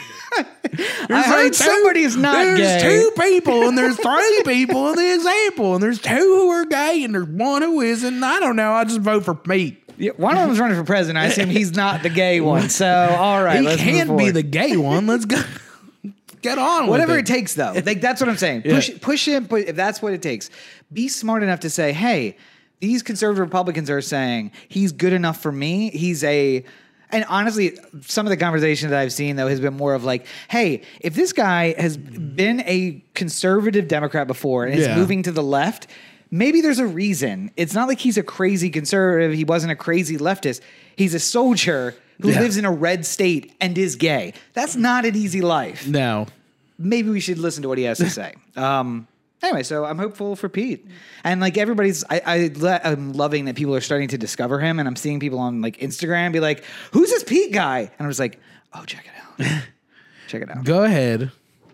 heard 1.25 1.43
like 1.43 1.47
two- 1.47 1.53
somebody's 1.53 2.15
not 2.17 2.35
gay. 2.43 2.55
there's 2.55 2.83
two 2.83 3.11
people, 3.19 3.67
and 3.67 3.77
there's 3.77 3.95
three 3.97 4.41
people 4.45 4.89
in 4.89 4.95
the 4.97 5.15
example, 5.15 5.73
and 5.73 5.81
there's 5.81 5.99
two 6.01 6.13
who 6.15 6.49
are 6.49 6.65
gay, 6.65 7.03
and 7.03 7.15
there's 7.15 7.27
one 7.27 7.61
who 7.61 7.81
isn't. 7.81 8.23
I 8.23 8.39
don't 8.39 8.55
know. 8.57 8.73
I 8.73 8.83
just 8.83 8.99
vote 8.99 9.23
for 9.23 9.33
Pete. 9.33 9.86
Yeah, 9.97 10.11
one 10.17 10.37
of 10.37 10.45
them's 10.47 10.59
running 10.59 10.77
for 10.77 10.83
president. 10.83 11.17
I 11.17 11.27
assume 11.27 11.49
he's 11.49 11.75
not 11.75 12.03
the 12.03 12.09
gay 12.09 12.39
one. 12.53 12.69
So, 12.69 12.87
all 12.87 13.43
right, 13.43 13.61
he 13.65 13.75
can't 13.77 14.17
be 14.17 14.29
the 14.31 14.43
gay 14.43 14.77
one. 14.77 15.07
Let's 15.07 15.25
go. 15.25 15.41
Get 16.41 16.59
on. 16.59 16.83
with 16.83 16.91
Whatever 16.91 17.17
it. 17.17 17.21
it 17.21 17.25
takes, 17.25 17.55
though. 17.55 17.73
Like 17.85 17.99
that's 17.99 18.21
what 18.21 18.29
I'm 18.29 18.37
saying. 18.37 18.61
Push, 18.61 18.91
push 19.01 19.27
him. 19.27 19.47
Put, 19.47 19.67
if 19.67 19.75
that's 19.75 20.01
what 20.01 20.13
it 20.13 20.21
takes, 20.21 20.49
be 20.93 21.07
smart 21.07 21.41
enough 21.43 21.61
to 21.61 21.69
say, 21.69 21.93
"Hey, 21.93 22.37
these 22.79 23.01
conservative 23.01 23.39
Republicans 23.39 23.89
are 23.89 24.01
saying 24.01 24.51
he's 24.69 24.91
good 24.91 25.13
enough 25.13 25.41
for 25.41 25.51
me. 25.51 25.89
He's 25.89 26.23
a." 26.23 26.63
And 27.09 27.25
honestly, 27.29 27.77
some 28.01 28.25
of 28.25 28.29
the 28.29 28.37
conversation 28.37 28.89
that 28.91 28.99
I've 28.99 29.13
seen 29.13 29.35
though 29.37 29.47
has 29.47 29.59
been 29.59 29.75
more 29.75 29.95
of 29.95 30.03
like, 30.03 30.27
"Hey, 30.49 30.83
if 31.01 31.15
this 31.15 31.33
guy 31.33 31.73
has 31.79 31.97
been 31.97 32.59
a 32.61 33.01
conservative 33.15 33.87
Democrat 33.87 34.27
before 34.27 34.65
and 34.65 34.75
is 34.77 34.85
Yeah. 34.85 34.95
moving 34.95 35.23
to 35.23 35.31
the 35.31 35.43
left." 35.43 35.87
Maybe 36.31 36.61
there's 36.61 36.79
a 36.79 36.87
reason. 36.87 37.51
It's 37.57 37.73
not 37.73 37.87
like 37.87 37.99
he's 37.99 38.17
a 38.17 38.23
crazy 38.23 38.69
conservative. 38.69 39.33
He 39.33 39.43
wasn't 39.45 39.71
a 39.71 39.75
crazy 39.75 40.17
leftist. 40.17 40.61
He's 40.95 41.13
a 41.13 41.19
soldier 41.19 41.95
who 42.21 42.29
Yeah. 42.31 42.39
lives 42.41 42.57
in 42.57 42.65
a 42.65 42.71
red 42.71 43.05
state 43.05 43.53
and 43.61 43.77
is 43.77 43.95
gay. 43.95 44.33
That's 44.53 44.75
not 44.75 45.05
an 45.05 45.15
easy 45.15 45.41
life 45.41 45.87
No. 45.87 46.25
maybe 46.79 47.09
we 47.09 47.19
should 47.19 47.37
listen 47.37 47.61
to 47.63 47.69
what 47.69 47.77
he 47.77 47.83
has 47.85 47.97
to 47.99 48.09
say. 48.09 48.33
Um, 48.57 49.07
anyway, 49.43 49.61
so 49.61 49.85
I'm 49.85 49.99
hopeful 49.99 50.35
for 50.35 50.49
Pete, 50.49 50.83
and 51.23 51.39
like 51.39 51.59
everybody's, 51.59 52.03
I, 52.09 52.49
I 52.65 52.79
I'm 52.83 53.13
loving 53.13 53.45
that 53.45 53.55
people 53.55 53.75
are 53.75 53.81
starting 53.81 54.07
to 54.07 54.17
discover 54.17 54.59
him, 54.59 54.79
and 54.79 54.87
I'm 54.87 54.95
seeing 54.95 55.19
people 55.19 55.37
on 55.37 55.61
like 55.61 55.77
Instagram 55.77 56.31
be 56.31 56.39
like, 56.39 56.63
"Who's 56.91 57.11
this 57.11 57.23
Pete 57.23 57.51
guy?" 57.53 57.81
And 57.81 58.05
I 58.05 58.07
was 58.07 58.17
like, 58.19 58.39
"Oh, 58.73 58.83
check 58.85 59.05
it 59.05 59.45
out, 59.45 59.61
check 60.27 60.41
it 60.41 60.49
out." 60.49 60.63
Go 60.65 60.83
ahead. 60.85 61.29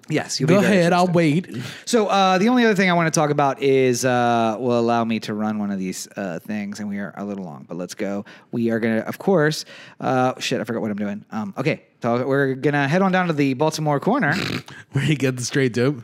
Yes, 0.10 0.39
you'll 0.39 0.49
Go 0.49 0.60
be 0.60 0.66
ahead. 0.66 0.91
I'll 0.91 1.08
wait. 1.08 1.47
So 1.86 2.08
uh, 2.08 2.38
the 2.38 2.49
only 2.49 2.66
other 2.66 2.76
thing 2.76 2.89
I 2.89 2.93
want 2.93 3.12
to 3.14 3.18
talk 3.18 3.30
about 3.30 3.62
is 3.62 4.04
uh, 4.04 4.58
will 4.60 4.78
allow 4.78 5.06
me 5.06 5.20
to 5.22 5.34
run 5.34 5.60
one 5.60 5.72
of 5.72 5.80
these 5.80 6.08
uh, 6.18 6.39
things, 6.39 6.80
and 6.82 6.89
we 6.89 6.99
are 6.99 7.14
a 7.16 7.24
little 7.24 7.45
long, 7.45 7.66
but 7.68 7.78
let's 7.78 7.93
go. 7.95 8.26
We 8.51 8.70
are 8.72 8.80
gonna, 8.80 8.99
of 8.99 9.18
course. 9.18 9.64
Uh, 10.01 10.34
shit, 10.39 10.60
I 10.60 10.66
forgot 10.66 10.82
what 10.82 10.91
I'm 10.91 10.97
doing. 10.97 11.24
Um, 11.32 11.54
okay, 11.58 11.84
so 12.01 12.28
we're 12.28 12.54
gonna 12.56 12.88
head 12.88 13.01
on 13.01 13.12
down 13.14 13.28
to 13.28 13.34
the 13.34 13.54
Baltimore 13.54 13.99
corner. 14.01 14.34
Where 14.91 15.06
you 15.06 15.16
get 15.16 15.38
the 15.38 15.43
straight 15.45 15.74
dope. 15.74 16.04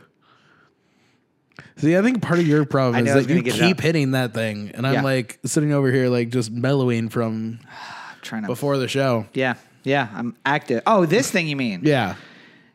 See, 1.76 1.96
I 1.96 2.02
think 2.02 2.22
part 2.22 2.38
of 2.38 2.46
your 2.46 2.64
problem 2.64 3.06
is 3.06 3.12
that 3.12 3.22
you 3.22 3.28
gonna 3.28 3.42
get 3.42 3.56
it 3.56 3.58
keep 3.60 3.80
hitting 3.80 4.12
that 4.12 4.32
thing, 4.34 4.70
and 4.74 4.86
I'm 4.86 4.94
Yeah. 4.94 5.02
like 5.02 5.38
sitting 5.44 5.72
over 5.72 5.90
here, 5.90 6.08
like 6.08 6.30
just 6.30 6.50
mellowing 6.50 7.08
from 7.10 7.60
trying 8.22 8.42
to. 8.42 8.48
before 8.48 8.78
the 8.78 8.88
show. 8.88 9.26
Yeah, 9.34 9.54
yeah, 9.84 10.08
I'm 10.14 10.36
active. 10.44 10.82
Oh, 10.86 11.04
this 11.06 11.30
thing 11.30 11.48
you 11.48 11.56
mean? 11.56 11.80
Yeah, 11.84 12.16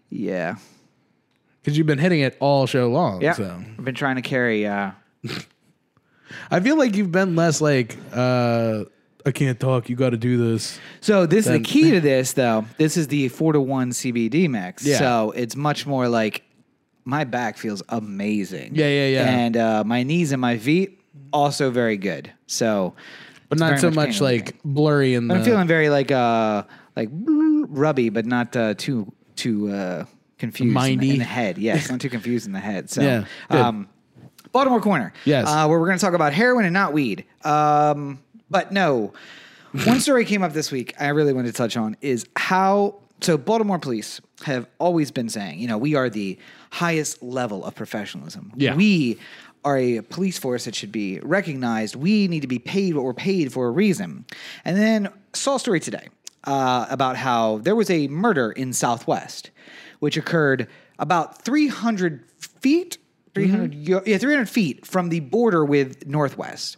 yeah, 0.09 0.55
because 1.65 1.79
you've 1.79 1.87
been 1.87 1.97
hitting 1.97 2.19
it 2.19 2.37
all 2.39 2.67
show 2.67 2.87
long. 2.91 3.23
yeah. 3.23 3.33
So 3.33 3.59
I've 3.59 3.83
been 3.83 3.95
trying 3.95 4.17
to 4.17 4.21
carry. 4.21 4.67
Uh, 4.67 4.91
I 6.51 6.59
feel 6.59 6.77
like 6.77 6.95
you've 6.95 7.11
been 7.11 7.35
less 7.35 7.59
like, 7.59 7.97
uh, 8.13 8.83
I 9.25 9.31
can't 9.31 9.59
talk. 9.59 9.89
You 9.89 9.95
got 9.95 10.11
to 10.11 10.17
do 10.17 10.51
this. 10.51 10.79
So 11.01 11.25
this 11.25 11.45
Then- 11.45 11.63
the 11.63 11.67
key 11.67 11.89
to 11.89 11.99
this 11.99 12.33
though. 12.33 12.65
This 12.77 12.97
is 12.97 13.07
the 13.07 13.29
four 13.29 13.53
to 13.53 13.59
one 13.59 13.89
CBD 13.89 14.47
mix. 14.47 14.85
Yeah. 14.85 14.99
So 14.99 15.31
it's 15.31 15.55
much 15.55 15.87
more 15.87 16.07
like 16.07 16.43
my 17.03 17.23
back 17.23 17.57
feels 17.57 17.81
amazing. 17.89 18.75
Yeah, 18.75 18.87
yeah, 18.87 19.07
yeah. 19.07 19.29
And 19.29 19.57
uh, 19.57 19.83
my 19.83 20.03
knees 20.03 20.33
and 20.33 20.41
my 20.41 20.59
feet 20.59 21.01
also 21.33 21.71
very 21.71 21.97
good. 21.97 22.31
So, 22.45 22.93
But 23.49 23.57
not 23.57 23.79
so 23.79 23.87
much 23.89 23.95
much 23.95 24.21
like 24.21 24.61
blurry 24.63 25.15
in 25.15 25.29
the. 25.29 25.33
I'm 25.35 25.43
feeling 25.43 25.65
very 25.65 25.89
like 25.89 26.11
uh 26.11 26.61
like 26.95 27.09
rubby, 27.11 28.09
but 28.09 28.27
not 28.27 28.55
uh, 28.55 28.75
too 28.75 29.11
too 29.35 29.69
uh, 29.69 30.05
confused 30.37 30.75
in 30.87 30.99
the- 30.99 31.11
in 31.11 31.17
the 31.19 31.23
head. 31.23 31.57
Yes, 31.57 31.89
not 31.89 31.99
too 31.99 32.09
confused 32.09 32.45
in 32.47 32.53
the 32.53 32.59
head. 32.59 32.89
So 32.89 33.01
Yeah, 33.01 33.25
um, 33.49 33.87
Baltimore 34.51 34.81
Corner. 34.81 35.13
Yes. 35.25 35.47
uh, 35.47 35.65
where 35.67 35.79
we're 35.79 35.87
going 35.87 35.97
to 35.97 36.03
talk 36.05 36.13
about 36.13 36.33
heroin 36.33 36.65
and 36.65 36.73
not 36.73 36.93
weed. 36.93 37.25
Um, 37.43 38.19
but 38.49 38.71
no, 38.71 39.13
one 39.85 39.99
story 39.99 40.23
came 40.25 40.43
up 40.43 40.53
this 40.53 40.71
week. 40.71 40.93
I 40.99 41.09
really 41.09 41.33
wanted 41.33 41.47
to 41.51 41.57
touch 41.57 41.75
on 41.77 41.97
is 42.01 42.25
how. 42.35 42.95
So 43.21 43.37
Baltimore 43.37 43.79
police 43.79 44.19
have 44.43 44.67
always 44.77 45.09
been 45.09 45.29
saying, 45.29 45.59
you 45.59 45.67
know, 45.67 45.77
we 45.77 45.95
are 45.95 46.09
the 46.09 46.37
highest 46.71 47.23
level 47.23 47.63
of 47.63 47.73
professionalism. 47.73 48.51
Yeah. 48.57 48.75
We 48.75 49.17
are 49.63 49.77
a 49.77 50.01
police 50.01 50.37
force 50.37 50.65
that 50.65 50.75
should 50.75 50.91
be 50.91 51.19
recognized. 51.21 51.95
We 51.95 52.27
need 52.27 52.41
to 52.41 52.47
be 52.47 52.59
paid 52.59 52.93
what 52.93 53.03
we're 53.05 53.13
paid 53.13 53.53
for 53.53 53.67
a 53.67 53.71
reason. 53.71 54.25
And 54.65 54.75
then 54.77 55.09
saw 55.33 55.55
a 55.55 55.59
story 55.59 55.79
today 55.79 56.09
uh, 56.43 56.85
about 56.89 57.15
how 57.15 57.59
there 57.59 57.75
was 57.75 57.89
a 57.89 58.07
murder 58.09 58.51
in 58.51 58.73
Southwest, 58.73 59.49
which 59.99 60.17
occurred 60.17 60.67
about 60.99 61.41
300 61.43 62.23
feet, 62.61 62.97
300 63.33 63.73
yo- 63.73 64.01
yeah, 64.05 64.17
300 64.17 64.49
feet 64.49 64.85
from 64.85 65.09
the 65.09 65.19
border 65.19 65.63
with 65.65 66.07
Northwest. 66.07 66.77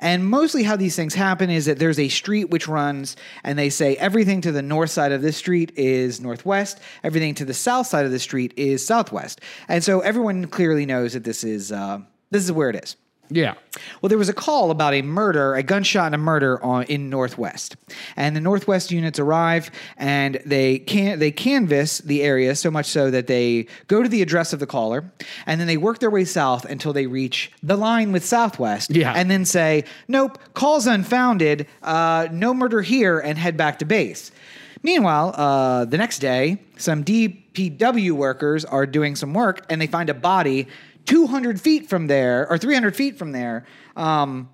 And 0.00 0.26
mostly 0.28 0.64
how 0.64 0.76
these 0.76 0.96
things 0.96 1.14
happen 1.14 1.48
is 1.48 1.66
that 1.66 1.78
there's 1.78 1.98
a 1.98 2.08
street 2.08 2.50
which 2.50 2.66
runs, 2.66 3.16
and 3.44 3.58
they 3.58 3.70
say 3.70 3.94
everything 3.96 4.40
to 4.42 4.52
the 4.52 4.62
north 4.62 4.90
side 4.90 5.12
of 5.12 5.22
this 5.22 5.36
street 5.36 5.72
is 5.76 6.20
northwest, 6.20 6.80
everything 7.04 7.34
to 7.36 7.44
the 7.44 7.54
south 7.54 7.86
side 7.86 8.04
of 8.04 8.10
the 8.10 8.18
street 8.18 8.52
is 8.56 8.84
southwest, 8.84 9.40
and 9.68 9.82
so 9.82 10.00
everyone 10.00 10.46
clearly 10.48 10.86
knows 10.86 11.12
that 11.12 11.24
this 11.24 11.44
is 11.44 11.70
uh, 11.70 12.00
this 12.30 12.44
is 12.44 12.50
where 12.52 12.68
it 12.68 12.76
is. 12.82 12.96
Yeah. 13.30 13.54
Well, 14.00 14.08
there 14.08 14.18
was 14.18 14.28
a 14.28 14.32
call 14.34 14.70
about 14.70 14.94
a 14.94 15.02
murder, 15.02 15.54
a 15.54 15.62
gunshot 15.62 16.06
and 16.06 16.14
a 16.14 16.18
murder 16.18 16.62
on, 16.64 16.84
in 16.84 17.10
Northwest, 17.10 17.76
and 18.16 18.36
the 18.36 18.40
Northwest 18.40 18.90
units 18.92 19.18
arrive 19.18 19.70
and 19.96 20.40
they 20.46 20.78
can 20.78 21.18
they 21.18 21.30
canvass 21.30 21.98
the 21.98 22.22
area 22.22 22.54
so 22.54 22.70
much 22.70 22.86
so 22.86 23.10
that 23.10 23.26
they 23.26 23.66
go 23.88 24.02
to 24.02 24.08
the 24.08 24.22
address 24.22 24.52
of 24.52 24.60
the 24.60 24.66
caller, 24.66 25.10
and 25.46 25.60
then 25.60 25.66
they 25.66 25.76
work 25.76 25.98
their 25.98 26.10
way 26.10 26.24
south 26.24 26.64
until 26.64 26.92
they 26.92 27.06
reach 27.06 27.50
the 27.62 27.76
line 27.76 28.12
with 28.12 28.24
Southwest, 28.24 28.90
Yeah. 28.94 29.12
and 29.14 29.30
then 29.30 29.44
say, 29.44 29.84
"Nope, 30.08 30.38
call's 30.54 30.86
unfounded, 30.86 31.66
uh, 31.82 32.28
no 32.30 32.54
murder 32.54 32.82
here," 32.82 33.18
and 33.18 33.38
head 33.38 33.56
back 33.56 33.78
to 33.80 33.84
base. 33.84 34.30
Meanwhile, 34.82 35.34
uh, 35.36 35.86
the 35.86 35.96
next 35.96 36.18
day, 36.18 36.58
some 36.76 37.02
DPW 37.04 38.12
workers 38.12 38.66
are 38.66 38.84
doing 38.86 39.16
some 39.16 39.32
work 39.32 39.64
and 39.70 39.80
they 39.80 39.86
find 39.86 40.10
a 40.10 40.14
body 40.14 40.68
200 41.06 41.60
feet 41.60 41.88
from 41.88 42.06
there 42.06 42.48
or 42.50 42.58
300 42.58 42.96
feet 42.96 43.18
from 43.18 43.32
there, 43.32 43.66
um, 43.96 44.48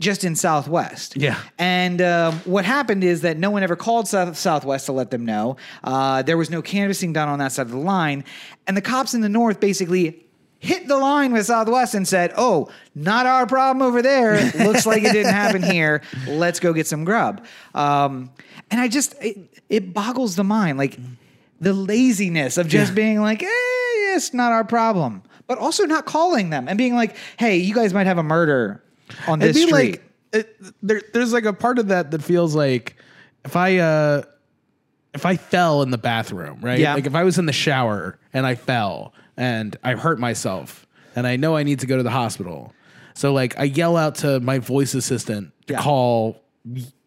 just 0.00 0.24
in 0.24 0.34
Southwest. 0.34 1.16
Yeah. 1.16 1.40
And 1.58 2.02
um, 2.02 2.34
what 2.44 2.64
happened 2.64 3.04
is 3.04 3.22
that 3.22 3.38
no 3.38 3.50
one 3.50 3.62
ever 3.62 3.76
called 3.76 4.08
South- 4.08 4.36
Southwest 4.36 4.86
to 4.86 4.92
let 4.92 5.10
them 5.10 5.24
know. 5.24 5.56
Uh, 5.82 6.22
there 6.22 6.36
was 6.36 6.50
no 6.50 6.62
canvassing 6.62 7.12
done 7.12 7.28
on 7.28 7.38
that 7.38 7.52
side 7.52 7.66
of 7.66 7.72
the 7.72 7.78
line. 7.78 8.24
And 8.66 8.76
the 8.76 8.82
cops 8.82 9.14
in 9.14 9.20
the 9.20 9.28
North 9.28 9.60
basically 9.60 10.24
hit 10.58 10.88
the 10.88 10.96
line 10.96 11.32
with 11.32 11.46
Southwest 11.46 11.94
and 11.94 12.08
said, 12.08 12.32
Oh, 12.36 12.70
not 12.94 13.26
our 13.26 13.46
problem 13.46 13.82
over 13.82 14.02
there. 14.02 14.50
Looks 14.58 14.86
like 14.86 15.04
it 15.04 15.12
didn't 15.12 15.32
happen 15.32 15.62
here. 15.62 16.02
Let's 16.26 16.58
go 16.58 16.72
get 16.72 16.86
some 16.86 17.04
grub. 17.04 17.44
Um, 17.74 18.32
and 18.70 18.80
I 18.80 18.88
just, 18.88 19.14
it, 19.22 19.38
it 19.68 19.94
boggles 19.94 20.36
the 20.36 20.44
mind. 20.44 20.76
Like 20.78 20.98
the 21.60 21.72
laziness 21.72 22.58
of 22.58 22.66
just 22.66 22.94
being 22.94 23.20
like, 23.20 23.42
eh, 23.42 23.46
it's 24.16 24.34
not 24.34 24.52
our 24.52 24.64
problem. 24.64 25.22
But 25.46 25.58
also 25.58 25.84
not 25.84 26.06
calling 26.06 26.50
them 26.50 26.68
and 26.68 26.78
being 26.78 26.94
like, 26.94 27.16
hey, 27.38 27.56
you 27.58 27.74
guys 27.74 27.92
might 27.92 28.06
have 28.06 28.16
a 28.18 28.22
murder 28.22 28.82
on 29.28 29.38
this 29.38 29.56
It'd 29.56 29.68
be 29.68 29.72
street. 29.74 29.90
like 29.92 30.10
it, 30.32 30.56
there, 30.82 31.02
there's 31.12 31.32
like 31.32 31.44
a 31.44 31.52
part 31.52 31.78
of 31.78 31.88
that 31.88 32.10
that 32.12 32.22
feels 32.22 32.54
like 32.54 32.96
if 33.44 33.54
I 33.56 33.76
uh 33.78 34.22
if 35.12 35.26
I 35.26 35.36
fell 35.36 35.82
in 35.82 35.90
the 35.90 35.98
bathroom, 35.98 36.60
right? 36.62 36.78
Yeah. 36.78 36.94
Like 36.94 37.06
if 37.06 37.14
I 37.14 37.22
was 37.24 37.38
in 37.38 37.46
the 37.46 37.52
shower 37.52 38.18
and 38.32 38.46
I 38.46 38.54
fell 38.54 39.12
and 39.36 39.76
I 39.84 39.92
hurt 39.94 40.18
myself 40.18 40.86
and 41.14 41.26
I 41.26 41.36
know 41.36 41.56
I 41.56 41.62
need 41.62 41.80
to 41.80 41.86
go 41.86 41.96
to 41.98 42.02
the 42.02 42.10
hospital. 42.10 42.72
So 43.14 43.32
like 43.32 43.58
I 43.58 43.64
yell 43.64 43.96
out 43.96 44.16
to 44.16 44.40
my 44.40 44.58
voice 44.58 44.94
assistant 44.94 45.52
to 45.66 45.74
Yeah. 45.74 45.82
call 45.82 46.40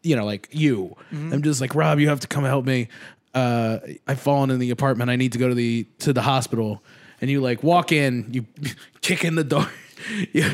you 0.03 0.15
know 0.15 0.25
like 0.25 0.47
you. 0.51 0.95
I'm 1.11 1.41
just 1.41 1.59
like, 1.59 1.73
"Rob, 1.75 1.99
you 1.99 2.07
have 2.09 2.19
to 2.21 2.27
come 2.27 2.43
help 2.43 2.65
me. 2.65 2.87
Uh 3.33 3.79
I've 4.07 4.19
fallen 4.21 4.51
in 4.51 4.59
the 4.59 4.69
apartment. 4.69 5.09
I 5.09 5.15
need 5.15 5.31
to 5.33 5.39
go 5.39 5.49
to 5.49 5.55
the 5.55 5.87
to 5.99 6.13
the 6.13 6.21
hospital." 6.21 6.83
And 7.21 7.29
you 7.29 7.41
like 7.41 7.63
walk 7.63 7.91
in, 7.91 8.27
you 8.31 8.45
kick 9.01 9.23
in 9.25 9.35
the 9.35 9.43
door. 9.43 9.69
you, 10.33 10.49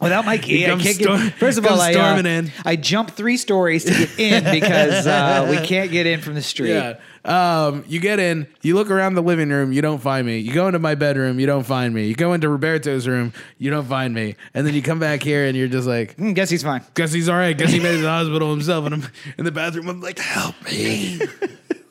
Without 0.00 0.24
my 0.24 0.38
key, 0.38 0.64
I 0.64 0.70
can't 0.76 0.96
stor- 0.96 1.18
get. 1.18 1.34
First 1.34 1.58
of 1.58 1.66
all, 1.66 1.78
I, 1.78 1.92
uh, 1.92 2.16
in. 2.22 2.50
I 2.64 2.76
jumped 2.76 3.12
three 3.12 3.36
stories 3.36 3.84
to 3.84 3.90
get 3.90 4.18
in 4.18 4.44
because 4.60 5.06
uh, 5.06 5.46
we 5.50 5.58
can't 5.58 5.90
get 5.90 6.06
in 6.06 6.22
from 6.22 6.34
the 6.34 6.42
street. 6.42 6.70
Yeah. 6.72 6.94
Um, 7.22 7.84
you 7.86 8.00
get 8.00 8.18
in, 8.18 8.46
you 8.62 8.76
look 8.76 8.90
around 8.90 9.12
the 9.14 9.22
living 9.22 9.50
room, 9.50 9.72
you 9.72 9.82
don't 9.82 9.98
find 9.98 10.26
me. 10.26 10.38
You 10.38 10.54
go 10.54 10.68
into 10.68 10.78
my 10.78 10.94
bedroom, 10.94 11.38
you 11.38 11.44
don't 11.44 11.66
find 11.66 11.92
me. 11.92 12.06
You 12.06 12.14
go 12.14 12.32
into 12.32 12.48
Roberto's 12.48 13.06
room, 13.06 13.34
you 13.58 13.70
don't 13.70 13.84
find 13.84 14.14
me. 14.14 14.36
And 14.54 14.66
then 14.66 14.72
you 14.72 14.80
come 14.80 14.98
back 15.00 15.22
here 15.22 15.44
and 15.44 15.54
you're 15.54 15.68
just 15.68 15.86
like, 15.86 16.16
Mm, 16.16 16.34
guess 16.34 16.48
he's 16.48 16.62
fine. 16.62 16.82
guess 16.94 17.12
he's 17.12 17.28
all 17.28 17.36
right. 17.36 17.56
Guess 17.56 17.70
he 17.70 17.78
made 17.78 17.92
it 17.92 17.96
to 17.98 18.02
the 18.04 18.08
hospital 18.08 18.50
himself. 18.52 18.86
And 18.86 18.94
I'm 18.94 19.06
in 19.36 19.44
the 19.44 19.52
bathroom. 19.52 19.90
I'm 19.90 20.00
like, 20.00 20.18
help 20.18 20.54
me. 20.64 21.20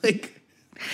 like, 0.02 0.39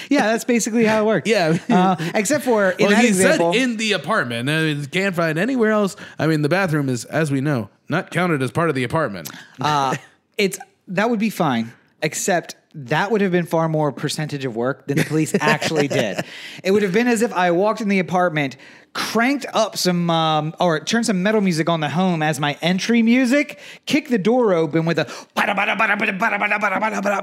yeah, 0.09 0.27
that's 0.27 0.43
basically 0.43 0.85
how 0.85 1.03
it 1.03 1.05
works. 1.05 1.29
yeah, 1.29 1.57
uh, 1.69 1.95
except 2.13 2.43
for 2.43 2.71
in 2.71 2.87
well, 2.87 2.89
that 2.89 3.01
he 3.01 3.07
example, 3.07 3.53
said 3.53 3.61
in 3.61 3.77
the 3.77 3.93
apartment. 3.93 4.49
I 4.49 4.61
mean, 4.61 4.85
can't 4.85 5.15
find 5.15 5.37
anywhere 5.37 5.71
else. 5.71 5.95
I 6.19 6.27
mean, 6.27 6.41
the 6.41 6.49
bathroom 6.49 6.89
is, 6.89 7.05
as 7.05 7.31
we 7.31 7.41
know, 7.41 7.69
not 7.89 8.11
counted 8.11 8.41
as 8.41 8.51
part 8.51 8.69
of 8.69 8.75
the 8.75 8.83
apartment. 8.83 9.29
uh, 9.61 9.95
it's 10.37 10.59
that 10.87 11.09
would 11.09 11.19
be 11.19 11.29
fine, 11.29 11.73
except 12.01 12.55
that 12.75 13.09
would 13.09 13.21
have 13.21 13.31
been 13.31 13.45
far 13.45 13.69
more 13.69 13.91
percentage 13.91 14.43
of 14.43 14.55
work 14.55 14.85
than 14.87 14.97
the 14.97 15.05
police 15.05 15.33
actually 15.39 15.87
did. 15.87 16.23
It 16.63 16.71
would 16.71 16.83
have 16.83 16.91
been 16.91 17.07
as 17.07 17.21
if 17.21 17.33
I 17.33 17.51
walked 17.51 17.79
in 17.79 17.87
the 17.87 17.99
apartment, 17.99 18.57
cranked 18.93 19.45
up 19.53 19.77
some 19.77 20.09
um, 20.09 20.53
or 20.59 20.81
turned 20.81 21.05
some 21.05 21.23
metal 21.23 21.41
music 21.41 21.69
on 21.69 21.79
the 21.79 21.89
home 21.89 22.21
as 22.21 22.39
my 22.39 22.57
entry 22.61 23.01
music, 23.01 23.59
kicked 23.85 24.09
the 24.09 24.17
door 24.17 24.53
open 24.53 24.85
with 24.85 24.99
a 24.99 25.05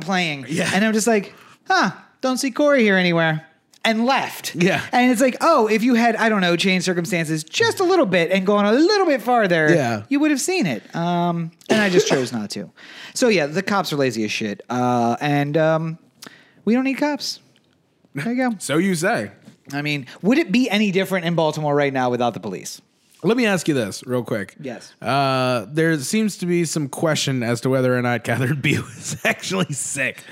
playing, 0.00 0.46
yeah. 0.48 0.70
and 0.72 0.84
I'm 0.84 0.94
just 0.94 1.06
like, 1.06 1.34
huh 1.66 1.92
don't 2.22 2.38
see 2.38 2.50
Corey 2.50 2.82
here 2.82 2.96
anywhere. 2.96 3.46
And 3.84 4.06
left. 4.06 4.54
Yeah. 4.54 4.80
And 4.92 5.10
it's 5.10 5.20
like, 5.20 5.36
oh, 5.40 5.66
if 5.66 5.82
you 5.82 5.94
had, 5.94 6.14
I 6.14 6.28
don't 6.28 6.40
know, 6.40 6.54
changed 6.56 6.84
circumstances 6.86 7.42
just 7.42 7.80
a 7.80 7.84
little 7.84 8.06
bit 8.06 8.30
and 8.30 8.46
gone 8.46 8.64
a 8.64 8.70
little 8.70 9.06
bit 9.06 9.20
farther, 9.20 9.74
Yeah. 9.74 10.04
you 10.08 10.20
would 10.20 10.30
have 10.30 10.40
seen 10.40 10.66
it. 10.66 10.94
Um, 10.94 11.50
and 11.68 11.82
I 11.82 11.90
just 11.90 12.06
chose 12.06 12.32
not 12.32 12.48
to. 12.50 12.70
So 13.12 13.26
yeah, 13.26 13.46
the 13.46 13.60
cops 13.62 13.92
are 13.92 13.96
lazy 13.96 14.22
as 14.22 14.30
shit. 14.30 14.60
Uh, 14.70 15.16
and 15.20 15.56
um, 15.56 15.98
we 16.64 16.74
don't 16.74 16.84
need 16.84 16.94
cops. 16.94 17.40
There 18.14 18.32
you 18.32 18.50
go. 18.50 18.56
So 18.60 18.78
you 18.78 18.94
say. 18.94 19.32
I 19.72 19.82
mean, 19.82 20.06
would 20.22 20.38
it 20.38 20.52
be 20.52 20.70
any 20.70 20.92
different 20.92 21.26
in 21.26 21.34
Baltimore 21.34 21.74
right 21.74 21.92
now 21.92 22.08
without 22.08 22.34
the 22.34 22.40
police? 22.40 22.80
Let 23.24 23.36
me 23.36 23.46
ask 23.46 23.68
you 23.68 23.74
this 23.74 24.04
real 24.04 24.24
quick. 24.24 24.56
Yes. 24.58 24.94
Uh, 25.00 25.66
there 25.68 25.96
seems 26.00 26.38
to 26.38 26.46
be 26.46 26.64
some 26.64 26.88
question 26.88 27.44
as 27.44 27.60
to 27.60 27.70
whether 27.70 27.96
or 27.96 28.02
not 28.02 28.24
Catherine 28.24 28.60
B 28.60 28.78
was 28.78 29.16
actually 29.24 29.72
sick. 29.72 30.24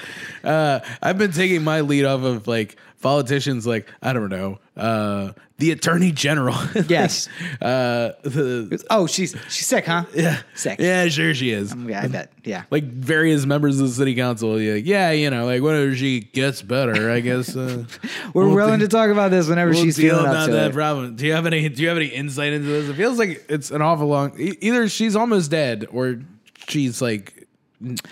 Uh, 0.42 0.80
I've 1.00 1.16
been 1.16 1.32
taking 1.32 1.62
my 1.62 1.82
lead 1.82 2.04
off 2.04 2.22
of 2.22 2.48
like 2.48 2.76
politicians 3.00 3.66
like 3.66 3.88
I 4.02 4.12
don't 4.12 4.28
know, 4.28 4.58
uh, 4.76 5.32
the 5.58 5.70
attorney 5.72 6.12
general. 6.12 6.56
Yes. 6.88 7.28
uh, 7.62 8.12
the 8.22 8.82
Oh, 8.90 9.06
she's 9.06 9.34
she's 9.48 9.66
sick, 9.66 9.86
huh? 9.86 10.04
yeah, 10.14 10.40
Sick. 10.54 10.78
Yeah, 10.80 11.08
sure 11.08 11.34
she 11.34 11.50
is. 11.50 11.74
Yeah, 11.74 12.02
I 12.02 12.06
bet. 12.08 12.32
Yeah. 12.44 12.64
like 12.70 12.84
various 12.84 13.44
members 13.46 13.78
of 13.80 13.88
the 13.88 13.92
city 13.94 14.14
council. 14.14 14.60
Yeah, 14.60 14.74
yeah, 14.74 15.10
you 15.12 15.30
know, 15.30 15.44
like 15.46 15.62
whenever 15.62 15.94
she 15.94 16.20
gets 16.20 16.62
better, 16.62 17.10
I 17.10 17.20
guess. 17.20 17.54
Uh, 17.56 17.84
We're 18.34 18.46
we'll 18.46 18.54
willing 18.54 18.80
to 18.80 18.88
talk 18.88 19.10
about 19.10 19.30
this 19.30 19.48
whenever 19.48 19.70
we'll 19.72 19.82
she's 19.82 19.96
feeling 19.96 20.24
up 20.26 20.32
about 20.32 20.46
to 20.46 20.52
that 20.52 20.70
it. 20.70 20.74
problem. 20.74 21.16
Do 21.16 21.26
you 21.26 21.32
have 21.34 21.46
any? 21.46 21.68
Do 21.68 21.82
you 21.82 21.88
have 21.88 21.96
any 21.98 22.06
insight 22.08 22.52
into 22.52 22.68
this? 22.68 22.88
It 22.88 22.94
feels 22.94 23.18
like 23.18 23.44
it's 23.48 23.70
an 23.70 23.82
awful 23.82 24.06
long. 24.08 24.38
e- 24.38 24.56
Either 24.60 24.88
she's 24.88 25.14
almost 25.16 25.50
dead, 25.50 25.86
or 25.92 26.20
she's 26.68 27.00
like 27.02 27.39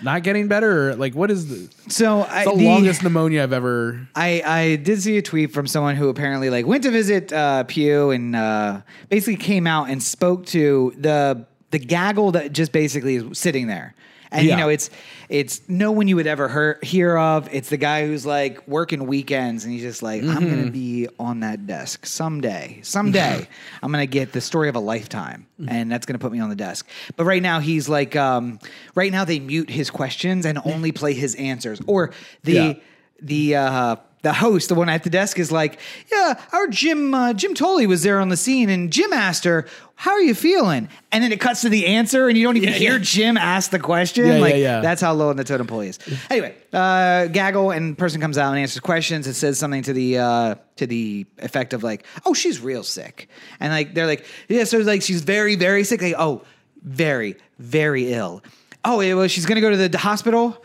not 0.01 0.23
getting 0.23 0.47
better, 0.47 0.89
or 0.89 0.95
like 0.95 1.13
what 1.13 1.29
is 1.29 1.47
the, 1.47 1.73
So 1.91 2.23
I, 2.23 2.43
the, 2.45 2.55
the- 2.55 2.65
longest 2.65 3.03
pneumonia 3.03 3.43
I've 3.43 3.53
ever? 3.53 4.07
I, 4.15 4.41
I 4.45 4.75
did 4.77 5.01
see 5.01 5.17
a 5.17 5.21
tweet 5.21 5.51
from 5.53 5.67
someone 5.67 5.95
who 5.95 6.09
apparently 6.09 6.49
like 6.49 6.65
went 6.65 6.83
to 6.83 6.91
visit 6.91 7.31
uh, 7.31 7.63
Pugh 7.65 8.09
and 8.11 8.35
uh, 8.35 8.81
basically 9.09 9.35
came 9.37 9.67
out 9.67 9.89
and 9.89 10.01
spoke 10.01 10.45
to 10.47 10.93
the 10.97 11.45
the 11.71 11.77
gaggle 11.79 12.31
that 12.31 12.51
just 12.51 12.71
basically 12.71 13.15
is 13.17 13.37
sitting 13.37 13.67
there. 13.67 13.93
And 14.31 14.45
Yeah. 14.45 14.53
you 14.53 14.57
know, 14.59 14.69
it's 14.69 14.89
it's 15.27 15.61
no 15.67 15.91
one 15.91 16.07
you 16.07 16.15
would 16.15 16.27
ever 16.27 16.47
hear, 16.49 16.79
hear 16.83 17.17
of. 17.17 17.47
It's 17.51 17.69
the 17.69 17.77
guy 17.77 18.05
who's 18.05 18.25
like 18.25 18.67
working 18.67 19.07
weekends, 19.07 19.63
and 19.63 19.73
he's 19.73 19.81
just 19.81 20.03
like, 20.03 20.21
I'm 20.23 20.29
Mm-hmm. 20.29 20.49
gonna 20.49 20.71
be 20.71 21.07
on 21.19 21.39
that 21.39 21.65
desk 21.65 22.05
someday. 22.05 22.79
Someday, 22.83 23.47
I'm 23.83 23.91
gonna 23.91 24.05
get 24.05 24.31
the 24.31 24.41
story 24.41 24.69
of 24.69 24.75
a 24.75 24.79
lifetime, 24.79 25.47
Mm-hmm. 25.59 25.69
and 25.69 25.91
that's 25.91 26.05
gonna 26.05 26.19
put 26.19 26.31
me 26.31 26.39
on 26.39 26.49
the 26.49 26.55
desk. 26.55 26.87
But 27.15 27.25
right 27.25 27.41
now, 27.41 27.59
he's 27.59 27.89
like, 27.89 28.15
um, 28.15 28.59
right 28.95 29.11
now 29.11 29.25
they 29.25 29.39
mute 29.39 29.69
his 29.69 29.89
questions 29.89 30.45
and 30.45 30.59
only 30.65 30.91
play 30.91 31.13
his 31.13 31.33
answers, 31.35 31.81
or 31.87 32.11
the 32.43 32.53
Yeah. 32.53 32.73
the 33.21 33.55
uh, 33.55 33.95
the 34.21 34.33
host, 34.33 34.69
the 34.69 34.75
one 34.75 34.89
at 34.89 35.03
the 35.03 35.09
desk, 35.09 35.39
is 35.39 35.51
like, 35.51 35.79
"Yeah, 36.11 36.39
our 36.51 36.67
Jim 36.67 37.13
uh, 37.13 37.33
Jim 37.33 37.53
Tolley 37.53 37.87
was 37.87 38.03
there 38.03 38.19
on 38.19 38.29
the 38.29 38.37
scene, 38.37 38.69
and 38.69 38.91
Jim 38.91 39.13
asked 39.13 39.45
her, 39.45 39.65
"How 39.95 40.11
are 40.11 40.21
you 40.21 40.35
feeling?" 40.35 40.89
And 41.11 41.23
then 41.23 41.31
it 41.31 41.39
cuts 41.39 41.61
to 41.61 41.69
the 41.69 41.85
answer, 41.87 42.27
and 42.27 42.37
you 42.37 42.43
don't 42.43 42.57
even 42.57 42.69
Yeah, 42.69 42.75
hear 42.75 42.91
yeah. 42.93 42.99
Jim 43.01 43.37
ask 43.37 43.71
the 43.71 43.79
question. 43.79 44.27
Yeah, 44.27 44.37
like 44.39 44.55
yeah. 44.55 44.81
that's 44.81 45.01
how 45.01 45.13
low 45.13 45.29
in 45.31 45.37
the 45.37 45.43
totem 45.43 45.67
pole 45.67 45.79
he 45.81 45.89
is. 45.89 45.99
Anyway, 46.29 46.53
uh, 46.73 47.27
gaggle 47.27 47.71
and 47.71 47.97
person 47.97 48.19
comes 48.19 48.37
out 48.37 48.49
and 48.51 48.59
answers 48.59 48.81
questions. 48.81 49.25
It 49.27 49.35
says 49.35 49.57
something 49.57 49.83
to 49.83 49.93
the 49.93 50.17
uh, 50.17 50.55
to 50.75 50.85
the 50.85 51.25
effect 51.37 51.73
of 51.73 51.83
like, 51.83 52.05
"Oh, 52.25 52.33
she's 52.33 52.59
real 52.59 52.83
sick," 52.83 53.29
and 53.59 53.71
like 53.71 53.93
they're 53.93 54.07
like, 54.07 54.25
"Yeah," 54.49 54.65
so 54.65 54.79
like 54.79 55.01
she's 55.01 55.21
very 55.21 55.55
very 55.55 55.83
sick. 55.85 56.01
Like, 56.01 56.15
oh, 56.17 56.43
very 56.83 57.35
very 57.57 58.11
ill. 58.13 58.43
Oh, 58.83 58.97
was, 59.15 59.31
she's 59.31 59.45
gonna 59.45 59.61
go 59.61 59.69
to 59.69 59.87
the 59.87 59.97
hospital 59.97 60.61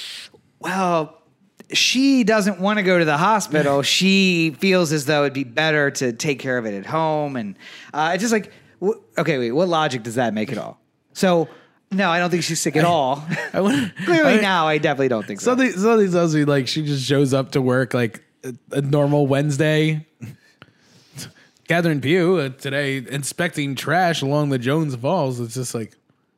well, 0.60 1.19
she 1.72 2.24
doesn't 2.24 2.60
want 2.60 2.78
to 2.78 2.82
go 2.82 2.98
to 2.98 3.04
the 3.04 3.16
hospital. 3.16 3.82
she 3.82 4.54
feels 4.58 4.92
as 4.92 5.04
though 5.06 5.22
it'd 5.22 5.32
be 5.32 5.44
better 5.44 5.90
to 5.92 6.12
take 6.12 6.38
care 6.38 6.58
of 6.58 6.66
it 6.66 6.74
at 6.74 6.86
home. 6.86 7.36
And 7.36 7.56
uh, 7.94 8.10
it's 8.14 8.22
just 8.22 8.32
like, 8.32 8.52
wh- 8.82 8.98
okay, 9.18 9.38
wait, 9.38 9.52
what 9.52 9.68
logic 9.68 10.02
does 10.02 10.16
that 10.16 10.34
make 10.34 10.50
at 10.52 10.58
all? 10.58 10.80
So, 11.12 11.48
no, 11.92 12.08
I 12.10 12.18
don't 12.18 12.30
think 12.30 12.42
she's 12.44 12.60
sick 12.60 12.76
at 12.76 12.84
all. 12.84 13.24
I 13.52 13.60
wonder, 13.60 13.92
Clearly, 14.04 14.34
I- 14.38 14.40
now 14.40 14.66
I 14.68 14.78
definitely 14.78 15.08
don't 15.08 15.26
think 15.26 15.40
so. 15.40 15.50
Something, 15.52 15.72
something 15.72 16.10
tells 16.12 16.34
me 16.34 16.44
like 16.44 16.68
she 16.68 16.82
just 16.84 17.04
shows 17.04 17.32
up 17.34 17.52
to 17.52 17.62
work 17.62 17.94
like 17.94 18.22
a, 18.44 18.54
a 18.72 18.80
normal 18.80 19.26
Wednesday. 19.26 20.06
Catherine 21.68 22.00
Pugh 22.00 22.36
uh, 22.36 22.48
today 22.48 22.96
inspecting 22.96 23.76
trash 23.76 24.22
along 24.22 24.48
the 24.50 24.58
Jones 24.58 24.94
Falls. 24.96 25.38
It's 25.38 25.54
just 25.54 25.74
like, 25.74 25.96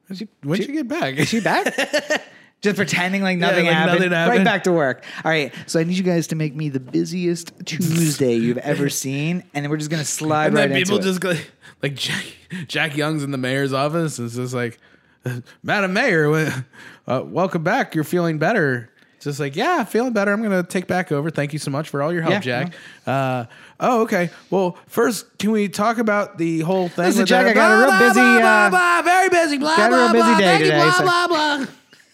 when'd 0.08 0.18
she, 0.18 0.28
when'd 0.42 0.62
she- 0.62 0.66
she 0.68 0.72
get 0.74 0.88
back? 0.88 1.14
Is 1.14 1.28
she 1.28 1.40
back? 1.40 1.74
Just 2.62 2.76
pretending 2.76 3.22
like 3.22 3.38
nothing, 3.38 3.66
like 3.66 3.74
happened. 3.74 4.10
nothing 4.10 4.38
Right 4.38 4.44
back 4.44 4.64
to 4.64 4.72
work. 4.72 5.04
All 5.24 5.30
right. 5.30 5.52
So 5.66 5.80
I 5.80 5.84
need 5.84 5.96
you 5.96 6.04
guys 6.04 6.28
to 6.28 6.36
make 6.36 6.54
me 6.54 6.68
the 6.68 6.78
busiest 6.78 7.52
Tuesday 7.64 8.34
you've 8.36 8.58
ever 8.58 8.88
seen, 9.04 9.42
and 9.52 9.68
we're 9.68 9.78
just 9.78 9.90
gonna 9.90 10.04
slide 10.04 10.46
and 10.46 10.54
right 10.54 10.68
then 10.68 10.78
people 10.78 10.96
into 10.96 11.08
just 11.08 11.20
go 11.20 11.34
like 11.82 11.96
Jack, 11.96 12.24
Jack 12.68 12.96
Young's 12.96 13.24
in 13.24 13.32
the 13.32 13.38
mayor's 13.38 13.72
office. 13.72 14.18
And 14.18 14.26
it's 14.26 14.36
just 14.36 14.54
like, 14.54 14.78
Madam 15.64 15.92
Mayor, 15.92 16.32
uh, 17.08 17.22
welcome 17.26 17.64
back. 17.64 17.96
You're 17.96 18.04
feeling 18.04 18.38
better. 18.38 18.88
Just 19.18 19.38
like, 19.40 19.54
yeah, 19.56 19.82
feeling 19.82 20.12
better. 20.12 20.32
I'm 20.32 20.40
gonna 20.42 20.62
take 20.62 20.86
back 20.86 21.10
over. 21.10 21.30
Thank 21.30 21.52
you 21.52 21.58
so 21.58 21.70
much 21.72 21.88
for 21.88 22.00
all 22.00 22.12
your 22.12 22.22
help, 22.22 22.34
Yeah, 22.34 22.40
Jack. 22.40 22.74
Uh, 23.06 23.44
oh, 23.80 24.02
okay. 24.02 24.30
Well, 24.50 24.76
first, 24.86 25.36
can 25.38 25.50
we 25.50 25.68
talk 25.68 25.98
about 25.98 26.38
the 26.38 26.60
whole 26.60 26.88
thing? 26.88 27.06
Listen, 27.06 27.26
Jack, 27.26 27.46
I 27.46 27.52
got 27.54 27.72
a 27.72 27.76
real 27.78 27.86
blah, 27.88 27.98
busy, 27.98 28.20
blah, 28.20 28.38
blah, 28.40 28.66
uh, 28.66 28.70
blah, 28.70 29.02
very 29.02 29.28
busy. 29.28 29.58
Blah 29.58 29.76
got 29.76 29.92
a 29.92 29.96
real 29.96 30.12
busy 30.12 30.22
blah. 30.22 30.38
day 30.38 30.58
today, 30.58 30.90
so- 30.96 31.02
blah 31.02 31.26
blah. 31.26 31.66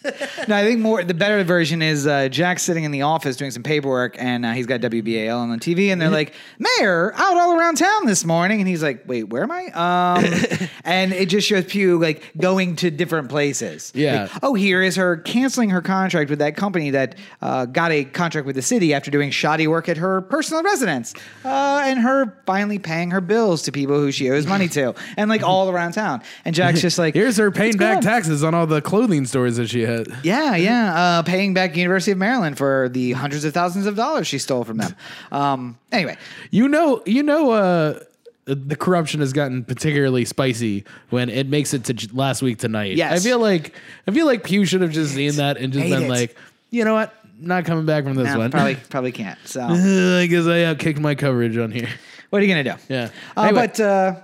No, 0.47 0.55
I 0.55 0.63
think 0.63 0.79
more 0.79 1.03
the 1.03 1.13
better 1.13 1.43
version 1.43 1.81
is 1.81 2.07
uh, 2.07 2.29
Jack 2.29 2.59
sitting 2.59 2.83
in 2.83 2.91
the 2.91 3.03
office 3.03 3.35
doing 3.35 3.51
some 3.51 3.61
paperwork, 3.61 4.15
and 4.17 4.45
uh, 4.45 4.53
he's 4.53 4.65
got 4.65 4.79
WBAL 4.81 5.37
on 5.37 5.49
the 5.49 5.57
TV, 5.57 5.91
and 5.91 6.01
they're 6.01 6.09
like, 6.09 6.33
"Mayor, 6.57 7.13
out 7.13 7.37
all 7.37 7.59
around 7.59 7.75
town 7.75 8.05
this 8.05 8.23
morning," 8.25 8.59
and 8.59 8.67
he's 8.67 8.81
like, 8.81 9.03
"Wait, 9.05 9.25
where 9.25 9.43
am 9.43 9.51
I?" 9.51 9.65
Um, 9.67 10.69
and 10.85 11.11
it 11.13 11.27
just 11.27 11.47
shows 11.47 11.65
Pugh 11.65 11.99
like 11.99 12.23
going 12.37 12.77
to 12.77 12.89
different 12.89 13.29
places. 13.29 13.91
Yeah. 13.93 14.23
Like, 14.23 14.31
oh, 14.41 14.53
here 14.53 14.81
is 14.81 14.95
her 14.95 15.17
canceling 15.17 15.69
her 15.71 15.81
contract 15.81 16.29
with 16.29 16.39
that 16.39 16.55
company 16.55 16.91
that 16.91 17.15
uh, 17.41 17.65
got 17.65 17.91
a 17.91 18.05
contract 18.05 18.47
with 18.47 18.55
the 18.55 18.61
city 18.61 18.93
after 18.93 19.11
doing 19.11 19.29
shoddy 19.29 19.67
work 19.67 19.89
at 19.89 19.97
her 19.97 20.21
personal 20.21 20.63
residence, 20.63 21.13
uh, 21.45 21.81
and 21.83 21.99
her 21.99 22.41
finally 22.45 22.79
paying 22.79 23.11
her 23.11 23.21
bills 23.21 23.61
to 23.63 23.71
people 23.71 23.99
who 23.99 24.11
she 24.11 24.31
owes 24.31 24.47
money 24.47 24.69
to, 24.69 24.95
and 25.17 25.29
like 25.29 25.43
all 25.43 25.69
around 25.69 25.91
town. 25.91 26.23
And 26.45 26.55
Jack's 26.55 26.81
just 26.89 26.97
like, 26.97 27.13
Here's 27.13 27.37
her 27.37 27.51
paying 27.51 27.77
back 27.77 27.97
on?" 27.97 28.03
taxes 28.03 28.43
on 28.43 28.55
all 28.55 28.65
the 28.65 28.81
clothing 28.81 29.25
stores 29.25 29.57
that 29.57 29.69
she 29.69 29.88
had. 29.89 30.07
Yeah, 30.23 30.55
yeah. 30.55 30.95
Uh, 30.95 31.23
paying 31.23 31.53
back 31.53 31.75
University 31.75 32.11
of 32.11 32.17
Maryland 32.17 32.57
for 32.57 32.89
the 32.89 33.11
hundreds 33.13 33.43
of 33.45 33.53
thousands 33.53 33.85
of 33.85 33.95
dollars 33.95 34.27
she 34.27 34.37
stole 34.39 34.63
from 34.63 34.77
them. 34.77 34.95
Um, 35.31 35.77
anyway, 35.91 36.17
You 36.51 36.67
know, 36.67 37.01
you 37.05 37.23
know, 37.23 37.51
uh, 37.51 37.99
the 38.45 38.75
corruption 38.75 39.19
has 39.19 39.31
gotten 39.33 39.63
particularly 39.63 40.25
spicy 40.25 40.83
when 41.11 41.29
it 41.29 41.47
makes 41.47 41.73
it 41.73 41.83
to 41.85 41.93
j- 41.93 42.07
last 42.13 42.41
week 42.41 42.57
tonight. 42.57 42.95
Yes. 42.95 43.13
I 43.13 43.19
feel 43.23 43.37
like 43.39 43.75
I 44.07 44.11
feel 44.11 44.25
like 44.25 44.43
Pugh 44.43 44.65
should 44.65 44.81
have 44.81 44.91
just 44.91 45.13
seen 45.13 45.33
that 45.35 45.57
and 45.57 45.71
just 45.71 45.85
Hate 45.85 45.91
been 45.93 46.03
it. 46.03 46.09
like, 46.09 46.35
you 46.71 46.83
know 46.83 46.93
what, 46.95 47.13
not 47.39 47.65
coming 47.65 47.85
back 47.85 48.03
from 48.05 48.15
this 48.15 48.25
nah, 48.27 48.37
one. 48.39 48.49
probably 48.51 48.75
probably 48.89 49.11
can't. 49.11 49.37
So 49.45 49.61
I 49.69 50.25
guess 50.25 50.45
I 50.45 50.65
outkicked 50.73 50.99
my 50.99 51.13
coverage 51.13 51.57
on 51.57 51.69
here. 51.71 51.89
what 52.31 52.41
are 52.41 52.45
you 52.45 52.51
gonna 52.51 52.63
do? 52.75 52.81
Yeah. 52.93 53.09
Uh, 53.37 53.41
Anyway. 53.41 53.67
But 53.67 53.79
uh, 53.79 54.15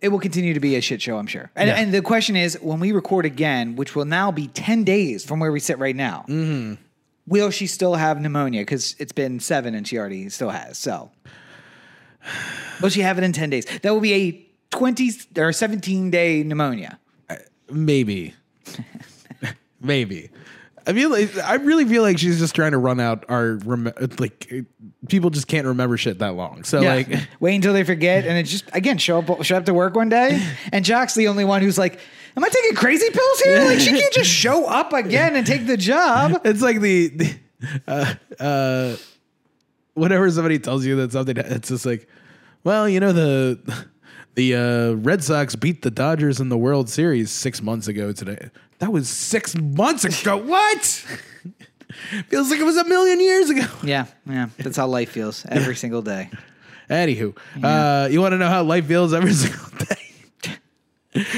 it 0.00 0.08
will 0.08 0.18
continue 0.20 0.52
to 0.54 0.60
be 0.60 0.76
a 0.76 0.80
shit 0.80 1.00
show, 1.02 1.16
I'm 1.18 1.26
sure. 1.26 1.50
And, 1.56 1.68
Yeah. 1.68 1.76
and 1.76 1.92
the 1.92 2.02
question 2.02 2.36
is, 2.36 2.58
when 2.60 2.80
we 2.80 2.92
record 2.92 3.24
again, 3.26 3.76
which 3.76 3.94
will 3.96 4.04
now 4.04 4.30
be 4.30 4.46
ten 4.48 4.84
days 4.84 5.24
from 5.24 5.40
where 5.40 5.50
we 5.52 5.60
sit 5.60 5.78
right 5.78 5.96
now, 5.96 6.24
Mm-hmm. 6.28 6.74
will 7.26 7.50
she 7.50 7.66
still 7.66 7.94
have 7.94 8.20
pneumonia? 8.20 8.60
Because 8.62 8.94
it's 8.98 9.12
been 9.12 9.40
seven 9.40 9.74
and 9.74 9.86
she 9.88 9.98
already 9.98 10.28
still 10.28 10.50
has. 10.50 10.76
So 10.78 11.10
will 12.82 12.90
she 12.90 13.00
have 13.00 13.18
it 13.18 13.24
in 13.24 13.32
ten 13.32 13.50
days? 13.50 13.64
That 13.82 13.92
will 13.92 14.00
be 14.00 14.14
a 14.14 14.46
twenty 14.70 15.10
or 15.38 15.52
seventeen 15.52 16.10
day 16.10 16.42
pneumonia. 16.42 16.98
Maybe, 17.70 18.34
maybe. 19.80 20.30
I 20.86 20.92
feel 20.92 21.10
like 21.10 21.36
I 21.38 21.54
really 21.54 21.84
feel 21.84 22.02
like 22.02 22.18
she's 22.18 22.38
just 22.38 22.54
trying 22.54 22.70
to 22.72 22.78
run 22.78 23.00
out 23.00 23.24
our 23.28 23.54
rem- 23.64 23.92
like 24.18 24.52
people 25.08 25.30
just 25.30 25.48
can't 25.48 25.66
remember 25.66 25.96
shit 25.96 26.20
that 26.20 26.34
long. 26.34 26.62
So 26.64 26.80
Yeah. 26.80 26.94
like 26.94 27.08
wait 27.40 27.56
until 27.56 27.72
they 27.72 27.82
forget, 27.84 28.24
and 28.24 28.38
it's 28.38 28.50
just 28.50 28.64
again 28.72 28.98
show 28.98 29.18
up 29.18 29.42
show 29.42 29.56
up 29.56 29.64
to 29.66 29.74
work 29.74 29.96
one 29.96 30.08
day, 30.08 30.40
and 30.72 30.84
Jock's 30.84 31.14
the 31.14 31.28
only 31.28 31.44
one 31.44 31.60
who's 31.62 31.76
like, 31.76 31.98
"Am 32.36 32.44
I 32.44 32.48
taking 32.48 32.76
crazy 32.76 33.10
pills 33.10 33.40
here? 33.40 33.64
Like 33.64 33.80
she 33.80 33.90
can't 33.90 34.12
just 34.14 34.30
show 34.30 34.66
up 34.66 34.92
again 34.92 35.34
and 35.34 35.46
take 35.46 35.66
the 35.66 35.76
job." 35.76 36.40
it's 36.44 36.62
like 36.62 36.80
the, 36.80 37.08
the 37.08 37.34
uh, 37.88 38.14
uh, 38.38 38.96
whenever 39.94 40.30
somebody 40.30 40.58
tells 40.58 40.84
you 40.86 40.96
that 40.96 41.12
something, 41.12 41.36
it's 41.36 41.68
just 41.68 41.84
like, 41.86 42.08
well, 42.64 42.88
you 42.88 43.00
know 43.00 43.12
the 43.12 43.58
the 44.34 44.54
uh, 44.54 44.92
Red 45.02 45.24
Sox 45.24 45.56
beat 45.56 45.82
the 45.82 45.90
Dodgers 45.90 46.38
in 46.40 46.48
the 46.48 46.58
World 46.58 46.88
Series 46.90 47.30
six 47.30 47.60
months 47.62 47.88
ago 47.88 48.12
today. 48.12 48.50
That 48.78 48.92
was 48.92 49.08
six 49.08 49.54
months 49.56 50.04
ago. 50.04 50.36
what? 50.52 50.84
Feels 52.28 52.50
like 52.50 52.60
it 52.60 52.64
was 52.64 52.76
a 52.76 52.84
million 52.84 53.20
years 53.20 53.50
ago. 53.50 53.66
Yeah, 53.82 54.06
yeah, 54.26 54.48
that's 54.58 54.76
how 54.76 54.86
life 54.86 55.10
feels 55.10 55.46
every 55.48 55.76
single 55.76 56.02
day. 56.02 56.30
Anywho, 56.90 57.36
uh, 57.62 58.08
you 58.10 58.20
want 58.20 58.32
to 58.32 58.38
know 58.38 58.48
how 58.48 58.62
life 58.62 58.86
feels 58.86 59.12
every 59.14 59.32
single 59.44 59.70
day? 59.78 60.05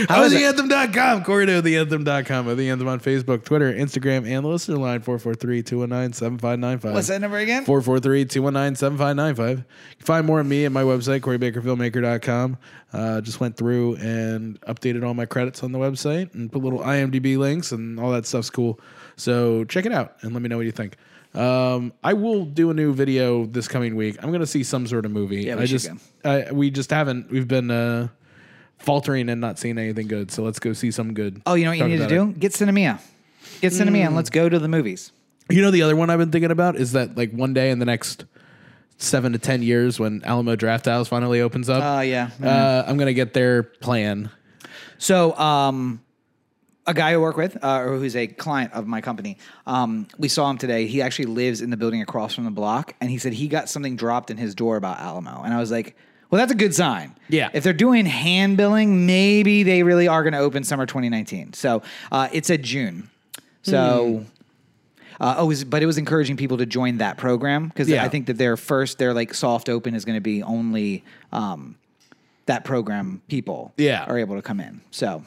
How 0.09 0.23
is 0.25 0.33
is 0.33 0.41
it? 0.41 0.57
theanthem.com? 0.57 1.25
Corey 1.25 1.47
to 1.47 1.63
theanthem.com 1.63 2.49
or 2.49 2.55
the 2.55 2.71
anthem 2.71 2.89
on 2.89 3.01
Facebook, 3.01 3.45
Twitter, 3.45 3.73
Instagram, 3.73 4.27
and 4.27 4.45
the 4.45 4.49
listener 4.49 4.77
line 4.77 5.01
443 5.01 5.63
219 5.63 6.13
7595. 6.13 6.95
What's 6.95 7.09
that 7.09 7.21
number 7.21 7.39
again? 7.39 7.65
443 7.65 8.25
219 8.25 8.77
7595. 8.77 9.59
You 9.59 9.65
can 9.97 10.07
find 10.07 10.27
more 10.27 10.41
of 10.41 10.47
me 10.47 10.65
at 10.65 10.73
my 10.73 10.83
website, 10.83 11.21
CoreyBakerFilmmaker.com. 11.21 12.59
Uh, 12.93 13.21
just 13.21 13.41
went 13.41 13.57
through 13.57 13.97
and 13.97 14.61
updated 14.63 15.07
all 15.07 15.15
my 15.15 15.27
credits 15.27 15.63
on 15.63 15.73
the 15.73 15.79
website 15.79 16.35
and 16.35 16.51
put 16.51 16.63
little 16.63 16.81
IMDb 16.81 17.37
links 17.37 17.73
and 17.73 18.01
all 18.01 18.11
that 18.13 18.27
stuff's 18.27 18.51
cool. 18.51 18.81
So 19.17 19.65
check 19.65 19.87
it 19.87 19.93
out 19.93 20.17
and 20.23 20.33
let 20.33 20.43
me 20.43 20.49
know 20.49 20.57
what 20.57 20.67
you 20.67 20.73
think. 20.73 20.97
Um, 21.35 21.93
I 22.03 22.15
will 22.15 22.47
do 22.47 22.71
a 22.71 22.75
new 22.75 22.95
video 22.95 23.45
this 23.45 23.69
coming 23.69 23.97
week. 23.97 24.17
I'm 24.23 24.31
going 24.31 24.41
to 24.41 24.47
see 24.47 24.65
some 24.65 24.87
sort 24.87 25.05
of 25.05 25.13
movie. 25.13 25.43
Yeah, 25.45 25.57
we 25.57 25.63
I 25.63 25.67
just, 25.67 25.91
I, 26.25 26.51
we 26.51 26.71
just 26.71 26.91
haven't, 26.91 27.31
we've 27.31 27.47
been, 27.47 27.71
uh, 27.71 28.09
faltering 28.79 29.29
and 29.29 29.41
not 29.41 29.59
seeing 29.59 29.79
anything 29.79 30.09
good. 30.09 30.31
So 30.31 30.43
let's 30.43 30.59
go 30.59 30.73
see 30.73 30.91
some 30.91 31.15
good. 31.15 31.43
Oh, 31.47 31.55
you 31.55 31.65
know 31.65 31.71
what 31.71 31.79
you 31.79 31.87
need 31.89 31.99
to 31.99 32.09
do? 32.09 32.33
Get 32.33 32.53
Sinemia. 32.53 33.01
Get 33.61 33.73
Sinemia, 33.73 34.07
and 34.07 34.17
let's 34.17 34.31
go 34.31 34.49
to 34.49 34.59
the 34.59 34.69
movies. 34.69 35.13
You 35.51 35.63
know, 35.63 35.71
the 35.71 35.83
other 35.83 35.97
one 35.97 36.11
I've 36.11 36.19
been 36.19 36.31
thinking 36.31 36.51
about 36.51 36.77
is 36.77 36.93
that 36.93 37.17
like 37.17 37.33
one 37.33 37.55
day 37.55 37.71
in 37.71 37.79
the 37.79 37.85
next 37.85 38.25
seven 38.99 39.33
to 39.33 39.39
ten 39.39 39.63
years 39.63 39.99
when 39.99 40.23
Alamo 40.25 40.57
Drafthouse 40.57 41.09
finally 41.09 41.41
opens 41.41 41.69
up. 41.69 41.83
Uh, 41.83 42.01
yeah. 42.03 42.31
Uh, 42.43 42.85
I'm 42.87 42.97
gonna 42.99 43.15
get 43.15 43.35
their 43.35 43.63
plan. 43.63 44.31
So, 44.99 45.37
um, 45.39 46.03
a 46.87 46.95
guy 46.95 47.13
I 47.13 47.17
work 47.19 47.37
with, 47.37 47.63
uh, 47.63 47.81
or 47.81 47.97
who's 47.99 48.17
a 48.17 48.27
client 48.27 48.73
of 48.73 48.87
my 48.87 49.01
company, 49.01 49.39
um, 49.67 50.09
we 50.19 50.29
saw 50.29 50.51
him 50.51 50.59
today. 50.59 50.87
He 50.87 51.03
actually 51.03 51.27
lives 51.27 51.61
in 51.61 51.71
the 51.71 51.77
building 51.77 52.03
across 52.03 52.35
from 52.35 52.45
the 52.45 52.51
block, 52.51 52.95
and 53.01 53.11
he 53.11 53.19
said 53.19 53.33
he 53.33 53.49
got 53.49 53.69
something 53.69 53.97
dropped 53.97 54.31
in 54.31 54.37
his 54.37 54.55
door 54.55 54.77
about 54.77 54.99
Alamo, 54.99 55.43
and 55.43 55.53
I 55.53 55.59
was 55.59 55.71
like. 55.71 55.97
Well, 56.31 56.39
that's 56.39 56.53
a 56.53 56.57
good 56.57 56.75
sign. 56.75 57.15
Yeah. 57.29 57.49
If 57.53 57.65
they're 57.65 57.73
doing 57.73 58.05
hand 58.07 58.57
billing, 58.57 59.07
maybe 59.07 59.63
they 59.63 59.83
really 59.83 60.09
are 60.09 60.23
going 60.23 60.35
to 60.35 60.39
open 60.41 60.63
summer 60.65 60.85
2019. 60.87 61.55
So 61.55 61.83
uh, 62.13 62.29
it's 62.33 62.51
a 62.51 62.59
June. 62.59 63.11
So, 63.63 64.25
uh, 65.21 65.35
oh, 65.39 65.45
it 65.45 65.49
was, 65.49 65.65
but 65.65 65.83
it 65.83 65.87
was 65.87 65.99
encouraging 65.99 66.37
people 66.37 66.59
to 66.59 66.67
join 66.67 66.99
that 66.99 67.17
program 67.17 67.69
because 67.69 67.89
Yeah. 67.89 68.05
I 68.05 68.09
think 68.09 68.27
that 68.27 68.39
their 68.39 68.57
first, 68.57 68.99
their 68.99 69.13
like 69.15 69.35
soft 69.35 69.69
open 69.69 69.95
is 69.95 70.05
going 70.05 70.17
to 70.17 70.21
be 70.23 70.43
only 70.43 71.03
um, 71.33 71.77
that 72.47 72.65
program 72.65 73.21
people 73.29 73.73
Yeah. 73.77 74.05
are 74.05 74.19
able 74.19 74.37
to 74.37 74.43
come 74.43 74.61
in. 74.61 74.81
So, 74.91 75.25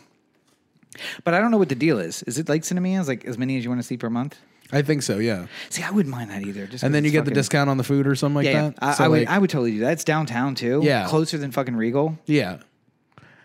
but 1.24 1.34
I 1.34 1.40
don't 1.40 1.52
know 1.52 1.58
what 1.58 1.70
the 1.70 1.76
deal 1.76 2.00
is. 2.00 2.24
Is 2.24 2.38
it 2.38 2.48
like 2.50 2.62
Sinemia? 2.64 3.00
Is 3.00 3.08
like 3.08 3.26
as 3.26 3.38
many 3.38 3.58
as 3.58 3.64
you 3.64 3.70
want 3.70 3.82
to 3.82 3.88
see 3.88 3.98
per 3.98 4.10
month? 4.10 4.38
I 4.72 4.82
think 4.82 5.04
so. 5.04 5.18
Yeah. 5.20 5.48
See, 5.70 5.84
I 5.84 5.92
wouldn't 5.92 6.14
mind 6.14 6.30
that 6.32 6.42
either. 6.44 6.66
Just 6.68 6.84
And 6.84 6.94
then 6.94 7.04
you 7.06 7.12
get 7.12 7.20
the 7.26 7.32
fucking- 7.32 7.34
discount 7.36 7.70
on 7.70 7.78
the 7.78 7.84
food 7.84 8.08
or 8.08 8.16
something 8.16 8.36
like 8.36 8.46
Yeah, 8.46 8.52
yeah. 8.52 8.62
that. 8.70 8.76
I, 8.82 8.94
So, 8.94 9.04
I 9.04 9.08
would. 9.08 9.20
like, 9.20 9.30
I 9.30 9.38
would 9.38 9.50
totally 9.50 9.72
do 9.72 9.80
that. 9.80 9.94
It's 9.94 10.04
downtown 10.04 10.56
too. 10.56 10.82
Yeah. 10.84 11.08
closer 11.08 11.38
than 11.38 11.52
fucking 11.52 11.76
Regal. 11.76 12.18
yeah. 12.26 12.58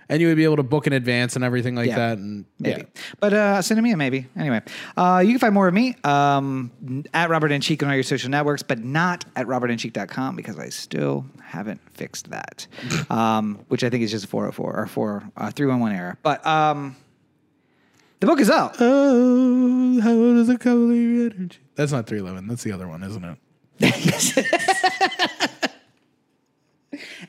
And 0.08 0.20
you 0.20 0.28
would 0.28 0.36
be 0.36 0.44
able 0.44 0.54
to 0.54 0.62
book 0.62 0.86
in 0.86 0.92
advance 0.92 1.34
and 1.34 1.44
everything 1.44 1.74
like 1.74 1.88
Yeah. 1.88 1.96
that. 1.96 2.18
And 2.18 2.44
Maybe. 2.60 2.82
yeah. 2.82 3.02
But 3.18 3.32
uh 3.34 3.58
Sinemia, 3.58 3.96
maybe. 3.96 4.28
Anyway. 4.38 4.62
Uh 4.96 5.20
you 5.26 5.32
can 5.32 5.40
find 5.40 5.52
more 5.52 5.66
of 5.66 5.74
me 5.74 5.96
um 6.04 6.70
at 7.12 7.28
Robert 7.28 7.50
and 7.50 7.60
Cheek 7.60 7.82
on 7.82 7.88
all 7.88 7.94
your 7.96 8.04
social 8.04 8.30
networks, 8.30 8.62
but 8.62 8.78
not 8.84 9.24
at 9.34 9.48
robertandcheek.com 9.48 10.36
because 10.36 10.60
I 10.60 10.68
still 10.68 11.26
haven't 11.42 11.80
fixed 11.92 12.30
that. 12.30 12.68
um, 13.10 13.58
which 13.66 13.82
I 13.82 13.90
think 13.90 14.04
is 14.04 14.12
just 14.12 14.28
404 14.28 14.76
or 14.80 14.86
4 14.86 15.24
uh 15.36 15.50
311 15.50 15.98
error. 15.98 16.18
But 16.22 16.46
um 16.46 16.94
the 18.26 18.32
book 18.32 18.40
is 18.40 18.50
out. 18.50 18.74
Oh, 18.80 20.00
how 20.00 20.10
does 20.10 20.48
it 20.48 20.58
color 20.58 20.92
your 20.92 21.30
energy? 21.30 21.58
That's 21.76 21.92
not 21.92 22.08
311. 22.08 22.48
That's 22.48 22.64
the 22.64 22.72
other 22.72 22.88
one, 22.88 23.04
isn't 23.04 23.24
it? 23.24 23.38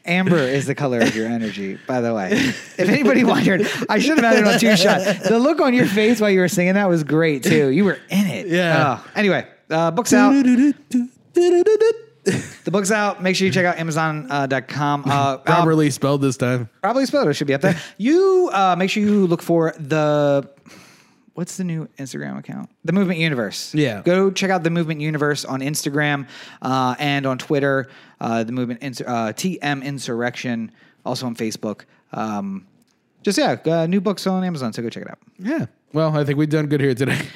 Amber 0.06 0.38
is 0.38 0.66
the 0.66 0.74
color 0.74 1.00
of 1.00 1.16
your 1.16 1.28
energy, 1.28 1.78
by 1.86 2.02
the 2.02 2.16
way. 2.16 2.30
If 2.32 2.80
anybody 2.80 3.24
wondered, 3.24 3.68
I 3.90 4.00
should 4.00 4.18
have 4.18 4.26
had 4.26 4.40
it 4.40 4.48
on 4.48 4.60
two 4.60 4.76
shot. 4.76 5.02
The 5.24 5.38
look 5.38 5.62
on 5.62 5.76
your 5.76 5.86
face 5.86 6.20
while 6.20 6.32
you 6.32 6.40
were 6.40 6.48
singing 6.48 6.74
that 6.74 6.90
was 6.90 7.04
great 7.04 7.44
too. 7.44 7.68
You 7.68 7.86
were 7.86 8.00
in 8.10 8.26
it. 8.26 8.48
Yeah. 8.48 9.00
Oh. 9.00 9.12
Anyway, 9.16 9.48
uh, 9.70 9.92
book's 9.92 10.14
out. 10.14 10.32
The 10.34 11.12
book's 12.72 12.92
out. 12.92 13.22
Make 13.24 13.36
sure 13.36 13.46
you 13.46 13.54
check 13.54 13.66
out 13.66 13.78
Amazon.com. 13.78 15.04
Uh, 15.06 15.38
Properly 15.46 15.90
spelled 15.92 16.22
this 16.22 16.36
time. 16.36 16.70
Properly 16.82 17.06
spelled. 17.06 17.30
It 17.30 17.36
should 17.36 17.48
be 17.48 17.54
up 17.54 17.62
there. 17.62 17.80
You 17.98 18.50
uh, 18.52 18.76
make 18.78 18.90
sure 18.90 19.02
you 19.02 19.28
look 19.28 19.42
for 19.42 19.74
the 19.80 20.50
what's 21.38 21.56
the 21.56 21.64
new 21.64 21.88
Instagram 22.00 22.40
account? 22.40 22.68
The 22.84 22.94
Movement 22.94 23.20
Universe. 23.20 23.76
Yeah. 23.76 24.02
Go 24.02 24.32
check 24.32 24.50
out 24.50 24.64
the 24.64 24.72
Movement 24.72 25.02
Universe 25.02 25.46
on 25.46 25.60
Instagram 25.60 26.28
uh, 26.64 26.96
and 26.98 27.28
on 27.28 27.38
Twitter. 27.38 27.90
Uh, 28.20 28.44
the 28.44 28.52
Movement 28.52 28.82
Insur- 28.82 29.08
uh, 29.08 29.34
TM 29.34 29.84
Insurrection. 29.84 30.72
Also 31.06 31.28
on 31.28 31.36
Facebook. 31.36 31.82
Um, 32.12 32.66
just 33.22 33.38
yeah, 33.38 33.56
uh, 33.66 33.86
new 33.86 34.02
books 34.02 34.26
on 34.26 34.44
Amazon. 34.44 34.74
So 34.74 34.82
go 34.82 34.90
check 34.90 35.04
it 35.04 35.12
out. 35.12 35.20
Yeah. 35.38 35.68
Well, 35.94 36.18
I 36.18 36.24
think 36.24 36.40
we've 36.40 36.50
done 36.50 36.66
good 36.68 36.82
here 36.82 36.96
today. 36.96 37.22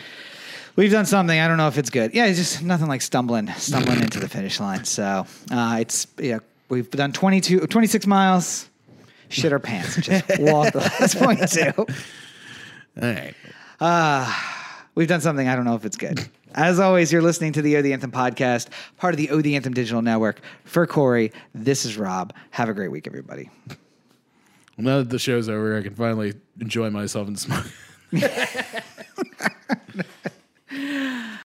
We've 0.78 0.90
done 0.90 1.06
something. 1.06 1.38
I 1.38 1.50
don't 1.50 1.58
know 1.58 1.68
if 1.68 1.78
it's 1.78 1.90
good. 1.90 2.14
Yeah, 2.14 2.28
it's 2.28 2.40
just 2.40 2.64
nothing 2.64 2.88
like 2.88 3.02
stumbling, 3.02 3.50
stumbling 3.56 4.00
into 4.00 4.22
the 4.22 4.30
finish 4.30 4.58
line. 4.58 4.86
So 4.86 5.26
uh, 5.52 5.78
it's 5.82 6.08
yeah, 6.18 6.40
we've 6.70 6.90
done 6.90 7.12
22, 7.12 7.68
26 7.68 8.08
miles. 8.08 8.70
Shit 9.28 9.52
our 9.52 9.60
pants. 9.60 9.98
Just 9.98 10.24
walk 10.40 10.72
the 10.72 10.80
last 10.80 11.18
point 11.18 11.52
two. 11.52 11.74
All 11.78 11.88
right. 13.02 13.36
Ah, 13.84 14.86
we've 14.94 15.08
done 15.08 15.22
something. 15.22 15.48
I 15.48 15.56
don't 15.56 15.66
know 15.66 15.76
if 15.76 15.86
it's 15.86 15.98
good. 15.98 16.28
As 16.54 16.80
always, 16.80 17.12
you're 17.12 17.22
listening 17.22 17.54
to 17.54 17.64
the 17.64 17.78
O 17.78 17.82
the 17.82 17.94
Anthem 17.94 18.12
podcast, 18.12 18.68
part 18.98 19.14
of 19.14 19.18
the 19.18 19.32
O 19.32 19.42
the 19.42 19.56
Anthem 19.56 19.74
digital 19.74 20.04
network. 20.04 20.42
For 20.66 20.86
Corey, 20.86 21.32
this 21.56 21.84
is 21.84 21.98
Rob. 21.98 22.34
Have 22.52 22.70
a 22.70 22.74
great 22.74 22.92
week, 22.92 23.08
everybody. 23.08 23.50
Well, 24.78 24.86
now 24.86 24.98
that 25.00 25.10
the 25.10 25.18
show's 25.18 25.50
over, 25.50 25.78
I 25.78 25.82
can 25.82 25.96
finally 25.96 26.34
enjoy 26.60 26.92
myself 26.92 27.28
and 27.28 27.40
smoke. 27.40 27.66